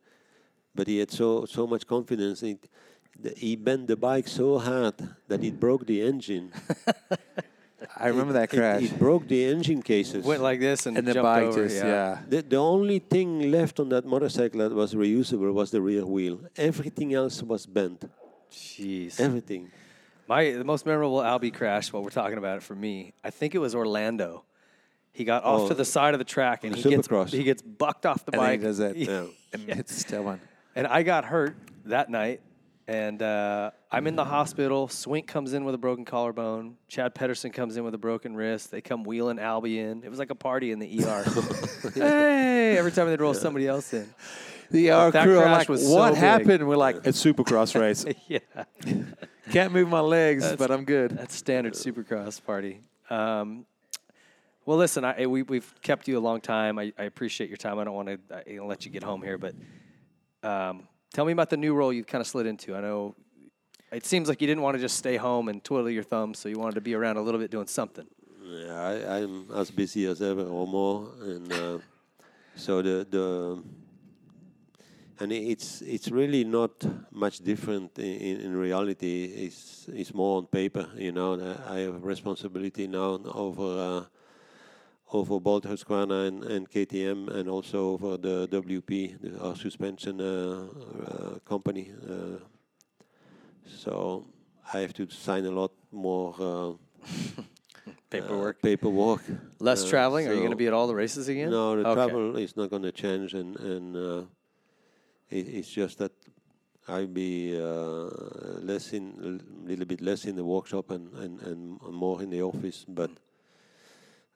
[0.74, 2.40] but he had so so much confidence.
[2.40, 2.68] He, the,
[3.36, 4.94] he bent the bike so hard
[5.28, 6.52] that it broke the engine.
[7.96, 8.82] I remember that crash.
[8.82, 10.24] It, broke the engine cases.
[10.24, 11.64] Went like this and, and the bike over.
[11.68, 12.18] just yeah.
[12.28, 16.40] the, the only thing left on that motorcycle that was reusable was the rear wheel.
[16.56, 18.04] Everything else was bent.
[18.50, 19.18] Jeez.
[19.20, 19.70] Everything.
[20.28, 21.92] My the most memorable Albie crash.
[21.92, 24.44] While we're talking about it for me, I think it was Orlando.
[25.12, 27.28] He got off Oh, to the side of the track and the he gets Supercross.
[27.30, 28.62] he gets bucked off the And then he bike.
[28.62, 28.96] does that.
[28.96, 29.24] Yeah.
[29.52, 30.40] And it's still one.
[30.74, 32.40] And I got hurt that night,
[32.88, 34.88] and uh, I'm in the hospital.
[34.88, 36.76] Swink comes in with a broken collarbone.
[36.88, 38.70] Chad Pedersen comes in with a broken wrist.
[38.70, 40.02] They come wheeling Albie in.
[40.04, 41.24] It was like a party in the ER.
[41.94, 42.76] hey!
[42.76, 44.12] Every time they'd roll somebody else in.
[44.70, 46.66] The ER That crew are like, was so what big." happened?
[46.66, 48.04] We're like, it's Supercross race.
[48.26, 48.38] yeah,
[49.50, 51.12] Can't move my legs, but I'm good.
[51.12, 52.80] that's standard Supercross party.
[53.10, 53.66] Um,
[54.64, 56.78] well, listen, I, we, we've kept you a long time.
[56.78, 57.78] I, I appreciate your time.
[57.78, 59.54] I don't want to let you get home here, but
[60.42, 62.74] um, tell me about the new role you kind of slid into.
[62.74, 63.14] I know
[63.92, 66.48] it seems like you didn't want to just stay home and twiddle your thumbs, so
[66.48, 68.06] you wanted to be around a little bit doing something.
[68.44, 71.78] Yeah, I, I'm as busy as ever or more, and uh,
[72.56, 73.62] so the the
[75.20, 79.24] and it's it's really not much different in, in, in reality.
[79.24, 81.56] It's it's more on paper, you know.
[81.68, 84.04] I have responsibility now over uh,
[85.12, 90.66] over both Husqvarna and, and KTM, and also over the WP, the, our suspension uh,
[91.06, 91.92] uh, company.
[92.08, 92.38] Uh,
[93.66, 94.26] so
[94.72, 96.34] I have to sign a lot more.
[96.40, 96.72] Uh,
[98.10, 98.56] Paperwork.
[98.56, 99.22] uh, paperwork.
[99.58, 100.28] Less Uh, traveling?
[100.28, 101.50] Are you going to be at all the races again?
[101.50, 101.94] No, the Okay.
[101.94, 104.22] travel is not going to change, and and uh,
[105.30, 106.12] it, it's just that
[106.88, 108.10] I'll be uh,
[108.60, 112.42] less in a little bit less in the workshop and, and, and more in the
[112.42, 112.84] office.
[112.88, 113.10] But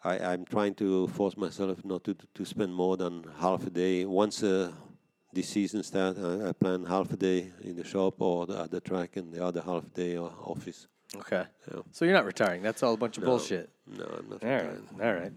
[0.05, 4.05] I, I'm trying to force myself not to to spend more than half a day.
[4.05, 4.71] Once uh,
[5.33, 8.71] the season starts, I, I plan half a day in the shop or the, at
[8.71, 10.87] the track, and the other half day uh, office.
[11.15, 11.45] Okay.
[11.73, 11.81] Yeah.
[11.93, 12.63] So you're not retiring.
[12.63, 13.31] That's all a bunch of No.
[13.31, 13.71] bullshit.
[13.87, 14.79] No, I'm not All right.
[14.99, 15.33] retiring.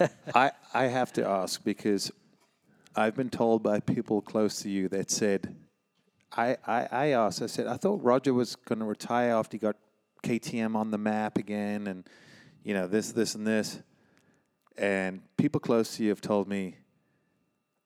[0.00, 0.10] All right.
[0.34, 2.10] I, I have to ask because
[2.94, 5.54] I've been told by people close to you that said,
[6.36, 9.58] I, I, I asked, I said, I thought Roger was going to retire after he
[9.58, 9.76] got
[10.22, 12.06] KTM on the map again and,
[12.62, 13.80] you know, this, this, and this.
[14.80, 16.76] And people close to you have told me,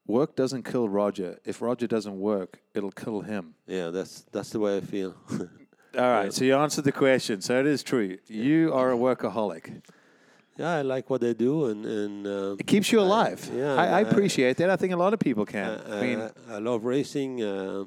[0.07, 1.39] work doesn't kill Roger.
[1.45, 3.55] If Roger doesn't work, it'll kill him.
[3.67, 5.17] Yeah, that's that's the way I feel.
[5.99, 7.41] All right, so you answered the question.
[7.41, 8.19] So it is true.
[8.29, 9.83] You are a workaholic.
[10.57, 13.41] Yeah, I like what I do, and and uh, It keeps you alive.
[13.53, 14.71] yeah, I, I I- appreciate that.
[14.71, 15.81] I think a lot of people can.
[15.87, 17.85] I, I mean, I, I love racing, uh,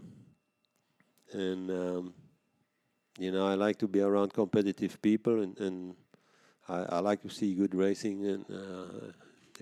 [1.33, 2.13] and um,
[3.19, 5.95] you know I like to be around competitive people, and, and
[6.69, 9.11] I, I like to see good racing, and uh,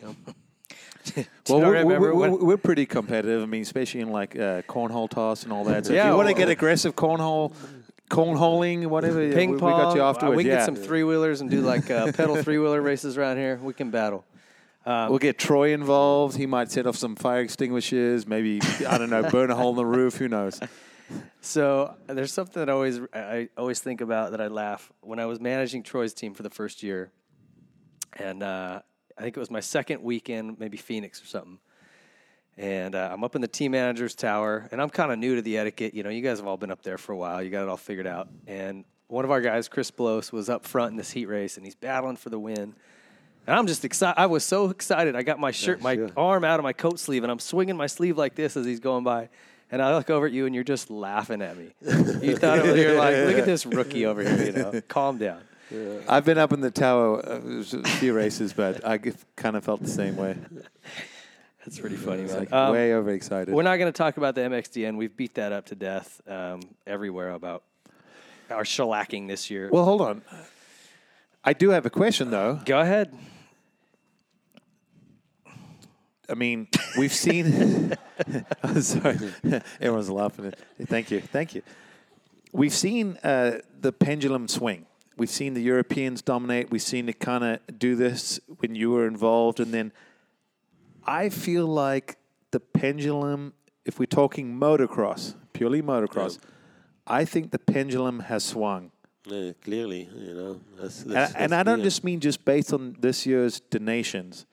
[0.01, 0.33] yeah,
[1.49, 3.41] Well, we're, we're, we're, we're pretty competitive.
[3.41, 5.85] I mean, especially in like uh, cornhole toss and all that.
[5.85, 7.53] So if Yeah, you want to get aggressive cornhole,
[8.09, 10.37] cornholing, whatever, Ping we, we got you uh, afterwards.
[10.37, 10.57] we can yeah.
[10.57, 13.59] get some three wheelers and do like uh, pedal three wheeler races around here.
[13.61, 14.25] We can battle.
[14.85, 16.37] We'll get Troy involved.
[16.37, 18.27] He might set off some fire extinguishers.
[18.27, 20.17] Maybe I don't know, burn a hole in the roof.
[20.17, 20.59] Who knows?
[21.41, 25.25] So there's something that I always I always think about that I laugh when I
[25.25, 27.11] was managing Troy's team for the first year,
[28.13, 28.81] and uh,
[29.17, 31.59] I think it was my second weekend, maybe Phoenix or something.
[32.57, 35.41] And uh, I'm up in the team manager's tower, and I'm kind of new to
[35.41, 35.93] the etiquette.
[35.93, 37.43] You know, you guys have all been up there for a while.
[37.43, 38.29] You got it all figured out.
[38.47, 41.65] And one of our guys, Chris Blose, was up front in this heat race, and
[41.65, 42.73] he's battling for the win.
[43.45, 44.19] And I'm just excited.
[44.19, 45.15] I was so excited.
[45.15, 46.09] I got my shirt, my sure.
[46.17, 48.79] arm out of my coat sleeve, and I'm swinging my sleeve like this as he's
[48.79, 49.29] going by.
[49.75, 51.73] And I look over at you, and you're just laughing at me.
[51.81, 54.45] You thought it was, you're like, look at this rookie over here.
[54.45, 55.41] You know, calm down.
[56.07, 58.99] I've been up in the tower uh, a few races, but I
[59.35, 60.37] kind of felt the same way.
[61.65, 62.39] That's pretty funny, man.
[62.39, 63.53] like Um, way overexcited.
[63.53, 64.95] We're not going to talk about the MXDN.
[64.95, 67.63] We've beat that up to death um, everywhere about
[68.49, 69.69] our shellacking this year.
[69.73, 70.21] well, hold on.
[71.43, 72.61] I do have a question though.
[72.63, 73.13] go ahead.
[76.29, 77.93] I mean, we've seen.
[78.63, 79.17] I'm sorry,
[79.79, 80.53] everyone's laughing.
[80.83, 81.61] Thank you, thank you.
[82.51, 84.85] We've seen uh, the pendulum swing.
[85.17, 86.71] We've seen the Europeans dominate.
[86.71, 89.91] We've seen it kind of do this when you were involved, and then
[91.05, 92.17] I feel like
[92.51, 93.53] the pendulum.
[93.85, 96.39] If we're talking motocross, purely motocross,
[97.05, 98.91] I think the pendulum has swung.
[99.27, 100.59] Uh, clearly, you know.
[100.79, 104.45] That's, And, that's, and I don't just mean just based on this year's Des Nations.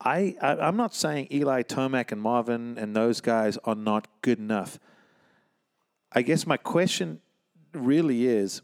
[0.00, 4.38] I, I I'm not saying Eli Tomac and Marvin and those guys are not good
[4.38, 4.78] enough.
[6.12, 7.20] I guess my question
[7.72, 8.62] really is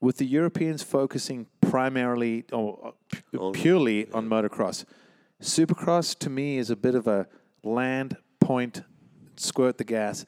[0.00, 2.94] with the Europeans focusing primarily or
[3.38, 4.84] uh, purely on motocross,
[5.40, 7.26] supercross to me is a bit of a
[7.62, 8.82] land point,
[9.36, 10.24] squirt the gas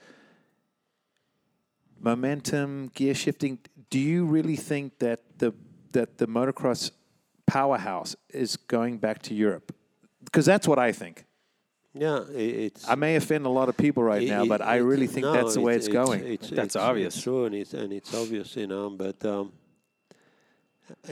[2.03, 3.59] momentum, gear shifting.
[3.89, 5.55] Do you really think that the
[5.93, 6.91] that the motocross
[7.53, 9.75] powerhouse is going back to Europe?
[10.25, 11.25] Because that's what I think.
[11.95, 12.89] Yeah, i it's.
[12.89, 15.27] I may offend a lot of people right It- now, it- but I really think
[15.27, 16.21] no, that's the way it's, going.
[16.25, 17.15] It's, That's it's, obvious.
[17.15, 18.89] It's true, and it's and it's obvious, you know.
[19.05, 19.53] But um,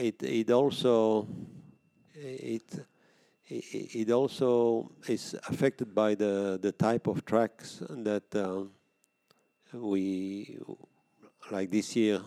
[0.07, 1.27] it it also
[2.15, 2.69] it
[3.47, 8.71] it it also is affected by the the type of tracks that um,
[9.73, 10.57] we
[11.51, 12.19] like this year.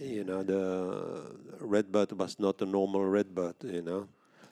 [0.00, 3.56] You know, the redbud was not a normal redbud.
[3.64, 4.08] You know.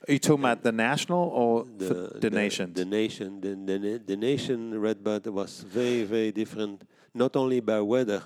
[0.07, 2.75] Are you talking about the national or the, for the, nations?
[2.75, 6.83] The nation, the, the, the nation redbud was very, very different,
[7.15, 8.23] not only by weather.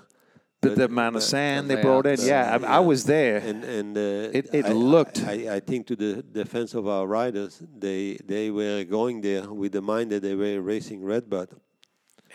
[0.61, 2.17] the, but- the amount of but- sand they brought in.
[2.21, 3.37] Yeah, I, I was there.
[3.37, 7.05] And and uh, It- it I- looked- I, I think to the defense of our
[7.07, 11.49] riders, they they were going there with the mind that they were racing redbud,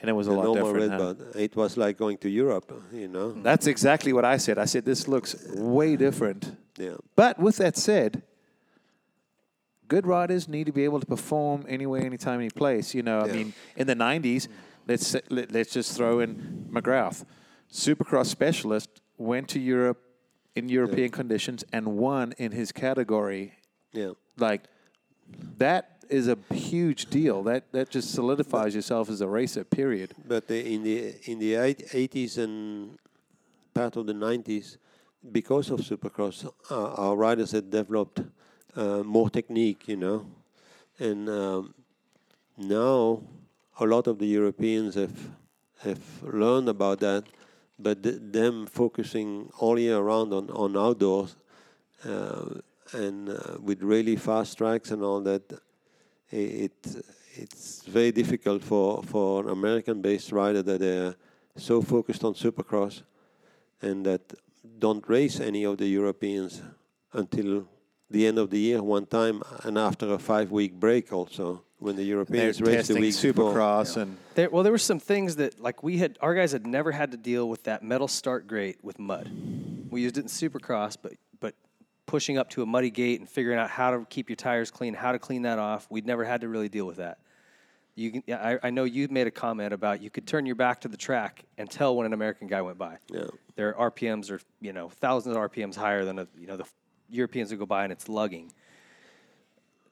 [0.00, 0.92] and it was a lot different.
[0.92, 0.98] huh?
[1.14, 1.36] redbud.
[1.36, 3.32] It was like going to Europe, you know.
[3.32, 4.58] That's exactly what I said.
[4.58, 6.56] I said this looks way different.
[6.78, 6.96] Yeah.
[7.16, 8.22] But with that said,
[9.88, 12.94] good riders need to be able to perform anywhere, anytime, any place.
[12.94, 14.48] You know, I mean, in the '90s,
[14.86, 17.24] let's say- let, let's just throw in McGrath,
[17.72, 20.00] Supercross specialist, went to Europe
[20.54, 23.54] in European conditions and won in his category.
[23.92, 24.12] Yeah.
[24.36, 24.62] Like
[25.58, 27.42] that is a huge deal.
[27.42, 29.64] That that just solidifies yourself as a racer.
[29.64, 30.14] Period.
[30.26, 32.98] But the, in the in the eight- 80s and
[33.74, 34.76] part of the 90s,
[35.32, 38.20] because of Supercross, uh, our riders had developed
[38.76, 40.26] uh, more technique, you know,
[40.98, 41.74] and um,
[42.56, 43.22] now
[43.80, 45.16] a lot of the Europeans have
[45.80, 47.24] have learned about that,
[47.78, 51.36] but th- them focusing all year round on on outdoors
[52.04, 52.60] uh,
[52.92, 55.42] and uh, with really fast tracks and all that,
[56.30, 56.72] it
[57.34, 61.14] it's very difficult for for an American-based rider that they're
[61.56, 63.02] so focused on Supercross
[63.82, 64.34] and that
[64.78, 66.62] don't race any of the Europeans
[67.12, 67.68] until
[68.10, 72.02] the end of the year one time and after a five-week break also when the
[72.04, 73.52] Europeans race the week before.
[73.52, 76.66] Supercross and There, well, there were some things that, like, we had, our guys had
[76.66, 79.30] never had to deal with that metal start grate with mud.
[79.90, 81.27] We used it in Supercross, but but
[82.08, 84.94] pushing up to a muddy gate and figuring out how to keep your tires clean,
[84.94, 87.18] how to clean that off, we'd never had to really deal with that.
[87.94, 90.80] You can, I, I know you made a comment about you could turn your back
[90.80, 92.96] to the track and tell when an American guy went by.
[93.12, 93.24] Yeah.
[93.56, 96.64] Their RPMs are, you know, thousands of RPMs higher than a, you know the
[97.10, 98.52] Europeans would go by and it's lugging.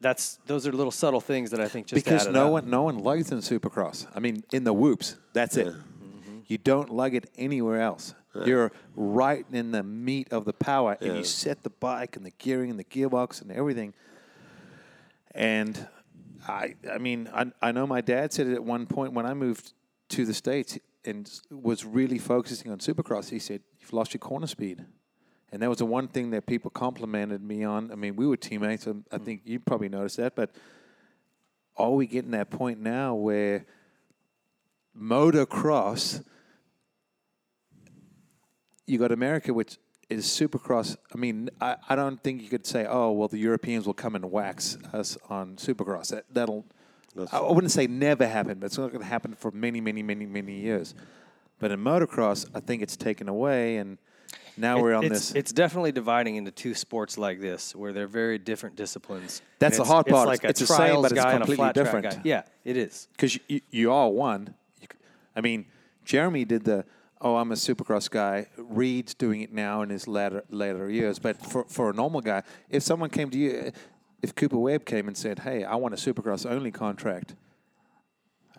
[0.00, 2.52] That's those are little subtle things that I think just because no up.
[2.52, 4.06] one no one lugs in Supercross.
[4.14, 5.68] I mean, in the whoops, that's it.
[5.68, 6.38] Mm-hmm.
[6.46, 8.14] You don't lug it anywhere else.
[8.44, 12.32] You're right in the meat of the power, and you set the bike and the
[12.38, 13.94] gearing and the gearbox and everything.
[15.32, 15.86] And
[16.48, 19.34] I, I mean, I, I know my dad said it at one point when I
[19.34, 19.72] moved
[20.10, 23.30] to the states and was really focusing on Supercross.
[23.30, 24.84] He said, "You've lost your corner speed,"
[25.52, 27.92] and that was the one thing that people complimented me on.
[27.92, 28.86] I mean, we were teammates.
[28.86, 29.24] and I mm.
[29.24, 30.50] think you probably noticed that, but
[31.76, 33.66] are we getting that point now where
[34.98, 36.24] motocross?
[38.86, 40.96] You got America, which is supercross.
[41.14, 44.14] I mean, I, I don't think you could say, oh, well, the Europeans will come
[44.14, 46.10] and wax us on supercross.
[46.10, 46.64] That, that'll,
[47.32, 50.02] I I wouldn't say never happen, but it's not going to happen for many, many,
[50.02, 50.94] many, many years.
[51.58, 53.98] But in motocross, I think it's taken away, and
[54.58, 55.32] now we're on it's, this.
[55.34, 59.40] It's definitely dividing into two sports like this, where they're very different disciplines.
[59.58, 60.28] That's And the it's- hard part.
[60.28, 62.14] It's like a It's the same, trials but it's guy a completely flat track different.
[62.16, 62.20] guy.
[62.24, 63.08] Yeah, it is.
[63.12, 64.54] because you, you, you are one.
[64.80, 64.98] You, c-
[65.34, 65.64] I mean,
[66.04, 66.84] Jeremy did the
[67.20, 68.46] oh, I'm a supercross guy.
[68.56, 71.18] Reed's doing it now in his later later years.
[71.18, 73.72] But for for a normal guy, if someone came to you,
[74.22, 77.34] if Cooper Webb came and said, "Hey, I want a supercross only contract,"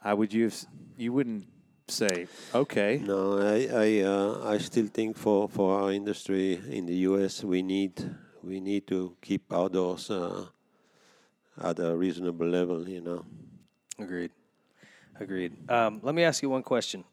[0.04, 0.52] I would you?
[0.98, 1.48] You wouldn't
[1.88, 6.96] say, "Okay." No, I I, uh, I still think for, for our industry in the
[7.10, 7.44] U.S.
[7.44, 7.94] we need
[8.44, 10.46] we need to keep outdoors uh,
[11.62, 12.88] at a reasonable level.
[12.88, 13.26] You know.
[14.00, 14.32] Agreed.
[15.20, 15.70] Agreed.
[15.72, 17.04] Um, let me ask you one question.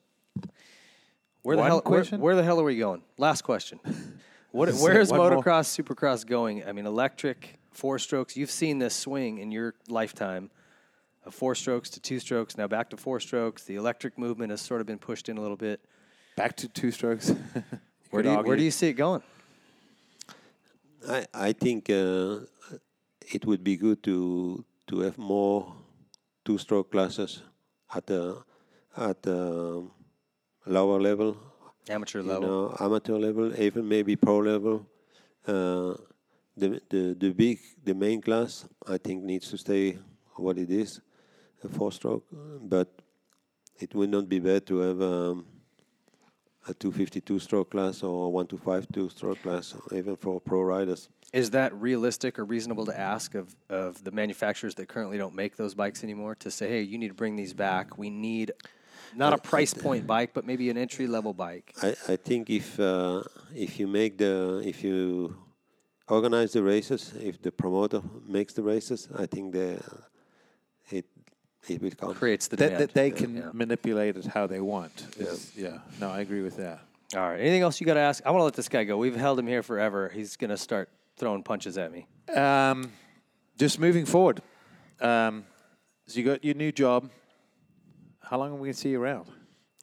[1.44, 1.82] Where the One hell?
[1.84, 3.02] where- Where, the hell are we going?
[3.18, 3.78] Last question.
[4.50, 4.72] What?
[4.74, 5.42] Where is one more.
[5.42, 6.64] motocross, supercross going?
[6.64, 8.36] I mean, electric, four strokes.
[8.36, 10.48] You've seen this swing in your lifetime,
[11.26, 13.64] of four strokes to two strokes, now back to four strokes.
[13.64, 15.80] The electric movement has sort of been pushed in a little bit.
[16.36, 17.32] Back to two strokes.
[18.10, 19.22] Where do you, where do you see it going?
[21.08, 22.46] I I think uh,
[23.34, 25.74] it would be good to to have more
[26.44, 27.42] two-stroke classes
[27.92, 28.44] at the
[28.96, 29.82] at the
[30.66, 31.36] lower level,
[31.88, 32.48] Amateur level.
[32.48, 34.86] know, amateur level, even maybe pro level.
[35.46, 35.94] Uh,
[36.56, 39.98] the the the big the main class I think needs to stay
[40.36, 41.00] what it is,
[41.62, 42.24] a four-stroke,
[42.62, 42.88] but
[43.78, 45.02] it would not be bad to have.
[45.02, 45.46] Um,
[46.66, 51.10] a 252 stroke class or 125 two stroke class, even for pro riders.
[51.32, 55.56] Is that realistic or reasonable to ask of, of the manufacturers that currently don't make
[55.56, 57.98] those bikes anymore to say, hey, you need to bring these back.
[57.98, 58.52] We need
[59.16, 61.72] not a price point bike, but maybe an entry level bike.
[61.82, 63.22] I, I think if uh,
[63.54, 65.36] if you make the if you
[66.08, 69.80] organize the races, if the promoter makes the races, I think the
[70.90, 71.06] it
[71.68, 72.16] it will count.
[72.16, 73.50] Creates the that, that they can Yeah.
[73.52, 75.06] manipulate it how they want.
[75.18, 75.78] is- yeah.
[76.00, 76.80] No, I agree with that.
[77.16, 77.40] All right.
[77.40, 78.26] Anything else you got to ask?
[78.26, 78.96] I want to let this guy go.
[78.98, 80.08] We've held him here forever.
[80.12, 82.06] He's going to start throwing punches at me.
[82.34, 82.90] Um,
[83.56, 84.42] just moving forward.
[85.00, 85.44] Um,
[86.06, 87.08] so you got your new job.
[88.28, 89.26] How long are we going to see you around?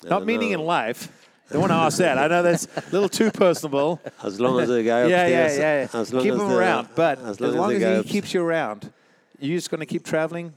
[0.03, 0.59] Not meaning know.
[0.59, 1.11] in life.
[1.51, 2.17] Don't want to ask that.
[2.17, 3.99] I know that's a little too personable.
[4.23, 5.99] As long as the guy yeah, upstairs, yeah, yeah.
[5.99, 6.87] As long keep as him the, around.
[6.95, 8.91] But as long, the as, guy he keeps you around,
[9.37, 10.53] you just going to keep traveling.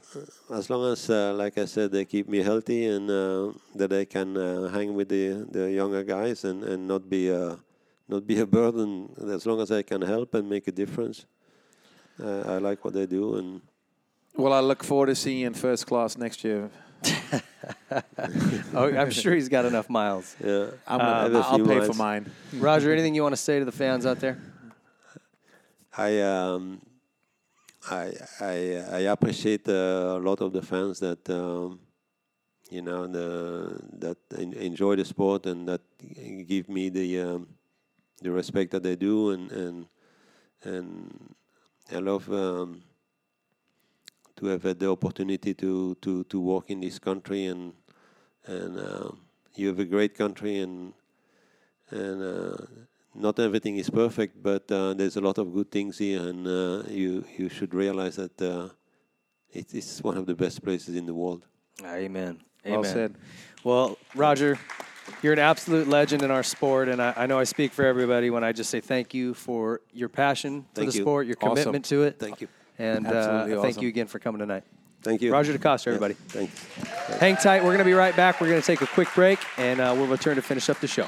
[0.53, 4.05] as long as, uh, like I said, they keep me healthy and uh, that I
[4.05, 7.59] can uh, hang with the the younger guys and, and not be a
[8.09, 9.09] not be a burden.
[9.33, 11.27] As long as I can help and make a difference,
[12.23, 13.63] uh, I like what they do and.
[14.37, 16.71] Well, I look forward to seeing you in first class next year.
[18.75, 20.35] Oh, I'm sure he's got enough miles.
[20.45, 21.87] Yeah, I'm I gonna, have a I'll few pay miles.
[21.89, 22.31] for mine.
[22.55, 24.39] Roger, anything you want to say to the fans out there?
[25.97, 26.81] I um,
[27.91, 28.55] I I
[28.93, 31.81] I appreciate uh, a lot of the fans that um,
[32.71, 35.81] you know the that en- enjoy the sport and that
[36.49, 37.49] give me the um,
[38.23, 39.87] the respect that they do and and
[40.65, 41.35] and
[41.93, 42.83] I love um,
[44.45, 47.73] to have had the opportunity to to to work in this country and
[48.47, 49.11] and uh,
[49.55, 50.93] you have a great country and
[51.91, 52.57] and uh,
[53.15, 56.83] not everything is perfect, but uh, there's a lot of good things here, and uh,
[56.89, 58.69] you you should realize that uh,
[59.53, 61.47] it is one of the best places in the world.
[61.85, 62.41] Amen.
[62.67, 63.15] Well said.
[63.63, 64.59] Well, Roger,
[65.23, 68.31] you're an absolute legend in our sport, and I, I know I speak for everybody
[68.31, 71.05] when I just say thank you for your passion for Thank the you.
[71.05, 71.51] sport, your Awesome.
[71.51, 72.19] commitment to it.
[72.19, 72.49] Thank you.
[72.79, 74.65] And uh, Absolutely thank you again for coming tonight.
[75.03, 76.15] Thank you, Roger DeCoster, everybody.
[76.15, 77.21] Thanks.
[77.21, 77.63] Hang tight.
[77.63, 78.41] We're going to be right back.
[78.41, 80.89] We're going to take a quick break, and uh, we'll return to finish up the
[80.89, 81.07] show.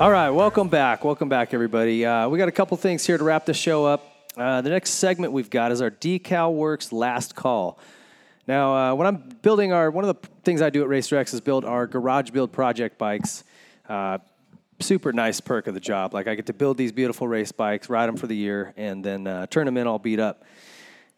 [0.00, 1.04] All right, welcome back.
[1.04, 2.06] Welcome back, everybody.
[2.06, 4.30] Uh, we got a couple things here to wrap the show up.
[4.34, 7.78] Uh, the next segment we've got is our Decal Works Last Call.
[8.46, 11.42] Now, uh, when I'm building our one of the things I do at RacerX is
[11.42, 13.44] build our garage build project bikes.
[13.90, 14.16] Uh,
[14.78, 16.14] super nice perk of the job.
[16.14, 19.04] Like I get to build these beautiful race bikes, ride them for the year, and
[19.04, 20.44] then uh, turn them in all beat up.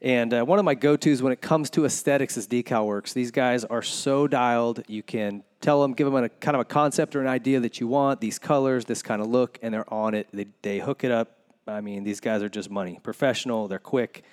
[0.03, 3.13] And uh, one of my go-tos when it comes to aesthetics is Decal Works.
[3.13, 4.83] These guys are so dialed.
[4.89, 7.79] You can tell them, give them a kind of a concept or an idea that
[7.79, 10.27] you want, these colors, this kind of look, and they're on it.
[10.33, 11.37] They, they hook it up.
[11.69, 12.99] I mean, these guys are just money.
[13.05, 13.69] Professional.
[13.69, 14.25] They're quick.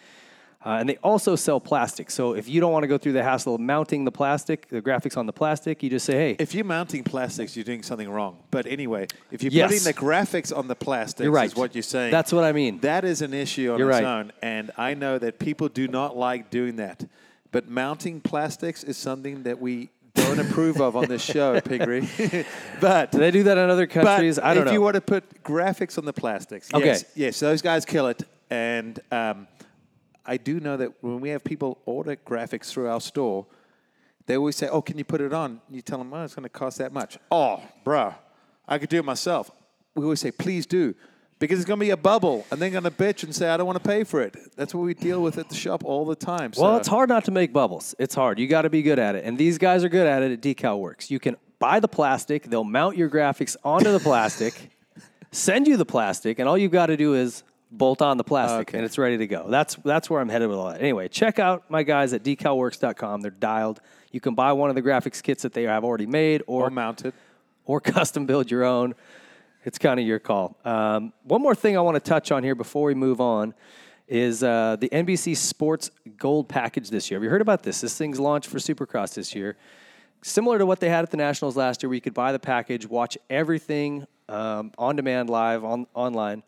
[0.66, 2.12] Uh, and they also sell plastic.
[2.12, 4.82] So if you don't want to go through the hassle of mounting the plastic, the
[4.82, 8.10] graphics on the plastic, you just say, hey, If you're mounting plastics, you're doing something
[8.10, 8.36] wrong.
[8.52, 9.70] But anyway, if you're Yes.
[9.72, 11.46] putting the graphics on the plastics, You're right.
[11.46, 12.12] is what you're saying.
[12.12, 12.80] That's what I mean.
[12.80, 14.20] That is an issue on You're its right.
[14.20, 17.06] own, and I know that people do not like doing that.
[17.54, 22.46] But mounting plastics is something that we don't approve of on this show, Piggery.
[22.82, 24.38] but do they do that in other countries?
[24.38, 24.72] I don't if know.
[24.72, 26.86] If you want to put graphics on the plastics, Okay.
[26.86, 28.24] yes, yes, those guys kill it.
[28.52, 29.48] And um,
[30.30, 33.48] I do know that when we have people order graphics through our store,
[34.28, 36.44] they always say, "Oh, can you put it on?" You tell them, "Oh, it's going
[36.44, 38.14] to cost that much." Oh, bruh,
[38.68, 39.50] I could do it myself.
[39.96, 40.94] We always say, "Please do."
[41.40, 43.58] Because it's going to be a bubble, and they're going to bitch and say, "I
[43.58, 46.06] don't want to pay for it." That's what we deal with at the shop all
[46.06, 46.52] the time.
[46.56, 47.96] Well, it's hard not to make bubbles.
[47.98, 48.38] It's hard.
[48.38, 49.26] You got to be good at it.
[49.26, 51.10] And these guys are good at it at Decal Works.
[51.10, 54.70] You can buy the plastic, they'll mount your graphics onto the plastic,
[55.32, 58.70] send you the plastic, and all you've got to do is bolt on the plastic
[58.70, 58.78] Okay.
[58.78, 59.48] and it's ready to go.
[59.50, 60.82] That's that's where I'm headed with all that.
[60.82, 63.22] Anyway, check out my guys at decalworks.com.
[63.22, 63.80] They're dialed.
[64.12, 66.70] You can buy one of the graphics kits that they have already made or or
[66.70, 67.14] mounted.
[67.66, 68.96] or custom build your own.
[69.66, 70.58] It's kind of your call.
[70.66, 73.54] Um, one more thing I want to touch on here before we move on
[74.08, 77.20] is uh, the NBC Sports Gold package this year.
[77.20, 77.82] Have you heard about this?
[77.82, 79.58] This thing's launched for Supercross this year.
[80.24, 82.40] Similar to what they had at the Nationals last year, where you could buy the
[82.40, 86.42] package, watch everything um, on demand, live on online.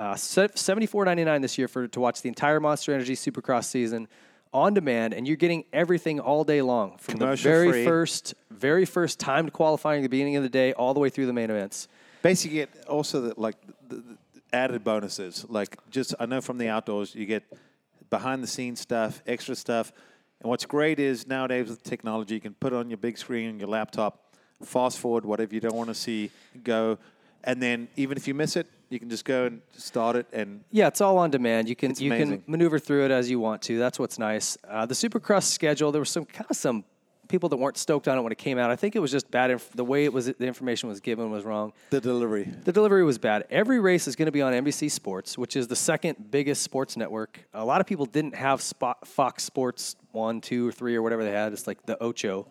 [0.00, 3.64] Uh, seventy four ninety nine this year for to watch the entire Monster Energy Supercross
[3.64, 4.08] season
[4.50, 7.84] on demand, and you're getting everything all day long from the very free.
[7.84, 11.26] first, very first timed qualifying at the beginning of the day, all the way through
[11.26, 11.86] the main events.
[12.22, 13.56] Basically, you get also the, like
[13.90, 14.16] the, the
[14.54, 15.44] added bonuses.
[15.50, 17.42] Like just I know from the outdoors, you get
[18.08, 19.92] behind the scenes stuff, extra stuff.
[20.40, 23.50] And what's great is nowadays with technology, you can put it on your big screen
[23.50, 26.30] on your laptop, fast forward whatever you don't want to see,
[26.64, 26.96] go,
[27.44, 30.26] and then even if you miss it, you can just go and start it.
[30.32, 31.68] And Yeah, it's all on demand.
[31.68, 33.78] You can you can maneuver through it as you want to.
[33.78, 34.58] That's what's nice.
[34.68, 36.84] Uh, the Supercross schedule, there was some kind of some
[37.28, 38.72] people that weren't stoked on it when it came out.
[38.72, 39.52] I think it was just bad.
[39.52, 41.72] Inf- the way it was, the information was given was wrong.
[41.90, 42.42] the delivery.
[42.64, 43.44] The delivery was bad.
[43.50, 46.96] Every race is going to be on NBC Sports, which is the second biggest sports
[46.96, 47.38] network.
[47.54, 51.22] A lot of people didn't have Spot, Fox Sports one, two, or three, or whatever
[51.22, 51.52] they had.
[51.52, 52.48] It's like the Ocho.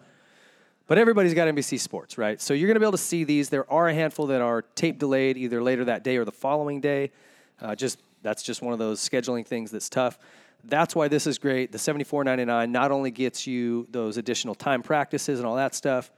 [0.89, 2.41] But everybody's got NBC Sports, right?
[2.41, 3.49] So you're going to be able to see these.
[3.49, 6.81] There are a handful that are tape delayed, either later that day or the following
[6.81, 7.11] day.
[7.61, 10.17] Uh, just that's just one of those scheduling things that's tough.
[10.63, 11.71] That's why this is great.
[11.71, 16.11] The $74.99 not only gets you those additional time practices and all that stuff,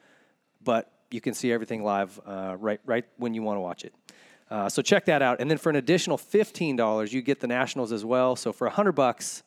[0.64, 3.94] but you can see everything live uh, right right when you want to watch it.
[4.50, 5.42] Uh, so check that out.
[5.42, 8.38] And then for an additional fifteen dollars, you get the Nationals as well.
[8.38, 9.44] So for hundred bucks,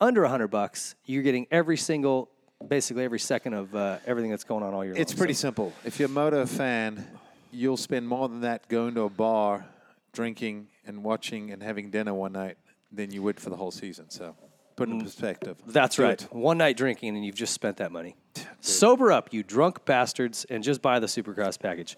[0.00, 2.30] under hundred bucks, you're getting every single,
[2.66, 5.00] basically every second of uh, everything that's going on all year long.
[5.00, 5.72] It's pretty So- simple.
[5.84, 7.06] If you're a moto fan,
[7.52, 9.64] you'll spend more than that going to a bar,
[10.12, 12.56] drinking and watching and having dinner one night
[12.92, 14.10] than you would for the whole season.
[14.10, 14.34] So
[14.76, 15.56] put it in perspective.
[15.66, 15.72] Mm.
[15.72, 16.20] That's Do right.
[16.20, 16.32] it.
[16.32, 18.16] One night drinking and you've just spent that money.
[18.60, 21.96] Sober up, you drunk bastards, and just buy the Supercross package.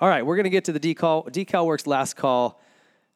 [0.00, 2.60] All right, we're going to get to the Decal, Decal Works last call.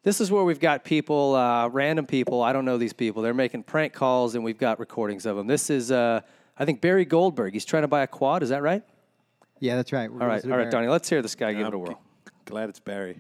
[0.03, 2.43] This is where we've got people, uh, random people.
[2.43, 3.23] I don't know these people.
[3.23, 5.47] They're making prank calls, and we've got recordings of them.
[5.47, 6.23] This is, uh,
[6.59, 7.55] I think, Barry Goldberg.
[7.55, 8.43] He's trying to buy a quad.
[8.43, 8.83] Is that right?
[9.59, 10.13] Yeah, that's right.
[10.13, 10.83] We're All right, listening all to right, Barry.
[10.85, 10.93] Donnie.
[10.93, 12.01] Let's hear this guy give it a I'm whirl.
[12.45, 13.19] Glad it's Barry.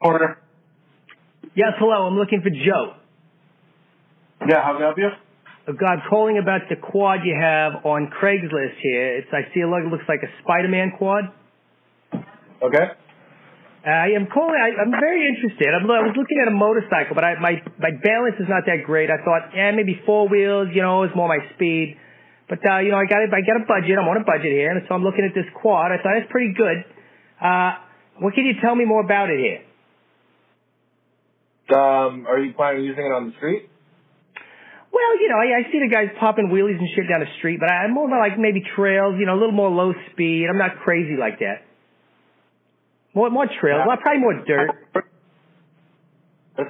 [0.00, 0.38] Order.
[1.54, 2.06] Yes, hello.
[2.06, 2.94] I'm looking for Joe.
[4.48, 5.08] Yeah, how can I help you?
[5.66, 9.18] God, calling about the quad you have on Craigslist here.
[9.18, 9.80] It's I see a look.
[9.84, 11.24] It looks like a Spider-Man quad.
[12.62, 12.92] Okay.
[13.86, 14.58] I am calling.
[14.58, 15.70] I, I'm very interested.
[15.70, 18.82] I'm, I was looking at a motorcycle, but I, my my balance is not that
[18.84, 19.10] great.
[19.10, 20.68] I thought, yeah, maybe four wheels.
[20.74, 21.96] You know, is more my speed.
[22.48, 23.22] But uh, you know, I got.
[23.22, 23.94] I got a budget.
[23.94, 25.92] I'm on a budget here, and so I'm looking at this quad.
[25.92, 26.82] I thought it's pretty good.
[27.38, 27.78] Uh,
[28.18, 29.62] what can you tell me more about it here?
[31.70, 33.68] Um, are you planning on using it on the street?
[34.90, 37.60] Well, you know, I, I see the guys popping wheelies and shit down the street,
[37.60, 40.48] but I- I'm more about like maybe trails, you know, a little more low speed.
[40.50, 41.67] I'm not crazy like that.
[43.18, 44.70] More, more trails, well, probably more dirt.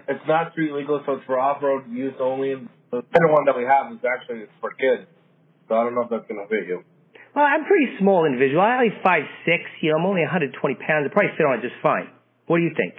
[0.09, 2.55] It's not street legal, so it's for off-road use only.
[2.91, 5.05] The other one that we have is actually for kids,
[5.69, 6.81] so I don't know if that's gonna fit you.
[7.37, 8.63] Well, I'm pretty small individual.
[8.63, 9.61] I'm only five six.
[9.83, 11.05] You know, I'm only 120 pounds.
[11.05, 12.09] I probably fit on it just fine.
[12.47, 12.95] What do you think?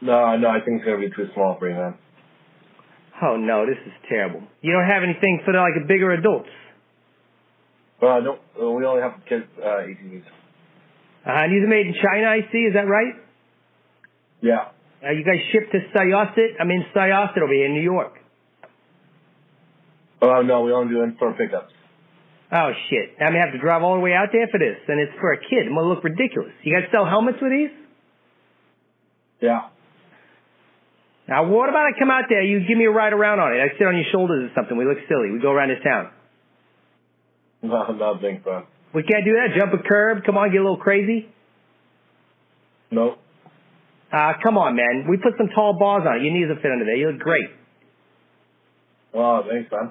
[0.00, 1.98] No, no, I think it's gonna be too small for you, man.
[3.18, 4.46] Oh no, this is terrible.
[4.62, 6.54] You don't have anything for the, like bigger adults.
[7.98, 10.22] Uh, no, we only have kids uh, ATVs.
[11.26, 12.68] Uh, and these are made in China, I see.
[12.68, 13.14] Is that right?
[14.40, 14.68] Yeah.
[15.02, 16.60] Uh, you guys ship to Syosset?
[16.60, 18.12] I'm mean Syosset over here in New York.
[20.20, 21.72] Oh no, we only do in-store pickups.
[22.52, 23.16] Oh shit!
[23.20, 25.32] I'm gonna have to drive all the way out there for this, and it's for
[25.32, 25.66] a kid.
[25.66, 26.52] I'm gonna look ridiculous.
[26.62, 27.74] You guys sell helmets with these?
[29.40, 29.68] Yeah.
[31.28, 32.42] Now, what about I come out there?
[32.42, 33.60] You give me a ride around on it.
[33.60, 34.76] I sit on your shoulders or something.
[34.76, 35.32] We look silly.
[35.32, 36.10] We go around this town.
[37.62, 38.64] No, no, thanks, bro.
[38.94, 39.58] We can't do that.
[39.58, 40.24] Jump a curb.
[40.24, 41.28] Come on, get a little crazy.
[42.90, 43.16] No.
[44.12, 45.06] Uh, come on, man.
[45.10, 46.22] We put some tall bars on it.
[46.22, 46.94] Your knees will fit under there.
[46.94, 47.50] You look great.
[49.12, 49.90] Oh, thanks, man.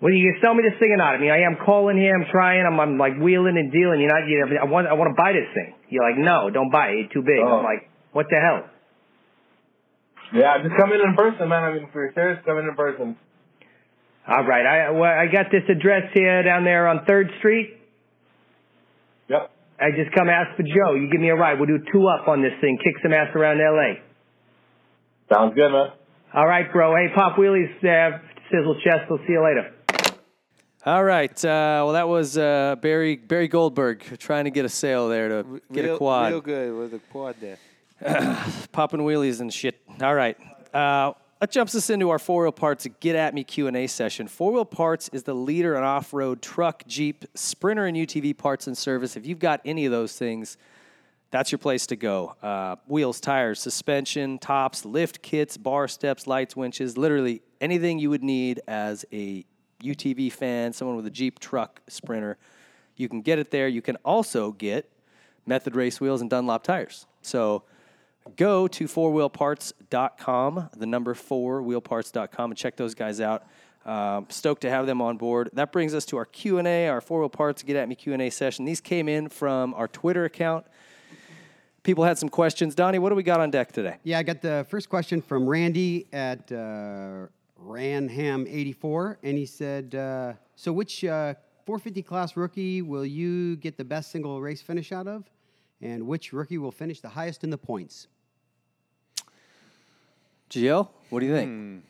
[0.00, 1.14] Well, you can sell me this thing or not.
[1.14, 2.14] I mean, I am calling here.
[2.14, 2.66] I'm trying.
[2.66, 3.98] I'm, I'm like wheeling and dealing.
[4.02, 4.26] You're not.
[4.26, 4.86] You I want.
[4.86, 5.74] I want to buy this thing.
[5.90, 7.06] You're like, no, don't buy it.
[7.06, 7.38] It's too big.
[7.38, 7.58] Oh.
[7.58, 8.66] I'm like, what the hell?
[10.34, 11.62] Yeah, just come in in person, man.
[11.62, 13.16] I mean, if you're serious, come in in person.
[14.26, 14.64] All right.
[14.64, 17.76] I well, I got this address here down there on Third Street.
[19.28, 19.50] Yep.
[19.80, 20.94] I just come ask for Joe.
[20.94, 21.58] You give me a ride.
[21.58, 22.78] We'll do two up on this thing.
[22.84, 24.00] Kick some ass around L.A.
[25.32, 25.88] Sounds good, man.
[26.34, 26.94] All right, bro.
[26.94, 28.18] Hey, pop wheelies, uh,
[28.50, 29.10] sizzle chest.
[29.10, 29.74] We'll see you later.
[30.84, 31.32] All right.
[31.44, 35.60] Uh, well, that was uh, Barry Barry Goldberg trying to get a sale there to
[35.72, 36.32] get real, a quad.
[36.32, 37.58] Real good with a quad there.
[38.72, 39.80] popping wheelies and shit.
[40.00, 40.36] All right.
[40.74, 41.12] Uh,
[41.42, 44.28] that jumps us into our four wheel parts get at me Q and A session.
[44.28, 48.68] Four wheel parts is the leader in off road truck, Jeep, Sprinter, and UTV parts
[48.68, 49.16] and service.
[49.16, 50.56] If you've got any of those things,
[51.32, 52.36] that's your place to go.
[52.44, 58.22] Uh, wheels, tires, suspension, tops, lift kits, bar steps, lights, winches, literally anything you would
[58.22, 59.44] need as a
[59.82, 62.38] UTV fan, someone with a Jeep, truck, Sprinter.
[62.94, 63.66] You can get it there.
[63.66, 64.88] You can also get
[65.44, 67.08] Method Race wheels and Dunlop tires.
[67.20, 67.64] So
[68.36, 73.44] go to fourwheelparts.com, the number four wheelparts.com, and check those guys out.
[73.84, 75.50] Um, stoked to have them on board.
[75.54, 77.96] That brings us to our Q and A, our four wheel parts get at me
[77.96, 78.64] Q and A session.
[78.64, 80.66] These came in from our Twitter account.
[81.82, 82.76] People had some questions.
[82.76, 83.96] Donnie, what do we got on deck today?
[84.04, 87.26] Yeah, I got the first question from Randy at uh,
[87.60, 91.34] Ranham84, and he said, uh, "So, which uh,
[91.66, 95.28] 450 class rookie will you get the best single race finish out of,
[95.80, 98.06] and which rookie will finish the highest in the points?"
[100.52, 101.84] Gio, what do you think?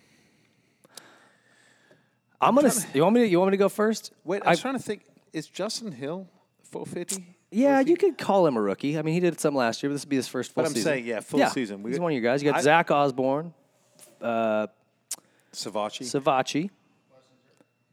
[2.41, 2.69] I'm gonna.
[2.69, 3.21] s- You want me?
[3.23, 4.13] To, you want me to go first?
[4.25, 5.05] Wait, I was trying to think.
[5.33, 6.29] Is Justin Hill
[6.71, 7.25] 450?
[7.51, 8.99] Yeah, you could call him a rookie.
[8.99, 10.69] I mean, he did some last year, but this would be his first full But
[10.69, 10.93] I'm season.
[10.93, 11.83] saying, yeah, full season.
[11.83, 12.43] We he's one of your guys.
[12.43, 13.53] You got I- Zach Osborne,
[14.21, 14.69] uh,
[15.53, 16.03] Savatgy.
[16.07, 16.71] Savatgy,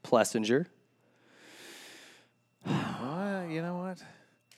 [0.03, 0.65] Plessinger.
[2.65, 4.03] Uh, you know what?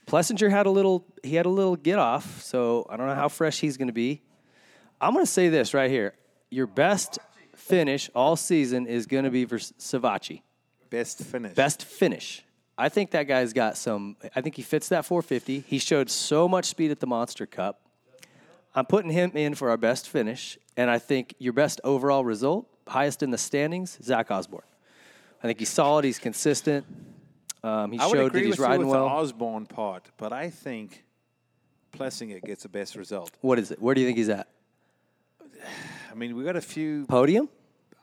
[0.08, 1.06] Plessinger had a little.
[1.24, 3.94] He had a little get off, so I don't know how fresh he's going to
[3.94, 4.22] be.
[5.02, 6.14] I'm going to say this right here:
[6.50, 7.20] your best
[7.56, 10.42] finish all season is going to be for Savatgy.
[10.90, 11.54] Best finish.
[11.54, 12.44] Best finish.
[12.78, 14.16] I think that guy's got some.
[14.36, 15.62] I think he fits that 450.
[15.62, 17.82] He showed so much speed at the Monster Cup.
[18.74, 22.68] I'm putting him in for our best finish, and I think your best overall result,
[22.88, 24.64] highest in the standings, Zach Osborne.
[25.44, 26.06] I think he's solid.
[26.06, 26.86] He's consistent.
[27.64, 29.06] Um, he I showed that he's riding well.
[29.06, 31.04] the Osborne part, but I think
[31.94, 33.32] Plessinger gets the best result.
[33.42, 33.82] what is it?
[33.82, 34.48] Where do you think he's at?
[36.12, 37.06] I mean, we got a few.
[37.08, 37.50] Podium?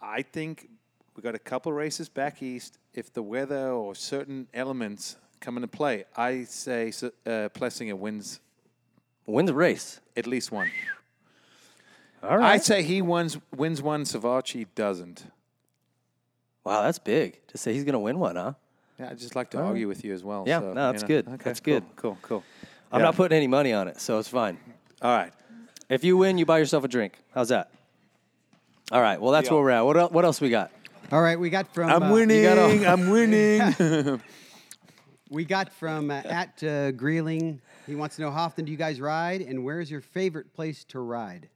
[0.01, 0.69] I think
[1.17, 2.79] we got a couple races back east.
[2.95, 8.41] If the weather or certain elements come into play, I say uh, Plessinger wins
[9.27, 10.01] Wins the race.
[10.17, 10.71] at least one.
[12.23, 12.53] All right.
[12.55, 14.05] I'd say he wins wins one.
[14.05, 15.25] Savatgy doesn't.
[16.65, 18.55] wow, that's big to say he's going to win one, huh?
[18.99, 20.45] Yeah, I'd just like to argue with you as well.
[20.47, 21.09] Yeah, so, no, you that's know.
[21.09, 21.29] good.
[21.29, 21.85] Okay, That's cool, good.
[21.97, 22.45] Cool, cool.
[22.91, 23.05] I'm Yeah.
[23.07, 24.59] not putting any money on it, so it's fine.
[25.01, 25.33] All right.
[25.89, 27.15] If you win, you buy yourself a drink.
[27.35, 27.71] How's that?
[28.93, 29.21] All right.
[29.21, 29.57] Well, that's Deal.
[29.59, 29.81] where we're at.
[29.83, 30.71] What, el- what else we got?
[31.11, 32.43] All right, we got from I'm uh, winning.
[32.43, 34.21] gotta- I'm winning.
[35.31, 37.61] We got from uh, at uh, Greeling.
[37.87, 40.55] He wants to know how often do you guys ride, and where is your favorite
[40.55, 41.51] place to ride?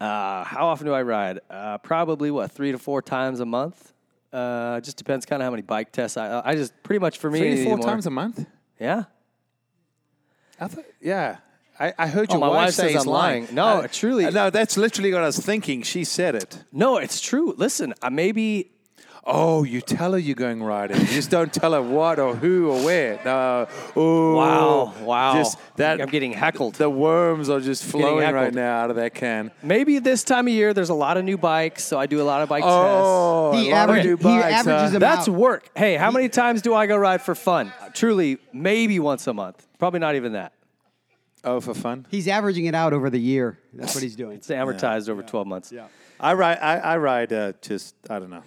[0.00, 1.38] Uh, how often do I ride?
[1.48, 3.92] Uh, probably what three to four times a month.
[4.32, 6.42] Uh, just depends kind of how many bike tests I.
[6.44, 7.38] I just pretty much for me.
[7.38, 8.44] Three to four anymore- times a month.
[8.80, 9.04] Yeah.
[10.60, 11.36] I thought, yeah.
[11.80, 13.48] I, I heard Oh, your my wife, wife say says he's I'm lying.
[13.52, 14.30] No, Uh, truly.
[14.30, 15.82] No, that's literally what I was thinking.
[15.82, 16.64] She said it.
[16.72, 17.54] No, it's true.
[17.56, 18.70] Listen, uh, maybe
[19.26, 21.00] Oh, you tell her you're going riding.
[21.00, 23.18] You just don't tell her what or who or where.
[23.24, 23.66] No.
[23.96, 25.32] Oh, Wow, wow.
[25.32, 25.98] Just that.
[25.98, 26.74] I'm getting heckled.
[26.74, 29.50] The worms are just flowing right now out of that can.
[29.62, 32.22] maybe this time of year there's a lot of new bikes, so I do a
[32.22, 34.88] lot of bike Oh, He a lot of average- he bikes, averages huh?
[34.90, 35.00] them.
[35.00, 35.34] That's out.
[35.34, 35.70] work.
[35.74, 37.72] Hey, how many times do I go ride for fun?
[37.94, 39.66] Truly, maybe once a month.
[39.78, 40.52] Probably not even that.
[41.44, 42.06] Oh, for fun.
[42.10, 43.58] He's averaging it out over the year.
[43.72, 44.36] That's what he's doing.
[44.38, 45.70] It's amortized over 12 months.
[45.72, 45.88] Yeah.
[46.18, 46.58] I ride.
[46.58, 47.32] I, I ride.
[47.32, 48.42] Uh, just I don't know.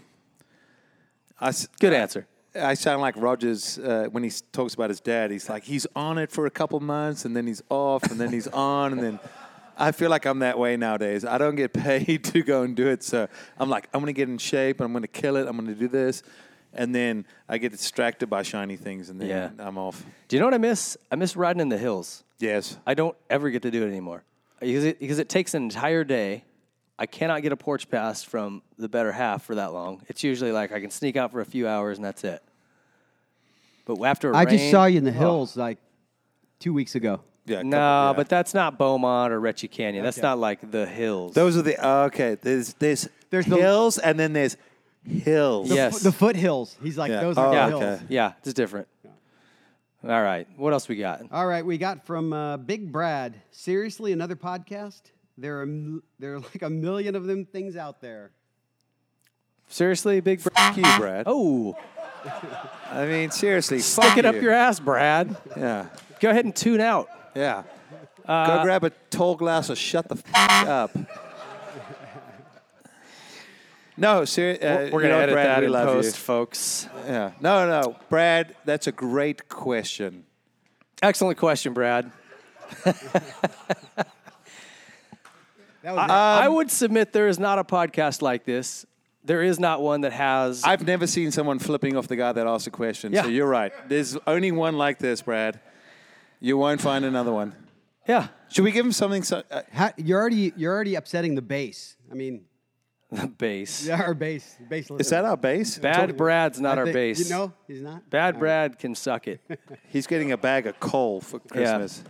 [1.39, 2.27] I s- Good answer.
[2.55, 5.29] I sound like Rogers uh, when he s- talks about his dad.
[5.31, 8.31] He's like he's on it for a couple months and then he's off and then
[8.31, 9.19] he's on and then.
[9.79, 11.23] I feel like I'm that way nowadays.
[11.23, 13.27] I don't get paid to go and do it, so
[13.59, 14.81] I'm like I'm gonna get in shape.
[14.81, 15.47] I'm gonna kill it.
[15.47, 16.23] I'm gonna do this,
[16.73, 19.49] and then I get distracted by shiny things, and then Yeah.
[19.59, 20.05] I'm off.
[20.27, 20.97] Do you know what I miss?
[21.11, 22.23] I miss riding in the hills.
[22.39, 22.77] Yes.
[22.85, 24.23] I don't ever get to do it anymore
[24.59, 26.43] because it, because it takes an entire day.
[26.99, 30.01] I cannot get a porch pass from the better half for that long.
[30.07, 32.41] It's usually like I can sneak out for a few hours and that's it.
[33.85, 35.13] But after I just rain- saw you in the oh.
[35.13, 35.77] hills like
[36.59, 37.21] two weeks ago.
[37.45, 37.61] Yeah.
[37.61, 38.13] No, couple- yeah.
[38.13, 40.03] but that's not Beaumont or Reche Canyon.
[40.03, 41.33] That's not like the hills.
[41.33, 42.35] those are the okay.
[42.41, 44.57] There's there's There's the- hills and then there's
[45.07, 45.69] hills.
[45.69, 46.01] The, Yes.
[46.01, 46.75] the foothills.
[46.81, 47.21] He's like, Yeah.
[47.21, 47.85] those are Oh, the okay.
[47.85, 47.99] hills.
[48.09, 48.87] yeah, it's different.
[50.03, 51.23] All right, what else we got?
[51.31, 53.35] All right, we got from uh, Big Brad.
[53.51, 55.01] Seriously, another podcast?
[55.37, 58.31] There are m- there are like a million of them things out there.
[59.69, 60.41] Seriously, big.
[60.43, 61.23] Br- Fuck you, Brad.
[61.27, 61.75] oh,
[62.91, 64.41] I mean, seriously, stick fuck it up you.
[64.41, 65.35] your ass, Brad.
[65.57, 65.87] Yeah.
[66.19, 67.09] Go ahead and tune out.
[67.35, 67.63] Yeah.
[68.25, 70.91] Uh, Go grab a tall glass or shut the f- up.
[73.97, 74.67] No, seriously.
[74.67, 76.87] Uh, We're gonna know, edit Brad, that we in love post, folks.
[77.05, 77.13] You.
[77.13, 77.31] Yeah.
[77.41, 78.55] No, no, Brad.
[78.63, 80.25] That's a great question.
[81.01, 82.11] Excellent question, Brad.
[85.87, 86.09] That was.
[86.09, 88.85] I would submit there is not a podcast like this.
[89.23, 90.63] There is not one that has.
[90.65, 93.13] I've never seen someone flipping off the guy that asked a question.
[93.13, 93.23] Yeah.
[93.23, 93.71] So you're right.
[93.87, 95.61] There's only one like this, Brad.
[96.41, 97.55] You won't find another one.
[98.05, 99.23] yeah, Should we give him something?
[99.23, 101.95] So, uh, How, you're already you're already upsetting the base.
[102.11, 102.45] I mean,
[103.11, 103.85] the base.
[103.87, 104.89] yeah, our base base.
[104.99, 105.77] is that our base?
[105.79, 107.29] Bad Brad's not I our think- base.
[107.29, 108.09] You know, he's not.
[108.09, 109.39] Bad Brad can suck it.
[109.89, 112.03] He's getting a bag of coal for Christmas.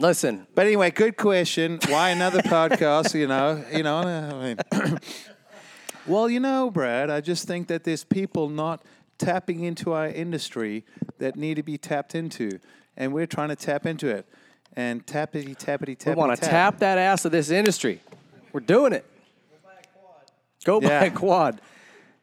[0.00, 1.80] Listen, But anyway, good question.
[1.88, 3.18] Why another podcast?
[3.18, 3.98] You know, you know.
[3.98, 4.98] I mean,
[6.06, 8.82] well, you know, Brad, I just think that there's people not
[9.18, 10.84] tapping into our industry
[11.18, 12.60] that need to be tapped into,
[12.96, 14.26] and we're trying to tap into it.
[14.76, 18.00] And tappity tappity we want to tap that ass of this industry.
[18.52, 19.04] We're doing it.
[20.64, 21.04] Go buy Yeah.
[21.04, 21.60] a quad.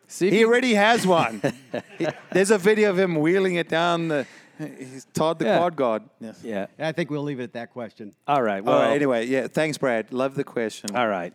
[0.08, 1.42] See if He you- already has one.
[1.98, 4.26] He- there's a video of him wheeling it down the.
[4.58, 5.58] He's Todd the Yeah.
[5.58, 6.10] quad god.
[6.22, 6.40] Yes.
[6.42, 6.68] yeah.
[6.80, 8.14] I think we'll leave it at that question.
[8.26, 8.64] All right.
[8.64, 8.94] Well, All right.
[8.96, 9.48] Anyway, yeah.
[9.48, 10.14] Thanks, Brad.
[10.14, 10.96] Love the question.
[10.96, 11.34] All right.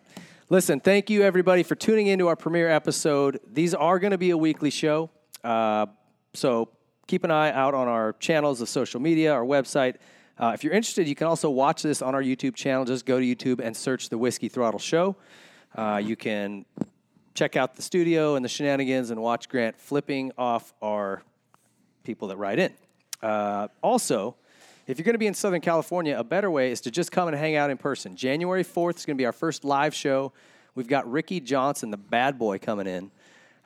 [0.49, 3.39] Listen, thank you everybody for tuning into our premiere episode.
[3.47, 5.11] These are going to be a weekly show.
[5.45, 5.87] Uh,
[6.33, 6.71] so
[7.09, 9.97] keep an eye out on our channels of social media, our website.
[10.39, 12.87] Uh, if you're interested, you can also watch this on our YouTube channel.
[12.87, 15.15] Just go to YouTube and search the Whiskey Throttle Show.
[15.75, 16.65] Uh, you can
[17.35, 21.23] check out the studio and the shenanigans and watch Grant flipping off our
[22.05, 22.73] people that write in.
[23.23, 24.35] Uh, also,
[24.87, 27.29] if you're going to be in Southern California, a better way is to just come
[27.29, 28.17] and hang out in person.
[28.17, 30.33] January 4th is going to be our first live show.
[30.75, 33.11] We've got Ricky Johnson, the bad boy, coming in.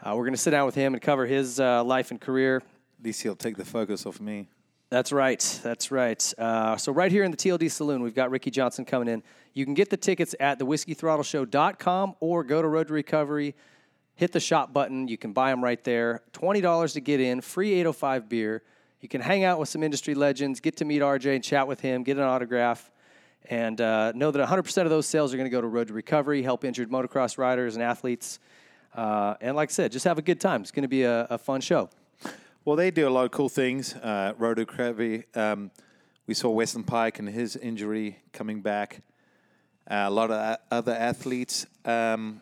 [0.02, 2.56] Uh, we're going to sit down with him and cover his uh, life and career.
[2.98, 4.48] At least he'll take the focus off me.
[4.94, 5.60] That's right.
[5.64, 6.34] That's right.
[6.38, 9.24] Uh, so right here in the TLD Saloon, we've got Ricky Johnson coming in.
[9.52, 13.56] You can get the tickets at thewhiskeythrottleshow.com or go to Road to Recovery,
[14.14, 15.08] hit the shop button.
[15.08, 16.22] You can buy them right there.
[16.34, 18.62] $20 to get in, free 805 beer.
[19.00, 21.80] You can hang out with some industry legends, get to meet RJ and chat with
[21.80, 22.92] him, get an autograph,
[23.50, 25.92] and uh, know that 100% of those sales are going to go to Road to
[25.92, 28.38] Recovery, help injured motocross riders and athletes.
[28.94, 30.60] Uh, and like I said, just have a good time.
[30.60, 31.90] It's going to be a, a fun show.
[32.64, 33.94] Well, they do a lot of cool things.
[33.94, 35.70] Uh, Road to Um,
[36.26, 39.02] we saw Weston Peick and his injury coming back.
[39.90, 42.40] Uh, a lot of a- other athletes, um,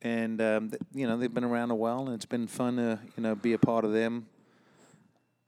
[0.00, 2.98] and um, th- you know they've been around a while, and it's been fun to
[3.18, 4.26] you know be a part of them.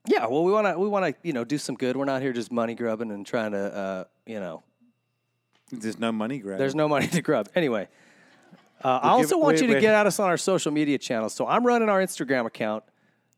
[0.07, 1.97] Yeah, well, we want to we want to you know do some good.
[1.97, 4.62] We're not here just money grubbing and trying to uh, you know.
[5.70, 6.59] There's no money grab.
[6.59, 7.49] There's no money to grub.
[7.55, 7.89] Anyway,
[8.85, 9.81] uh, I We'll also give- want wait, you to wait.
[9.81, 11.33] get at us on our social media channels.
[11.33, 12.85] So I'm running our Instagram account,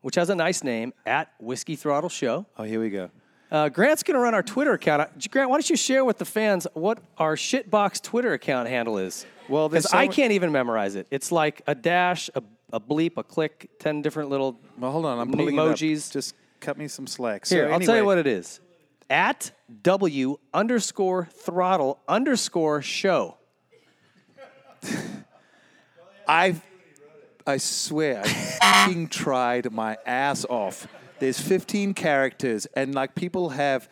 [0.03, 2.47] which has a nice name at Whiskey Throttle Show.
[2.59, 3.11] oh, here we go.
[3.51, 5.03] Uh, Grant's going to run our Twitter account.
[5.03, 8.97] Uh, Grant, why don't you share with the fans what our shitbox Twitter account handle
[8.99, 9.27] is?
[9.49, 11.09] Well, because so I can't even memorize it.
[11.11, 15.19] It's like a dash, a, a bleep, a click, ten different little Well, hold on.
[15.19, 16.13] I'm pulling emojis.
[16.13, 17.49] Just cut me some slack.
[17.49, 18.61] Here, so I'll tell you what it is.
[19.09, 19.51] At
[19.83, 23.39] W underscore throttle underscore show.
[26.29, 26.55] I
[27.51, 30.87] I swear, I fucking tried my ass off.
[31.19, 33.89] There's 15 characters, and like people have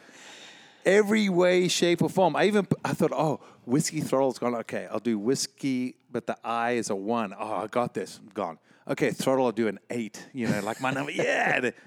[0.85, 2.37] every way, shape, or form.
[2.37, 4.55] I even I thought, oh, whiskey throttle's gone.
[4.57, 7.35] Okay, I'll do whiskey, but the I is a one.
[7.39, 8.21] Oh, I got this.
[8.33, 8.59] Gone.
[8.87, 10.25] Okay, throttle, I'll do an eight.
[10.33, 11.13] You know, like my number.
[11.13, 11.71] Yeah.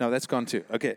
[0.00, 0.64] No, that's gone too.
[0.72, 0.96] Okay.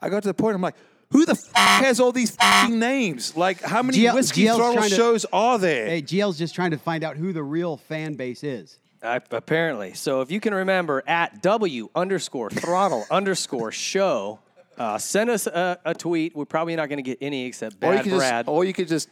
[0.00, 0.56] I got to the point.
[0.56, 0.74] I'm like,
[1.12, 3.36] Who the f- has all these f***ing names?
[3.36, 5.86] Like, how many GL whiskey GL's throttle trying to- shows are there?
[5.86, 8.80] Hey, GL's just trying to find out who the real fan base is.
[9.02, 9.94] Apparently.
[9.94, 14.40] So if you can remember at W underscore throttle underscore show,
[14.76, 16.36] uh, send us a, a tweet.
[16.36, 18.46] We're probably not going to get any except or you Bad could Brad.
[18.46, 19.08] just, or you could just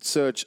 [0.00, 0.46] search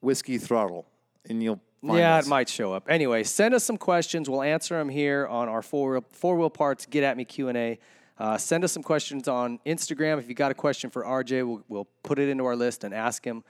[0.00, 0.86] whiskey throttle,
[1.28, 2.26] and you'll find yeah, us.
[2.26, 2.84] it might show up.
[2.88, 4.28] Anyway, send us some questions.
[4.28, 7.58] We'll answer them here on our four four wheel parts get at me Q and
[7.58, 7.78] A.
[8.18, 10.18] Uh, send us some questions on Instagram.
[10.18, 12.94] If you got a question for RJ, we'll, we'll put it into our list and
[12.94, 13.42] ask him.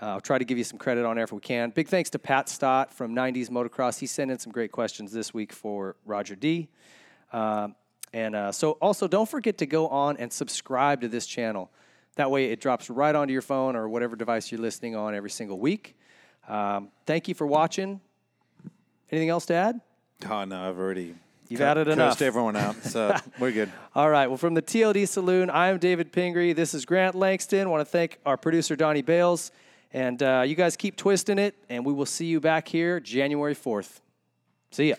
[0.00, 1.70] Uh, I'll try to give you some credit on there if we can.
[1.70, 3.98] Big thanks to Pat Stott from 90s Motocross.
[3.98, 6.68] He sent in some great questions this week for Roger D.
[7.32, 7.74] Um,
[8.12, 11.70] and uh, so, also, don't forget to go on and subscribe to this channel.
[12.16, 15.30] That way, it drops right onto your phone or whatever device you're listening on every
[15.30, 15.96] single week.
[16.48, 18.00] Um, thank you for watching.
[19.10, 19.80] Anything else to add?
[20.28, 21.14] Oh no, I've already.
[21.48, 22.12] You've added enough.
[22.12, 23.72] Cursed everyone out, so we're good.
[23.94, 24.28] All right.
[24.28, 26.52] Well, from the TLD Saloon, I am David Pingree.
[26.52, 27.68] This is Grant Langston.
[27.70, 29.50] want to thank our producer, Donnie Bales.
[29.92, 33.54] And uh, you guys keep twisting it, and we will see you back here January
[33.54, 34.00] 4th.
[34.70, 34.96] See ya.